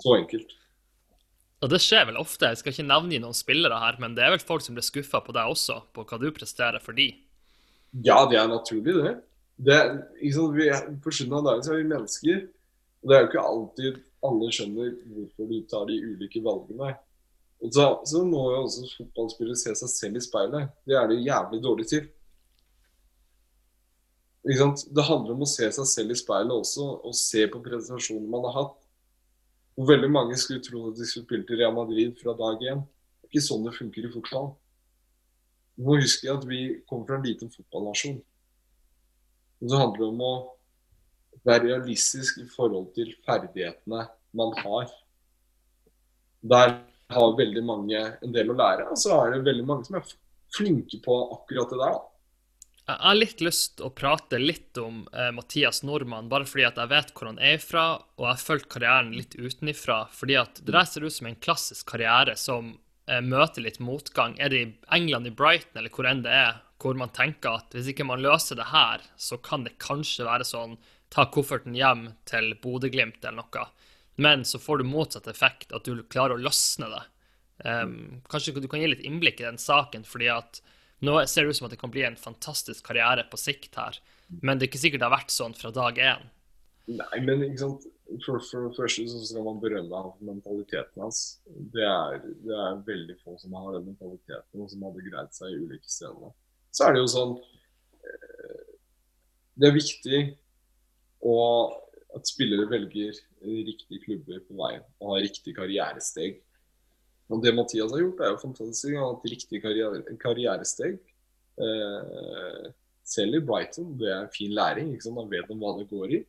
Så 0.05 0.17
enkelt. 0.19 0.53
Og 1.61 1.73
det 1.73 1.81
skjer 1.85 2.07
vel 2.09 2.21
ofte. 2.21 2.53
Jeg 2.53 2.61
skal 2.61 2.73
ikke 2.75 2.89
nevne 2.89 3.23
noen 3.25 3.37
spillere 3.37 3.81
her, 3.81 3.97
men 4.01 4.15
det 4.17 4.25
er 4.25 4.37
vel 4.37 4.45
folk 4.45 4.65
som 4.65 4.77
blir 4.77 4.85
skuffa 4.85 5.21
på 5.25 5.33
deg 5.37 5.49
også, 5.49 5.81
på 5.97 6.05
hva 6.05 6.21
du 6.21 6.29
presterer 6.37 6.81
for 6.85 6.97
de. 6.97 7.11
Ja, 8.05 8.21
det 8.29 8.37
er 8.37 8.49
naturlig, 8.49 8.95
det. 9.01 9.17
det 9.57 9.81
liksom, 10.21 10.55
vi, 10.57 10.71
på 11.05 11.13
slutten 11.13 11.41
av 11.41 11.49
dagen 11.49 11.65
så 11.65 11.75
er 11.75 11.83
vi 11.83 11.91
mennesker. 11.91 12.47
Og 13.01 13.09
det 13.09 13.17
er 13.17 13.25
jo 13.25 13.31
ikke 13.33 13.49
alltid 13.49 14.01
alle 14.27 14.51
skjønner 14.53 14.93
hvorfor 15.15 15.49
du 15.49 15.61
tar 15.71 15.87
de 15.89 15.99
ulike 16.05 16.43
valgene. 16.45 16.95
Og 17.61 17.73
så, 17.75 17.87
så 18.09 18.23
må 18.25 18.47
jo 18.55 18.63
også 18.65 18.87
fotballspillere 18.95 19.59
se 19.61 19.75
seg 19.77 19.93
selv 19.93 20.21
i 20.21 20.25
speilet. 20.25 20.73
Det 20.89 20.97
er 20.97 21.09
de 21.11 21.19
jævlig 21.21 21.61
dårlig 21.65 21.87
til. 21.91 22.07
Det 24.41 25.05
handler 25.05 25.35
om 25.35 25.45
å 25.45 25.49
se 25.49 25.69
seg 25.77 25.89
selv 25.89 26.15
i 26.15 26.17
speilet 26.17 26.55
også, 26.55 26.87
og 27.05 27.17
se 27.17 27.45
på 27.53 27.61
prestasjonen 27.65 28.31
man 28.33 28.47
har 28.49 28.57
hatt. 28.63 28.79
Hvor 29.77 29.91
veldig 29.93 30.09
mange 30.13 30.39
skulle 30.41 30.65
tro 30.65 30.87
at 30.89 30.97
de 30.97 31.07
skulle 31.09 31.27
spille 31.29 31.47
til 31.49 31.61
Real 31.61 31.77
Madrid 31.77 32.17
fra 32.21 32.33
dag 32.37 32.65
én. 32.73 32.81
Det 33.21 33.29
er 33.29 33.33
ikke 33.35 33.45
sånn 33.45 33.69
det 33.69 33.77
funker 33.77 34.09
i 34.09 34.13
fotball. 34.13 34.51
Du 35.77 35.85
må 35.87 36.01
huske 36.01 36.33
at 36.33 36.43
vi 36.49 36.81
kommer 36.89 37.07
fra 37.09 37.21
en 37.21 37.29
liten 37.29 37.53
fotballnasjon. 37.53 38.19
Og 39.61 39.69
så 39.69 39.81
handler 39.81 40.01
det 40.01 40.09
om 40.09 40.25
å 40.25 40.33
være 41.47 41.67
realistisk 41.67 42.41
i 42.43 42.47
forhold 42.51 42.91
til 42.97 43.13
ferdighetene 43.27 44.07
man 44.37 44.55
har. 44.61 44.93
Der 46.41 46.77
har 47.11 47.37
veldig 47.39 47.63
mange 47.67 48.01
en 48.23 48.35
del 48.35 48.53
å 48.53 48.57
lære, 48.59 48.89
og 48.93 48.99
så 49.01 49.17
er 49.25 49.35
det 49.35 49.47
veldig 49.49 49.67
mange 49.67 49.89
som 49.89 49.99
er 49.99 50.15
flinke 50.55 51.01
på 51.05 51.17
akkurat 51.37 51.73
det 51.73 51.81
der. 51.81 51.99
Jeg 52.91 52.99
har 53.05 53.19
litt 53.19 53.43
lyst 53.45 53.77
til 53.79 53.87
å 53.87 53.93
prate 53.95 54.39
litt 54.41 54.79
om 54.81 55.05
eh, 55.15 55.31
Mathias 55.35 55.85
Nordmann, 55.87 56.31
bare 56.31 56.47
fordi 56.49 56.65
at 56.67 56.79
jeg 56.81 56.91
vet 56.91 57.13
hvor 57.15 57.29
han 57.29 57.39
er 57.39 57.61
fra, 57.63 57.85
og 58.19 58.25
jeg 58.25 58.33
har 58.33 58.47
fulgt 58.47 58.71
karrieren 58.73 59.13
litt 59.15 59.37
utenifra. 59.39 60.01
Fordi 60.15 60.39
at 60.41 60.59
det 60.65 60.75
der 60.75 60.89
ser 60.89 61.07
ut 61.07 61.15
som 61.15 61.29
en 61.31 61.39
klassisk 61.39 61.93
karriere 61.93 62.35
som 62.41 62.73
eh, 63.07 63.21
møter 63.23 63.63
litt 63.63 63.79
motgang. 63.85 64.35
Er 64.43 64.51
det 64.51 64.63
i 64.65 64.73
England, 64.97 65.31
i 65.31 65.35
Brighton, 65.35 65.77
eller 65.79 65.95
hvor 65.95 66.09
enn 66.11 66.25
det 66.27 66.35
er, 66.35 66.59
hvor 66.83 66.99
man 66.99 67.13
tenker 67.15 67.61
at 67.61 67.77
hvis 67.77 67.93
ikke 67.93 68.09
man 68.09 68.25
løser 68.25 68.59
det 68.59 68.71
her, 68.73 69.05
så 69.21 69.39
kan 69.39 69.69
det 69.69 69.79
kanskje 69.83 70.27
være 70.27 70.49
sånn 70.49 70.79
ta 71.11 71.27
kofferten 71.35 71.75
hjem 71.77 72.09
til 72.29 72.53
Bodø-Glimt 72.63 73.25
eller 73.25 73.43
noe. 73.43 73.67
Men 74.21 74.45
så 74.45 74.61
får 74.61 74.81
du 74.81 74.91
motsatt 74.91 75.29
effekt, 75.31 75.73
at 75.73 75.87
du 75.87 76.03
klarer 76.13 76.37
å 76.37 76.43
løsne 76.43 76.91
det. 76.93 77.05
Um, 77.65 78.21
kanskje 78.31 78.61
du 78.61 78.69
kan 78.69 78.81
gi 78.81 78.91
litt 78.91 79.05
innblikk 79.05 79.41
i 79.41 79.47
den 79.49 79.61
saken, 79.61 80.05
fordi 80.09 80.31
at 80.33 80.61
nå 81.05 81.17
ser 81.29 81.45
det 81.45 81.55
ut 81.55 81.61
som 81.61 81.69
at 81.69 81.75
det 81.75 81.81
kan 81.81 81.93
bli 81.93 82.05
en 82.05 82.19
fantastisk 82.21 82.85
karriere 82.87 83.25
på 83.31 83.41
sikt 83.41 83.79
her. 83.81 83.97
Men 84.43 84.59
det 84.59 84.67
er 84.67 84.71
ikke 84.71 84.83
sikkert 84.83 85.03
det 85.03 85.09
har 85.09 85.17
vært 85.17 85.35
sånn 85.35 85.57
fra 85.57 85.73
dag 85.75 85.99
én. 85.99 86.29
Nei, 86.91 87.23
men 87.25 87.47
ikke 87.47 87.63
sant? 87.65 87.89
For, 88.25 88.43
det 88.43 88.75
første 88.75 89.05
så 89.07 89.21
skal 89.23 89.45
man 89.47 89.61
berømme 89.63 89.95
ham 89.95 90.13
for 90.17 90.27
mentaliteten 90.27 91.05
hans. 91.05 91.21
Det 91.47 91.85
er, 91.87 92.19
det 92.43 92.57
er, 92.57 92.81
veldig 92.87 93.17
få 93.23 93.37
som 93.39 93.55
har 93.55 93.77
den 93.77 93.87
mentaliteten, 93.93 94.63
og 94.65 94.71
som 94.73 94.83
hadde 94.89 95.05
greid 95.07 95.37
seg 95.37 95.53
i 95.53 95.61
ulike 95.61 95.91
steder. 95.91 96.33
Så 96.75 96.87
er 96.87 96.97
det 96.97 97.05
jo 97.05 97.11
sånn 97.11 97.37
eh, 98.07 98.75
Det 99.59 99.69
er 99.69 99.77
viktig 99.77 100.21
og 101.27 101.77
at 102.17 102.27
spillere 102.27 102.67
velger 102.71 103.19
riktige 103.45 104.01
klubber 104.05 104.41
på 104.47 104.57
veien 104.59 104.83
og 104.99 105.15
har 105.15 105.25
riktig 105.27 105.55
karrieresteg. 105.57 106.41
Og 107.31 107.45
det 107.45 107.55
Mathias 107.55 107.93
har 107.95 108.03
gjort, 108.03 108.21
er 108.21 108.33
jo 108.33 108.43
fantastisk. 108.43 108.91
Han 108.91 109.05
har 109.05 109.13
hatt 109.13 109.31
riktig 109.31 109.61
karriere, 109.63 110.17
karrieresteg. 110.19 110.99
Eh, 111.61 112.65
selv 113.07 113.39
i 113.39 113.43
Brighton. 113.45 113.95
Det 114.01 114.11
er 114.11 114.33
fin 114.35 114.55
læring. 114.55 114.93
ikke? 114.95 115.15
Han 115.15 115.31
vet 115.31 115.51
om 115.53 115.63
hva 115.63 115.77
det 115.79 115.87
går 115.91 116.17
i. 116.19 116.21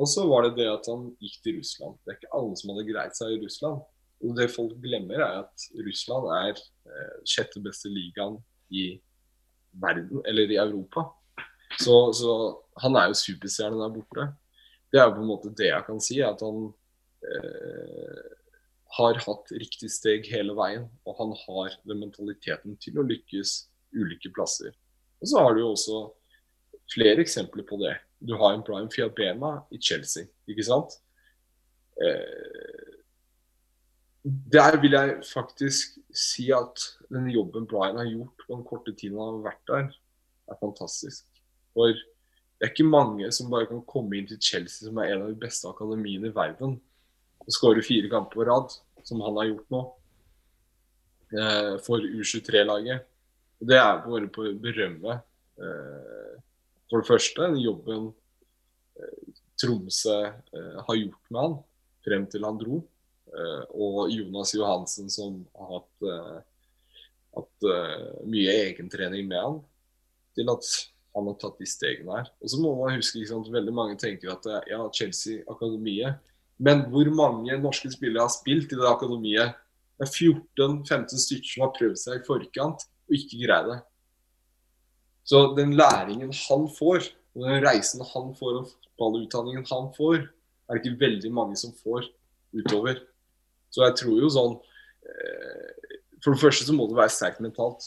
Og 0.00 0.08
så 0.08 0.24
var 0.26 0.46
det 0.46 0.56
det 0.56 0.68
at 0.72 0.88
han 0.88 1.10
gikk 1.20 1.38
til 1.44 1.58
Russland. 1.60 1.98
Det 2.02 2.10
er 2.10 2.18
ikke 2.18 2.34
alle 2.38 2.58
som 2.58 2.72
hadde 2.72 2.88
greid 2.88 3.16
seg 3.18 3.34
i 3.36 3.40
Russland. 3.44 3.82
Og 4.22 4.36
det 4.38 4.50
folk 4.54 4.74
glemmer, 4.82 5.22
er 5.22 5.42
at 5.44 5.66
Russland 5.86 6.28
er 6.38 6.58
eh, 6.58 7.16
sjette 7.28 7.62
beste 7.62 7.90
ligaen 7.90 8.38
i 8.70 8.86
verden, 9.82 10.22
eller 10.26 10.50
i 10.50 10.58
Europa. 10.60 11.06
Så, 11.80 11.94
så 12.16 12.32
han 12.80 12.96
er 12.96 13.10
jo 13.10 13.18
superstjerne 13.18 13.80
der 13.80 13.92
borte. 13.92 14.28
Det 14.92 15.00
er 15.00 15.08
jo 15.08 15.16
på 15.16 15.24
en 15.24 15.30
måte 15.30 15.52
det 15.56 15.68
jeg 15.70 15.84
kan 15.86 16.00
si, 16.04 16.20
at 16.24 16.40
han 16.44 16.64
eh, 17.28 18.22
har 18.98 19.20
hatt 19.26 19.52
riktig 19.56 19.90
steg 19.92 20.28
hele 20.32 20.56
veien. 20.56 20.88
Og 21.08 21.16
han 21.20 21.34
har 21.44 21.76
den 21.88 22.02
mentaliteten 22.04 22.76
til 22.82 23.00
å 23.00 23.06
lykkes 23.08 23.54
ulike 23.96 24.32
plasser. 24.34 24.74
Og 25.22 25.30
så 25.30 25.44
har 25.44 25.54
du 25.54 25.62
jo 25.62 25.72
også 25.72 26.02
flere 26.92 27.22
eksempler 27.24 27.66
på 27.68 27.78
det. 27.80 27.94
Du 28.22 28.36
har 28.38 28.54
en 28.54 28.64
Brian 28.64 28.90
Fiabema 28.92 29.60
i 29.72 29.80
Chelsea, 29.80 30.28
ikke 30.50 30.66
sant? 30.66 30.98
Eh, 32.00 32.92
der 34.22 34.76
vil 34.80 34.94
jeg 34.94 35.16
faktisk 35.26 35.98
si 36.14 36.50
at 36.54 36.84
den 37.10 37.26
jobben 37.32 37.66
Brian 37.66 37.98
har 37.98 38.06
gjort 38.06 38.44
på 38.44 38.54
den 38.54 38.64
korte 38.64 38.94
tiden 38.94 39.18
han 39.18 39.38
har 39.38 39.46
vært 39.48 39.64
der, 39.70 39.88
er 40.52 40.60
fantastisk. 40.60 41.26
For 41.74 41.96
det 42.62 42.68
er 42.68 42.76
ikke 42.76 42.84
mange 42.86 43.26
som 43.34 43.48
bare 43.50 43.66
kan 43.66 43.80
komme 43.90 44.14
inn 44.14 44.26
til 44.30 44.38
Chelsea, 44.38 44.84
som 44.86 44.98
er 45.02 45.08
en 45.10 45.24
av 45.24 45.30
de 45.32 45.38
beste 45.42 45.66
akademiene 45.66 46.28
i 46.28 46.34
verden, 46.36 46.76
og 47.42 47.48
skåre 47.50 47.82
fire 47.82 48.06
kamper 48.06 48.38
på 48.38 48.44
rad, 48.46 48.76
som 49.02 49.18
han 49.26 49.40
har 49.40 49.48
gjort 49.48 49.74
nå, 49.74 49.80
eh, 51.34 51.72
for 51.82 52.06
U23-laget. 52.06 53.02
Det 53.58 53.80
er 53.80 53.98
bare 54.04 54.30
på 54.30 54.46
å 54.46 54.54
berømme 54.62 55.16
eh, 55.58 56.38
for 56.86 57.02
det 57.02 57.10
første 57.10 57.48
den 57.48 57.58
jobben 57.64 58.06
eh, 58.94 59.34
Tromsø 59.58 60.20
har 60.86 61.00
gjort 61.00 61.34
med 61.34 61.42
han 61.42 61.58
frem 62.06 62.30
til 62.30 62.46
han 62.46 62.62
dro. 62.62 62.78
Og 63.74 64.10
Jonas 64.10 64.54
Johansen 64.54 65.10
som 65.10 65.42
har 65.56 65.68
hatt, 65.80 66.48
hatt 67.38 67.68
mye 68.28 68.56
egentrening 68.68 69.28
med 69.30 69.38
han 69.38 69.60
til 70.36 70.50
at 70.52 70.66
han 71.12 71.28
har 71.28 71.38
tatt 71.40 71.58
de 71.60 71.68
stegene 71.68 72.18
her. 72.18 72.30
Og 72.40 72.52
så 72.52 72.60
må 72.60 72.72
man 72.78 72.96
huske 72.96 73.22
at 73.26 73.50
Veldig 73.52 73.74
mange 73.76 73.98
tenker 74.00 74.32
at 74.32 74.46
ja, 74.70 74.80
Chelsea, 74.96 75.42
akademiet. 75.50 76.20
Men 76.62 76.86
hvor 76.92 77.08
mange 77.14 77.56
norske 77.60 77.90
spillere 77.92 78.24
har 78.24 78.32
spilt 78.32 78.72
i 78.72 78.78
det 78.78 78.88
akademiet? 78.88 79.56
Det 79.98 80.08
er 80.08 80.12
14-15 80.58 81.20
stykker 81.24 81.50
som 81.50 81.64
har 81.66 81.74
prøvd 81.76 81.98
seg 82.00 82.20
i 82.20 82.26
forkant 82.26 82.86
og 82.86 83.16
ikke 83.16 83.42
greier 83.44 83.68
det. 83.68 83.78
Så 85.28 85.52
den 85.56 85.76
læringen 85.78 86.32
han 86.34 86.64
får, 86.78 87.06
og 87.36 87.44
den 87.46 87.62
reisen 87.62 88.02
han 88.02 88.32
får, 88.38 88.58
og 88.58 88.70
fotballutdanningen 88.72 89.66
han 89.70 89.90
får, 89.96 90.24
er 90.68 90.78
det 90.78 90.82
ikke 90.82 91.00
veldig 91.04 91.32
mange 91.34 91.58
som 91.60 91.74
får 91.82 92.08
utover. 92.56 93.02
Så 93.72 93.84
jeg 93.86 93.96
tror 94.02 94.18
jo 94.20 94.30
sånn 94.32 94.54
eh, 95.08 95.98
For 96.22 96.34
det 96.34 96.42
første 96.42 96.66
så 96.68 96.74
må 96.76 96.86
det 96.90 96.98
være 96.98 97.14
sterkt 97.14 97.42
mentalt. 97.44 97.86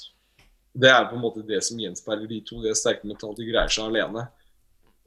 Det 0.75 0.89
er 0.91 1.05
på 1.07 1.15
en 1.15 1.23
måte 1.23 1.43
det 1.47 1.61
som 1.63 1.79
gjenspeiler 1.79 2.27
de 2.27 2.41
to. 2.43 2.59
Det 2.63 2.73
er 2.73 2.79
sterke 2.79 3.07
mentalt, 3.07 3.39
de 3.39 3.47
greier 3.47 3.71
seg 3.71 3.87
alene. 3.87 4.25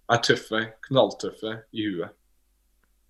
Er 0.09 0.23
tøffe, 0.25 0.63
knalltøffe 0.89 1.59
i 1.77 1.91
huet. 1.91 2.15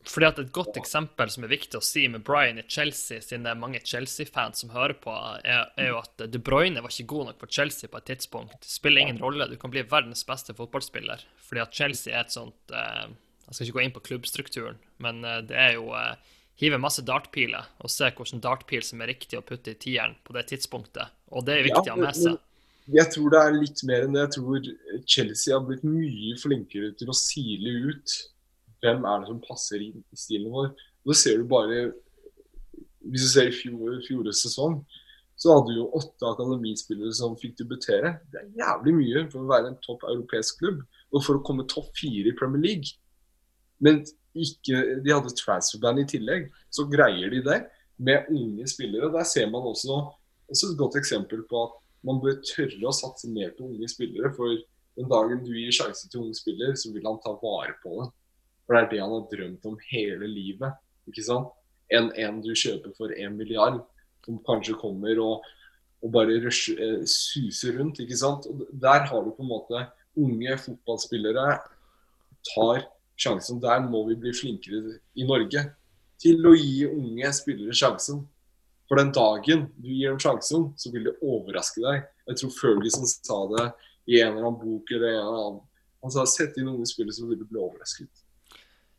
Fordi 0.09 0.27
at 0.29 0.39
Et 0.39 0.53
godt 0.55 0.79
eksempel 0.81 1.31
som 1.31 1.45
er 1.45 1.53
viktig 1.53 1.79
å 1.79 1.85
si 1.85 2.07
med 2.09 2.25
Brian 2.25 2.61
i 2.61 2.65
Chelsea, 2.67 3.21
siden 3.21 3.45
det 3.45 3.53
er 3.53 3.61
mange 3.61 3.83
Chelsea-fans 3.85 4.63
som 4.63 4.73
hører 4.73 4.97
på, 5.03 5.13
er, 5.45 5.69
er, 5.77 5.91
jo 5.91 5.99
at 6.01 6.25
De 6.33 6.41
Bruyne 6.41 6.83
var 6.83 6.95
ikke 6.95 7.11
god 7.13 7.29
nok 7.29 7.43
for 7.43 7.53
Chelsea 7.59 7.91
på 7.91 8.01
et 8.01 8.09
tidspunkt. 8.09 8.57
Det 8.63 8.73
spiller 8.73 9.05
ingen 9.05 9.21
rolle. 9.23 9.51
Du 9.51 9.59
kan 9.61 9.75
bli 9.75 9.85
verdens 9.87 10.25
beste 10.27 10.57
fotballspiller. 10.57 11.27
Fordi 11.45 11.65
at 11.65 11.75
Chelsea 11.75 12.15
er 12.15 12.25
et 12.25 12.35
sånt 12.35 12.75
eh, 12.75 13.07
Jeg 13.49 13.55
skal 13.55 13.67
ikke 13.67 13.79
gå 13.79 13.85
inn 13.85 13.95
på 13.97 14.05
klubbstrukturen, 14.09 14.81
men 15.05 15.23
eh, 15.25 15.43
det 15.51 15.57
er 15.59 15.77
jo 15.77 15.93
eh, 15.97 16.35
Hive 16.59 16.81
masse 16.83 17.05
dartpiler 17.07 17.69
og 17.79 17.91
se 17.93 18.09
hvilken 18.11 18.41
dartpil 18.43 18.83
som 18.83 18.99
er 19.05 19.13
riktig 19.13 19.39
å 19.39 19.45
putte 19.47 19.77
i 19.77 19.79
tieren 19.79 20.17
på 20.27 20.35
det 20.35 20.49
tidspunktet. 20.51 21.15
Og 21.31 21.45
det 21.47 21.55
er 21.55 21.69
viktig 21.69 21.85
å 21.87 21.95
ha 21.95 22.01
med 22.01 22.17
seg. 22.19 22.41
Jeg 22.89 23.11
tror 23.13 23.33
det 23.33 23.41
er 23.43 23.57
litt 23.57 23.83
mer 23.85 24.07
enn 24.07 24.15
det. 24.17 24.25
Jeg 24.25 24.35
tror 24.39 24.69
Chelsea 25.05 25.53
har 25.55 25.65
blitt 25.67 25.85
mye 25.85 26.37
flinkere 26.41 26.95
til 26.97 27.11
å 27.13 27.17
sile 27.17 27.75
ut 27.91 28.15
hvem 28.83 29.03
er 29.11 29.21
det 29.21 29.29
som 29.29 29.41
passer 29.45 29.83
inn 29.85 29.99
i 30.01 30.19
stilen 30.19 30.53
vår. 30.55 30.71
Og 31.05 31.13
det 31.13 31.19
ser 31.21 31.41
du 31.41 31.49
bare 31.51 31.89
Hvis 33.09 33.25
du 33.25 33.31
ser 33.31 33.49
i 33.49 33.55
fjor, 33.55 34.01
fjorårets 34.05 34.43
sesong, 34.45 34.81
så 35.39 35.55
hadde 35.55 35.71
du 35.71 35.79
jo 35.79 35.91
åtte 35.97 36.27
akademispillere 36.29 37.15
som 37.15 37.37
fikk 37.39 37.55
debutere. 37.61 38.17
Det 38.29 38.41
er 38.41 38.49
jævlig 38.59 38.95
mye 38.97 39.23
for 39.31 39.45
å 39.45 39.51
være 39.53 39.71
en 39.71 39.79
topp 39.85 40.03
europeisk 40.11 40.59
klubb, 40.61 40.83
og 41.15 41.25
for 41.25 41.39
å 41.39 41.45
komme 41.47 41.65
topp 41.71 41.93
fire 41.97 42.29
i 42.29 42.37
Premier 42.37 42.65
League. 42.67 42.91
Men 43.81 44.03
ikke, 44.37 44.83
de 45.05 45.15
hadde 45.15 45.33
transferband 45.39 46.03
i 46.03 46.09
tillegg, 46.11 46.51
så 46.75 46.85
greier 46.91 47.33
de 47.33 47.41
det 47.47 47.59
med 48.03 48.29
unge 48.35 48.67
spillere. 48.69 49.13
Der 49.15 49.31
ser 49.31 49.49
man 49.55 49.71
også, 49.71 50.03
også 50.51 50.73
et 50.73 50.81
godt 50.83 50.99
eksempel 51.01 51.47
på 51.49 51.65
at 51.65 51.79
man 52.07 52.21
bør 52.23 52.39
tørre 52.47 52.89
å 52.89 52.95
satse 52.95 53.31
mer 53.33 53.53
på 53.57 53.67
unge 53.69 53.89
spillere. 53.91 54.31
For 54.37 54.55
den 54.99 55.11
dagen 55.11 55.45
du 55.47 55.53
gir 55.57 55.75
sjanse 55.75 56.09
til 56.09 56.25
unge 56.25 56.39
spillere, 56.39 56.77
så 56.79 56.93
vil 56.95 57.07
han 57.09 57.21
ta 57.25 57.35
vare 57.43 57.77
på 57.83 57.95
det. 58.01 58.09
For 58.67 58.77
det 58.77 58.83
er 58.83 58.91
det 58.93 59.03
han 59.03 59.15
har 59.15 59.29
drømt 59.33 59.71
om 59.71 59.79
hele 59.91 60.29
livet. 60.31 60.77
ikke 61.09 61.25
sant? 61.25 61.55
Enn 61.89 62.11
en 62.21 62.43
du 62.45 62.51
kjøper 62.53 62.93
for 62.99 63.15
en 63.17 63.39
milliard, 63.39 63.81
som 64.27 64.37
kanskje 64.45 64.77
kommer 64.77 65.19
og, 65.25 65.47
og 66.05 66.13
bare 66.13 66.37
rush, 66.45 66.75
eh, 66.77 67.01
suser 67.09 67.79
rundt. 67.79 68.03
ikke 68.05 68.19
sant? 68.19 68.47
Og 68.47 68.67
Der 68.73 69.07
har 69.09 69.25
du 69.25 69.33
på 69.33 69.43
en 69.43 69.53
måte 69.55 69.87
unge 70.19 70.59
fotballspillere 70.67 71.47
tar 72.55 72.85
sjansen. 73.19 73.63
Der 73.63 73.81
må 73.89 74.05
vi 74.09 74.19
bli 74.21 74.35
flinkere 74.37 74.99
i 75.17 75.27
Norge 75.27 75.65
til 76.21 76.45
å 76.47 76.55
gi 76.55 76.87
unge 76.89 77.33
spillere 77.35 77.75
sjansen. 77.75 78.27
For 78.89 79.01
den 79.01 79.13
dagen 79.13 79.67
du 79.77 79.89
gir 79.89 80.15
dem 80.15 80.21
sjansen, 80.23 80.71
så 80.81 80.93
vil 80.93 81.11
det 81.11 81.19
overraske 81.21 81.83
deg. 81.85 82.07
Jeg 82.31 82.41
tror 82.41 82.55
Ferguson 82.57 83.09
sa 83.09 83.43
det 83.53 83.67
i 84.09 84.23
en 84.23 84.33
eller 84.33 84.47
annen 84.47 84.63
bok 84.63 84.95
eller 84.97 85.11
en 85.13 85.19
eller 85.19 85.43
annen. 85.43 85.61
Han 86.03 86.15
sa 86.15 86.25
sett 86.31 86.57
inn 86.57 86.71
unge 86.71 86.87
spillere, 86.89 87.13
så 87.13 87.27
vil 87.29 87.41
du 87.43 87.45
bli 87.45 87.61
overrasket. 87.61 88.25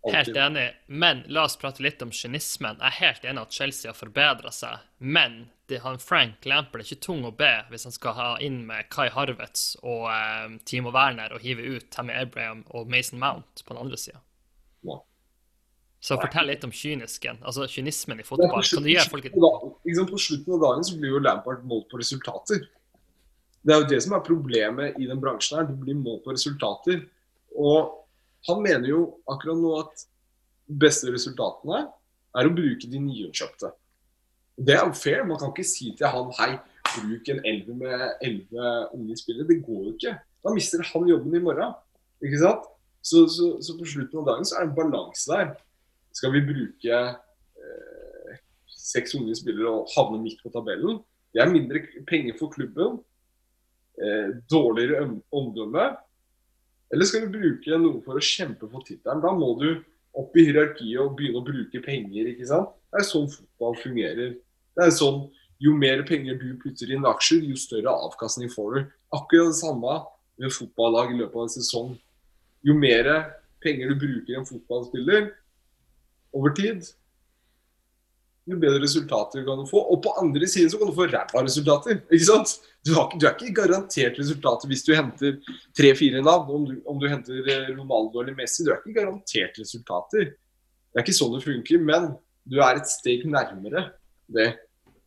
Helt 0.03 0.37
enig, 0.37 0.75
men 0.87 1.23
la 1.27 1.43
oss 1.43 1.57
prate 1.59 1.83
litt 1.83 2.01
om 2.01 2.11
kynismen. 2.11 2.77
Jeg 2.79 2.87
er 2.87 2.99
helt 3.01 3.25
enig 3.27 3.41
at 3.41 3.55
Chelsea 3.55 3.89
har 3.89 3.97
forbedra 3.97 4.51
seg, 4.55 4.85
men 4.97 5.41
det, 5.67 5.81
han 5.83 5.99
Frank 5.99 6.45
Lampard 6.47 6.81
er 6.81 6.87
ikke 6.87 7.03
tung 7.03 7.25
å 7.27 7.33
be 7.35 7.51
hvis 7.69 7.83
han 7.85 7.93
skal 7.93 8.15
ha 8.17 8.29
inn 8.43 8.61
med 8.69 8.87
Kai 8.93 9.09
Harvetz 9.13 9.75
og 9.83 10.07
eh, 10.13 10.55
Timo 10.65 10.93
Werner 10.95 11.35
og 11.35 11.43
hive 11.43 11.65
ut 11.75 11.89
Tammy 11.93 12.15
Abraham 12.15 12.63
og 12.69 12.89
Mason 12.89 13.19
Mount 13.19 13.65
på 13.65 13.75
den 13.75 13.81
andre 13.83 13.99
sida. 13.99 14.23
Ja. 14.87 15.01
Så 15.99 16.15
fortell 16.21 16.47
litt 16.47 16.63
om 16.63 16.71
kynisken, 16.71 17.41
altså 17.43 17.67
kynismen 17.67 18.23
i 18.23 18.25
fotball. 18.25 18.63
Kan 18.63 18.87
du 18.87 18.93
gi 18.93 19.03
folk 19.11 19.27
et 19.27 19.35
På 20.09 20.19
slutten 20.19 20.55
av 20.55 20.61
dagen 20.63 20.85
så 20.85 20.97
blir 20.97 21.15
jo 21.15 21.23
Lampard 21.23 21.63
målt 21.67 21.89
på 21.91 21.99
resultater. 22.01 22.65
Det 23.61 23.73
er 23.73 23.81
jo 23.81 23.89
det 23.91 23.99
som 24.03 24.15
er 24.15 24.25
problemet 24.25 24.99
i 25.01 25.07
den 25.09 25.19
bransjen 25.21 25.59
her. 25.59 25.67
Du 25.67 25.75
blir 25.79 25.97
målt 25.99 26.23
på 26.23 26.33
resultater. 26.35 27.03
Og 27.57 28.05
han 28.47 28.63
mener 28.63 28.87
jo 28.87 29.01
akkurat 29.27 29.59
nå 29.59 29.75
at 29.81 30.05
beste 30.69 31.11
resultatene 31.11 31.87
er 32.37 32.47
å 32.47 32.55
bruke 32.55 32.87
de 32.87 33.01
nyinnkjøpte. 33.01 33.71
Det 34.59 34.75
er 34.75 34.83
jo 34.85 34.95
fair. 34.95 35.23
Man 35.27 35.39
kan 35.39 35.53
ikke 35.53 35.67
si 35.67 35.91
til 35.97 36.11
han 36.11 36.31
hei, 36.39 36.51
bruk 36.95 37.31
en 37.31 37.41
elver 37.47 37.79
med 37.79 38.03
elleve 38.25 38.73
unge 38.95 39.17
spillere. 39.19 39.47
Det 39.49 39.61
går 39.65 39.85
jo 39.87 39.95
ikke. 39.95 40.15
Da 40.43 40.53
mister 40.55 40.83
han 40.91 41.07
jobben 41.09 41.35
i 41.35 41.43
morgen. 41.43 41.73
Ikke 42.23 42.41
sant? 42.41 42.67
Så, 43.01 43.25
så, 43.31 43.53
så, 43.63 43.75
på 43.79 43.87
slutten 43.87 44.21
av 44.21 44.27
dagen 44.27 44.47
så 44.47 44.57
er 44.57 44.65
det 44.65 44.71
en 44.71 44.77
balanse 44.77 45.31
der. 45.31 45.53
Skal 46.15 46.33
vi 46.35 46.43
bruke 46.47 46.99
seks 48.89 49.15
unge 49.17 49.35
spillere 49.37 49.71
og 49.71 49.93
havne 49.95 50.21
midt 50.23 50.41
på 50.43 50.51
tabellen? 50.53 50.99
Det 51.33 51.43
er 51.43 51.51
mindre 51.51 51.83
penger 52.09 52.37
for 52.39 52.51
klubben. 52.53 52.99
Eh, 53.99 54.29
dårligere 54.49 55.03
omdømme. 55.35 55.89
Eller 56.89 57.05
skal 57.05 57.27
du 57.27 57.37
bruke 57.37 57.77
noe 57.77 58.01
for 58.05 58.17
å 58.17 58.23
kjempe 58.23 58.69
for 58.69 58.85
tittelen? 58.85 59.21
Da 59.21 59.33
må 59.35 59.53
du 59.59 59.67
opp 60.17 60.37
i 60.37 60.45
hierarkiet 60.47 61.01
og 61.03 61.17
begynne 61.17 61.41
å 61.41 61.45
bruke 61.45 61.81
penger. 61.85 62.31
ikke 62.31 62.47
sant? 62.49 62.71
Det 62.89 63.01
er 63.01 63.09
sånn 63.09 63.29
fotball 63.29 63.75
fungerer. 63.83 64.37
Det 64.75 64.87
er 64.87 64.95
sånn, 64.95 65.27
Jo 65.59 65.73
mer 65.75 66.05
penger 66.07 66.37
du 66.39 66.53
putter 66.55 66.87
inn 66.87 67.03
i 67.03 67.09
aksjer, 67.09 67.41
jo 67.43 67.57
større 67.59 67.91
avkastning 67.91 68.47
får 68.47 68.75
du. 68.77 68.85
Akkurat 69.11 69.49
det 69.49 69.57
samme 69.57 69.95
med 70.39 70.53
fotballag 70.55 71.11
i 71.11 71.17
løpet 71.19 71.35
av 71.35 71.41
en 71.43 71.51
sesong. 71.51 71.89
Jo 72.63 72.77
mer 72.79 73.09
penger 73.59 73.91
du 73.91 73.97
bruker 73.99 74.31
i 74.31 74.37
en 74.39 74.47
fotballspiller 74.47 75.33
over 76.31 76.55
tid, 76.55 76.87
jo 78.53 78.59
bedre 78.61 78.81
resultater 78.83 79.43
kan 79.45 79.59
du 79.61 79.65
få. 79.69 79.81
Og 79.93 80.01
på 80.03 80.13
andre 80.21 80.47
siden 80.49 80.71
så 80.71 80.79
kan 80.79 80.89
du 80.89 80.95
få 80.97 81.07
ræva 81.09 81.43
resultater. 81.45 82.01
ikke 82.09 82.27
sant? 82.27 82.55
Du, 82.87 82.93
har, 82.95 83.11
du, 83.13 83.25
er 83.27 83.35
ikke 83.35 83.61
garantert 83.61 84.17
resultater 84.19 84.71
hvis 84.71 84.85
du 84.87 84.93
henter 84.95 85.37
tre-fire 85.77 86.23
navn. 86.25 86.49
Om 86.55 86.65
du, 86.69 86.73
om 86.89 87.01
du, 87.01 87.07
henter 87.11 87.43
eh, 87.43 87.69
Ronaldo 87.75 88.23
eller 88.23 88.37
Messi, 88.37 88.65
du 88.65 88.73
er 88.73 88.81
ikke 88.81 89.01
garantert 89.01 89.59
resultater. 89.59 90.33
Det 90.89 90.97
er 90.97 91.05
ikke 91.05 91.19
sånn 91.19 91.35
det 91.35 91.45
funker, 91.45 91.85
men 91.91 92.11
du 92.49 92.59
er 92.65 92.79
et 92.79 92.89
steg 92.89 93.27
nærmere 93.29 93.89
det. 94.33 94.51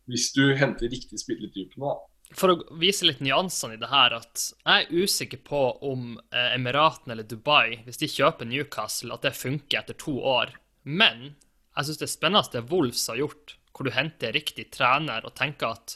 Hvis 0.09 0.31
du 0.35 0.49
henter 0.59 0.91
riktig 0.91 1.19
spillertype 1.21 1.79
nå. 1.79 1.95
For 2.33 2.53
å 2.53 2.77
vise 2.81 3.05
litt 3.05 3.21
nyansene 3.21 3.75
i 3.75 3.81
det 3.81 3.91
her, 3.91 4.15
at 4.17 4.47
jeg 4.63 4.85
er 4.87 5.03
usikker 5.03 5.41
på 5.45 5.61
om 5.85 6.15
Emiraten 6.31 6.55
Emiratene 6.57 7.15
eller 7.15 7.27
Dubai, 7.29 7.83
hvis 7.85 8.01
de 8.01 8.09
kjøper 8.09 8.49
Newcastle, 8.49 9.13
at 9.13 9.25
det 9.27 9.35
funker 9.37 9.83
etter 9.83 9.97
to 9.99 10.15
år. 10.17 10.55
Men 10.83 11.35
jeg 11.73 11.87
syns 11.87 12.01
det 12.03 12.11
spennende 12.11 12.65
Wolves 12.69 13.07
har 13.09 13.19
gjort, 13.19 13.55
hvor 13.73 13.87
du 13.87 13.93
henter 13.95 14.33
riktig 14.35 14.69
trener 14.73 15.25
og 15.25 15.33
tenker 15.37 15.73
at 15.73 15.95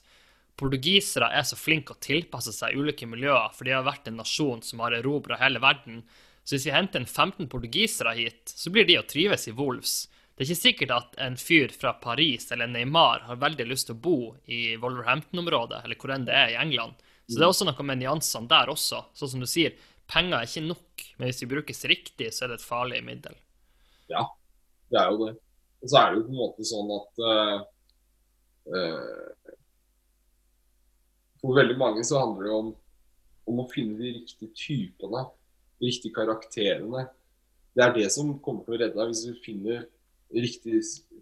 portugisere 0.58 1.30
er 1.38 1.46
så 1.46 1.58
flinke 1.60 1.94
å 1.94 2.02
tilpasse 2.02 2.54
seg 2.56 2.78
ulike 2.78 3.06
miljøer, 3.10 3.52
for 3.54 3.68
de 3.68 3.76
har 3.76 3.86
vært 3.86 4.10
en 4.10 4.18
nasjon 4.18 4.64
som 4.66 4.82
har 4.82 4.96
erobra 4.98 5.38
hele 5.38 5.62
verden. 5.62 6.02
Så 6.44 6.56
hvis 6.56 6.66
vi 6.70 6.74
henter 6.74 7.04
en 7.04 7.10
15 7.10 7.50
portugisere 7.52 8.16
hit, 8.18 8.50
så 8.50 8.74
blir 8.74 8.88
de 8.88 8.98
å 8.98 9.06
trives 9.06 9.46
i 9.52 9.54
Wolves. 9.54 10.08
Det 10.34 10.44
er 10.46 10.50
ikke 10.50 10.64
sikkert 10.64 10.94
at 10.96 11.16
en 11.22 11.38
fyr 11.38 11.74
fra 11.74 11.94
Paris 12.02 12.52
eller 12.54 12.70
Neymar 12.70 13.26
har 13.30 13.42
veldig 13.42 13.66
lyst 13.70 13.90
til 13.90 13.98
å 13.98 14.02
bo 14.02 14.18
i 14.46 14.76
Wolverhampton-området, 14.82 15.84
eller 15.86 15.98
hvor 16.02 16.14
enn 16.14 16.28
det 16.28 16.36
er 16.38 16.54
i 16.54 16.60
England. 16.62 16.98
Så 17.28 17.38
det 17.38 17.46
er 17.46 17.52
også 17.52 17.68
noe 17.68 17.86
med 17.86 18.00
nyansene 18.02 18.50
der 18.50 18.70
også. 18.72 19.04
Sånn 19.18 19.34
som 19.34 19.44
du 19.44 19.50
sier, 19.50 19.76
penger 20.10 20.40
er 20.40 20.50
ikke 20.50 20.68
nok, 20.70 21.08
men 21.18 21.30
hvis 21.30 21.42
de 21.42 21.50
brukes 21.52 21.84
riktig, 21.92 22.30
så 22.34 22.46
er 22.46 22.54
det 22.54 22.62
et 22.62 22.70
farlig 22.70 23.02
middel. 23.06 23.36
Ja, 24.14 24.24
det 24.94 25.02
er 25.02 25.12
jo 25.12 25.26
det. 25.26 25.34
Og 25.82 25.92
så 25.92 26.00
er 26.00 26.12
det 26.12 26.20
jo 26.20 26.28
på 26.28 26.34
en 26.34 26.42
måte 26.42 26.68
sånn 26.68 26.94
at 26.96 27.22
uh, 27.26 27.58
For 31.38 31.56
veldig 31.56 31.78
mange 31.80 32.04
så 32.04 32.24
handler 32.24 32.48
det 32.48 32.56
om, 32.56 32.72
om 33.48 33.62
å 33.62 33.68
finne 33.72 33.96
de 34.00 34.16
riktige 34.18 34.50
typene, 34.58 35.22
de 35.78 35.92
riktige 35.92 36.16
karakterene. 36.18 37.06
Det 37.78 37.86
er 37.86 37.94
det 37.96 38.08
som 38.12 38.34
kommer 38.44 38.66
til 38.66 38.76
å 38.76 38.80
redde 38.82 38.98
deg, 38.98 39.12
hvis 39.14 39.24
du 39.30 39.46
finner 39.46 39.86
riktig 40.34 40.82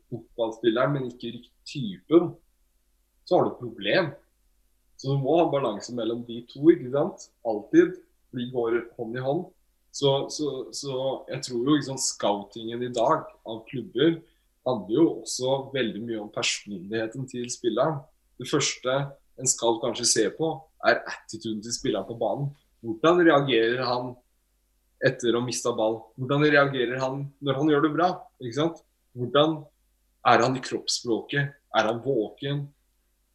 fotballspiller, 0.10 0.90
men 0.94 1.10
ikke 1.12 1.34
riktig 1.36 1.52
typen, 1.68 2.32
så 3.28 3.38
har 3.38 3.46
du 3.46 3.52
et 3.52 3.60
problem. 3.60 4.10
Så 4.96 5.12
du 5.12 5.22
må 5.22 5.36
ha 5.42 5.50
balanse 5.52 5.94
mellom 5.94 6.24
de 6.26 6.40
to, 6.50 6.64
ikke 6.72 6.94
sant? 6.94 7.28
Alltid. 7.46 8.00
De 8.36 8.48
går 8.52 8.80
hånd 8.98 9.20
i 9.20 9.24
hånd. 9.24 9.44
Så, 9.96 10.12
så, 10.32 10.48
så 10.76 10.96
jeg 11.30 11.44
tror 11.46 11.62
jo 11.62 11.76
liksom, 11.78 12.00
scoutingen 12.02 12.84
i 12.84 12.92
dag 12.96 13.30
av 13.48 13.62
klubber 13.70 14.18
handler 14.66 14.98
jo 14.98 15.06
også 15.22 15.56
veldig 15.74 16.02
mye 16.04 16.22
om 16.24 16.32
personligheten 16.34 17.28
til 17.30 17.48
spilleren. 17.54 18.02
Det 18.40 18.50
første 18.50 18.96
en 19.40 19.50
skal 19.50 19.80
kanskje 19.84 20.08
se 20.10 20.26
på, 20.38 20.52
er 20.86 21.02
attituden 21.10 21.62
til 21.64 21.76
spilleren 21.76 22.08
på 22.08 22.18
banen. 22.20 22.50
Hvordan 22.86 23.22
reagerer 23.26 23.84
han 23.86 24.14
etter 25.06 25.36
å 25.36 25.42
ha 25.42 25.48
mista 25.48 25.74
ball? 25.76 26.00
Hvordan 26.20 26.46
reagerer 26.46 27.02
han 27.02 27.26
når 27.44 27.60
han 27.60 27.72
gjør 27.74 27.86
det 27.86 27.94
bra? 27.96 28.10
Ikke 28.42 28.60
sant? 28.60 28.82
Hvordan 29.16 29.60
er 30.26 30.44
han 30.46 30.58
i 30.58 30.64
kroppsspråket? 30.64 31.56
Er 31.76 31.90
han 31.90 32.02
våken? 32.04 32.66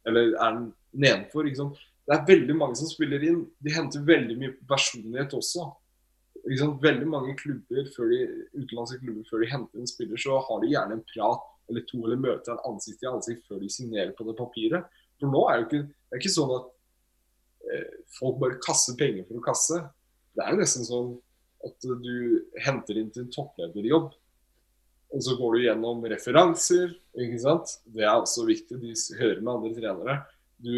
Eller 0.07 0.33
er 0.33 0.43
han 0.45 0.63
nedenfor? 0.91 1.47
Ikke 1.47 1.63
sant? 1.63 1.81
Det 2.07 2.17
er 2.17 2.27
veldig 2.27 2.55
mange 2.57 2.79
som 2.79 2.89
spiller 2.89 3.23
inn. 3.23 3.43
De 3.61 3.73
henter 3.73 4.03
veldig 4.05 4.37
mye 4.39 4.55
personlighet 4.67 5.35
også. 5.37 5.69
Sant? 6.57 6.77
Veldig 6.83 7.07
mange 7.09 7.35
klubber 7.39 7.87
før 7.95 8.11
de, 8.11 8.19
utenlandske 8.57 8.99
klubber 9.03 9.27
før 9.29 9.43
de 9.43 9.49
henter 9.51 9.81
en 9.81 9.89
spiller, 9.89 10.21
så 10.21 10.39
har 10.47 10.61
de 10.61 10.71
gjerne 10.71 10.97
en 10.97 11.07
prat 11.13 11.47
eller 11.71 11.85
to, 11.87 11.99
eller 12.01 12.19
møter 12.19 12.53
en 12.55 12.63
ansikt 12.71 12.99
til 13.01 13.11
ansikt 13.11 13.43
før 13.47 13.61
de 13.61 13.69
signerer 13.71 14.13
på 14.17 14.25
det 14.27 14.37
papiret. 14.39 15.01
For 15.21 15.31
nå 15.31 15.43
er 15.47 15.59
det 15.59 15.67
ikke, 15.67 15.83
det 15.87 16.17
er 16.17 16.23
ikke 16.23 16.33
sånn 16.33 16.55
at 16.57 16.71
eh, 17.71 17.91
folk 18.17 18.39
bare 18.41 18.61
kasser 18.65 18.97
penger 18.99 19.27
for 19.29 19.39
å 19.39 19.45
kasse. 19.45 19.83
Det 20.35 20.43
er 20.43 20.55
jo 20.55 20.63
nesten 20.63 20.87
sånn 20.87 21.13
at 21.67 21.87
du 22.01 22.15
henter 22.65 22.97
inn 22.97 23.13
til 23.13 23.27
en 23.27 23.33
topplederjobb 23.35 24.09
og 25.11 25.23
så 25.25 25.35
går 25.35 25.55
du 25.55 25.63
gjennom 25.65 26.05
referanser. 26.07 26.93
ikke 27.19 27.39
sant? 27.43 27.75
Det 27.91 28.05
er 28.05 28.13
også 28.15 28.45
viktig. 28.47 28.79
De 28.79 28.93
hører 29.19 29.41
med 29.43 29.53
andre 29.53 29.71
trenere. 29.75 30.17
Du 30.61 30.71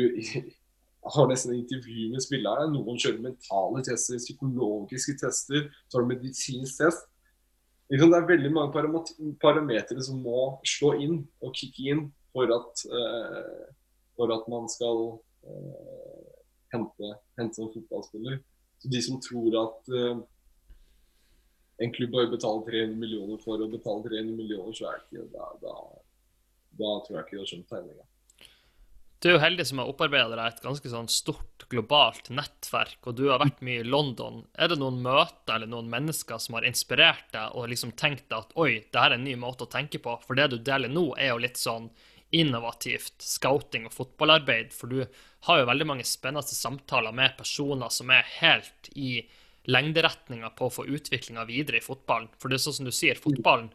har 1.04 1.28
nesten 1.28 1.56
intervju 1.58 2.10
med 2.14 2.24
spillerne. 2.24 2.72
Noen 2.72 3.00
kjører 3.00 3.24
mentale 3.24 3.84
tester, 3.86 4.22
psykologiske 4.22 5.18
tester, 5.20 5.68
så 5.88 5.98
har 5.98 6.06
du 6.06 6.14
medisinsk 6.14 6.80
test. 6.80 7.10
Det 7.92 8.00
er 8.00 8.28
veldig 8.30 8.52
mange 8.56 8.72
parametere 9.42 10.02
som 10.02 10.22
må 10.24 10.58
slå 10.66 10.94
inn 11.04 11.20
og 11.44 11.54
kicke 11.58 11.92
inn 11.92 12.06
for 12.34 12.50
at, 12.56 12.86
uh, 12.90 13.66
for 14.18 14.34
at 14.34 14.48
man 14.50 14.70
skal 14.72 15.02
uh, 15.46 16.30
hente, 16.74 17.12
hente 17.38 17.62
en 17.62 17.74
fotballspiller. 17.76 18.40
Så 18.82 18.90
De 18.90 19.02
som 19.04 19.20
tror 19.22 19.60
at 19.60 19.92
uh, 19.94 20.24
en 21.84 21.94
klubb 21.94 22.16
bare 22.16 22.32
betaler 22.32 22.66
300 22.72 22.98
millioner 22.98 23.44
for 23.44 23.62
å 23.62 23.70
betale 23.70 24.08
300 24.08 24.40
millioner, 24.40 24.74
så 24.74 24.90
er 24.90 24.98
det 24.98 25.20
ikke 25.20 25.30
da, 25.36 25.52
da, 25.62 25.76
da 26.80 26.96
tror 27.04 27.20
jeg 27.20 27.28
ikke 27.28 27.36
de 27.36 27.44
har 27.44 27.52
skjønt 27.52 27.70
tegninga. 27.76 28.10
Du 29.24 29.30
er 29.30 29.38
jo 29.38 29.40
heldig 29.40 29.64
som 29.70 29.80
har 29.80 29.88
opparbeida 29.88 30.36
deg 30.36 30.50
et 30.50 30.66
ganske 30.66 30.90
sånn 30.92 31.06
stort 31.08 31.64
globalt 31.72 32.26
nettverk, 32.28 32.98
og 33.08 33.14
du 33.16 33.30
har 33.30 33.40
vært 33.40 33.62
mye 33.64 33.80
i 33.80 33.88
London. 33.88 34.42
Er 34.60 34.68
det 34.68 34.76
noen 34.82 34.98
møter 35.06 35.54
eller 35.56 35.70
noen 35.72 35.88
mennesker 35.92 36.42
som 36.44 36.58
har 36.58 36.66
inspirert 36.68 37.30
deg 37.32 37.56
og 37.56 37.70
liksom 37.72 37.94
tenkt 37.96 38.26
deg 38.28 38.42
at 38.42 38.52
oi, 38.60 38.82
det 38.84 39.00
her 39.00 39.14
er 39.14 39.16
en 39.16 39.24
ny 39.24 39.38
måte 39.40 39.64
å 39.64 39.72
tenke 39.72 40.02
på? 40.04 40.18
For 40.26 40.36
det 40.36 40.50
du 40.52 40.58
deler 40.60 40.92
nå, 40.92 41.06
er 41.16 41.32
jo 41.32 41.38
litt 41.40 41.62
sånn 41.62 41.88
innovativt 42.36 43.24
scouting 43.24 43.86
og 43.88 43.96
fotballarbeid, 43.96 44.74
for 44.76 44.92
du 44.92 45.06
har 45.48 45.62
jo 45.62 45.70
veldig 45.70 45.88
mange 45.88 46.08
spennende 46.10 46.58
samtaler 46.58 47.16
med 47.16 47.38
personer 47.38 47.94
som 47.96 48.12
er 48.12 48.28
helt 48.42 48.90
i 48.92 49.22
lengderetninga 49.72 50.52
på 50.58 50.68
å 50.68 50.74
få 50.82 50.86
utviklinga 50.98 51.46
videre 51.48 51.80
i 51.80 51.86
fotballen. 51.86 52.28
For 52.44 52.52
det 52.52 52.60
er 52.60 52.66
sånn 52.66 52.82
som 52.82 52.92
du 52.92 52.92
sier, 52.92 53.16
fotballen 53.16 53.72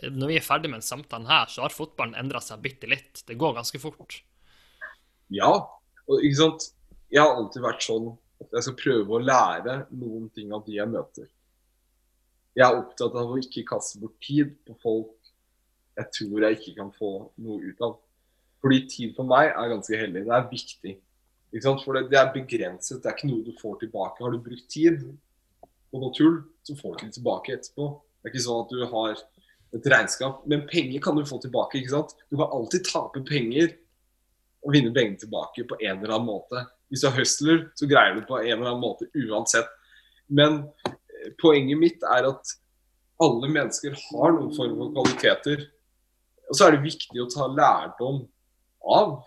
Når 0.00 0.30
vi 0.30 0.36
er 0.38 0.44
ferdig 0.46 0.70
med 0.72 0.80
en 0.80 0.86
samtale 0.86 1.28
her, 1.28 1.46
så 1.52 1.62
har 1.62 1.74
fotballen 1.74 2.18
endra 2.18 2.40
seg 2.40 2.62
bitte 2.64 2.88
litt. 2.88 3.22
Det 3.28 3.38
går 3.38 3.58
ganske 3.58 3.78
fort. 3.82 4.22
Ja, 5.30 5.52
og 6.06 6.24
ikke 6.24 6.40
sant. 6.42 6.70
Jeg 7.10 7.22
har 7.22 7.36
alltid 7.36 7.62
vært 7.64 7.84
sånn 7.86 8.10
at 8.40 8.56
jeg 8.56 8.66
skal 8.66 8.78
prøve 8.78 9.16
å 9.16 9.22
lære 9.22 9.76
noen 9.90 10.28
ting 10.34 10.52
av 10.54 10.64
de 10.66 10.76
jeg 10.78 10.90
møter. 10.90 11.28
Jeg 12.58 12.66
er 12.66 12.78
opptatt 12.80 13.14
av 13.18 13.30
å 13.30 13.38
ikke 13.38 13.66
kaste 13.68 14.00
bort 14.02 14.18
tid 14.24 14.52
på 14.66 14.74
folk 14.82 15.16
jeg 16.00 16.08
tror 16.16 16.44
jeg 16.44 16.58
ikke 16.58 16.76
kan 16.78 16.92
få 16.94 17.10
noe 17.44 17.70
ut 17.70 17.82
av. 17.84 17.98
Fordi 18.60 18.80
tid 18.92 19.16
for 19.16 19.28
meg 19.28 19.50
er 19.50 19.72
ganske 19.72 19.98
hellig. 20.00 20.24
Det 20.26 20.36
er 20.36 20.46
viktig. 20.50 20.94
Ikke 21.50 21.64
sant? 21.66 21.84
For 21.84 21.96
det, 21.96 22.06
det, 22.12 22.20
er 22.20 22.32
begrenset, 22.34 23.00
det 23.02 23.10
er 23.10 23.16
ikke 23.16 23.30
noe 23.30 23.44
du 23.46 23.52
får 23.58 23.80
tilbake. 23.82 24.24
Har 24.24 24.34
du 24.34 24.40
brukt 24.44 24.68
tid 24.72 25.02
på 25.90 26.00
noe 26.00 26.14
tull, 26.16 26.40
så 26.66 26.76
får 26.78 26.96
du 26.96 27.04
det 27.06 27.14
tilbake 27.18 27.56
etterpå. 27.56 27.90
Det 28.20 28.28
er 28.28 28.34
ikke 28.34 28.46
sånn 28.46 28.64
at 28.64 28.74
du 28.74 28.84
har 28.92 29.22
et 29.76 29.88
regnskap. 29.94 30.44
Men 30.50 30.66
penger 30.70 31.02
kan 31.04 31.18
du 31.18 31.24
få 31.28 31.40
tilbake. 31.42 31.80
ikke 31.80 31.94
sant? 31.96 32.14
Du 32.30 32.38
kan 32.38 32.52
alltid 32.54 32.86
tape 32.88 33.24
penger 33.26 33.74
og 34.60 34.74
vinne 34.74 34.92
pengene 34.94 35.20
tilbake 35.20 35.64
på 35.68 35.78
en 35.80 35.98
eller 35.98 36.14
annen 36.14 36.28
måte. 36.28 36.64
Hvis 36.90 37.04
du 37.04 37.08
er 37.08 37.16
hustler, 37.16 37.60
så 37.78 37.88
greier 37.88 38.16
du 38.16 38.24
på 38.28 38.40
en 38.40 38.50
eller 38.56 38.72
annen 38.72 38.82
måte 38.82 39.08
uansett. 39.16 39.68
Men 40.28 40.64
eh, 40.88 41.30
poenget 41.40 41.80
mitt 41.80 42.04
er 42.06 42.28
at 42.28 42.54
alle 43.20 43.50
mennesker 43.52 43.96
har 43.96 44.34
noen 44.36 44.52
form 44.56 44.76
for 44.78 44.92
kvaliteter. 44.96 45.66
Og 46.50 46.58
så 46.58 46.66
er 46.66 46.76
det 46.76 46.86
viktig 46.86 47.22
å 47.22 47.28
ta 47.30 47.48
lærdom 47.50 48.24
av 48.90 49.20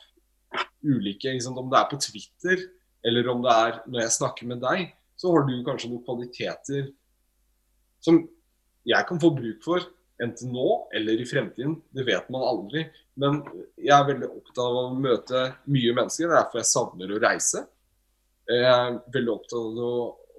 ulike 0.83 1.31
liksom, 1.31 1.55
Om 1.57 1.69
det 1.71 1.79
er 1.79 1.89
på 1.89 1.99
Twitter, 2.01 2.65
eller 3.05 3.29
om 3.31 3.43
det 3.43 3.53
er 3.53 3.79
når 3.87 4.03
jeg 4.03 4.15
snakker 4.17 4.49
med 4.49 4.61
deg, 4.63 4.89
så 5.15 5.31
har 5.31 5.45
du 5.47 5.53
kanskje 5.65 5.89
noen 5.91 6.03
kvaliteter 6.05 6.89
som 8.03 8.19
jeg 8.87 9.07
kan 9.07 9.21
få 9.21 9.31
bruk 9.35 9.61
for. 9.63 9.85
Enten 10.23 10.53
nå 10.55 10.67
eller 10.95 11.19
i 11.21 11.27
fremtiden. 11.27 11.75
Det 11.91 12.05
vet 12.07 12.29
man 12.33 12.45
aldri. 12.47 12.85
Men 13.19 13.41
jeg 13.77 13.93
er 13.95 14.09
veldig 14.09 14.29
opptatt 14.29 14.63
av 14.63 14.79
å 14.79 14.95
møte 14.95 15.45
mye 15.67 15.95
mennesker. 15.97 16.29
Det 16.29 16.33
er 16.33 16.39
derfor 16.39 16.61
jeg 16.61 16.71
savner 16.71 17.13
å 17.13 17.21
reise. 17.23 17.65
Jeg 18.49 18.67
er 18.69 18.97
veldig 19.15 19.33
opptatt 19.33 19.59
av 19.59 19.83
å, 19.83 19.93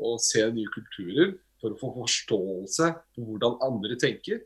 å 0.09 0.17
se 0.23 0.45
nye 0.55 0.73
kulturer 0.75 1.37
for 1.61 1.75
å 1.75 1.81
få 1.81 1.93
forståelse 2.01 2.91
for 3.15 3.29
hvordan 3.29 3.61
andre 3.65 3.99
tenker. 4.01 4.43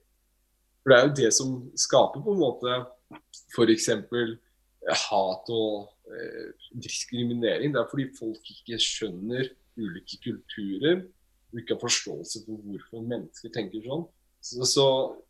For 0.82 0.93
det 0.93 0.98
er 0.98 1.09
jo 1.09 1.16
det 1.19 1.32
som 1.36 1.56
skaper 1.78 2.23
på 2.24 2.35
en 2.35 2.43
måte 2.43 2.77
f.eks 3.55 3.89
hat 4.89 5.51
og 5.52 5.89
eh, 6.12 6.51
diskriminering. 6.73 7.73
Det 7.74 7.81
er 7.81 7.90
fordi 7.90 8.09
folk 8.19 8.52
ikke 8.55 8.78
skjønner 8.81 9.51
ulike 9.78 10.20
kulturer 10.24 11.02
og 11.48 11.60
ikke 11.60 11.77
har 11.77 11.82
forståelse 11.82 12.44
for 12.44 12.62
hvorfor 12.65 13.05
mennesker 13.05 13.52
tenker 13.55 13.85
sånn. 13.85 14.06
Så, 14.40 14.65
så 14.69 14.86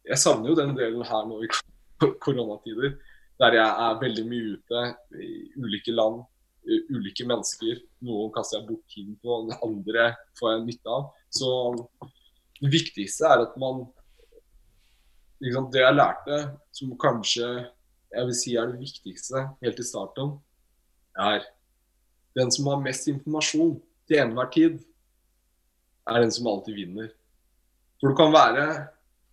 jeg 0.07 0.21
savner 0.21 0.53
jo 0.53 0.59
den 0.59 0.75
delen 0.77 1.05
her 1.07 1.29
nå 1.29 1.41
i 1.45 1.51
koronatider, 2.23 2.97
der 3.39 3.57
jeg 3.59 3.69
er 3.69 4.01
veldig 4.03 4.25
mye 4.29 4.57
ute 4.57 4.83
i 5.23 5.31
ulike 5.59 5.95
land, 5.95 6.25
ulike 6.93 7.27
mennesker. 7.29 7.81
Noen 8.05 8.33
kaster 8.35 8.59
jeg 8.59 8.69
bort 8.69 8.85
tiden 8.93 9.17
på, 9.23 9.43
den 9.47 9.57
andre 9.65 10.11
får 10.39 10.55
jeg 10.55 10.67
nytte 10.67 10.97
av. 10.97 11.09
Så 11.33 11.51
det 12.59 12.73
viktigste 12.73 13.31
er 13.31 13.47
at 13.47 13.57
man 13.61 13.87
liksom, 15.41 15.71
Det 15.73 15.85
jeg 15.85 15.95
lærte, 15.95 16.39
som 16.75 16.97
kanskje 16.99 17.49
jeg 18.09 18.27
vil 18.27 18.37
si 18.37 18.57
er 18.57 18.71
det 18.73 18.81
viktigste 18.81 19.45
helt 19.63 19.81
i 19.81 19.87
starten, 19.87 20.33
er 21.19 21.45
den 22.39 22.51
som 22.55 22.71
har 22.71 22.81
mest 22.83 23.09
informasjon 23.11 23.77
til 24.09 24.23
enhver 24.23 24.49
tid, 24.55 24.79
er 26.09 26.23
den 26.25 26.33
som 26.33 26.49
alltid 26.49 26.75
vinner. 26.75 27.11
For 28.01 28.11
du 28.11 28.17
kan 28.17 28.33
være 28.33 28.65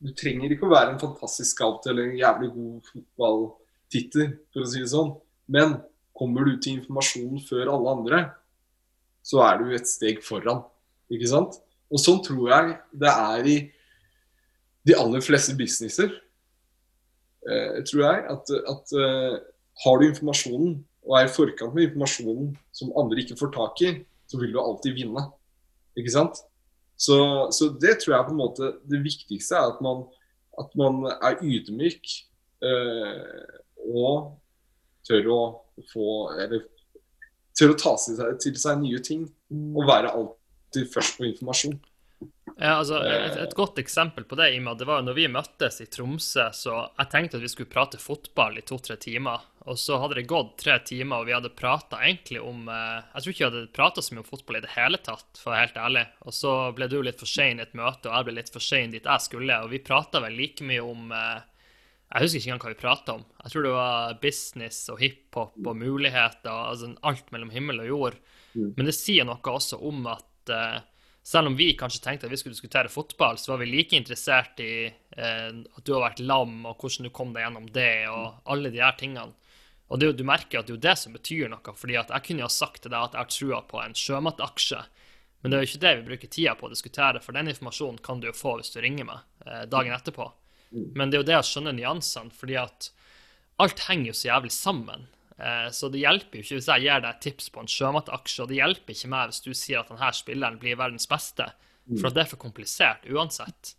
Du 0.04 0.12
trenger 0.18 0.52
ikke 0.52 0.68
å 0.68 0.74
være 0.74 0.94
en 0.94 1.02
fantastisk 1.02 1.56
scout 1.56 1.86
eller 1.90 2.10
en 2.10 2.18
jævlig 2.20 2.50
god 2.56 2.90
fotballtitter, 2.92 4.34
for 4.54 4.66
å 4.66 4.70
si 4.70 4.82
det 4.84 4.92
sånn. 4.92 5.14
Men 5.52 5.78
kommer 6.16 6.48
du 6.48 6.58
til 6.60 6.80
informasjonen 6.80 7.44
før 7.48 7.72
alle 7.76 7.94
andre, 8.00 8.20
så 9.26 9.42
er 9.48 9.62
du 9.62 9.72
et 9.76 9.90
steg 9.90 10.22
foran. 10.26 10.64
Ikke 11.12 11.30
sant? 11.32 11.58
Og 11.92 12.02
sånn 12.02 12.22
tror 12.26 12.52
jeg 12.52 12.76
det 12.98 13.12
er 13.12 13.50
i 13.50 13.58
de 14.86 14.98
aller 14.98 15.24
fleste 15.26 15.56
businesser. 15.58 16.12
Eh, 17.46 17.82
tror 17.86 18.04
jeg 18.06 18.26
at, 18.34 18.52
at 18.72 18.94
eh, 18.98 19.38
har 19.84 20.02
du 20.02 20.08
informasjonen 20.08 20.76
og 21.06 21.18
er 21.20 21.28
i 21.28 21.34
forkant 21.34 21.76
med 21.76 21.90
informasjonen 21.90 22.54
som 22.74 22.94
andre 22.98 23.22
ikke 23.22 23.38
får 23.38 23.52
tak 23.54 23.82
i, 23.86 23.92
så 24.26 24.40
vil 24.42 24.54
du 24.54 24.60
alltid 24.62 24.98
vinne. 24.98 25.28
Ikke 25.98 26.14
sant? 26.14 26.42
Så, 26.96 27.18
så 27.52 27.70
det 27.82 28.00
tror 28.02 28.16
jeg 28.16 28.28
på 28.30 28.34
en 28.34 28.40
måte 28.40 28.72
det 28.88 29.02
viktigste 29.04 29.58
er 29.60 29.74
at 29.74 29.82
man, 29.84 30.06
at 30.60 30.72
man 30.80 31.04
er 31.16 31.42
ydmyk 31.44 32.14
eh, 32.64 33.60
og 33.92 34.38
tør 35.06 35.28
å 35.34 35.42
få 35.92 36.06
Eller 36.40 36.64
tør 37.56 37.74
å 37.74 37.80
ta 37.80 37.94
til 38.00 38.18
seg, 38.18 38.40
til 38.44 38.56
seg 38.60 38.80
nye 38.82 39.02
ting 39.04 39.28
og 39.52 39.84
være 39.88 40.14
alltid 40.16 40.90
først 40.92 41.20
på 41.20 41.28
informasjon. 41.30 41.76
Ja, 42.56 42.78
altså, 42.80 43.02
et, 43.04 43.36
et, 43.36 43.54
godt 43.56 43.80
eksempel 43.82 44.24
på 44.24 44.38
det 44.40 44.54
Ima, 44.56 44.74
det 44.80 44.86
var 44.88 45.02
når 45.04 45.18
vi 45.18 45.26
møttes 45.28 45.82
i 45.84 45.90
Tromsø, 45.92 46.46
så 46.56 46.76
jeg 46.86 47.10
tenkte 47.12 47.36
at 47.36 47.44
vi 47.44 47.50
skulle 47.52 47.72
prate 47.72 48.00
fotball 48.00 48.56
i 48.62 48.64
to-tre 48.64 48.96
timer. 49.02 49.44
Og 49.66 49.80
så 49.82 49.98
hadde 50.00 50.22
det 50.22 50.28
gått 50.30 50.54
tre 50.62 50.78
timer, 50.88 51.20
og 51.20 51.28
vi 51.28 51.34
hadde 51.36 51.52
prata 51.58 52.00
egentlig 52.06 52.40
om 52.40 52.70
eh, 52.70 53.02
Jeg 53.16 53.24
tror 53.24 53.34
ikke 53.34 53.42
vi 53.42 53.48
hadde 53.50 53.74
prata 53.76 54.04
så 54.06 54.16
mye 54.16 54.24
om 54.24 54.30
fotball 54.30 54.60
i 54.60 54.64
det 54.64 54.72
hele 54.76 55.02
tatt, 55.04 55.28
for 55.42 55.52
å 55.52 55.56
være 55.56 55.66
helt 55.66 55.82
ærlig. 55.88 56.06
Og 56.24 56.38
så 56.38 56.54
ble 56.78 56.90
du 56.92 56.96
litt 57.02 57.20
for 57.20 57.34
sein 57.34 57.60
i 57.60 57.66
et 57.66 57.76
møte, 57.76 58.08
og 58.08 58.16
jeg 58.16 58.30
ble 58.30 58.38
litt 58.38 58.54
for 58.54 58.64
sein 58.64 58.96
dit 58.96 59.12
jeg 59.12 59.26
skulle. 59.26 59.60
Og 59.66 59.74
vi 59.74 59.84
prata 59.84 60.24
vel 60.24 60.40
like 60.40 60.70
mye 60.70 60.86
om 60.86 61.12
eh, 61.12 61.44
Jeg 62.14 62.24
husker 62.24 62.40
ikke 62.40 62.52
engang 62.54 62.64
hva 62.64 62.76
vi 62.76 62.82
prata 62.86 63.20
om. 63.20 63.30
Jeg 63.44 63.52
tror 63.52 63.68
det 63.68 63.76
var 63.76 64.18
business 64.24 64.84
og 64.94 65.04
hiphop 65.04 65.60
og 65.60 65.80
muligheter, 65.82 66.56
altså 66.56 66.94
alt 67.04 67.36
mellom 67.36 67.52
himmel 67.52 67.84
og 67.84 67.92
jord. 67.92 68.20
Mm. 68.54 68.76
Men 68.78 68.86
det 68.88 68.96
sier 68.96 69.28
noe 69.28 69.58
også 69.58 69.82
om 69.84 70.06
at 70.14 70.54
eh, 70.56 70.84
selv 71.26 71.50
om 71.50 71.56
vi 71.58 71.72
kanskje 71.74 72.04
tenkte 72.04 72.28
at 72.28 72.34
vi 72.34 72.38
skulle 72.38 72.54
diskutere 72.54 72.92
fotball, 72.92 73.40
så 73.42 73.52
var 73.52 73.64
vi 73.64 73.72
like 73.72 73.98
interessert 73.98 74.60
i 74.62 74.86
eh, 74.86 75.48
at 75.50 75.82
du 75.82 75.96
har 75.96 76.04
vært 76.04 76.22
lam, 76.22 76.60
og 76.70 76.78
hvordan 76.78 77.08
du 77.08 77.14
kom 77.16 77.34
deg 77.34 77.48
gjennom 77.48 77.66
det, 77.74 78.06
og 78.14 78.46
alle 78.54 78.70
de 78.70 78.84
her 78.84 78.94
tingene. 79.00 79.34
Og 79.90 80.02
det, 80.02 80.12
du 80.18 80.26
merker 80.26 80.60
at 80.60 80.68
det 80.68 80.76
er 80.76 80.78
jo 80.78 80.84
det 80.86 80.96
som 81.02 81.14
betyr 81.14 81.50
noe. 81.50 81.74
fordi 81.78 81.98
at 81.98 82.14
jeg 82.14 82.28
kunne 82.28 82.46
ha 82.46 82.52
sagt 82.54 82.84
til 82.84 82.94
deg 82.94 83.02
at 83.02 83.18
jeg 83.18 83.24
har 83.24 83.34
trua 83.34 83.62
på 83.66 83.82
en 83.82 83.98
sjømataksje, 83.98 84.84
men 85.42 85.52
det 85.52 85.58
er 85.58 85.66
jo 85.66 85.70
ikke 85.70 85.82
det 85.82 85.96
vi 85.98 86.06
bruker 86.12 86.30
tida 86.34 86.54
på 86.58 86.66
å 86.66 86.74
diskutere, 86.74 87.22
for 87.22 87.38
den 87.38 87.50
informasjonen 87.52 88.00
kan 88.06 88.22
du 88.22 88.30
jo 88.30 88.38
få 88.38 88.56
hvis 88.60 88.74
du 88.74 88.80
ringer 88.82 89.10
meg 89.10 89.50
eh, 89.50 89.66
dagen 89.70 89.94
etterpå. 89.98 90.30
Mm. 90.74 90.88
Men 90.94 91.10
det 91.10 91.18
er 91.18 91.24
jo 91.24 91.30
det 91.32 91.42
å 91.42 91.46
skjønne 91.50 91.74
nyansene, 91.78 92.34
fordi 92.34 92.58
at 92.62 92.92
alt 93.62 93.86
henger 93.90 94.12
jo 94.12 94.16
så 94.18 94.30
jævlig 94.30 94.54
sammen. 94.54 95.06
Eh, 95.36 95.70
så 95.76 95.90
det 95.92 96.00
hjelper 96.00 96.40
jo 96.40 96.46
ikke 96.46 96.60
hvis 96.60 96.70
jeg 96.72 96.86
gir 96.86 97.02
deg 97.04 97.24
tips 97.24 97.50
på 97.52 97.64
en 97.64 97.72
sjømataksje, 97.72 98.44
og 98.44 98.52
det 98.52 98.60
hjelper 98.62 98.96
ikke 98.96 99.12
meg 99.12 99.32
hvis 99.32 99.44
du 99.44 99.52
sier 99.52 99.82
at 99.82 99.92
denne 99.92 100.12
spilleren 100.16 100.60
blir 100.62 100.80
verdens 100.80 101.10
beste, 101.12 101.50
for 101.98 102.10
at 102.10 102.16
det 102.16 102.24
er 102.24 102.32
for 102.32 102.42
komplisert 102.42 103.10
uansett. 103.12 103.76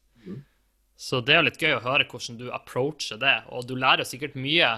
Så 0.97 1.21
det 1.21 1.35
er 1.35 1.43
jo 1.43 1.49
litt 1.51 1.61
gøy 1.61 1.75
å 1.77 1.83
høre 1.85 2.07
hvordan 2.09 2.39
du 2.41 2.47
approacher 2.57 3.21
det, 3.21 3.35
og 3.53 3.67
du 3.69 3.75
lærer 3.77 4.05
jo 4.05 4.09
sikkert 4.09 4.37
mye 4.41 4.69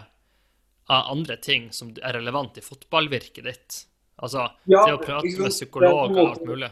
av 0.88 1.12
andre 1.12 1.36
ting 1.36 1.68
som 1.74 1.92
er 2.02 2.16
relevant 2.16 2.58
i 2.58 2.64
fotballvirket 2.64 3.46
ditt. 3.46 3.78
Altså 4.18 4.48
ja, 4.66 4.82
det 4.88 4.96
å 4.96 5.02
prate 5.02 5.30
med 5.38 5.54
psykolog 5.54 6.14
og 6.16 6.20
alt 6.24 6.46
mulig. 6.48 6.70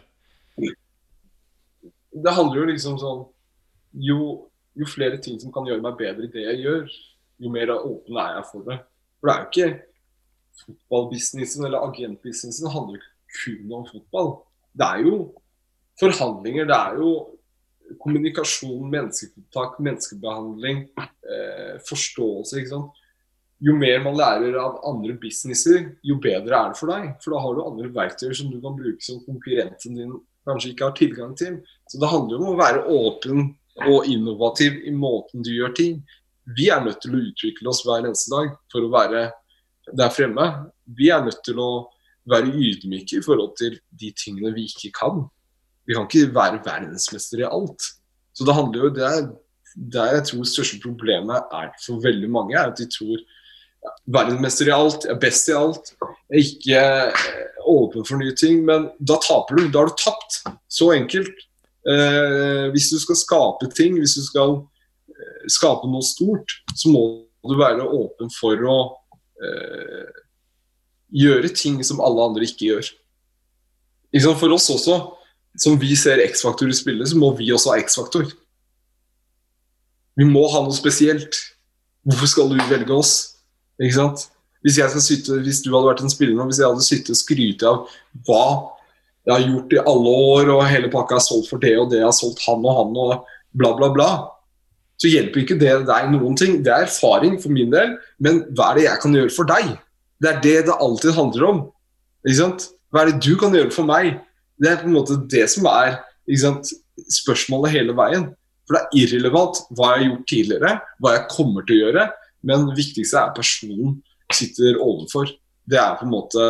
Det 2.16 2.32
handler 2.32 2.62
jo 2.62 2.68
liksom 2.72 2.96
sånn 2.98 3.26
jo, 4.02 4.20
jo 4.74 4.88
flere 4.88 5.20
ting 5.22 5.38
som 5.40 5.52
kan 5.54 5.68
gjøre 5.68 5.84
meg 5.84 5.98
bedre 6.00 6.26
i 6.26 6.32
det 6.32 6.46
jeg 6.46 6.62
gjør, 6.64 6.96
jo 7.44 7.52
mer 7.52 7.74
åpen 7.76 8.18
er 8.22 8.38
jeg 8.38 8.48
for 8.50 8.66
det. 8.66 8.78
For 9.20 9.28
det 9.28 9.34
er 9.34 9.44
jo 9.44 9.52
ikke 9.52 9.95
fotballbusinessen 10.64 11.66
eller 11.66 11.84
agentbusinessen 11.88 12.70
handler 12.72 13.00
ikke 13.00 13.40
kun 13.42 13.74
om 13.80 13.88
fotball. 13.90 14.30
Det 14.76 14.86
er 14.86 15.06
jo 15.06 15.16
forhandlinger, 16.00 16.68
det 16.68 16.76
er 16.76 17.00
jo 17.00 17.10
kommunikasjon, 18.02 18.86
menneskekontakt, 18.90 19.80
menneskebehandling, 19.80 20.86
eh, 20.98 21.76
forståelse. 21.88 22.58
ikke 22.58 22.74
sant? 22.74 23.02
Jo 23.60 23.72
mer 23.72 24.02
man 24.04 24.16
lærer 24.16 24.58
av 24.60 24.80
andre 24.84 25.14
businesser, 25.16 25.96
jo 26.04 26.18
bedre 26.20 26.56
er 26.58 26.72
det 26.72 26.78
for 26.78 26.92
deg. 26.92 27.14
For 27.22 27.32
da 27.32 27.40
har 27.40 27.54
du 27.54 27.62
andre 27.64 27.88
verktøy 27.88 28.34
som 28.34 28.50
du 28.50 28.60
kan 28.60 28.76
bruke 28.76 29.00
som 29.00 29.22
konkurrenten 29.24 29.96
din 29.96 30.12
kanskje 30.46 30.74
ikke 30.74 30.84
har 30.84 30.96
tilgang 30.98 31.36
til. 31.36 31.62
Så 31.88 31.98
det 31.98 32.10
handler 32.10 32.42
om 32.42 32.52
å 32.52 32.58
være 32.60 32.84
åpen 32.92 33.56
og 33.86 34.06
innovativ 34.06 34.78
i 34.84 34.92
måten 34.92 35.42
du 35.42 35.50
gjør 35.54 35.74
ting. 35.74 36.04
Vi 36.56 36.68
er 36.70 36.84
nødt 36.84 37.00
til 37.02 37.16
å 37.16 37.24
utvikle 37.30 37.72
oss 37.72 37.82
hver 37.86 38.04
eneste 38.04 38.30
dag 38.30 38.52
for 38.72 38.84
å 38.84 38.92
være 38.92 39.30
der 39.92 40.12
fremme. 40.14 40.46
Vi 40.86 41.10
er 41.12 41.24
nødt 41.24 41.42
til 41.46 41.60
å 41.62 41.70
være 42.26 42.50
ydmyke 42.50 43.20
i 43.20 43.24
forhold 43.24 43.54
til 43.58 43.78
de 44.00 44.12
tingene 44.18 44.54
vi 44.54 44.66
ikke 44.70 44.92
kan. 44.96 45.26
Vi 45.86 45.94
kan 45.94 46.08
ikke 46.08 46.34
være 46.34 46.62
verdensmester 46.64 47.44
i 47.44 47.48
alt. 47.48 47.92
Så 48.34 48.44
det 48.44 48.56
handler 48.56 48.86
jo 48.86 48.94
det 48.94 49.06
er 49.06 49.26
der 49.76 50.14
jeg 50.16 50.24
tror 50.30 50.46
største 50.48 50.78
problemet 50.80 51.50
er 51.52 51.68
for 51.84 52.00
veldig 52.00 52.30
mange, 52.32 52.56
er 52.56 52.70
at 52.70 52.78
de 52.80 52.86
tror 52.88 53.20
verdensmester 54.08 54.70
i 54.70 54.74
alt, 54.74 55.04
er 55.04 55.18
best 55.20 55.50
i 55.50 55.56
alt, 55.56 55.92
er 56.32 56.40
ikke 56.40 56.80
eh, 56.80 57.26
åpen 57.68 58.06
for 58.06 58.18
nye 58.20 58.34
ting. 58.38 58.64
Men 58.66 58.88
da 58.98 59.18
taper 59.22 59.60
du. 59.60 59.68
Da 59.68 59.84
har 59.84 59.92
du 59.92 60.00
tapt. 60.00 60.40
Så 60.68 60.90
enkelt. 60.96 61.44
Eh, 61.86 62.66
hvis 62.74 62.90
du 62.90 62.98
skal 62.98 63.20
skape 63.20 63.70
ting, 63.76 64.00
hvis 64.00 64.16
du 64.18 64.24
skal 64.26 64.56
eh, 65.12 65.44
skape 65.52 65.86
noe 65.90 66.02
stort, 66.02 66.56
så 66.74 66.90
må 66.90 67.04
du 67.46 67.54
være 67.60 67.84
åpen 67.84 68.32
for 68.34 68.64
å 68.66 68.78
eh, 69.42 70.22
gjøre 71.16 71.52
ting 71.54 71.78
som 71.86 72.02
alle 72.04 72.24
andre 72.30 72.46
ikke 72.48 72.70
gjør. 72.70 72.90
Liksom 74.14 74.38
for 74.40 74.54
oss 74.56 74.68
også, 74.72 74.98
som 75.60 75.76
vi 75.80 75.96
ser 75.98 76.22
X-faktor 76.24 76.70
i 76.70 76.76
spillet, 76.76 77.08
så 77.10 77.18
må 77.20 77.32
vi 77.36 77.50
også 77.54 77.72
ha 77.72 77.80
X-faktor. 77.82 78.28
Vi 80.16 80.24
må 80.28 80.46
ha 80.52 80.62
noe 80.64 80.76
spesielt. 80.76 81.36
Hvorfor 82.06 82.30
skal 82.30 82.52
du 82.52 82.60
velge 82.70 82.94
oss? 82.94 83.14
Ikke 83.82 83.98
sant? 83.98 84.28
Hvis, 84.64 84.78
sitte, 85.04 85.40
hvis 85.44 85.60
du 85.62 85.70
hadde 85.74 85.90
vært 85.90 86.02
en 86.02 86.12
spiller 86.12 86.36
nå, 86.36 86.48
hvis 86.48 86.62
jeg 86.62 86.70
hadde 86.70 86.86
sittet 86.86 87.12
og 87.14 87.20
skrytt 87.20 87.64
av 87.66 87.84
hva 88.26 88.46
jeg 89.26 89.34
har 89.34 89.44
gjort 89.44 89.74
i 89.74 89.82
alle 89.90 90.14
år, 90.30 90.50
og 90.54 90.64
hele 90.70 90.90
pakka 90.90 91.18
er 91.18 91.24
solgt 91.24 91.50
for 91.50 91.62
det 91.62 91.74
og 91.78 91.90
det, 91.90 92.00
jeg 92.00 92.08
har 92.08 92.14
solgt 92.14 92.42
han 92.46 92.62
og 92.62 92.78
han 92.78 92.98
og 93.02 93.28
bla, 93.58 93.72
bla, 93.78 93.88
bla, 93.94 94.08
så 94.96 95.10
hjelper 95.10 95.42
ikke 95.42 95.58
det 95.60 95.74
deg 95.88 96.08
noen 96.12 96.36
ting. 96.38 96.60
Det 96.64 96.72
er 96.72 96.86
erfaring 96.86 97.36
for 97.42 97.52
min 97.52 97.72
del, 97.72 97.96
men 98.22 98.42
hva 98.56 98.70
er 98.70 98.78
det 98.78 98.86
jeg 98.86 99.02
kan 99.02 99.18
gjøre 99.18 99.34
for 99.34 99.48
deg? 99.48 99.74
Det 100.22 100.30
er 100.30 100.40
det 100.44 100.56
det 100.70 100.78
alltid 100.86 101.16
handler 101.16 101.48
om. 101.50 101.60
Ikke 102.24 102.38
sant? 102.40 102.68
Hva 102.90 103.02
er 103.02 103.12
det 103.12 103.20
du 103.26 103.36
kan 103.40 103.54
gjøre 103.54 103.74
for 103.74 103.88
meg? 103.88 104.16
Det 104.56 104.70
er 104.70 104.80
på 104.80 104.88
en 104.88 104.96
måte 104.96 105.18
det 105.28 105.44
som 105.52 105.68
er 105.68 105.98
sant, 106.40 106.72
spørsmålet 107.12 107.74
hele 107.74 107.96
veien. 107.96 108.30
For 108.66 108.76
det 108.76 108.82
er 108.82 109.00
irrelevant 109.02 109.60
hva 109.76 109.92
jeg 109.92 109.98
har 109.98 110.06
gjort 110.08 110.30
tidligere, 110.32 110.72
hva 111.02 111.12
jeg 111.14 111.28
kommer 111.34 111.66
til 111.66 111.76
å 111.76 111.82
gjøre, 111.84 112.06
men 112.46 112.70
det 112.70 112.78
viktigste 112.80 113.20
er 113.20 113.36
personen 113.36 113.98
sitter 114.34 114.80
overfor. 114.82 115.28
Det 115.66 115.78
er 115.78 115.98
på 115.98 116.06
en 116.06 116.14
måte 116.14 116.46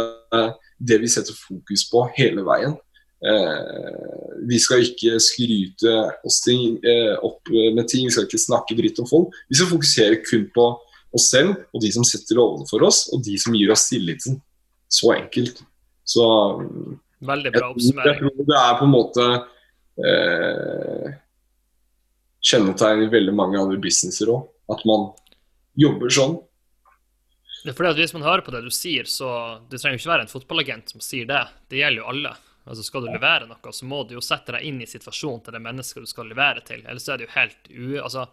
det 0.78 1.00
vi 1.02 1.10
setter 1.10 1.36
fokus 1.36 1.86
på 1.90 2.04
hele 2.16 2.44
veien. 2.46 2.76
Eh, 3.24 4.25
vi 4.46 4.58
skal 4.62 4.84
ikke 4.84 5.18
skryte 5.22 5.94
oss 6.26 6.40
ting, 6.44 6.76
eh, 6.84 7.14
opp 7.24 7.50
med 7.50 7.86
ting, 7.90 8.06
vi 8.06 8.14
skal 8.14 8.26
ikke 8.28 8.42
snakke 8.42 8.76
dritt 8.78 9.00
om 9.02 9.08
folk. 9.08 9.34
Vi 9.50 9.58
skal 9.58 9.72
fokusere 9.72 10.20
kun 10.26 10.46
på 10.54 10.68
oss 11.16 11.30
selv 11.32 11.54
og 11.72 11.82
de 11.82 11.90
som 11.94 12.06
setter 12.06 12.38
lovene 12.38 12.68
for 12.70 12.84
oss, 12.86 13.06
og 13.12 13.24
de 13.26 13.36
som 13.40 13.56
gir 13.56 13.72
oss 13.72 13.88
tilliten. 13.90 14.40
Så 14.88 15.12
enkelt. 15.16 15.62
Så 16.06 16.24
Veldig 17.26 17.52
bra 17.54 17.70
oppsummering. 17.72 18.12
Jeg 18.12 18.22
tror 18.22 18.50
det 18.50 18.58
er 18.60 18.74
på 18.78 18.86
en 18.86 18.92
måte 18.92 19.28
eh, 20.06 21.14
kjennetegn 22.46 23.06
i 23.06 23.12
veldig 23.12 23.34
mange 23.34 23.60
andre 23.60 23.78
businesser 23.82 24.30
òg. 24.34 24.44
At 24.70 24.82
man 24.88 25.10
jobber 25.78 26.12
sånn. 26.12 26.36
Det 27.62 27.72
er 27.72 27.76
fordi 27.78 27.90
at 27.90 27.98
Hvis 27.98 28.14
man 28.14 28.26
hører 28.26 28.44
på 28.46 28.52
det 28.54 28.62
du 28.62 28.70
sier, 28.70 29.08
så 29.10 29.28
det 29.70 29.80
trenger 29.80 29.96
jo 29.96 30.04
ikke 30.04 30.12
være 30.12 30.26
en 30.26 30.30
fotballagent 30.30 30.92
som 30.92 31.02
sier 31.02 31.26
det. 31.26 31.42
Det 31.70 31.80
gjelder 31.80 32.04
jo 32.04 32.10
alle. 32.12 32.34
Altså 32.66 32.82
Skal 32.82 33.06
du 33.06 33.12
levere 33.12 33.46
noe, 33.46 33.72
så 33.72 33.86
må 33.86 34.02
du 34.04 34.16
jo 34.16 34.22
sette 34.24 34.56
deg 34.56 34.66
inn 34.66 34.80
i 34.82 34.90
situasjonen 34.90 35.44
til 35.46 35.54
det 35.54 35.62
mennesket 35.62 36.02
du 36.02 36.10
skal 36.10 36.30
levere 36.30 36.64
til. 36.66 36.82
Ellers 36.82 37.08
er 37.08 37.20
det 37.20 37.28
jo 37.28 37.34
helt 37.36 37.68
u... 37.70 37.84
Altså, 38.02 38.26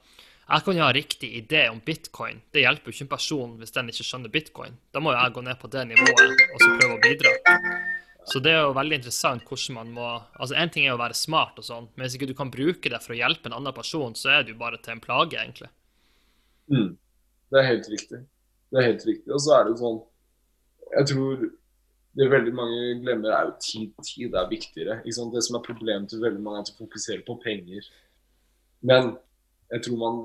jeg 0.43 0.65
kan 0.65 0.75
jo 0.75 0.83
ha 0.83 0.93
riktig 0.93 1.29
idé 1.37 1.67
om 1.71 1.79
bitcoin. 1.85 2.41
Det 2.51 2.65
hjelper 2.65 2.89
jo 2.89 2.95
ikke 2.97 3.05
en 3.05 3.11
person 3.13 3.53
hvis 3.59 3.75
den 3.75 3.91
ikke 3.93 4.05
skjønner 4.07 4.33
bitcoin. 4.33 4.75
Da 4.91 4.99
må 4.99 5.13
jo 5.13 5.21
jeg 5.21 5.35
gå 5.37 5.43
ned 5.45 5.59
på 5.61 5.69
det 5.71 5.85
nivået 5.93 6.41
og 6.49 6.57
så 6.57 6.71
prøve 6.81 6.97
å 6.97 7.03
bidra. 7.05 7.35
Så 8.27 8.39
det 8.43 8.53
er 8.55 8.61
jo 8.63 8.75
veldig 8.75 8.99
interessant 9.01 9.45
hvordan 9.47 9.77
man 9.77 9.93
må 9.95 10.09
Altså, 10.39 10.55
én 10.55 10.71
ting 10.71 10.87
er 10.87 10.95
å 10.95 10.99
være 11.01 11.15
smart 11.17 11.59
og 11.59 11.67
sånn, 11.67 11.87
men 11.93 12.05
hvis 12.05 12.17
ikke 12.17 12.29
du 12.31 12.35
kan 12.37 12.51
bruke 12.51 12.91
det 12.91 12.99
for 13.03 13.15
å 13.15 13.19
hjelpe 13.19 13.49
en 13.49 13.57
annen 13.57 13.75
person, 13.75 14.15
så 14.17 14.37
er 14.37 14.43
det 14.43 14.55
jo 14.55 14.61
bare 14.61 14.79
til 14.83 14.95
en 14.95 15.03
plage, 15.03 15.39
egentlig. 15.39 15.69
Mm. 16.71 16.93
Det 17.51 17.59
er 17.59 17.67
helt 17.69 17.89
riktig. 17.91 18.21
Det 18.71 18.79
er 18.79 18.87
helt 18.89 19.05
riktig. 19.05 19.29
Og 19.31 19.43
så 19.43 19.57
er 19.57 19.65
det 19.65 19.75
jo 19.75 19.81
sånn 19.83 19.99
Jeg 20.93 21.09
tror 21.09 21.43
det 22.13 22.29
veldig 22.29 22.53
mange 22.53 22.79
glemmer, 23.01 23.33
er 23.33 23.49
jo 23.49 23.53
tid. 23.63 23.93
Tid 24.05 24.35
er 24.37 24.49
viktigere. 24.49 24.99
Det 25.03 25.43
som 25.43 25.57
er 25.57 25.65
problemet 25.65 26.09
til 26.09 26.21
veldig 26.21 26.41
mange, 26.41 26.61
er 26.61 26.67
at 26.67 26.71
de 26.71 26.77
fokuserer 26.77 27.23
på 27.25 27.39
penger. 27.43 27.87
Men 28.81 29.15
jeg 29.71 29.85
tror 29.87 29.99
man 30.01 30.23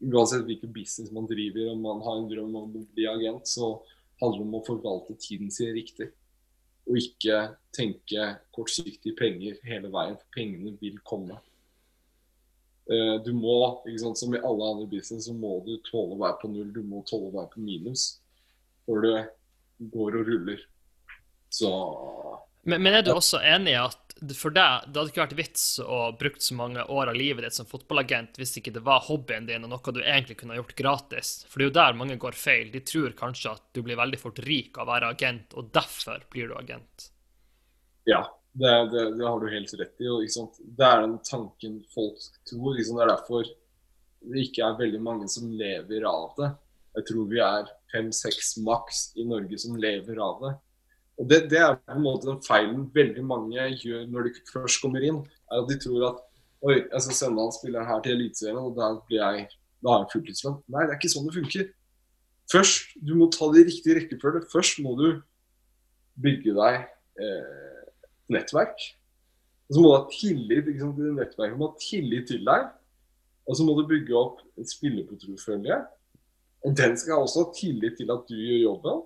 Uansett 0.00 0.46
hvilken 0.48 0.70
business 0.72 1.10
man 1.12 1.26
driver, 1.28 1.74
om 1.74 1.82
man 1.84 1.98
har 2.00 2.14
en 2.16 2.28
drøm 2.30 2.54
om 2.56 2.76
å 2.78 2.84
bli 2.96 3.04
agent, 3.04 3.44
så 3.44 3.66
handler 4.22 4.38
det 4.38 4.46
om 4.46 4.54
å 4.56 4.60
forvalte 4.64 5.16
tiden 5.20 5.50
sin 5.52 5.74
riktig. 5.76 6.06
Og 6.88 6.96
ikke 6.96 7.42
tenke 7.76 8.30
kortsiktige 8.56 9.12
penger 9.18 9.58
hele 9.68 9.90
veien, 9.92 10.16
for 10.16 10.32
pengene 10.32 10.72
vil 10.80 10.96
komme. 11.04 11.36
Eh, 12.88 13.18
du 13.26 13.34
må, 13.36 13.58
ikke 13.84 14.02
sant, 14.06 14.22
som 14.22 14.32
i 14.32 14.40
alle 14.40 14.72
andre 14.72 14.88
business, 14.88 15.28
så 15.28 15.36
må 15.36 15.58
du 15.68 15.76
tåle 15.84 16.16
å 16.16 16.22
være 16.24 16.40
på 16.40 16.50
null. 16.54 16.72
Du 16.74 16.80
må 16.80 17.04
tåle 17.04 17.28
å 17.28 17.36
være 17.36 17.52
på 17.52 17.64
minus. 17.68 18.06
For 18.88 19.04
det 19.04 19.18
går 19.92 20.16
og 20.16 20.32
ruller. 20.32 20.64
Så 21.50 21.70
Men, 22.62 22.82
men 22.84 22.94
er 22.94 23.02
du 23.02 23.12
også 23.14 23.40
enig 23.42 23.74
i 23.74 23.80
at 23.80 24.10
for 24.36 24.52
deg, 24.52 24.84
det 24.86 24.98
hadde 24.98 25.10
ikke 25.14 25.22
vært 25.22 25.38
vits 25.38 25.62
å 25.80 26.00
bruke 26.20 26.42
så 26.44 26.56
mange 26.58 26.82
år 26.92 27.08
av 27.08 27.16
livet 27.16 27.46
ditt 27.46 27.56
som 27.56 27.68
fotballagent 27.68 28.36
hvis 28.36 28.52
ikke 28.60 28.74
det 28.74 28.82
var 28.84 29.06
hobbyen 29.06 29.46
din 29.48 29.64
og 29.64 29.72
noe 29.72 29.94
du 29.96 30.02
egentlig 30.02 30.36
kunne 30.42 30.58
gjort 30.58 30.74
gratis? 30.76 31.30
For 31.48 31.56
det 31.56 31.64
er 31.64 31.70
jo 31.70 31.76
der 31.78 31.96
mange 31.96 32.18
går 32.20 32.36
feil. 32.36 32.68
De 32.72 32.82
tror 32.84 33.16
kanskje 33.16 33.54
at 33.54 33.64
du 33.72 33.80
blir 33.86 33.98
veldig 34.00 34.20
fort 34.20 34.42
rik 34.44 34.76
av 34.76 34.84
å 34.84 34.90
være 34.92 35.14
agent, 35.14 35.56
og 35.56 35.72
derfor 35.72 36.26
blir 36.32 36.52
du 36.52 36.58
agent. 36.58 37.08
Ja, 38.08 38.26
det, 38.52 38.74
det, 38.92 39.06
det 39.16 39.26
har 39.26 39.40
du 39.40 39.48
helt 39.54 39.74
rett 39.80 40.04
i. 40.04 40.10
Og, 40.12 40.60
det 40.60 40.86
er 40.86 41.04
den 41.06 41.18
tanken 41.24 41.80
folk 41.94 42.20
tror. 42.50 42.74
Liksom, 42.76 43.00
det 43.00 43.06
er 43.06 43.14
derfor 43.14 43.48
det 44.20 44.48
ikke 44.50 44.66
er 44.66 44.80
veldig 44.82 45.00
mange 45.00 45.28
som 45.32 45.48
lever 45.56 46.04
av 46.08 46.34
det. 46.36 46.50
Jeg 46.98 47.06
tror 47.08 47.28
vi 47.30 47.40
er 47.40 47.70
fem-seks 47.92 48.58
maks 48.66 49.04
i 49.16 49.24
Norge 49.24 49.56
som 49.62 49.78
lever 49.80 50.18
av 50.20 50.42
det. 50.44 50.58
Og 51.20 51.28
det, 51.28 51.42
det, 51.52 51.60
er 51.60 51.76
på 51.76 51.94
en 51.94 52.04
måte 52.04 52.30
den 52.30 52.40
feilen 52.40 52.86
veldig 52.94 53.22
mange 53.28 53.66
gjør 53.82 54.06
når 54.08 54.28
de 54.28 54.44
først 54.48 54.80
kommer 54.80 55.04
inn. 55.04 55.20
er 55.50 55.60
At 55.60 55.68
de 55.68 55.76
tror 55.82 56.06
at 56.08 56.22
oi, 56.64 56.78
jeg 56.80 57.02
skal 57.04 57.16
sende 57.18 57.44
han 57.44 57.52
spilleren 57.52 57.88
her 57.88 58.00
til 58.04 58.16
Eliteserien, 58.16 58.60
og 58.60 58.72
da 58.78 58.94
blir 59.04 59.20
jeg 59.20 59.50
da 59.80 59.94
har 59.94 60.04
jeg 60.04 60.12
fulltidslønn. 60.14 60.56
Nei, 60.72 60.84
det 60.84 60.94
er 60.94 60.98
ikke 60.98 61.12
sånn 61.12 61.28
det 61.28 61.36
funker. 61.38 61.68
Først, 62.52 62.96
Du 63.00 63.14
må 63.16 63.30
ta 63.32 63.48
det 63.52 63.62
i 63.62 63.68
riktig 63.70 63.96
rekkefølge. 63.96 64.42
Først 64.52 64.80
må 64.84 64.96
du 64.98 65.06
bygge 66.20 66.52
deg 66.56 66.80
eh, 67.22 67.84
nettverk. 68.32 68.76
Og 69.70 69.76
så 69.76 69.80
må 69.80 69.86
du 69.86 69.94
ha 69.94 70.02
tillit 70.12 70.68
liksom, 70.68 70.92
til 70.98 71.14
nettverket. 71.16 71.54
Du 71.54 71.62
må 71.62 71.70
ha 71.70 71.80
tillit 71.80 72.28
til 72.28 72.44
deg. 72.44 72.68
Og 73.48 73.56
så 73.56 73.66
må 73.66 73.76
du 73.78 73.86
bygge 73.88 74.16
opp 74.18 74.42
et 74.60 74.68
spillerportefølje. 74.68 75.78
Den 76.76 76.98
skal 77.00 77.24
også 77.24 77.46
ha 77.46 77.54
tillit 77.56 77.96
til 77.96 78.12
at 78.12 78.26
du 78.28 78.36
gjør 78.36 78.64
jobben 78.66 79.00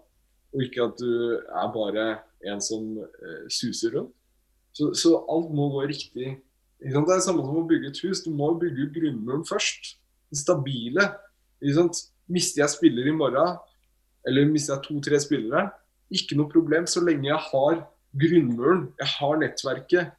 og 0.54 0.62
ikke 0.62 0.86
at 0.86 1.00
du 1.00 1.10
er 1.34 1.70
bare 1.74 2.06
en 2.46 2.60
som 2.62 2.94
uh, 2.98 3.44
suser 3.50 3.96
rundt. 3.96 4.14
Så, 4.74 4.90
så, 4.98 5.14
alt 5.30 5.52
må 5.54 5.68
gå 5.70 5.84
riktig. 5.86 6.36
Det 6.82 6.94
er 6.94 7.06
det 7.06 7.22
samme 7.22 7.44
som 7.46 7.60
å 7.60 7.68
bygge 7.68 7.92
et 7.92 8.00
hus. 8.02 8.24
Du 8.24 8.32
må 8.34 8.50
bygge 8.58 8.90
grunnmuren 8.96 9.44
først. 9.46 9.94
Det 10.30 10.40
stabile. 10.40 11.08
Mister 12.26 12.64
jeg 12.64 12.72
spiller 12.72 13.06
i 13.06 13.14
morgen, 13.14 13.58
eller 14.26 14.50
mister 14.50 14.74
jeg 14.74 14.86
to-tre 14.88 15.20
spillere, 15.22 15.68
ikke 16.14 16.36
noe 16.38 16.50
problem 16.50 16.88
så 16.90 17.02
lenge 17.04 17.28
jeg 17.28 17.40
har 17.50 17.78
grunnmuren, 18.20 18.88
jeg 18.98 19.10
har 19.18 19.38
nettverket. 19.40 20.12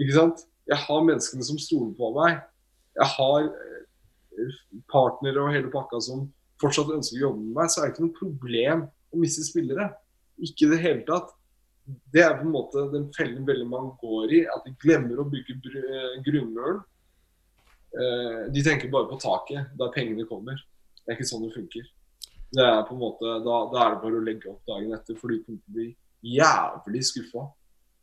Ikke 0.00 0.16
sant? 0.16 0.46
Jeg 0.68 0.78
har 0.78 1.04
menneskene 1.04 1.44
som 1.46 1.58
stoler 1.60 1.92
på 1.98 2.12
meg. 2.16 2.38
Jeg 2.96 3.08
har 3.16 3.48
eh, 3.48 4.56
partnere 4.92 5.42
og 5.42 5.54
hele 5.54 5.72
pakka 5.72 6.00
som 6.04 6.26
fortsatt 6.62 6.92
ønsker 6.94 7.18
å 7.18 7.24
jobbe 7.26 7.42
med 7.42 7.56
meg, 7.58 7.72
så 7.72 7.82
er 7.82 7.88
det 7.88 7.94
ikke 7.94 8.06
noe 8.06 8.18
problem 8.20 8.84
å 9.12 9.20
miste 9.20 9.44
spillere. 9.46 9.90
Ikke 10.42 10.66
i 10.66 10.72
det 10.72 10.82
hele 10.82 11.06
tatt. 11.08 11.32
Det 11.84 12.22
er 12.22 12.36
på 12.38 12.46
en 12.46 12.54
måte 12.54 12.86
den 12.92 13.08
fellen 13.14 13.46
veldig 13.46 13.66
mange 13.68 13.96
går 14.00 14.34
i, 14.36 14.42
at 14.48 14.66
de 14.66 14.74
glemmer 14.82 15.20
å 15.20 15.28
bygge 15.28 15.56
eh, 15.82 16.20
grunnmuren. 16.24 16.82
Eh, 17.92 18.44
de 18.54 18.62
tenker 18.64 18.92
bare 18.92 19.10
på 19.10 19.18
taket, 19.20 19.72
der 19.78 19.90
pengene 19.94 20.28
kommer. 20.28 20.60
Det 21.02 21.10
er 21.10 21.18
ikke 21.18 21.28
sånn 21.28 21.44
det 21.46 21.54
funker. 21.56 21.88
Det 22.52 22.64
er 22.68 22.84
på 22.86 22.94
en 22.94 23.02
måte, 23.02 23.34
da, 23.44 23.56
da 23.72 23.82
er 23.82 23.94
det 23.94 24.02
bare 24.04 24.20
å 24.20 24.24
legge 24.24 24.52
opp 24.52 24.62
dagen 24.68 24.94
etter, 24.94 25.18
for 25.18 25.32
du 25.32 25.42
kommer 25.42 25.58
til 25.58 25.72
å 25.72 25.76
bli 25.78 25.88
jævlig 26.36 27.02
skuffa. 27.08 27.48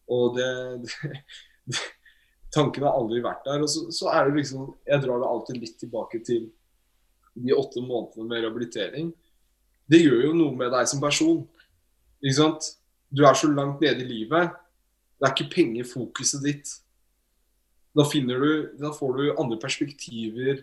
Og 0.09 0.37
det, 0.37 0.49
det, 0.83 1.79
Tanken 2.55 2.85
har 2.87 2.97
aldri 2.97 3.21
vært 3.23 3.45
der. 3.45 3.63
Og 3.63 3.71
så, 3.71 3.85
så, 3.93 4.09
er 4.11 4.27
det 4.27 4.39
liksom 4.41 4.71
Jeg 4.89 5.03
drar 5.03 5.21
det 5.21 5.29
alltid 5.29 5.59
litt 5.61 5.75
tilbake 5.81 6.21
til 6.25 6.49
de 7.39 7.53
åtte 7.55 7.81
månedene 7.85 8.25
med 8.25 8.41
rehabilitering 8.43 9.11
det 9.89 10.01
gjør 10.03 10.27
jo 10.27 10.35
noe 10.37 10.57
med 10.57 10.71
deg 10.73 10.89
som 10.89 11.01
person. 11.01 11.41
Ikke 12.21 12.37
sant? 12.37 12.69
Du 13.09 13.23
er 13.25 13.37
så 13.37 13.49
langt 13.49 13.81
nede 13.81 14.03
i 14.03 14.09
livet. 14.09 14.53
Det 15.17 15.27
er 15.27 15.33
ikke 15.33 15.53
pengefokuset 15.55 16.45
ditt. 16.45 16.75
Da, 17.97 18.05
finner 18.05 18.39
du, 18.39 18.51
da 18.79 18.93
får 18.93 19.17
du 19.17 19.23
andre 19.33 19.57
perspektiver 19.59 20.61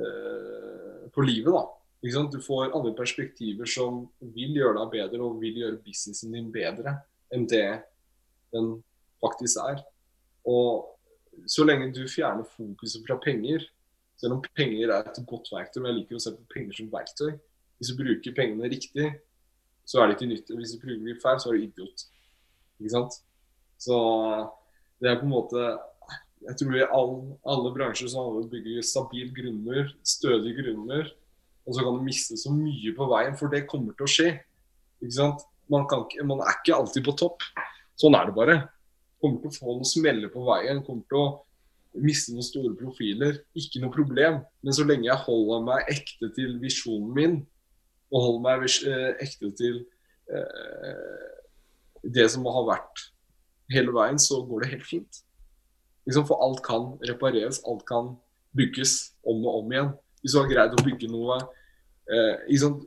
eh, 0.00 1.02
på 1.12 1.24
livet, 1.26 1.52
da. 1.52 1.66
Ikke 2.02 2.16
sant? 2.16 2.32
Du 2.32 2.42
får 2.42 2.72
andre 2.72 2.94
perspektiver 2.98 3.68
som 3.68 4.06
vil 4.34 4.56
gjøre 4.56 4.80
deg 4.80 4.96
bedre, 4.96 5.20
og 5.22 5.42
vil 5.42 5.60
gjøre 5.62 5.82
businessen 5.84 6.32
din 6.34 6.50
bedre 6.54 6.96
enn 7.32 7.46
det 7.48 7.66
den 8.52 8.74
faktisk 9.22 9.60
er. 9.62 9.84
Og 10.48 10.88
så 11.48 11.64
lenge 11.64 11.92
du 11.94 12.02
fjerner 12.10 12.48
fokuset 12.56 13.04
fra 13.06 13.16
penger, 13.22 13.64
selv 14.20 14.36
om 14.36 14.42
penger 14.56 14.90
er 14.92 15.08
et 15.08 15.22
godt 15.28 15.48
verktøy, 15.52 15.80
men 15.80 15.92
jeg 15.92 16.00
liker 16.00 16.18
å 16.18 16.24
se 16.24 16.34
på 16.34 16.50
penger 16.52 16.76
som 16.78 16.90
verktøy, 16.92 17.32
hvis 17.82 17.90
du 17.90 17.98
bruker 17.98 18.34
pengene 18.36 18.70
riktig, 18.70 19.08
så 19.82 19.98
er 19.98 20.06
det 20.08 20.14
ikke 20.14 20.30
nytte. 20.30 20.54
Hvis 20.54 20.76
du 20.76 20.82
bruker 20.84 21.00
dem 21.02 21.16
feil, 21.18 21.40
så 21.42 21.50
er 21.50 21.56
du 21.56 21.64
idiot. 21.64 22.04
Ikke 22.78 22.92
sant? 22.92 23.16
Så 23.82 23.96
det 25.02 25.10
er 25.10 25.18
på 25.18 25.26
en 25.26 25.32
måte 25.34 25.64
Jeg 26.42 26.56
tror 26.58 26.74
i 26.74 26.86
all, 26.86 27.12
alle 27.46 27.70
bransjer 27.74 28.10
så 28.10 28.18
handler 28.18 28.40
det 28.40 28.42
om 28.42 28.46
å 28.46 28.52
bygge 28.52 28.86
stabil 28.86 29.28
grunnmur, 29.34 29.90
stødig 30.06 30.56
grunnmur. 30.56 31.10
Og 31.62 31.76
så 31.76 31.84
kan 31.84 31.98
du 31.98 32.06
miste 32.06 32.38
så 32.38 32.50
mye 32.54 32.90
på 32.96 33.06
veien, 33.12 33.36
for 33.38 33.50
det 33.50 33.68
kommer 33.70 33.94
til 33.94 34.08
å 34.08 34.10
skje. 34.10 34.28
Ikke 35.02 35.14
sant? 35.14 35.44
Man, 35.70 35.86
ikke, 35.86 36.26
man 36.26 36.42
er 36.42 36.56
ikke 36.58 36.74
alltid 36.74 37.06
på 37.06 37.14
topp. 37.18 37.46
Sånn 37.98 38.18
er 38.18 38.26
det 38.26 38.34
bare. 38.34 38.56
Kommer 39.22 39.38
til 39.38 39.52
å 39.52 39.54
få 39.54 39.76
noen 39.76 39.86
smeller 39.86 40.34
på 40.34 40.42
veien. 40.48 40.82
Kommer 40.86 41.06
til 41.06 41.22
å 41.22 42.02
miste 42.02 42.34
noen 42.34 42.46
store 42.46 42.74
profiler. 42.78 43.38
Ikke 43.58 43.82
noe 43.82 43.94
problem. 43.94 44.42
Men 44.66 44.74
så 44.74 44.86
lenge 44.88 45.06
jeg 45.06 45.24
holder 45.28 45.64
meg 45.70 45.94
ekte 45.94 46.32
til 46.34 46.58
visjonen 46.62 47.14
min, 47.14 47.40
og 48.12 48.26
holder 48.26 48.42
meg 48.44 48.66
eh, 48.68 49.10
ekte 49.24 49.50
til 49.56 49.80
eh, 50.28 51.28
det 52.02 52.28
som 52.32 52.44
har 52.44 52.68
vært 52.68 53.06
hele 53.72 53.94
veien, 53.94 54.20
så 54.20 54.42
går 54.46 54.64
det 54.64 54.72
helt 54.74 54.88
fint. 54.88 55.22
Liksom, 56.06 56.26
for 56.28 56.42
alt 56.44 56.60
kan 56.66 56.92
repareres, 57.08 57.62
alt 57.68 57.84
kan 57.88 58.14
bygges 58.58 59.14
om 59.24 59.44
og 59.46 59.62
om 59.62 59.72
igjen. 59.72 59.92
Hvis 60.20 60.34
du 60.34 60.40
har 60.42 60.50
greid 60.50 60.74
å 60.76 60.84
bygge 60.84 61.10
noe 61.10 61.38
eh, 61.40 62.44
liksom, 62.50 62.82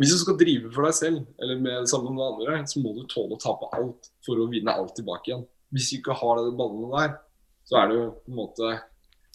Hvis 0.00 0.10
du 0.10 0.18
skal 0.18 0.38
drive 0.38 0.70
for 0.74 0.86
deg 0.88 0.96
selv, 0.96 1.20
eller 1.38 1.60
med 1.62 1.90
sammen 1.90 2.16
med 2.16 2.24
andre, 2.26 2.62
så 2.66 2.80
må 2.82 2.94
du 2.96 3.04
tåle 3.10 3.36
å 3.36 3.42
tape 3.42 3.68
alt 3.76 4.08
for 4.26 4.40
å 4.42 4.48
vinne 4.50 4.72
alt 4.72 4.96
tilbake 4.98 5.30
igjen. 5.30 5.44
Hvis 5.74 5.90
du 5.90 6.00
ikke 6.00 6.16
har 6.18 6.40
de 6.42 6.54
ballene 6.58 6.90
der, 6.94 7.14
så 7.68 7.78
er 7.78 7.90
det 7.90 8.00
jo 8.00 8.08
på 8.24 8.32
en 8.32 8.40
måte 8.40 8.72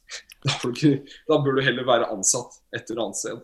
da, 0.49 0.57
da 1.29 1.37
bør 1.45 1.57
du 1.57 1.63
heller 1.63 1.87
være 1.87 2.09
ansatt 2.11 2.59
et 2.75 2.91
eller 2.91 3.05
annet 3.05 3.21
sted. 3.21 3.39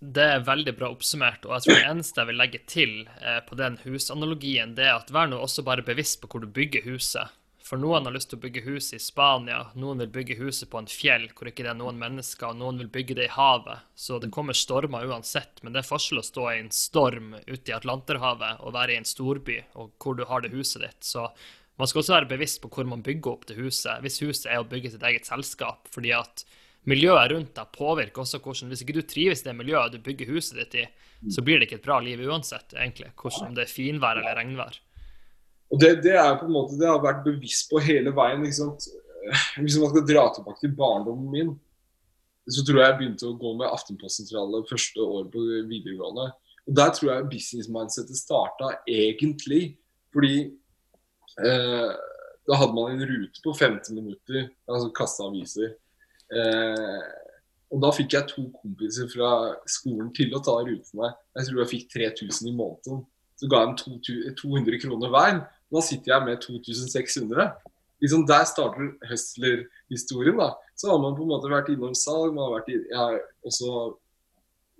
Det 0.00 0.24
er 0.24 0.46
veldig 0.46 0.72
bra 0.78 0.88
oppsummert, 0.94 1.44
og 1.44 1.52
jeg 1.52 1.66
tror 1.66 1.76
det 1.76 1.88
eneste 1.90 2.22
jeg 2.22 2.28
vil 2.30 2.38
legge 2.40 2.60
til 2.64 2.92
eh, 3.20 3.42
på 3.44 3.58
den 3.60 3.76
husanalogien, 3.82 4.72
det 4.78 4.86
er 4.86 4.94
at 4.94 5.12
vær 5.12 5.28
nå 5.28 5.36
også 5.44 5.64
bare 5.66 5.84
bevisst 5.84 6.22
på 6.22 6.30
hvor 6.32 6.40
du 6.40 6.48
bygger 6.48 6.86
huset. 6.88 7.36
For 7.60 7.78
noen 7.78 8.08
har 8.08 8.14
lyst 8.16 8.30
til 8.32 8.40
å 8.40 8.42
bygge 8.42 8.64
huset 8.64 8.96
i 8.96 9.02
Spania, 9.04 9.58
noen 9.78 10.00
vil 10.02 10.08
bygge 10.14 10.38
huset 10.40 10.70
på 10.72 10.80
en 10.80 10.88
fjell 10.90 11.28
hvor 11.36 11.50
ikke 11.50 11.66
det 11.66 11.74
er 11.74 11.78
noen 11.78 12.00
mennesker, 12.00 12.48
og 12.48 12.58
noen 12.58 12.80
vil 12.80 12.88
bygge 12.90 13.18
det 13.18 13.28
i 13.28 13.34
havet. 13.34 13.84
Så 13.94 14.16
det 14.22 14.32
kommer 14.34 14.56
stormer 14.56 15.04
uansett, 15.06 15.60
men 15.60 15.76
det 15.76 15.82
er 15.82 15.90
forskjell 15.90 16.22
å 16.22 16.26
stå 16.26 16.48
i 16.48 16.56
en 16.62 16.72
storm 16.74 17.36
ute 17.44 17.70
i 17.70 17.76
Atlanterhavet 17.76 18.64
og 18.64 18.74
være 18.74 18.96
i 18.96 19.02
en 19.02 19.06
storby 19.06 19.60
og 19.76 19.92
hvor 20.00 20.16
du 20.16 20.24
har 20.32 20.42
det 20.42 20.54
huset 20.56 20.80
ditt. 20.82 21.04
Så 21.04 21.28
man 21.76 21.92
skal 21.92 22.02
også 22.02 22.16
være 22.16 22.32
bevisst 22.32 22.62
på 22.64 22.72
hvor 22.72 22.88
man 22.88 23.04
bygger 23.04 23.36
opp 23.36 23.46
det 23.52 23.60
huset, 23.60 24.00
hvis 24.00 24.18
huset 24.24 24.48
er 24.48 24.64
å 24.64 24.68
bygge 24.72 24.96
sitt 24.96 25.04
eget 25.06 25.28
selskap. 25.28 25.92
fordi 25.92 26.16
at 26.16 26.48
miljøet 26.88 27.32
rundt 27.32 27.54
deg 27.56 27.72
påvirker 27.76 28.22
også 28.22 28.40
hvordan 28.40 28.70
Hvis 28.72 28.82
ikke 28.84 28.96
du 28.96 29.02
trives 29.04 29.42
i 29.42 29.48
det 29.50 29.56
miljøet 29.56 29.92
du 29.92 29.98
bygger 30.04 30.32
huset 30.32 30.60
ditt 30.62 30.78
i, 30.80 30.84
så 31.28 31.44
blir 31.44 31.60
det 31.60 31.68
ikke 31.68 31.80
et 31.82 31.84
bra 31.84 31.98
liv 32.00 32.22
uansett, 32.24 32.72
egentlig, 32.72 33.10
hvordan 33.20 33.56
det 33.56 33.66
er 33.66 33.72
finvær 33.72 34.20
eller 34.22 34.38
regnvær. 34.38 34.78
Og 35.70 35.80
det, 35.82 35.90
det, 36.02 36.14
er 36.18 36.38
på 36.40 36.48
en 36.48 36.54
måte, 36.54 36.78
det 36.80 36.88
har 36.88 37.02
vært 37.02 37.24
bevisst 37.26 37.68
på 37.70 37.82
hele 37.84 38.12
veien. 38.16 38.42
ikke 38.46 38.58
sant? 38.58 38.88
Hvis 39.60 39.76
man 39.78 39.92
skal 39.92 40.06
dra 40.08 40.24
tilbake 40.34 40.64
til 40.64 40.72
barndommen 40.78 41.28
min, 41.34 41.52
så 42.50 42.64
tror 42.66 42.80
jeg 42.80 42.88
jeg 42.88 42.98
begynte 42.98 43.28
å 43.28 43.36
gå 43.38 43.52
med 43.58 43.70
Aftenposten-sentrale 43.70 44.64
første 44.70 45.04
år 45.04 45.28
på 45.30 45.42
videregående. 45.68 46.30
Og 46.66 46.76
Der 46.80 46.94
tror 46.96 47.12
jeg 47.12 47.28
business-mindsetet 47.34 48.18
starta 48.18 48.72
egentlig 48.88 49.76
fordi 50.10 50.34
eh, 51.44 51.92
da 52.48 52.58
hadde 52.58 52.74
man 52.74 52.96
en 52.96 53.06
rute 53.06 53.42
på 53.44 53.52
50 53.54 53.94
minutter, 53.94 54.48
altså 54.66 54.90
kaste 54.96 55.22
aviser. 55.22 55.76
Eh, 56.30 57.00
og 57.70 57.82
da 57.84 57.90
fikk 57.94 58.16
jeg 58.16 58.28
to 58.30 58.44
kompiser 58.58 59.08
fra 59.12 59.30
skolen 59.70 60.10
til 60.14 60.32
å 60.34 60.42
ta 60.42 60.56
rutene. 60.58 61.12
Jeg 61.38 61.48
tror 61.48 61.62
jeg 61.62 61.72
fikk 61.74 61.90
3000 61.94 62.50
i 62.50 62.54
måneden. 62.54 63.04
Så 63.38 63.48
ga 63.50 63.62
jeg 63.62 63.76
dem 63.80 64.34
200 64.36 64.80
kroner 64.82 65.12
hver. 65.12 65.42
Nå 65.70 65.82
sitter 65.86 66.16
jeg 66.16 66.26
med 66.26 66.42
2600. 66.42 67.46
Liksom 68.02 68.24
der 68.26 68.44
starter 68.48 68.90
hustler-historien. 69.10 70.36
da. 70.40 70.50
Så 70.74 70.90
har 70.90 70.98
man 70.98 71.14
på 71.16 71.22
en 71.22 71.30
måte 71.30 71.52
vært 71.52 71.70
innom 71.70 71.94
salg, 71.94 72.34
man 72.34 72.48
har 72.48 72.58
vært 72.58 72.72
i, 72.72 72.78
jeg 72.90 72.98
har 72.98 73.18
også 73.46 73.70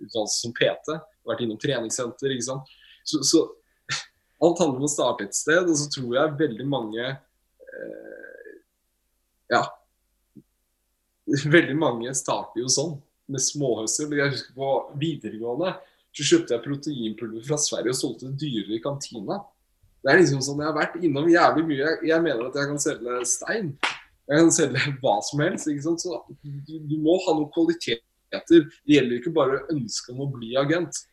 utdannelse 0.01 0.37
som 0.41 0.53
PT. 0.57 0.99
vært 1.29 1.43
innom 1.45 1.59
treningssenter. 1.61 2.33
ikke 2.33 2.49
sant? 2.49 2.71
Så, 3.05 3.21
så 3.23 3.45
alt 4.43 4.59
handler 4.59 4.81
om 4.81 4.89
å 4.89 4.91
starte 4.91 5.29
et 5.29 5.37
sted, 5.37 5.63
og 5.63 5.77
så 5.77 5.87
tror 5.93 6.17
jeg 6.17 6.39
veldig 6.45 6.67
mange 6.69 7.05
eh, 7.11 8.57
Ja. 9.53 9.63
Veldig 11.55 11.77
mange 11.79 12.11
starter 12.17 12.63
jo 12.63 12.71
sånn, 12.71 12.97
med 13.31 13.43
småhøsel. 13.43 14.11
Jeg 14.17 14.35
husker 14.35 14.57
på 14.57 14.73
videregående 14.99 15.75
så 16.11 16.27
kjøpte 16.27 16.55
jeg 16.55 16.63
proteinpulver 16.65 17.43
fra 17.47 17.57
Sverige 17.61 17.93
og 17.93 17.97
solgte 17.97 18.27
det 18.27 18.41
dyrere 18.43 18.75
i 18.75 18.83
kantina. 18.83 19.39
Det 20.01 20.11
er 20.11 20.19
liksom 20.19 20.41
sånn, 20.43 20.59
Jeg 20.59 20.67
har 20.67 20.75
vært 20.75 20.97
innom 20.99 21.29
jævlig 21.29 21.63
mye. 21.69 21.91
Jeg, 22.07 22.23
mener 22.25 22.47
at 22.49 22.57
jeg 22.57 22.67
kan 22.67 22.81
selge 22.83 23.19
stein. 23.29 23.69
Jeg 24.27 24.41
kan 24.41 24.51
selge 24.55 24.81
hva 25.03 25.15
som 25.23 25.43
helst. 25.45 25.69
ikke 25.71 25.85
sant? 25.85 26.03
Så 26.03 26.19
du, 26.41 26.75
du 26.89 26.97
må 26.99 27.15
ha 27.23 27.37
noen 27.37 27.51
kvaliteter. 27.53 28.03
Det 28.31 28.61
gjelder 28.87 29.19
ikke 29.19 29.35
bare 29.35 29.63
ønsket 29.71 30.13
om 30.15 30.25
å 30.25 30.29
bli 30.33 30.55
agent. 30.59 31.03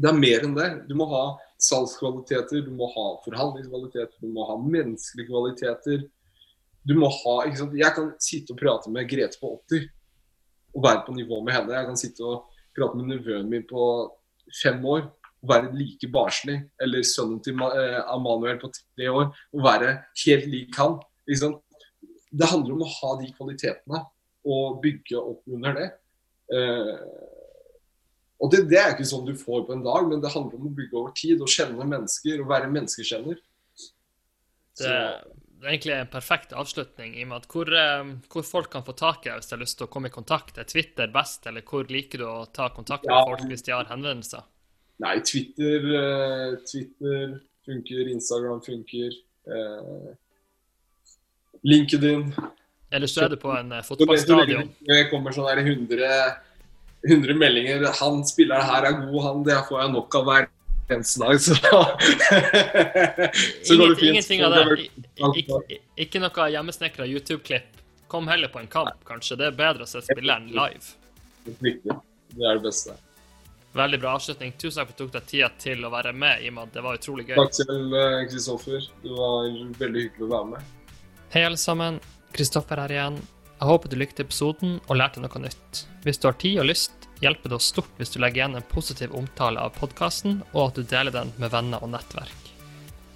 Det 0.00 0.08
er 0.10 0.22
mer 0.22 0.46
enn 0.46 0.56
det. 0.56 0.68
Du 0.88 0.94
må 0.98 1.08
ha 1.10 1.24
salgskvaliteter, 1.60 2.62
du 2.64 2.70
må 2.72 2.88
ha 2.94 3.06
forhandlingskvaliteter, 3.26 4.16
du 4.22 4.30
må 4.32 4.46
ha 4.48 4.56
menneskelige 4.60 5.28
kvaliteter. 5.28 6.06
Du 6.86 6.94
må 6.96 7.10
ha, 7.12 7.34
ikke 7.46 7.60
sant? 7.60 7.76
Jeg 7.76 7.96
kan 7.96 8.12
sitte 8.22 8.54
og 8.54 8.60
prate 8.60 8.92
med 8.92 9.08
Grete 9.10 9.40
på 9.40 9.52
80 9.68 9.88
og 10.70 10.84
være 10.84 11.04
på 11.06 11.14
nivå 11.16 11.40
med 11.44 11.56
henne. 11.56 11.76
Jeg 11.76 11.88
kan 11.90 11.98
sitte 12.00 12.26
og 12.26 12.60
prate 12.76 12.98
med 12.98 13.10
nevøen 13.10 13.48
min 13.50 13.66
på 13.68 13.82
fem 14.62 14.78
år 14.86 15.08
og 15.40 15.50
være 15.50 15.72
like 15.76 16.10
barnslig. 16.12 16.56
Eller 16.80 17.04
sønnen 17.06 17.40
til 17.44 17.58
eh, 17.66 17.98
Amanuel 18.12 18.60
på 18.60 18.72
tre 18.74 19.10
år 19.10 19.28
og 19.28 19.66
være 19.66 19.96
helt 20.24 20.48
lik 20.52 20.78
han. 20.80 20.98
Det 22.30 22.48
handler 22.48 22.76
om 22.76 22.86
å 22.86 22.92
ha 22.94 23.16
de 23.20 23.32
kvalitetene 23.34 24.04
og 24.48 24.80
bygge 24.84 25.20
opp 25.20 25.52
under 25.52 25.76
det. 25.76 25.88
Uh, 26.50 26.96
og 28.40 28.48
det, 28.50 28.62
det, 28.70 28.78
er 28.80 28.94
ikke 28.94 29.06
sånn 29.06 29.26
du 29.26 29.34
får 29.38 29.66
på 29.68 29.74
en 29.76 29.84
dag, 29.84 30.06
men 30.08 30.22
det 30.22 30.32
handler 30.32 30.56
om 30.56 30.70
å 30.70 30.72
bygge 30.74 30.96
over 30.96 31.12
tid 31.14 31.42
og 31.44 31.50
kjenne 31.52 31.86
mennesker 31.86 32.40
og 32.40 32.48
være 32.50 32.70
menneskekjenner. 32.72 33.36
Så. 33.76 33.92
det 34.80 34.96
egentlig 35.64 35.94
en 35.96 36.10
perfekt 36.10 36.52
avslutning, 36.56 37.14
i 37.16 37.24
og 37.24 37.30
med 37.30 37.42
at 37.42 37.48
hvor, 37.52 37.70
eh, 37.76 38.12
hvor 38.32 38.46
folk 38.46 38.70
kan 38.72 38.84
få 38.86 38.94
tak 38.98 39.26
i 39.26 39.30
deg 39.30 39.40
hvis 39.40 39.50
de 39.50 39.56
har 39.56 39.62
lyst 39.62 39.78
til 39.80 39.88
å 39.88 39.92
komme 39.92 40.10
i 40.10 40.14
kontakt. 40.14 40.58
Er 40.58 40.68
Twitter 40.68 41.10
best, 41.12 41.46
eller 41.50 41.64
hvor 41.66 41.88
liker 41.90 42.22
du 42.22 42.26
å 42.28 42.46
ta 42.46 42.70
kontakt 42.74 43.06
med 43.06 43.16
ja. 43.16 43.24
folk 43.28 43.44
hvis 43.50 43.66
de 43.66 43.74
har 43.76 43.90
henvendelser? 43.90 44.46
Nei, 45.00 45.16
Twitter, 45.24 45.86
uh, 45.96 46.56
Twitter 46.68 47.38
funker, 47.64 48.12
Instagram 48.12 48.60
funker. 48.64 49.16
Uh, 49.48 50.12
LinkedIn. 51.64 52.30
Eller 52.90 53.08
så 53.08 53.24
er 53.24 53.32
du 53.32 53.40
på 53.40 53.52
en 53.54 53.72
fotballstadion. 53.86 54.70
Det 54.86 55.02
kommer 55.12 55.34
sånn 55.34 55.48
100, 55.60 56.08
100 57.06 57.36
meldinger. 57.38 57.84
'Han 57.96 58.24
spilleren 58.28 58.66
her 58.66 58.88
er 58.88 58.98
god, 59.04 59.20
han. 59.24 59.44
Det 59.46 59.60
får 59.68 59.82
jeg 59.82 59.92
nok 59.94 60.16
av 60.20 60.26
hver 60.28 60.48
eneste 60.94 61.20
dag, 61.20 61.40
så, 61.40 61.54
så 63.66 63.76
går 63.76 63.88
det 63.88 63.96
fint. 63.96 64.10
Ingenting 64.10 64.44
av 64.44 64.56
det. 64.56 64.88
Ikke, 65.40 65.60
ikke 66.06 66.22
noe 66.22 66.48
hjemmesnekra 66.54 67.06
YouTube-klipp. 67.06 67.78
Kom 68.10 68.28
heller 68.28 68.50
på 68.50 68.58
en 68.58 68.70
kamp, 68.70 69.04
kanskje. 69.06 69.38
Det 69.38 69.50
er 69.50 69.58
bedre 69.58 69.86
å 69.86 69.90
se 69.90 70.02
spilleren 70.02 70.48
live. 70.50 70.96
Det 71.46 71.94
er 71.94 72.58
det 72.58 72.64
beste. 72.64 72.96
Veldig 73.72 74.00
bra 74.02 74.16
avslutning. 74.18 74.52
Tusen 74.58 74.80
takk 74.80 74.90
for 74.90 74.94
at 74.94 74.98
du 74.98 75.04
tok 75.04 75.12
deg 75.14 75.28
tida 75.30 75.50
til 75.62 75.84
å 75.86 75.92
være 75.92 76.12
med, 76.12 76.42
i 76.42 76.50
og 76.50 76.56
med 76.56 76.70
at 76.70 76.78
det 76.78 76.82
var 76.86 76.98
utrolig 76.98 77.28
gøy. 77.28 77.36
Takk 77.38 77.54
til 77.60 77.98
Kristoffer. 78.32 78.88
Det 79.04 79.12
var 79.14 79.52
veldig 79.78 80.08
hyggelig 80.08 80.26
å 80.26 80.32
være 80.32 80.48
med. 80.56 80.72
Hei, 81.30 81.44
alle 81.46 81.60
sammen. 81.60 82.00
Kristoffer 82.34 82.82
her 82.82 82.96
igjen. 82.96 83.20
Jeg 83.60 83.68
håper 83.68 83.90
du 83.92 83.98
likte 84.00 84.24
episoden 84.24 84.78
og 84.86 84.96
lærte 84.96 85.20
noe 85.20 85.40
nytt. 85.42 85.82
Hvis 86.00 86.16
du 86.16 86.30
har 86.30 86.36
tid 86.40 86.62
og 86.62 86.70
lyst, 86.70 86.94
hjelper 87.20 87.52
det 87.52 87.58
oss 87.58 87.66
stort 87.68 87.98
hvis 87.98 88.14
du 88.14 88.16
legger 88.22 88.40
igjen 88.40 88.56
en 88.56 88.64
positiv 88.70 89.12
omtale 89.12 89.60
av 89.60 89.74
podkasten, 89.76 90.38
og 90.54 90.70
at 90.70 90.80
du 90.80 90.88
deler 90.88 91.12
den 91.12 91.34
med 91.36 91.52
venner 91.52 91.84
og 91.84 91.92
nettverk. 91.92 92.48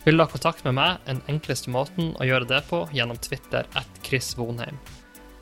Vil 0.05 0.21
du 0.21 0.27
ha 0.27 0.29
kontakt 0.29 0.61
med 0.69 0.77
meg, 0.77 1.01
er 1.07 1.17
den 1.17 1.33
enkleste 1.33 1.73
måten 1.73 2.13
å 2.21 2.29
gjøre 2.29 2.51
det 2.51 2.61
på 2.69 2.83
gjennom 2.93 3.17
Twitter 3.25 3.65
at 3.73 4.05
Chris 4.05 4.35
Vonheim. 4.37 4.77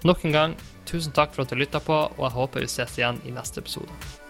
Nok 0.07 0.23
en 0.23 0.39
gang, 0.39 0.59
tusen 0.87 1.15
takk 1.15 1.35
for 1.35 1.43
at 1.43 1.51
du 1.51 1.59
lytta 1.59 1.83
på, 1.83 1.99
og 2.15 2.23
jeg 2.23 2.37
håper 2.39 2.63
vi 2.63 2.71
ses 2.71 2.95
igjen 3.01 3.19
i 3.27 3.35
neste 3.35 3.59
episode. 3.59 4.22